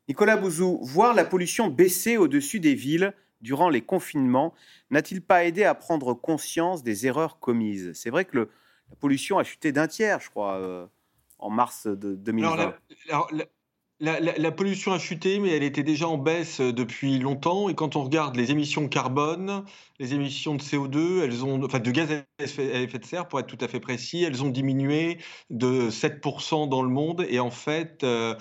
Nicolas 0.08 0.38
Bouzou, 0.38 0.80
voir 0.84 1.16
la 1.16 1.26
pollution 1.26 1.68
baisser 1.68 2.18
au-dessus 2.18 2.60
des 2.60 2.76
villes 2.76 3.14
durant 3.42 3.70
les 3.70 3.82
confinements 3.82 4.54
n'a-t-il 4.92 5.22
pas 5.22 5.46
aidé 5.46 5.64
à 5.64 5.74
prendre 5.74 6.14
conscience 6.14 6.84
des 6.84 7.08
erreurs 7.08 7.40
commises? 7.40 7.92
C'est 7.94 8.10
vrai 8.10 8.26
que 8.26 8.38
la 8.38 8.96
pollution 9.00 9.40
a 9.40 9.44
chuté 9.44 9.72
d'un 9.72 9.88
tiers, 9.88 10.20
je 10.20 10.30
crois, 10.30 10.56
euh, 10.56 10.86
en 11.40 11.50
mars 11.50 11.88
de 11.88 12.16
2020. 12.16 12.76
La, 13.08 13.46
pollution 14.56 14.94
a 14.94 15.00
chuté, 15.00 15.40
mais 15.40 15.50
elle 15.52 15.64
était 15.64 15.84
déjà 15.84 16.08
en 16.08 16.18
baisse 16.18 16.60
euh, 16.60 16.74
depuis 16.74 17.20
longtemps. 17.20 17.70
Et 17.70 17.76
quand 17.76 17.96
on 17.96 18.04
regarde 18.04 18.36
les 18.36 18.52
émissions 18.52 18.88
carbone, 18.88 19.64
les 20.00 20.14
émissions 20.14 20.56
de 20.56 20.62
CO2, 20.62 21.24
elles 21.24 21.46
ont, 21.46 21.64
enfin 21.64 21.80
de 21.80 21.92
gaz 21.92 22.12
à 22.12 22.44
effet 22.44 23.00
de 23.00 23.06
serre, 23.06 23.28
pour 23.28 23.40
être 23.40 23.48
tout 23.48 23.58
à 23.62 23.68
fait 23.68 23.80
précis, 23.80 24.24
elles 24.24 24.44
ont 24.44 24.50
diminué 24.50 25.20
de 25.50 25.90
7% 25.90 26.68
dans 26.68 26.82
le 26.82 26.90
monde. 26.90 27.26
Et 27.30 27.40
en 27.40 27.52
fait, 27.52 28.04
euh, 28.04 28.36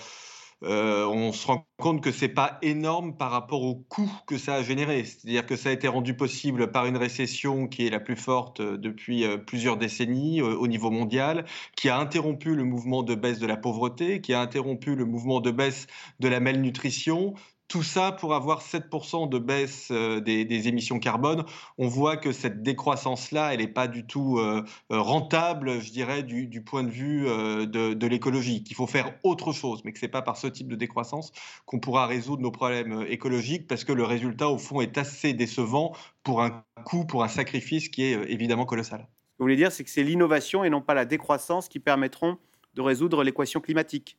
euh, 0.62 1.06
on 1.06 1.32
se 1.32 1.46
rend 1.46 1.66
compte 1.78 2.02
que 2.02 2.12
c'est 2.12 2.28
pas 2.28 2.58
énorme 2.62 3.16
par 3.16 3.30
rapport 3.30 3.62
au 3.62 3.74
coût 3.74 4.10
que 4.26 4.38
ça 4.38 4.54
a 4.54 4.62
généré. 4.62 5.04
C'est-à-dire 5.04 5.44
que 5.44 5.56
ça 5.56 5.68
a 5.70 5.72
été 5.72 5.88
rendu 5.88 6.16
possible 6.16 6.70
par 6.70 6.86
une 6.86 6.96
récession 6.96 7.66
qui 7.66 7.86
est 7.86 7.90
la 7.90 8.00
plus 8.00 8.16
forte 8.16 8.60
euh, 8.60 8.78
depuis 8.78 9.24
euh, 9.24 9.36
plusieurs 9.36 9.76
décennies 9.76 10.40
au 10.42 10.66
niveau 10.66 10.90
mondial, 10.90 11.44
qui 11.76 11.88
a 11.88 11.98
interrompu 11.98 12.54
le 12.54 12.64
mouvement 12.64 13.02
de 13.02 13.14
baisse 13.14 13.38
de 13.38 13.46
la 13.46 13.56
pauvreté, 13.56 14.20
qui 14.20 14.32
a 14.32 14.40
interrompu 14.40 14.94
le 14.94 15.04
mouvement 15.04 15.40
de 15.40 15.50
baisse 15.50 15.86
de 16.20 16.28
la 16.28 16.40
malnutrition, 16.40 17.34
tout 17.68 17.82
ça 17.82 18.12
pour 18.12 18.34
avoir 18.34 18.62
7% 18.62 19.28
de 19.28 19.38
baisse 19.38 19.88
euh, 19.90 20.20
des, 20.20 20.68
émissions 20.68 20.98
carbone. 20.98 21.44
On 21.78 21.88
voit 21.88 22.16
que 22.16 22.32
cette 22.32 22.62
décroissance-là, 22.62 23.52
elle 23.52 23.60
n'est 23.60 23.68
pas 23.68 23.88
du 23.88 24.06
tout 24.06 24.38
euh, 24.38 24.62
euh, 24.92 25.00
rentable, 25.00 25.80
je 25.80 25.90
dirais, 25.90 26.22
du, 26.22 26.62
point 26.62 26.82
de 26.82 26.90
vue 26.90 27.24
de, 27.24 28.06
l'écologie, 28.06 28.62
qu'il 28.62 28.76
faut 28.76 28.86
faire 28.86 29.14
autre 29.22 29.52
chose, 29.52 29.82
mais 29.84 29.92
que 29.92 29.98
ce 29.98 30.06
n'est 30.06 30.10
pas 30.10 30.22
par 30.22 30.36
ce 30.36 30.46
type 30.46 30.68
de 30.68 30.76
décroissance 30.76 31.32
qu'on 31.66 31.80
pourra 31.80 32.06
résoudre 32.06 32.42
nos 32.42 32.50
problèmes 32.50 33.04
écologiques, 33.08 33.66
parce 33.66 33.84
que 33.84 33.92
le 33.92 34.04
résultat, 34.04 34.48
au 34.48 34.58
fond, 34.58 34.80
est 34.80 34.98
assez 34.98 35.32
décevant 35.32 35.94
pour 36.22 36.42
un 36.42 36.64
coût, 36.84 37.04
pour 37.04 37.24
un 37.24 37.28
sacrifice 37.28 37.88
qui 37.88 38.04
est 38.04 38.30
évidemment 38.30 38.66
colossal. 38.66 39.00
Ce 39.00 39.04
que 39.04 39.08
vous 39.38 39.44
voulez 39.44 39.56
dire, 39.56 39.72
c'est 39.72 39.84
que 39.84 39.90
c'est 39.90 40.04
l'innovation 40.04 40.64
et 40.64 40.70
non 40.70 40.80
pas 40.80 40.94
la 40.94 41.04
décroissance 41.04 41.68
qui 41.68 41.80
permettront 41.80 42.38
de 42.74 42.82
résoudre 42.82 43.24
l'équation 43.24 43.60
climatique 43.60 44.18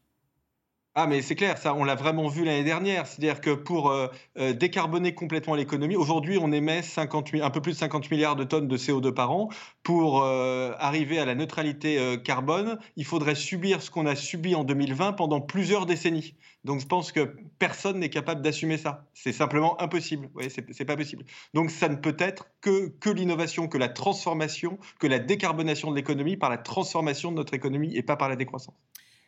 ah, 0.97 1.07
mais 1.07 1.21
c'est 1.21 1.35
clair, 1.35 1.57
ça, 1.57 1.73
on 1.75 1.83
l'a 1.83 1.95
vraiment 1.95 2.29
vu 2.29 2.45
l'année 2.45 2.63
dernière. 2.63 3.05
C'est-à-dire 3.05 3.41
que 3.41 3.49
pour 3.49 3.89
euh, 3.89 4.07
euh, 4.37 4.53
décarboner 4.53 5.13
complètement 5.13 5.53
l'économie, 5.53 5.97
aujourd'hui, 5.97 6.37
on 6.41 6.53
émet 6.53 6.81
50, 6.81 7.31
un 7.41 7.49
peu 7.49 7.59
plus 7.61 7.73
de 7.73 7.77
50 7.77 8.09
milliards 8.09 8.37
de 8.37 8.45
tonnes 8.45 8.69
de 8.69 8.77
CO2 8.77 9.13
par 9.13 9.31
an. 9.33 9.49
Pour 9.83 10.23
euh, 10.23 10.71
arriver 10.79 11.19
à 11.19 11.25
la 11.25 11.35
neutralité 11.35 12.17
carbone, 12.23 12.79
il 12.95 13.03
faudrait 13.03 13.35
subir 13.35 13.81
ce 13.81 13.91
qu'on 13.91 14.05
a 14.05 14.15
subi 14.15 14.55
en 14.55 14.63
2020 14.63 15.13
pendant 15.13 15.41
plusieurs 15.41 15.85
décennies. 15.85 16.33
Donc, 16.63 16.79
je 16.79 16.87
pense 16.87 17.11
que 17.11 17.35
personne 17.59 17.99
n'est 17.99 18.09
capable 18.09 18.41
d'assumer 18.41 18.77
ça. 18.77 19.05
C'est 19.13 19.33
simplement 19.33 19.79
impossible. 19.81 20.29
Oui, 20.33 20.45
c'est 20.49 20.85
pas 20.85 20.95
possible. 20.95 21.25
Donc, 21.53 21.71
ça 21.71 21.89
ne 21.89 21.95
peut 21.95 22.15
être 22.19 22.47
que, 22.61 22.87
que 22.87 23.09
l'innovation, 23.09 23.67
que 23.67 23.77
la 23.77 23.89
transformation, 23.89 24.79
que 24.99 25.07
la 25.07 25.19
décarbonation 25.19 25.91
de 25.91 25.97
l'économie 25.97 26.37
par 26.37 26.49
la 26.49 26.57
transformation 26.57 27.31
de 27.31 27.35
notre 27.35 27.53
économie 27.53 27.93
et 27.97 28.01
pas 28.01 28.15
par 28.15 28.29
la 28.29 28.37
décroissance. 28.37 28.75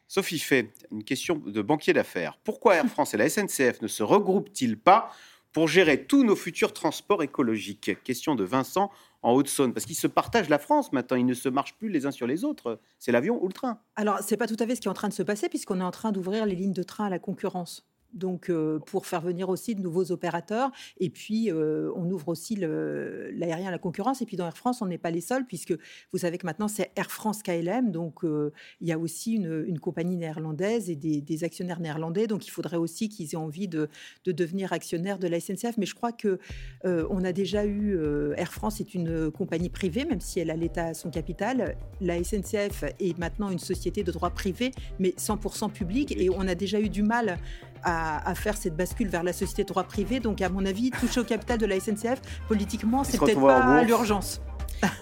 Sophie 0.07 0.39
fait 0.39 0.73
une 0.91 1.03
question 1.03 1.35
de 1.35 1.61
banquier 1.61 1.91
d'affaires. 1.91 2.39
Pourquoi 2.43 2.75
Air 2.75 2.87
France 2.87 3.13
et 3.13 3.17
la 3.17 3.27
SNCF 3.29 3.81
ne 3.81 3.87
se 3.87 4.03
regroupent-ils 4.03 4.79
pas 4.79 5.11
pour 5.51 5.67
gérer 5.67 6.05
tous 6.05 6.23
nos 6.23 6.35
futurs 6.35 6.71
transports 6.71 7.23
écologiques? 7.23 8.01
Question 8.03 8.35
de 8.35 8.45
Vincent 8.45 8.89
en 9.21 9.33
Haute-Saône, 9.33 9.73
parce 9.73 9.85
qu'ils 9.85 9.97
se 9.97 10.07
partagent 10.07 10.47
la 10.47 10.59
France 10.59 10.93
maintenant, 10.93 11.17
ils 11.17 11.25
ne 11.25 11.33
se 11.33 11.49
marchent 11.49 11.75
plus 11.75 11.89
les 11.89 12.05
uns 12.05 12.11
sur 12.11 12.25
les 12.25 12.45
autres. 12.45 12.79
C'est 12.99 13.11
l'avion 13.11 13.43
ou 13.43 13.47
le 13.47 13.53
train? 13.53 13.81
Alors, 13.97 14.19
c'est 14.21 14.37
pas 14.37 14.47
tout 14.47 14.55
à 14.59 14.65
fait 14.65 14.75
ce 14.75 14.81
qui 14.81 14.87
est 14.87 14.91
en 14.91 14.93
train 14.93 15.09
de 15.09 15.13
se 15.13 15.23
passer, 15.23 15.49
puisqu'on 15.49 15.81
est 15.81 15.83
en 15.83 15.91
train 15.91 16.13
d'ouvrir 16.13 16.45
les 16.45 16.55
lignes 16.55 16.73
de 16.73 16.83
train 16.83 17.07
à 17.07 17.09
la 17.09 17.19
concurrence 17.19 17.85
donc 18.17 18.49
euh, 18.49 18.79
pour 18.79 19.05
faire 19.05 19.21
venir 19.21 19.49
aussi 19.49 19.75
de 19.75 19.81
nouveaux 19.81 20.11
opérateurs. 20.11 20.71
Et 20.99 21.09
puis, 21.09 21.51
euh, 21.51 21.91
on 21.95 22.09
ouvre 22.09 22.29
aussi 22.29 22.55
l'aérien 22.55 23.67
à 23.67 23.71
la 23.71 23.77
concurrence. 23.77 24.21
Et 24.21 24.25
puis, 24.25 24.37
dans 24.37 24.45
Air 24.45 24.57
France, 24.57 24.81
on 24.81 24.87
n'est 24.87 24.97
pas 24.97 25.11
les 25.11 25.21
seuls, 25.21 25.45
puisque 25.45 25.73
vous 26.11 26.19
savez 26.19 26.37
que 26.37 26.45
maintenant, 26.45 26.67
c'est 26.67 26.91
Air 26.95 27.11
France 27.11 27.43
KLM. 27.43 27.91
Donc, 27.91 28.23
euh, 28.23 28.51
il 28.81 28.87
y 28.87 28.91
a 28.91 28.99
aussi 28.99 29.33
une, 29.33 29.79
compagnie 29.79 30.17
néerlandaise 30.17 30.89
et 30.89 30.95
des, 30.95 31.43
actionnaires 31.43 31.79
néerlandais. 31.79 32.27
Donc, 32.27 32.47
il 32.47 32.49
faudrait 32.49 32.77
aussi 32.77 33.09
qu'ils 33.09 33.33
aient 33.33 33.37
envie 33.37 33.67
de, 33.67 33.89
devenir 34.25 34.73
actionnaires 34.73 35.19
de 35.19 35.27
la 35.27 35.39
SNCF. 35.39 35.77
Mais 35.77 35.85
je 35.85 35.95
crois 35.95 36.11
que 36.11 36.39
on 36.83 37.23
a 37.23 37.31
déjà 37.31 37.65
eu... 37.65 37.97
Air 38.35 38.51
France 38.51 38.79
est 38.79 38.93
une 38.93 39.31
compagnie 39.31 39.69
privée, 39.69 40.05
même 40.05 40.19
si 40.19 40.39
elle 40.39 40.49
a 40.49 40.55
l'État 40.55 40.87
à 40.87 40.93
son 40.93 41.09
capital. 41.09 41.77
La 42.01 42.21
SNCF 42.23 42.83
est 42.99 43.17
maintenant 43.17 43.49
une 43.49 43.59
société 43.59 44.03
de 44.03 44.11
droit 44.11 44.31
privé, 44.31 44.71
mais 44.99 45.09
100% 45.09 45.71
public. 45.71 46.13
Et 46.17 46.29
on 46.29 46.47
a 46.47 46.55
déjà 46.55 46.79
eu 46.79 46.89
du 46.89 47.03
mal 47.03 47.37
à, 47.83 48.33
faire 48.35 48.57
cette 48.57 48.75
bascule 48.75 49.07
vers 49.07 49.23
la 49.23 49.33
société 49.33 49.63
de 49.63 49.67
droit 49.67 49.83
privé. 49.83 50.19
Donc, 50.19 50.41
à 50.41 50.49
mon 50.49 50.65
avis, 50.65 50.91
toucher 50.91 51.21
au 51.21 51.23
capital 51.23 51.57
de 51.57 51.65
la 51.65 51.79
SNCF, 51.79 52.21
politiquement, 52.47 53.03
c'est 53.03 53.19
peut-être 53.19 53.41
pas 53.41 53.83
l'urgence. 53.83 54.41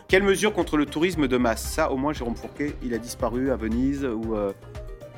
Quelle 0.08 0.24
mesure 0.24 0.54
contre 0.54 0.78
le 0.78 0.86
tourisme 0.86 1.28
de 1.28 1.38
masse? 1.38 1.64
Ça, 1.64 1.92
au 1.92 1.98
moins, 1.98 2.14
Jérôme 2.14 2.36
Fourquet, 2.36 2.76
il 2.84 2.94
a 2.94 2.98
disparu 2.98 3.52
à 3.52 3.56
Venise 3.56 4.06
ou. 4.06 4.36
Euh, 4.36 4.54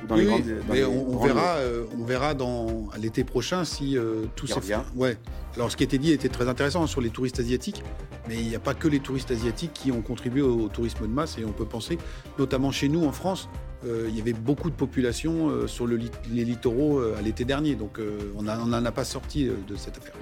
dans 0.06 0.14
les 0.14 0.26
grandes, 0.26 0.44
mais 0.70 0.84
on, 0.84 1.18
verra, 1.18 1.56
euh, 1.56 1.84
on 1.98 2.04
verra 2.04 2.34
dans 2.34 2.88
l'été 2.98 3.24
prochain 3.24 3.64
si 3.64 3.98
euh, 3.98 4.26
tout 4.36 4.46
ça 4.46 4.60
Ouais. 4.94 5.16
Alors 5.56 5.72
ce 5.72 5.76
qui 5.76 5.82
était 5.82 5.98
dit 5.98 6.12
était 6.12 6.28
très 6.28 6.48
intéressant 6.48 6.86
sur 6.86 7.00
les 7.00 7.10
touristes 7.10 7.40
asiatiques, 7.40 7.82
mais 8.28 8.36
il 8.36 8.48
n'y 8.48 8.54
a 8.54 8.60
pas 8.60 8.74
que 8.74 8.86
les 8.86 9.00
touristes 9.00 9.30
asiatiques 9.30 9.72
qui 9.72 9.90
ont 9.90 10.02
contribué 10.02 10.40
au 10.42 10.68
tourisme 10.68 11.02
de 11.02 11.12
masse 11.12 11.36
et 11.38 11.44
on 11.44 11.52
peut 11.52 11.64
penser, 11.64 11.98
notamment 12.38 12.70
chez 12.70 12.88
nous 12.88 13.04
en 13.04 13.12
France, 13.12 13.48
il 13.84 14.16
y 14.16 14.20
avait 14.20 14.32
beaucoup 14.32 14.70
de 14.70 14.74
population 14.74 15.48
euh, 15.48 15.66
sur 15.66 15.86
les 15.86 16.44
littoraux 16.44 16.98
euh, 16.98 17.16
à 17.18 17.22
l'été 17.22 17.44
dernier. 17.44 17.74
Donc 17.74 18.00
on 18.36 18.42
n'en 18.42 18.84
a 18.84 18.92
pas 18.92 19.04
sorti 19.04 19.46
de 19.46 19.76
cette 19.76 19.98
affaire. 19.98 20.14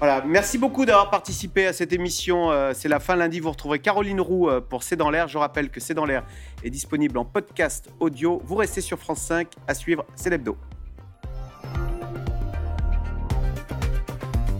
Voilà, 0.00 0.22
merci 0.26 0.58
beaucoup 0.58 0.84
d'avoir 0.84 1.08
participé 1.08 1.66
à 1.66 1.72
cette 1.72 1.92
émission. 1.92 2.50
C'est 2.74 2.88
la 2.88 3.00
fin 3.00 3.16
lundi. 3.16 3.40
Vous 3.40 3.50
retrouverez 3.50 3.78
Caroline 3.78 4.20
Roux 4.20 4.50
pour 4.68 4.82
C'est 4.82 4.96
dans 4.96 5.08
l'air. 5.08 5.28
Je 5.28 5.38
rappelle 5.38 5.70
que 5.70 5.80
C'est 5.80 5.94
dans 5.94 6.04
l'air 6.04 6.24
est 6.62 6.70
disponible 6.70 7.16
en 7.16 7.24
podcast 7.24 7.88
audio. 8.00 8.42
Vous 8.44 8.56
restez 8.56 8.80
sur 8.80 8.98
France 8.98 9.20
5. 9.20 9.48
À 9.66 9.74
suivre, 9.74 10.04
c'est 10.14 10.30
l'hebdo. 10.30 10.56